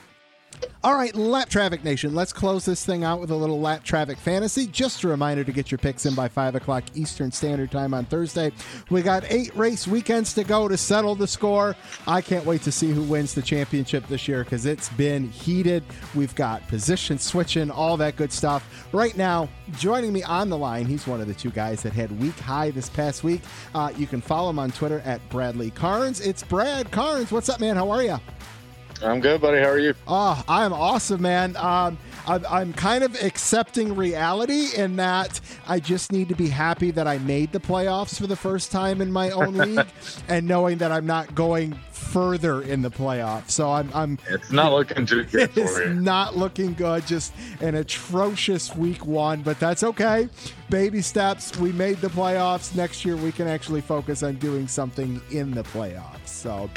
All 0.83 0.95
right, 0.95 1.15
Lapped 1.15 1.53
Traffic 1.53 1.85
Nation, 1.85 2.15
let's 2.15 2.33
close 2.33 2.65
this 2.65 2.87
thing 2.87 3.05
out 3.05 3.21
with 3.21 3.31
a 3.31 3.37
little 3.37 3.61
Lapped 3.61 3.85
Traffic 3.85 4.17
Fantasy. 4.17 4.67
Just 4.67 5.05
a 5.05 5.09
reminder 5.09 5.45
to 5.45 5.53
get 5.53 5.71
your 5.71 5.77
picks 5.77 6.07
in 6.07 6.15
by 6.15 6.27
5 6.27 6.55
o'clock 6.55 6.85
Eastern 6.95 7.31
Standard 7.31 7.71
Time 7.71 7.93
on 7.93 8.07
Thursday. 8.07 8.51
We 8.89 9.03
got 9.03 9.31
eight 9.31 9.55
race 9.55 9.87
weekends 9.87 10.33
to 10.35 10.45
go 10.45 10.69
to 10.69 10.79
settle 10.79 11.15
the 11.15 11.27
score. 11.27 11.77
I 12.07 12.23
can't 12.23 12.47
wait 12.47 12.63
to 12.63 12.73
see 12.73 12.93
who 12.93 13.03
wins 13.03 13.35
the 13.35 13.43
championship 13.43 14.07
this 14.07 14.27
year 14.27 14.43
because 14.43 14.65
it's 14.65 14.89
been 14.89 15.29
heated. 15.29 15.85
We've 16.15 16.35
got 16.35 16.67
position 16.69 17.19
switching, 17.19 17.71
all 17.71 17.99
that 17.99 18.17
good 18.17 18.33
stuff. 18.33 18.89
Right 18.93 19.15
now, 19.19 19.51
joining 19.79 20.15
me 20.15 20.23
on 20.23 20.49
the 20.49 20.57
line, 20.57 20.87
he's 20.87 21.07
one 21.07 21.21
of 21.21 21.27
the 21.27 21.35
two 21.35 21.51
guys 21.51 21.83
that 21.83 21.93
had 21.93 22.11
week 22.19 22.39
high 22.39 22.71
this 22.71 22.89
past 22.89 23.23
week. 23.23 23.43
Uh, 23.75 23.93
you 23.99 24.07
can 24.07 24.23
follow 24.23 24.49
him 24.49 24.59
on 24.59 24.71
Twitter 24.71 25.03
at 25.05 25.21
Bradley 25.29 25.73
Carnes. 25.73 26.23
It's 26.23 26.43
Brad 26.43 26.91
Carnes. 26.91 27.31
What's 27.31 27.51
up, 27.51 27.61
man? 27.61 27.77
How 27.77 27.91
are 27.91 28.03
you? 28.03 28.19
I'm 29.03 29.21
good, 29.21 29.41
buddy. 29.41 29.59
How 29.59 29.69
are 29.71 29.79
you? 29.79 29.95
Oh, 30.07 30.43
I'm 30.49 30.73
awesome, 30.73 31.23
man. 31.23 31.57
Um, 31.57 31.97
I'm, 32.27 32.45
I'm 32.49 32.73
kind 32.73 33.03
of 33.03 33.21
accepting 33.23 33.97
reality 33.97 34.69
in 34.77 34.97
that 34.97 35.41
I 35.67 35.81
just 35.81 36.13
need 36.13 36.29
to 36.29 36.35
be 36.35 36.49
happy 36.49 36.91
that 36.93 37.07
I 37.07 37.19
made 37.19 37.53
the 37.53 37.61
playoffs 37.61 38.21
for 38.21 38.27
the 38.27 38.37
first 38.37 38.71
time 38.71 39.01
in 39.01 39.11
my 39.11 39.31
own 39.31 39.55
league, 39.57 39.87
and 40.29 40.47
knowing 40.47 40.79
that 40.79 40.93
I'm 40.93 41.07
not 41.07 41.35
going 41.35 41.79
further 42.01 42.63
in 42.63 42.83
the 42.83 42.91
playoffs. 42.91 43.51
So 43.51 43.71
I'm, 43.71 43.91
I'm 43.95 44.19
It's 44.29 44.51
not 44.51 44.73
looking 44.73 45.07
too 45.07 45.25
good 45.25 45.51
it's 45.57 45.79
not 45.91 46.37
looking 46.37 46.75
good. 46.75 47.07
Just 47.07 47.33
an 47.61 47.75
atrocious 47.75 48.75
week 48.75 49.05
one, 49.07 49.43
but 49.43 49.61
that's 49.61 49.85
okay. 49.85 50.29
Baby 50.71 51.03
steps. 51.03 51.57
We 51.57 51.73
made 51.73 51.99
the 51.99 52.09
playoffs. 52.09 52.75
Next 52.75 53.05
year, 53.05 53.17
we 53.17 53.33
can 53.33 53.47
actually 53.47 53.81
focus 53.81 54.23
on 54.23 54.37
doing 54.37 54.67
something 54.67 55.21
in 55.31 55.51
the 55.51 55.63
playoffs. 55.63 56.29
So, 56.29 56.71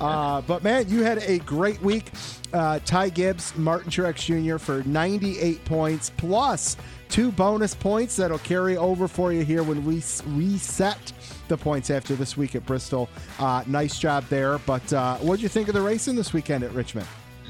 uh, 0.00 0.42
but 0.42 0.62
man, 0.62 0.88
you 0.88 1.02
had 1.02 1.18
a 1.18 1.38
great 1.40 1.80
week. 1.82 2.10
Uh, 2.52 2.78
Ty 2.84 3.10
Gibbs, 3.10 3.56
Martin 3.56 3.90
Truex 3.90 4.16
Jr. 4.24 4.58
for 4.58 4.82
98 4.84 5.64
points 5.64 6.10
plus 6.16 6.76
two 7.08 7.32
bonus 7.32 7.74
points 7.74 8.16
that'll 8.16 8.38
carry 8.38 8.76
over 8.76 9.08
for 9.08 9.32
you 9.32 9.44
here 9.44 9.62
when 9.62 9.84
we 9.84 10.02
reset 10.26 11.12
the 11.48 11.56
points 11.56 11.90
after 11.90 12.14
this 12.14 12.36
week 12.36 12.54
at 12.54 12.64
Bristol. 12.66 13.08
Uh, 13.38 13.62
nice 13.66 13.98
job 13.98 14.24
there. 14.28 14.58
But 14.58 14.92
uh, 14.92 15.16
what 15.16 15.36
did 15.36 15.42
you 15.42 15.48
think 15.48 15.68
of 15.68 15.74
the 15.74 15.80
racing 15.80 16.16
this 16.16 16.32
weekend 16.32 16.64
at 16.64 16.72
Richmond? 16.72 17.06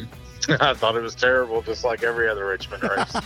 I 0.60 0.72
thought 0.74 0.96
it 0.96 1.02
was 1.02 1.14
terrible, 1.14 1.60
just 1.62 1.84
like 1.84 2.02
every 2.02 2.28
other 2.28 2.46
Richmond 2.46 2.82
race. 2.84 3.12
the 3.12 3.20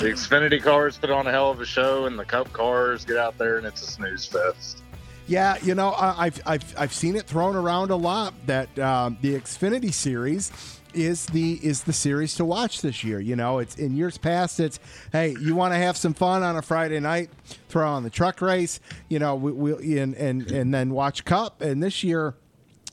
Xfinity 0.00 0.60
cars 0.62 0.96
put 0.98 1.10
on 1.10 1.26
a 1.26 1.30
hell 1.30 1.50
of 1.50 1.60
a 1.60 1.66
show, 1.66 2.06
and 2.06 2.18
the 2.18 2.24
Cup 2.24 2.52
cars 2.52 3.04
get 3.04 3.16
out 3.18 3.38
there, 3.38 3.58
and 3.58 3.66
it's 3.66 3.82
a 3.82 3.86
snooze 3.86 4.26
fest. 4.26 4.82
Yeah, 5.26 5.58
you 5.62 5.74
know, 5.74 5.90
I- 5.90 6.26
I've 6.26 6.40
I've 6.46 6.74
I've 6.78 6.92
seen 6.94 7.14
it 7.14 7.26
thrown 7.26 7.54
around 7.54 7.90
a 7.90 7.96
lot 7.96 8.32
that 8.46 8.76
um, 8.78 9.18
the 9.20 9.34
Xfinity 9.34 9.92
series 9.92 10.77
is 10.94 11.26
the 11.26 11.54
is 11.62 11.84
the 11.84 11.92
series 11.92 12.34
to 12.36 12.44
watch 12.44 12.80
this 12.82 13.04
year. 13.04 13.20
You 13.20 13.36
know, 13.36 13.58
it's 13.58 13.76
in 13.76 13.96
years 13.96 14.18
past. 14.18 14.60
It's 14.60 14.80
hey, 15.12 15.36
you 15.40 15.54
want 15.54 15.74
to 15.74 15.78
have 15.78 15.96
some 15.96 16.14
fun 16.14 16.42
on 16.42 16.56
a 16.56 16.62
Friday 16.62 17.00
night, 17.00 17.30
throw 17.68 17.88
on 17.88 18.02
the 18.02 18.10
truck 18.10 18.40
race. 18.40 18.80
You 19.08 19.18
know, 19.18 19.34
we, 19.34 19.52
we 19.52 19.98
and 19.98 20.14
and 20.14 20.50
and 20.50 20.72
then 20.72 20.90
watch 20.90 21.24
Cup. 21.24 21.60
And 21.60 21.82
this 21.82 22.02
year. 22.02 22.34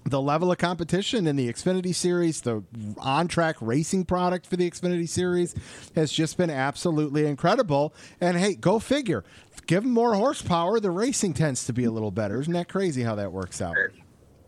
The 0.07 0.21
level 0.21 0.51
of 0.51 0.59
competition 0.59 1.25
in 1.25 1.35
the 1.35 1.51
Xfinity 1.51 1.95
series, 1.95 2.41
the 2.41 2.61
on 2.99 3.27
track 3.27 3.55
racing 3.59 4.05
product 4.05 4.45
for 4.45 4.55
the 4.55 4.69
Xfinity 4.69 5.09
series 5.09 5.55
has 5.95 6.11
just 6.11 6.37
been 6.37 6.51
absolutely 6.51 7.25
incredible. 7.25 7.91
And 8.21 8.37
hey, 8.37 8.53
go 8.53 8.77
figure. 8.77 9.23
Give 9.65 9.81
them 9.81 9.91
more 9.91 10.13
horsepower, 10.13 10.79
the 10.79 10.91
racing 10.91 11.33
tends 11.33 11.65
to 11.65 11.73
be 11.73 11.85
a 11.85 11.91
little 11.91 12.11
better. 12.11 12.39
Isn't 12.39 12.53
that 12.53 12.69
crazy 12.69 13.01
how 13.01 13.15
that 13.15 13.31
works 13.31 13.63
out? 13.63 13.75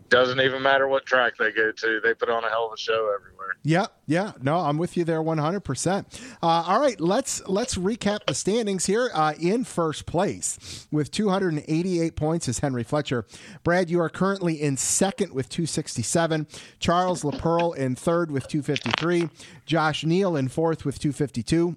Doesn't 0.10 0.39
even 0.39 0.62
matter 0.62 0.88
what 0.88 1.05
track 1.05 1.34
they 1.38 1.51
go 1.51 1.72
to; 1.72 1.99
they 2.01 2.14
put 2.14 2.30
on 2.30 2.43
a 2.43 2.49
hell 2.49 2.68
of 2.68 2.74
a 2.74 2.78
show 2.78 3.14
everywhere. 3.14 3.55
Yeah, 3.64 3.88
yeah. 4.05 4.32
No, 4.41 4.58
I'm 4.60 4.78
with 4.78 4.95
you 4.95 5.03
there 5.03 5.22
100%. 5.22 6.05
Uh, 6.41 6.47
all 6.47 6.80
right, 6.80 6.99
let's 7.01 7.45
let's 7.47 7.76
recap 7.76 8.20
the 8.26 8.34
standings 8.34 8.86
here. 8.86 9.10
Uh, 9.14 9.34
in 9.39 9.64
first 9.64 10.05
place 10.05 10.88
with 10.91 11.12
288 11.12 12.16
points 12.16 12.47
is 12.47 12.60
Henry 12.60 12.84
Fletcher. 12.84 13.26
Brad, 13.64 13.89
you 13.89 13.99
are 13.99 14.10
currently 14.10 14.62
in 14.62 14.78
second 14.78 15.34
with 15.34 15.49
267. 15.49 16.47
Charles 16.80 17.24
LaPearl 17.24 17.76
in 17.76 17.95
third 17.95 18.32
with 18.32 18.47
253. 18.47 19.30
Josh 19.66 20.05
Neal 20.05 20.38
in 20.38 20.47
fourth 20.47 20.86
with 20.86 20.99
252. 20.99 21.76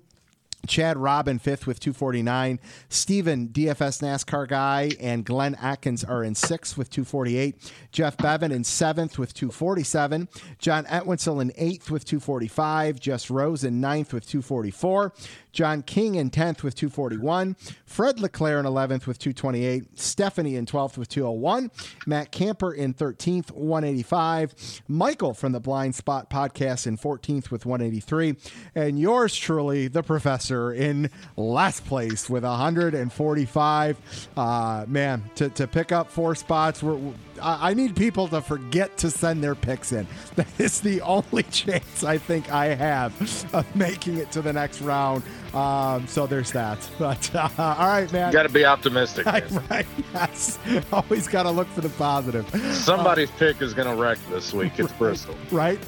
Chad 0.67 0.97
Robin 0.97 1.39
fifth 1.39 1.67
with 1.67 1.81
249. 1.81 2.61
Steven, 2.89 3.49
DFS 3.49 4.03
NASCAR 4.03 4.49
guy, 4.49 4.91
and 5.01 5.25
Glenn 5.25 5.55
Atkins 5.57 6.05
are 6.05 6.23
in 6.23 6.35
sixth 6.35 6.77
with 6.77 6.91
248. 6.91 7.73
Jeff 7.93 8.17
Bevan 8.17 8.53
in 8.53 8.65
seventh 8.65 9.19
with 9.19 9.35
247. 9.35 10.29
John 10.59 10.85
Etwinsel 10.87 11.41
in 11.41 11.53
eighth 11.57 11.91
with 11.91 12.05
245. 12.05 13.01
Jess 13.01 13.31
Rose 13.31 13.65
in 13.65 13.81
ninth 13.81 14.13
with 14.13 14.27
244. 14.29 15.13
John 15.53 15.83
King 15.83 16.15
in 16.15 16.31
10th 16.31 16.63
with 16.63 16.75
241. 16.75 17.57
Fred 17.85 18.21
Leclerc 18.21 18.65
in 18.65 18.71
11th 18.71 19.07
with 19.07 19.19
228. 19.19 19.99
Stephanie 19.99 20.57
in 20.57 20.67
12th 20.67 20.97
with 20.97 21.09
201. 21.09 21.71
Matt 22.07 22.33
Camper 22.33 22.73
in 22.73 22.95
13th, 22.95 23.51
185. 23.51 24.83
Michael 24.89 25.35
from 25.35 25.53
the 25.53 25.61
Blind 25.61 25.95
Spot 25.95 26.31
podcast 26.31 26.87
in 26.87 26.97
14th 26.97 27.51
with 27.51 27.67
183. 27.67 28.37
And 28.75 28.99
yours 28.99 29.37
truly, 29.37 29.89
the 29.89 30.03
professor, 30.03 30.73
in 30.73 31.11
last 31.37 31.85
place 31.87 32.29
with 32.29 32.45
145. 32.45 34.29
Uh, 34.37 34.85
man, 34.89 35.31
to, 35.37 35.49
to 35.51 35.67
pick 35.67 35.93
up 35.93 36.11
four 36.11 36.35
spots, 36.35 36.83
we're, 36.83 36.99
I 37.43 37.75
need 37.75 37.97
people 37.97 38.29
to 38.29 38.41
forget 38.41 38.97
to 38.99 39.11
send 39.11 39.43
their 39.43 39.55
picks 39.55 39.93
in. 39.93 40.07
That 40.37 40.47
is 40.59 40.81
the 40.81 41.01
only 41.03 41.43
chance 41.51 42.05
I 42.05 42.17
think 42.19 42.51
I 42.53 42.75
have 42.75 43.13
of 43.55 43.77
making 43.77 44.17
it 44.19 44.31
to 44.33 44.43
the 44.43 44.53
next 44.53 44.81
round. 44.81 45.23
Um, 45.53 46.07
so 46.07 46.27
there's 46.27 46.53
that. 46.53 46.79
But 46.99 47.35
uh, 47.35 47.49
all 47.59 47.89
right, 47.89 48.11
man. 48.13 48.29
You 48.29 48.33
got 48.33 48.45
to 48.45 48.49
be 48.49 48.65
optimistic. 48.65 49.27
right, 49.27 49.51
right. 49.71 49.87
Yes. 50.15 50.59
Always 50.93 51.27
got 51.29 51.45
to 51.45 51.51
look 51.51 51.69
for 51.69 51.81
the 51.81 51.89
positive. 51.91 52.49
Somebody's 52.75 53.31
pick 53.33 53.61
is 53.63 53.75
going 53.75 53.89
to 53.89 54.01
wreck 54.01 54.19
this 54.31 54.53
week. 54.53 54.79
It's 54.79 54.93
Bristol. 54.93 55.35
Right. 55.51 55.79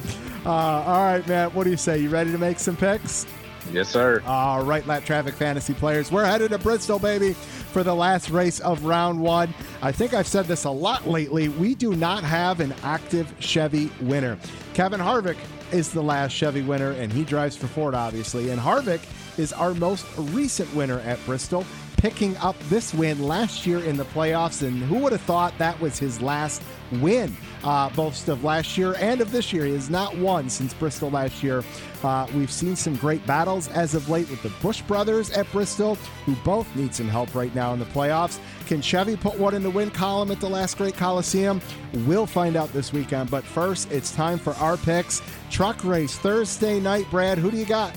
Uh, 0.45 0.51
all 0.51 1.05
right, 1.05 1.27
man. 1.29 1.51
What 1.51 1.65
do 1.65 1.71
you 1.71 1.77
say? 1.77 1.99
You 1.99 2.09
ready 2.09 2.33
to 2.33 2.39
make 2.39 2.59
some 2.59 2.77
picks? 2.77 3.27
Yes, 3.73 3.89
sir. 3.89 4.23
All 4.27 4.63
right, 4.63 4.87
lapped 4.87 5.07
traffic 5.07 5.35
fantasy 5.35 5.73
players. 5.73 6.13
We're 6.13 6.27
headed 6.27 6.51
to 6.51 6.59
Bristol, 6.59 6.99
baby, 6.99 7.33
for 7.33 7.83
the 7.83 7.95
last 7.95 8.29
race 8.29 8.61
of 8.61 8.85
round 8.85 9.19
one. 9.19 9.55
I 9.81 9.93
think 9.93 10.13
I've 10.13 10.27
said 10.27 10.45
this 10.45 10.65
a 10.65 10.71
lot 10.71 11.09
lately. 11.09 11.49
We 11.49 11.75
do 11.75 11.97
not 11.97 12.23
have 12.23 12.61
an 12.61 12.75
active 12.83 13.33
Chevy 13.41 13.91
winner. 14.03 14.39
Kevin 14.75 15.01
Harvick 15.01 15.39
is 15.73 15.91
the 15.91 16.03
last 16.03 16.33
Chevy 16.33 16.61
winner, 16.61 16.91
and 16.93 17.11
he 17.11 17.25
drives 17.25 17.57
for 17.57 17.67
Ford, 17.67 17.95
obviously. 17.95 18.51
And 18.51 18.61
Harvick 18.61 19.01
is 19.39 19.55
our 19.55 19.73
most 19.73 20.05
recent 20.19 20.73
winner 20.75 21.01
at 21.01 21.25
Bristol, 21.25 21.65
picking 21.97 22.37
up 22.39 22.59
this 22.69 22.93
win 22.93 23.27
last 23.27 23.67
year 23.67 23.79
in 23.79 23.97
the 23.97 24.05
playoffs. 24.05 24.67
And 24.67 24.83
who 24.83 24.99
would 24.99 25.13
have 25.13 25.23
thought 25.23 25.57
that 25.57 25.81
was 25.81 25.99
his 25.99 26.21
last 26.21 26.63
win, 27.01 27.35
uh, 27.65 27.91
both 27.91 28.29
of 28.29 28.45
last 28.45 28.77
year 28.77 28.95
and 28.99 29.21
of 29.21 29.33
this 29.33 29.53
year? 29.53 29.65
He 29.65 29.73
has 29.75 29.91
not 29.91 30.17
won 30.17 30.49
since 30.49 30.75
Bristol 30.75 31.11
last 31.11 31.43
year. 31.43 31.63
Uh, 32.03 32.27
we've 32.35 32.51
seen 32.51 32.75
some 32.75 32.97
great 32.97 33.25
battles 33.27 33.69
as 33.69 33.95
of 33.95 34.09
late 34.09 34.29
with 34.29 34.43
the 34.43 34.53
Busch 34.61 34.83
brothers 34.83 35.31
at 35.31 35.51
Bristol, 35.53 35.95
who 36.27 36.35
both 36.45 36.75
need 36.75 36.95
some 36.95 37.09
help 37.09 37.35
right 37.35 37.55
now 37.55 37.73
in 37.73 37.79
the 37.79 37.85
playoffs. 37.87 38.39
Can 38.67 38.83
Chevy 38.83 39.17
put 39.17 39.39
one 39.39 39.55
in 39.55 39.63
the 39.63 39.71
win 39.71 39.91
column 39.91 40.31
at 40.31 40.41
the 40.41 40.49
last 40.49 40.79
great 40.79 40.97
Coliseum? 40.97 41.61
We'll 42.07 42.27
find 42.27 42.57
out 42.57 42.73
this 42.73 42.93
weekend. 42.93 43.31
But 43.31 43.45
first, 43.45 43.91
it's 43.93 44.13
time 44.13 44.39
for 44.39 44.55
our 44.55 44.77
picks. 44.77 45.23
Truck 45.51 45.83
race 45.85 46.17
Thursday 46.17 46.81
night. 46.81 47.07
Brad, 47.11 47.39
who 47.39 47.51
do 47.51 47.57
you 47.57 47.67
got? 47.67 47.95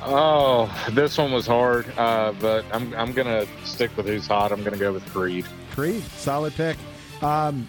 Oh, 0.00 0.72
this 0.92 1.18
one 1.18 1.32
was 1.32 1.46
hard, 1.46 1.86
uh, 1.98 2.32
but 2.40 2.64
I'm 2.72 2.94
I'm 2.94 3.12
gonna 3.12 3.46
stick 3.64 3.94
with 3.96 4.06
who's 4.06 4.26
hot. 4.26 4.52
I'm 4.52 4.62
gonna 4.62 4.76
go 4.76 4.92
with 4.92 5.04
Creed. 5.10 5.44
Creed, 5.72 6.02
solid 6.04 6.54
pick. 6.54 6.76
Um, 7.20 7.68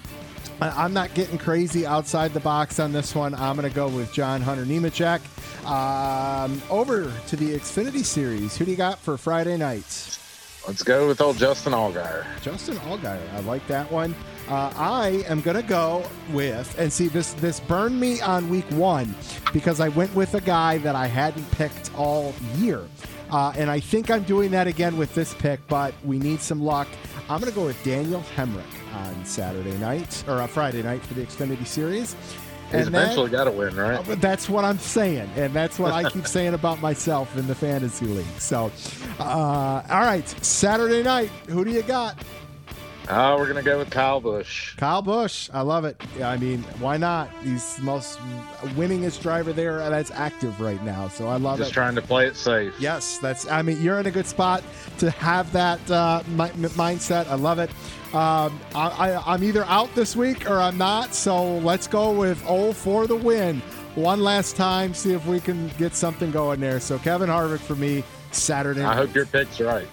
I'm 0.61 0.93
not 0.93 1.13
getting 1.13 1.37
crazy 1.37 1.85
outside 1.85 2.33
the 2.33 2.39
box 2.41 2.79
on 2.79 2.91
this 2.91 3.15
one. 3.15 3.33
I'm 3.33 3.55
going 3.55 3.67
to 3.67 3.75
go 3.75 3.87
with 3.87 4.11
John 4.11 4.41
Hunter 4.41 4.65
Nemechek. 4.65 5.21
Um, 5.65 6.61
over 6.69 7.11
to 7.27 7.35
the 7.35 7.55
Xfinity 7.55 8.03
Series. 8.03 8.57
Who 8.57 8.65
do 8.65 8.71
you 8.71 8.77
got 8.77 8.99
for 8.99 9.17
Friday 9.17 9.55
nights? 9.55 10.19
Let's 10.67 10.83
go 10.83 11.07
with 11.07 11.21
old 11.21 11.37
Justin 11.37 11.73
Allgaier. 11.73 12.25
Justin 12.41 12.75
Allgaier. 12.77 13.33
I 13.33 13.39
like 13.41 13.65
that 13.67 13.89
one. 13.89 14.13
Uh, 14.49 14.73
I 14.75 15.23
am 15.27 15.41
going 15.41 15.55
to 15.55 15.63
go 15.63 16.03
with, 16.31 16.77
and 16.77 16.91
see, 16.91 17.07
this 17.07 17.33
this 17.33 17.59
burned 17.61 17.99
me 17.99 18.19
on 18.19 18.49
week 18.49 18.65
one 18.71 19.15
because 19.53 19.79
I 19.79 19.89
went 19.89 20.13
with 20.15 20.33
a 20.33 20.41
guy 20.41 20.79
that 20.79 20.95
I 20.95 21.07
hadn't 21.07 21.49
picked 21.51 21.91
all 21.95 22.33
year. 22.55 22.83
Uh, 23.31 23.53
and 23.55 23.69
I 23.69 23.79
think 23.79 24.11
I'm 24.11 24.23
doing 24.23 24.51
that 24.51 24.67
again 24.67 24.97
with 24.97 25.13
this 25.15 25.33
pick, 25.35 25.59
but 25.67 25.93
we 26.03 26.17
need 26.17 26.41
some 26.41 26.61
luck. 26.61 26.87
I'm 27.29 27.39
going 27.39 27.51
to 27.51 27.55
go 27.55 27.65
with 27.65 27.81
Daniel 27.83 28.23
Hemric 28.35 28.78
on 28.93 29.25
Saturday 29.25 29.77
night 29.77 30.23
or 30.27 30.39
uh, 30.41 30.47
Friday 30.47 30.81
night 30.83 31.03
for 31.03 31.13
the 31.13 31.21
Xfinity 31.25 31.65
Series. 31.65 32.15
He's 32.71 32.81
And 32.81 32.87
eventually 32.87 33.31
got 33.31 33.45
to 33.45 33.51
win, 33.51 33.75
right? 33.75 34.05
but 34.05 34.21
that's 34.21 34.47
what 34.47 34.63
I'm 34.63 34.77
saying, 34.77 35.29
and 35.35 35.53
that's 35.53 35.79
what 35.79 35.91
I 35.91 36.07
keep 36.09 36.27
saying 36.37 36.53
about 36.53 36.79
myself 36.81 37.35
in 37.35 37.47
the 37.47 37.55
fantasy 37.55 38.05
league. 38.05 38.25
So, 38.37 38.71
uh, 39.19 39.81
all 39.89 40.01
right, 40.01 40.27
Saturday 40.45 41.01
night, 41.01 41.29
who 41.47 41.65
do 41.65 41.71
you 41.71 41.81
got? 41.81 42.15
Oh, 43.11 43.37
we're 43.37 43.47
gonna 43.47 43.63
go 43.63 43.79
with 43.79 43.89
Kyle 43.89 44.21
Busch. 44.21 44.75
Kyle 44.75 45.01
Busch. 45.01 45.49
I 45.51 45.61
love 45.61 45.83
it. 45.83 45.99
Yeah, 46.17 46.29
I 46.29 46.37
mean, 46.37 46.61
why 46.79 46.97
not? 46.97 47.29
He's 47.43 47.77
the 47.77 47.81
most 47.81 48.19
winningest 48.75 49.21
driver 49.21 49.51
there 49.51 49.79
and 49.79 49.91
that's 49.91 50.11
active 50.11 50.61
right 50.61 50.81
now. 50.83 51.07
So 51.07 51.27
I 51.27 51.37
love 51.37 51.57
Just 51.57 51.59
it. 51.59 51.63
Just 51.69 51.73
trying 51.73 51.95
to 51.95 52.03
play 52.03 52.27
it 52.27 52.35
safe. 52.35 52.73
Yes, 52.79 53.17
that's. 53.17 53.49
I 53.49 53.63
mean, 53.63 53.81
you're 53.81 53.99
in 53.99 54.05
a 54.05 54.11
good 54.11 54.27
spot 54.27 54.63
to 54.99 55.09
have 55.11 55.51
that 55.53 55.79
uh, 55.89 56.21
mi- 56.27 56.49
mindset. 56.75 57.27
I 57.27 57.35
love 57.35 57.57
it. 57.57 57.71
Um, 58.13 58.59
I, 58.75 58.89
I, 59.15 59.33
I'm 59.33 59.43
either 59.43 59.65
out 59.65 59.93
this 59.95 60.15
week 60.15 60.49
or 60.49 60.59
I'm 60.59 60.77
not. 60.77 61.15
So 61.15 61.57
let's 61.59 61.87
go 61.87 62.11
with 62.11 62.43
oh 62.47 62.73
for 62.73 63.07
the 63.07 63.15
win 63.15 63.61
one 63.95 64.21
last 64.21 64.55
time. 64.55 64.93
See 64.93 65.13
if 65.13 65.25
we 65.25 65.39
can 65.39 65.69
get 65.79 65.95
something 65.95 66.29
going 66.29 66.59
there. 66.59 66.79
So 66.79 66.99
Kevin 66.99 67.29
Harvick 67.29 67.59
for 67.59 67.75
me 67.75 68.03
Saturday. 68.31 68.83
I 68.83 68.95
hope 68.95 69.15
your 69.15 69.25
pick's 69.25 69.59
right. 69.59 69.87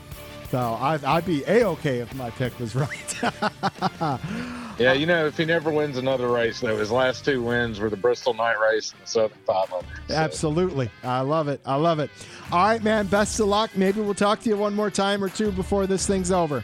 So 0.51 0.79
I'd, 0.81 1.05
I'd 1.05 1.25
be 1.27 1.43
a 1.45 1.65
okay 1.69 1.99
if 1.99 2.15
my 2.15 2.31
pick 2.31 2.59
was 2.59 2.75
right. 2.75 4.21
Yeah, 4.79 4.93
you 4.93 5.07
know, 5.07 5.27
if 5.27 5.39
he 5.39 5.47
never 5.47 5.71
wins 5.71 5.97
another 5.97 6.29
race, 6.29 6.61
though, 6.61 6.77
his 6.77 6.91
last 6.91 7.25
two 7.25 7.43
wins 7.43 7.81
were 7.81 7.89
the 7.89 7.97
Bristol 7.97 8.35
Night 8.35 8.61
Race 8.61 8.93
and 8.93 9.03
the 9.03 9.07
Southern 9.07 9.39
500. 9.47 9.87
So, 10.09 10.15
Absolutely. 10.15 10.91
I 11.03 11.21
love 11.21 11.49
it. 11.49 11.63
I 11.65 11.77
love 11.77 11.99
it. 11.99 12.11
All 12.53 12.67
right, 12.67 12.83
man. 12.85 13.07
Best 13.07 13.41
of 13.41 13.47
luck. 13.47 13.71
Maybe 13.75 14.03
we'll 14.03 14.13
talk 14.13 14.41
to 14.41 14.51
you 14.51 14.57
one 14.59 14.75
more 14.75 14.91
time 14.91 15.25
or 15.25 15.31
two 15.31 15.51
before 15.51 15.87
this 15.87 16.07
thing's 16.07 16.31
over. 16.31 16.63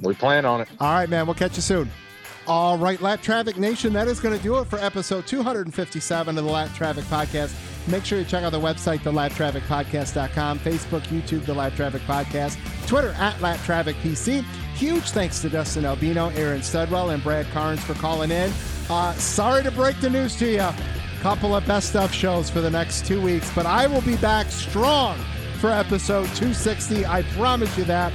we 0.00 0.14
plan 0.14 0.44
on 0.44 0.60
it. 0.60 0.68
All 0.78 0.92
right, 0.94 1.08
man. 1.08 1.26
We'll 1.26 1.34
catch 1.34 1.56
you 1.56 1.62
soon. 1.62 1.90
All 2.50 2.76
right, 2.76 3.00
Lapped 3.00 3.22
Traffic 3.22 3.58
Nation, 3.58 3.92
that 3.92 4.08
is 4.08 4.18
going 4.18 4.36
to 4.36 4.42
do 4.42 4.58
it 4.58 4.64
for 4.64 4.76
episode 4.80 5.24
257 5.24 6.36
of 6.36 6.44
the 6.44 6.50
Lapped 6.50 6.74
Traffic 6.74 7.04
Podcast. 7.04 7.54
Make 7.86 8.04
sure 8.04 8.18
you 8.18 8.24
check 8.24 8.42
out 8.42 8.50
the 8.50 8.58
website, 8.58 8.98
thelappedtrafficpodcast.com, 9.02 10.58
Facebook, 10.58 11.02
YouTube, 11.02 11.46
The 11.46 11.54
Lapped 11.54 11.76
Traffic 11.76 12.02
Podcast, 12.02 12.58
Twitter, 12.88 13.10
at 13.10 13.40
Lapped 13.40 13.62
Traffic 13.62 13.94
PC. 13.98 14.42
Huge 14.74 15.10
thanks 15.10 15.40
to 15.42 15.48
Dustin 15.48 15.84
Albino, 15.84 16.30
Aaron 16.30 16.60
Studwell, 16.60 17.14
and 17.14 17.22
Brad 17.22 17.46
Carnes 17.52 17.84
for 17.84 17.94
calling 17.94 18.32
in. 18.32 18.50
Uh, 18.88 19.12
sorry 19.12 19.62
to 19.62 19.70
break 19.70 20.00
the 20.00 20.10
news 20.10 20.34
to 20.38 20.50
you. 20.50 20.68
Couple 21.20 21.54
of 21.54 21.64
best 21.68 21.90
stuff 21.90 22.12
shows 22.12 22.50
for 22.50 22.60
the 22.60 22.70
next 22.70 23.06
two 23.06 23.22
weeks, 23.22 23.48
but 23.54 23.64
I 23.64 23.86
will 23.86 24.02
be 24.02 24.16
back 24.16 24.48
strong 24.48 25.16
for 25.60 25.70
episode 25.70 26.26
260. 26.34 27.06
I 27.06 27.22
promise 27.22 27.78
you 27.78 27.84
that. 27.84 28.12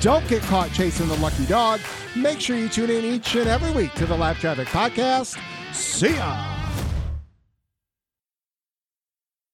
Don't 0.00 0.26
get 0.28 0.42
caught 0.42 0.72
chasing 0.72 1.08
the 1.08 1.16
lucky 1.16 1.46
dog. 1.46 1.80
Make 2.14 2.40
sure 2.40 2.56
you 2.56 2.68
tune 2.68 2.90
in 2.90 3.04
each 3.04 3.34
and 3.34 3.48
every 3.48 3.70
week 3.72 3.92
to 3.94 4.06
the 4.06 4.16
Lapped 4.16 4.40
Traffic 4.40 4.68
Podcast. 4.68 5.38
See 5.74 6.14
ya. 6.14 6.55